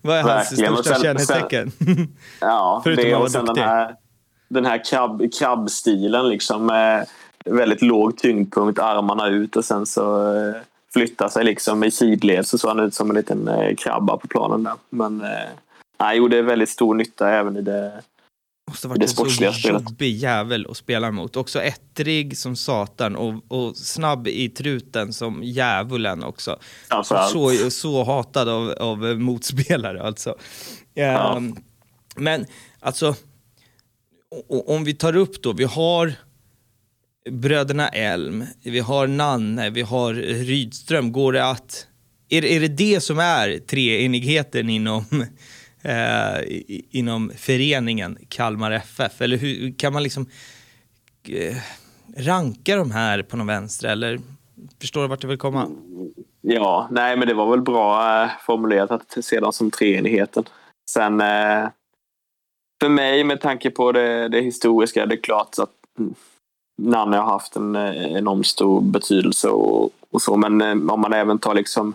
vad 0.00 0.16
är 0.16 0.22
hans 0.22 0.52
Verkligen. 0.52 0.74
största 0.74 0.94
sen, 0.94 1.02
kännetecken? 1.02 1.70
Sen, 1.70 2.16
ja, 2.40 2.80
Förutom 2.84 3.04
det 3.04 3.16
och 3.16 3.30
sen 3.30 3.44
den 3.44 3.58
här, 3.58 3.96
den 4.48 4.66
här 4.66 4.84
krabb, 4.84 5.22
krabbstilen 5.38 6.28
liksom. 6.28 6.66
Med, 6.66 7.06
väldigt 7.44 7.82
låg 7.82 8.18
tyngdpunkt, 8.18 8.78
armarna 8.78 9.28
ut 9.28 9.56
och 9.56 9.64
sen 9.64 9.86
så 9.86 10.34
eh, 10.36 10.54
flyttar 10.92 11.28
sig 11.28 11.44
liksom 11.44 11.84
i 11.84 11.90
sidled 11.90 12.46
så 12.46 12.58
såg 12.58 12.68
han 12.68 12.80
ut 12.80 12.94
som 12.94 13.10
en 13.10 13.16
liten 13.16 13.50
krabba 13.78 14.16
på 14.16 14.28
planen 14.28 14.62
där. 14.62 14.74
Men 14.90 15.22
han 15.96 16.16
gjorde 16.16 16.42
väldigt 16.42 16.68
stor 16.68 16.94
nytta 16.94 17.30
även 17.30 17.56
i 17.56 17.62
det 17.62 17.92
Måste 18.70 18.88
Det 18.88 18.90
varit 18.90 19.02
en 19.02 19.08
så 19.08 19.24
spelet. 19.30 19.64
jobbig 19.64 20.16
jävel 20.16 20.66
att 20.70 20.76
spela 20.76 21.10
mot. 21.10 21.36
Också 21.36 21.62
ettrig 21.62 22.38
som 22.38 22.56
satan 22.56 23.16
och, 23.16 23.44
och 23.48 23.76
snabb 23.76 24.28
i 24.28 24.48
truten 24.48 25.12
som 25.12 25.42
djävulen 25.44 26.22
också. 26.24 26.58
framförallt. 26.88 27.32
Så, 27.32 27.70
så 27.70 28.04
hatad 28.04 28.48
av, 28.48 28.70
av 28.70 28.98
motspelare 29.20 30.02
alltså. 30.02 30.34
Ja. 30.94 31.36
Ehm, 31.36 31.56
Men 32.16 32.46
alltså, 32.80 33.14
om 34.66 34.84
vi 34.84 34.94
tar 34.94 35.16
upp 35.16 35.42
då, 35.42 35.52
vi 35.52 35.64
har 35.64 36.12
bröderna 37.30 37.88
Elm, 37.88 38.44
vi 38.62 38.80
har 38.80 39.06
Nanne, 39.06 39.70
vi 39.70 39.82
har 39.82 40.14
Rydström. 40.14 41.12
Går 41.12 41.32
det 41.32 41.44
att... 41.46 41.86
Är, 42.28 42.42
det- 42.42 42.54
är 42.56 42.60
det 42.60 42.68
det 42.68 43.00
som 43.00 43.18
är 43.18 43.58
treenigheten 43.58 44.70
inom, 44.70 45.04
eh, 45.84 46.62
inom 46.90 47.32
föreningen 47.36 48.18
Kalmar 48.28 48.70
FF? 48.70 49.20
Eller 49.20 49.36
hur 49.36 49.78
kan 49.78 49.92
man 49.92 50.02
liksom 50.02 50.26
eh, 51.28 51.56
ranka 52.16 52.76
de 52.76 52.90
här 52.90 53.22
på 53.22 53.36
någon 53.36 53.46
vänster? 53.46 53.88
Eller 53.88 54.20
förstår 54.80 55.02
du 55.02 55.08
vart 55.08 55.22
jag 55.22 55.30
vill 55.30 55.38
komma? 55.38 55.68
Ja, 56.40 56.88
nej 56.90 57.16
men 57.16 57.28
det 57.28 57.34
var 57.34 57.50
väl 57.50 57.62
bra 57.62 58.22
eh, 58.22 58.30
formulerat 58.46 58.90
att 58.90 59.24
se 59.24 59.40
dem 59.40 59.52
som 59.52 59.70
treenigheten. 59.70 60.44
Sen 60.90 61.20
eh, 61.20 61.68
för 62.82 62.88
mig 62.88 63.24
med 63.24 63.40
tanke 63.40 63.70
på 63.70 63.92
det, 63.92 64.28
det 64.28 64.40
historiska, 64.40 65.06
det 65.06 65.14
är 65.14 65.22
klart 65.22 65.58
att 65.58 65.70
mm, 65.98 66.14
Nanne 66.82 67.16
har 67.16 67.24
haft 67.24 67.56
en 67.56 67.76
eh, 67.76 68.16
enormt 68.16 68.46
stor 68.46 68.80
betydelse 68.80 69.48
och, 69.48 69.90
och 70.10 70.22
så. 70.22 70.36
Men 70.36 70.60
eh, 70.60 70.92
om 70.92 71.00
man 71.00 71.12
även 71.12 71.38
tar 71.38 71.54
liksom 71.54 71.94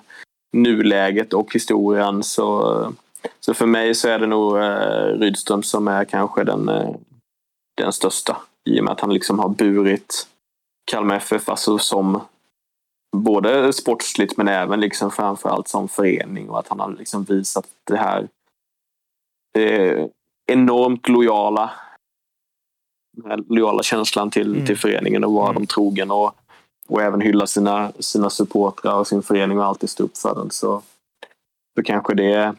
nuläget 0.53 1.33
och 1.33 1.53
historien 1.53 2.23
så, 2.23 2.93
så 3.39 3.53
för 3.53 3.65
mig 3.65 3.95
så 3.95 4.07
är 4.09 4.19
det 4.19 4.27
nog 4.27 4.57
eh, 4.57 5.19
Rydström 5.19 5.63
som 5.63 5.87
är 5.87 6.05
kanske 6.05 6.43
den, 6.43 6.69
eh, 6.69 6.95
den 7.77 7.93
största. 7.93 8.37
I 8.69 8.79
och 8.79 8.83
med 8.83 8.91
att 8.91 8.99
han 9.01 9.13
liksom 9.13 9.39
har 9.39 9.49
burit 9.49 10.27
Kalmar 10.91 11.15
FF 11.15 11.49
alltså 11.49 11.77
som 11.77 12.21
både 13.17 13.73
sportsligt 13.73 14.37
men 14.37 14.47
även 14.47 14.79
liksom 14.79 15.11
framförallt 15.11 15.67
som 15.67 15.87
förening 15.87 16.49
och 16.49 16.59
att 16.59 16.67
han 16.67 16.79
har 16.79 16.91
liksom 16.91 17.23
visat 17.23 17.67
det 17.83 17.97
här 17.97 18.27
eh, 19.57 20.05
enormt 20.51 21.09
lojala 21.09 21.71
lojala 23.47 23.83
känslan 23.83 24.29
till, 24.31 24.53
Mm. 24.53 24.65
till 24.65 24.77
föreningen 24.77 25.23
och 25.23 25.33
vara 25.33 25.49
Mm. 25.49 25.55
dem 25.55 25.67
trogen 25.67 26.11
och, 26.11 26.35
och 26.87 27.01
även 27.01 27.21
hylla 27.21 27.47
sina, 27.47 27.91
sina 27.99 28.29
supportrar 28.29 28.93
och 28.93 29.07
sin 29.07 29.21
förening 29.23 29.59
och 29.59 29.65
alltid 29.65 29.89
stå 29.89 30.03
upp 30.03 30.17
för 30.17 30.35
den 30.35 30.51
så, 30.51 30.81
så 31.77 31.83
kanske 31.83 32.13
det 32.13 32.55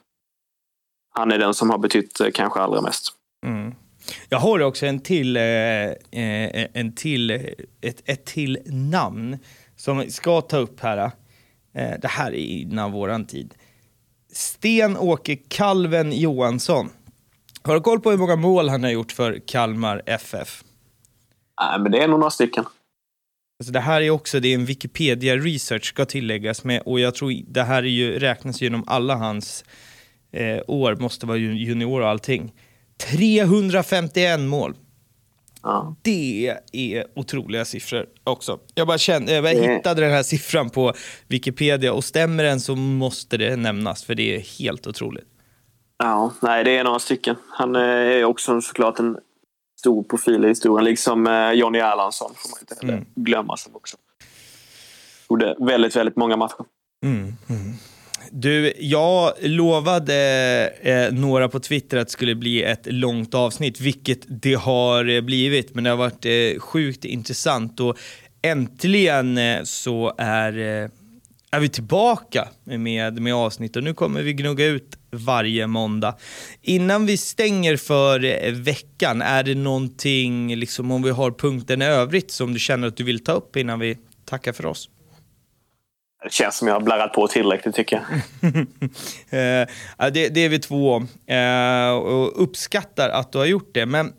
han 1.10 1.32
är 1.32 1.38
den 1.38 1.54
som 1.54 1.70
har 1.70 1.78
betytt 1.78 2.20
eh, 2.20 2.30
kanske 2.34 2.60
allra 2.60 2.80
mest. 2.80 3.12
Mm. 3.46 3.74
Jag 4.28 4.38
har 4.38 4.60
också 4.60 4.86
en 4.86 5.00
till, 5.00 5.36
eh, 5.36 5.42
eh, 5.42 6.66
en 6.72 6.94
till, 6.94 7.30
ett, 7.80 8.02
ett 8.04 8.24
till 8.24 8.58
namn 8.66 9.38
som 9.76 10.10
ska 10.10 10.40
ta 10.40 10.56
upp 10.56 10.80
här. 10.80 11.10
Det 11.72 12.08
här 12.08 12.30
är 12.30 12.36
innan 12.36 12.92
våran 12.92 13.24
tid. 13.24 13.54
Sten-Åke 14.32 15.36
Kalven 15.36 16.12
Johansson. 16.12 16.90
Har 17.62 17.74
du 17.74 17.80
koll 17.80 18.00
på 18.00 18.10
hur 18.10 18.18
många 18.18 18.36
mål 18.36 18.68
han 18.68 18.82
har 18.82 18.90
gjort 18.90 19.12
för 19.12 19.38
Kalmar 19.46 20.02
FF? 20.06 20.64
Nej, 21.60 21.80
men 21.80 21.92
det 21.92 21.98
är 21.98 22.08
nog 22.08 22.20
några 22.20 22.30
stycken. 22.30 22.64
Alltså 23.60 23.72
det 23.72 23.80
här 23.80 24.00
är 24.00 24.10
också, 24.10 24.40
det 24.40 24.48
är 24.48 24.54
en 24.54 24.64
Wikipedia 24.64 25.36
research 25.36 25.84
ska 25.84 26.04
tilläggas 26.04 26.64
med 26.64 26.82
och 26.86 27.00
jag 27.00 27.14
tror 27.14 27.32
det 27.48 27.62
här 27.62 27.82
är 27.82 27.88
ju, 27.88 28.18
räknas 28.18 28.62
genom 28.62 28.84
alla 28.86 29.14
hans 29.14 29.64
eh, 30.32 30.60
år, 30.66 30.96
måste 30.96 31.26
vara 31.26 31.36
ju- 31.38 31.54
junior 31.58 32.00
och 32.00 32.08
allting. 32.08 32.52
351 33.10 34.40
mål. 34.40 34.74
Ja. 35.62 35.96
Det 36.02 36.56
är 36.72 37.06
otroliga 37.16 37.64
siffror 37.64 38.06
också. 38.24 38.58
Jag 38.74 38.86
bara, 38.86 38.98
kände, 38.98 39.32
jag 39.32 39.44
bara 39.44 39.52
hittade 39.74 40.00
den 40.02 40.10
här 40.10 40.22
siffran 40.22 40.70
på 40.70 40.92
Wikipedia 41.28 41.92
och 41.92 42.04
stämmer 42.04 42.44
den 42.44 42.60
så 42.60 42.76
måste 42.76 43.36
det 43.36 43.56
nämnas 43.56 44.04
för 44.04 44.14
det 44.14 44.36
är 44.36 44.40
helt 44.58 44.86
otroligt. 44.86 45.24
Ja, 45.98 46.32
nej, 46.42 46.64
det 46.64 46.70
är 46.76 46.84
några 46.84 46.98
stycken. 46.98 47.36
Han 47.48 47.76
eh, 47.76 47.82
är 47.82 48.24
också 48.24 48.60
såklart 48.60 48.98
en 48.98 49.16
stor 49.80 50.02
profil 50.02 50.44
i 50.44 50.48
historien, 50.48 50.84
liksom 50.84 51.26
eh, 51.26 51.52
Johnny 51.52 51.78
Erlandsson 51.78 52.30
får 52.36 52.50
man 52.50 52.58
inte 52.60 52.74
heller 52.80 52.94
Mm. 52.94 53.06
glömma 53.14 53.56
som 53.56 53.76
också 53.76 53.96
gjorde 55.30 55.56
väldigt, 55.58 55.96
väldigt 55.96 56.16
många 56.16 56.36
matcher. 56.36 56.64
Mm, 57.04 57.18
mm. 57.48 57.72
Du, 58.32 58.72
jag 58.78 59.32
lovade 59.40 60.14
eh, 60.82 61.12
några 61.12 61.48
på 61.48 61.60
Twitter 61.60 61.96
att 61.96 62.06
det 62.06 62.12
skulle 62.12 62.34
bli 62.34 62.62
ett 62.62 62.86
långt 62.86 63.34
avsnitt, 63.34 63.80
vilket 63.80 64.20
det 64.28 64.54
har 64.54 65.08
eh, 65.08 65.20
blivit, 65.20 65.74
men 65.74 65.84
det 65.84 65.90
har 65.90 65.96
varit 65.96 66.26
eh, 66.26 66.60
sjukt 66.60 67.04
intressant 67.04 67.80
och 67.80 67.98
äntligen 68.42 69.38
eh, 69.38 69.62
så 69.64 70.14
är, 70.18 70.58
eh, 70.58 70.90
är 71.50 71.60
vi 71.60 71.68
tillbaka 71.68 72.48
med, 72.64 73.22
med 73.22 73.34
avsnitt 73.34 73.76
och 73.76 73.84
nu 73.84 73.94
kommer 73.94 74.22
vi 74.22 74.32
gnugga 74.32 74.66
ut 74.66 74.96
varje 75.10 75.66
måndag. 75.66 76.16
Innan 76.62 77.06
vi 77.06 77.16
stänger 77.16 77.76
för 77.76 78.24
eh, 78.24 78.52
veckan, 78.52 79.22
är 79.22 79.42
det 79.42 79.54
någonting, 79.54 80.56
liksom, 80.56 80.90
om 80.90 81.02
vi 81.02 81.10
har 81.10 81.30
punkten 81.30 81.82
i 81.82 81.84
övrigt 81.84 82.30
som 82.30 82.52
du 82.52 82.58
känner 82.58 82.88
att 82.88 82.96
du 82.96 83.04
vill 83.04 83.24
ta 83.24 83.32
upp 83.32 83.56
innan 83.56 83.78
vi 83.78 83.98
tackar 84.24 84.52
för 84.52 84.66
oss? 84.66 84.88
Det 86.22 86.32
känns 86.32 86.56
som 86.56 86.68
jag 86.68 86.74
har 86.74 86.80
blarrat 86.80 87.12
på 87.12 87.28
tillräckligt 87.28 87.74
tycker 87.74 87.96
jag. 87.96 88.04
Eh, 89.32 90.10
det, 90.12 90.28
det 90.28 90.44
är 90.44 90.48
vi 90.48 90.58
två 90.58 90.92
om. 90.92 91.08
Eh, 91.26 91.90
och 91.90 92.42
uppskattar 92.42 93.08
att 93.08 93.32
du 93.32 93.38
har 93.38 93.46
gjort 93.46 93.70
det. 93.72 93.86
Men 93.86 94.12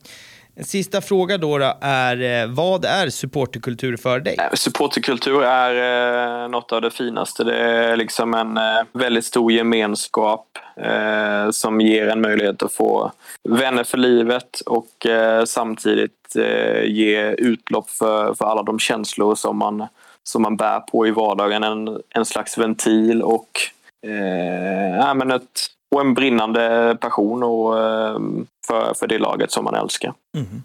en 0.56 0.64
sista 0.65 1.02
fråga 1.02 1.38
då, 1.38 1.57
då 1.57 1.73
är, 1.82 2.44
eh, 2.44 2.48
vad 2.48 2.86
är 2.86 3.10
supporterkultur 3.10 3.98
för 3.98 4.19
dig? 4.19 4.36
Eh, 4.40 4.53
Supporterkultur 4.53 5.44
är 5.44 6.44
eh, 6.44 6.49
något 6.49 6.72
av 6.72 6.82
det 6.82 6.91
finaste. 6.91 7.44
Det 7.44 7.57
är 7.57 7.95
liksom 7.95 8.34
en 8.34 8.57
eh, 8.57 8.84
väldigt 8.94 9.26
stor 9.26 9.52
gemenskap 9.52 10.48
eh, 10.76 11.49
som 11.52 11.82
ger 11.82 12.07
en 12.07 12.22
möjlighet 12.22 12.64
att 12.64 12.73
få 12.73 13.11
vänner 13.44 13.84
för 13.84 13.98
livet 13.98 14.61
och 14.65 15.06
eh, 15.06 15.45
samtidigt 15.45 16.36
eh, 16.36 16.84
ge 16.84 17.32
utlopp 17.32 17.90
för, 17.90 18.34
för 18.34 18.45
alla 18.45 18.64
de 18.64 18.80
känslor 18.80 19.36
som 19.36 19.57
man, 19.57 19.88
som 20.30 20.41
man 20.41 20.57
bär 20.57 20.80
på 20.80 21.07
i 21.07 21.11
vardagen. 21.11 21.64
En, 21.64 22.02
en 22.10 22.26
slags 22.26 22.57
ventil 22.57 23.22
och, 23.22 23.49
eh, 24.07 25.14
men 25.15 25.31
ett, 25.31 25.68
och 25.95 26.02
en 26.02 26.14
brinnande 26.14 26.98
passion 27.02 27.43
och, 27.43 27.80
eh, 27.80 28.19
för, 28.68 28.93
för 28.93 29.07
det 29.07 29.19
laget 29.19 29.52
som 29.52 29.64
man 29.64 29.76
älskar. 29.76 30.14
Mm. 30.38 30.64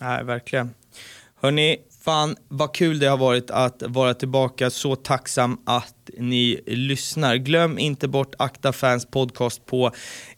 Nej, 0.00 0.24
verkligen. 0.24 0.74
Hörni, 1.40 1.76
fan 2.04 2.36
vad 2.48 2.74
kul 2.74 2.98
det 2.98 3.06
har 3.06 3.16
varit 3.16 3.50
att 3.50 3.82
vara 3.86 4.14
tillbaka. 4.14 4.70
Så 4.70 4.96
tacksam 4.96 5.58
att 5.66 6.10
ni 6.18 6.60
lyssnar. 6.66 7.36
Glöm 7.36 7.78
inte 7.78 8.08
bort 8.08 8.34
Akta 8.38 8.72
Fans 8.72 9.06
podcast 9.06 9.66
på 9.66 9.90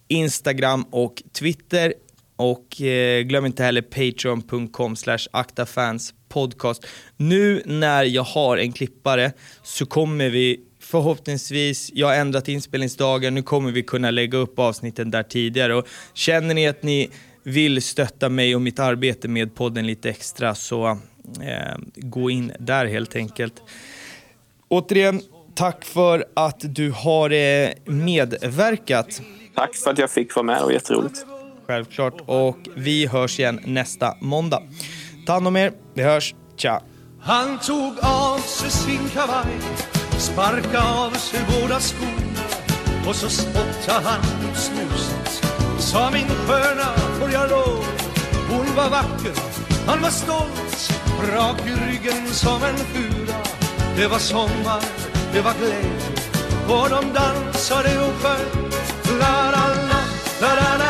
Instagram 0.08 0.84
och 0.90 1.22
Twitter. 1.32 1.94
Och 2.40 2.82
eh, 2.82 3.22
glöm 3.22 3.46
inte 3.46 3.62
heller 3.62 3.82
patreon.com 3.82 4.96
slash 4.96 5.18
aktafanspodcast. 5.30 6.86
Nu 7.16 7.62
när 7.66 8.04
jag 8.04 8.22
har 8.22 8.56
en 8.56 8.72
klippare 8.72 9.32
så 9.62 9.86
kommer 9.86 10.28
vi 10.28 10.60
förhoppningsvis, 10.82 11.90
jag 11.94 12.06
har 12.06 12.14
ändrat 12.14 12.48
inspelningsdagen, 12.48 13.34
nu 13.34 13.42
kommer 13.42 13.72
vi 13.72 13.82
kunna 13.82 14.10
lägga 14.10 14.38
upp 14.38 14.58
avsnitten 14.58 15.10
där 15.10 15.22
tidigare. 15.22 15.74
Och 15.74 15.86
känner 16.14 16.54
ni 16.54 16.68
att 16.68 16.82
ni 16.82 17.10
vill 17.42 17.82
stötta 17.82 18.28
mig 18.28 18.54
och 18.54 18.62
mitt 18.62 18.78
arbete 18.78 19.28
med 19.28 19.54
podden 19.54 19.86
lite 19.86 20.10
extra 20.10 20.54
så 20.54 20.88
eh, 21.42 21.76
gå 21.96 22.30
in 22.30 22.52
där 22.58 22.86
helt 22.86 23.16
enkelt. 23.16 23.62
Återigen, 24.68 25.20
tack 25.54 25.84
för 25.84 26.24
att 26.34 26.60
du 26.60 26.90
har 26.90 27.30
eh, 27.30 27.70
medverkat. 27.84 29.22
Tack 29.54 29.76
för 29.76 29.90
att 29.90 29.98
jag 29.98 30.10
fick 30.10 30.36
vara 30.36 30.46
med, 30.46 30.56
det 30.56 30.64
var 30.64 30.72
jätteroligt. 30.72 31.26
Självklart. 31.70 32.14
Och 32.26 32.58
vi 32.76 33.06
hörs 33.06 33.38
igen 33.38 33.60
nästa 33.64 34.14
måndag. 34.20 34.62
Ta 35.26 35.32
hand 35.32 35.46
om 35.46 35.56
er. 35.56 35.72
Vi 35.94 36.02
hörs. 36.02 36.34
Tja. 36.56 36.82
Han 37.20 37.58
tog 37.58 37.94
av 38.02 38.38
sig 38.38 38.70
sin 38.70 39.08
kavaj, 39.14 39.56
sparka 40.18 40.82
av 40.82 41.10
sig 41.10 41.40
båda 41.48 41.80
skorna 41.80 42.44
och 43.08 43.16
så 43.16 43.28
spottade 43.28 44.08
han 44.08 44.20
ut 44.20 44.56
snuset. 44.56 45.44
Sa 45.78 46.10
min 46.10 46.28
sköna, 46.28 46.88
får 47.20 47.30
jag 47.30 47.50
lov? 47.50 47.84
Hon 48.50 48.76
var 48.76 48.90
vacker, 48.90 49.34
han 49.86 50.02
var 50.02 50.10
stolt, 50.10 50.92
rak 51.32 51.60
i 51.66 51.90
ryggen 51.90 52.26
som 52.26 52.62
en 52.62 52.76
fura. 52.76 53.36
Det 53.96 54.06
var 54.06 54.18
sommar, 54.18 54.82
det 55.32 55.40
var 55.40 55.54
glädje 55.58 56.20
och 56.68 56.90
de 56.90 57.12
dansade 57.14 57.98
och 57.98 58.14
sjöng. 58.22 58.70
La 59.20 59.50
la 59.50 59.68
la, 59.90 60.00
la 60.40 60.54
la 60.54 60.76
la 60.78 60.89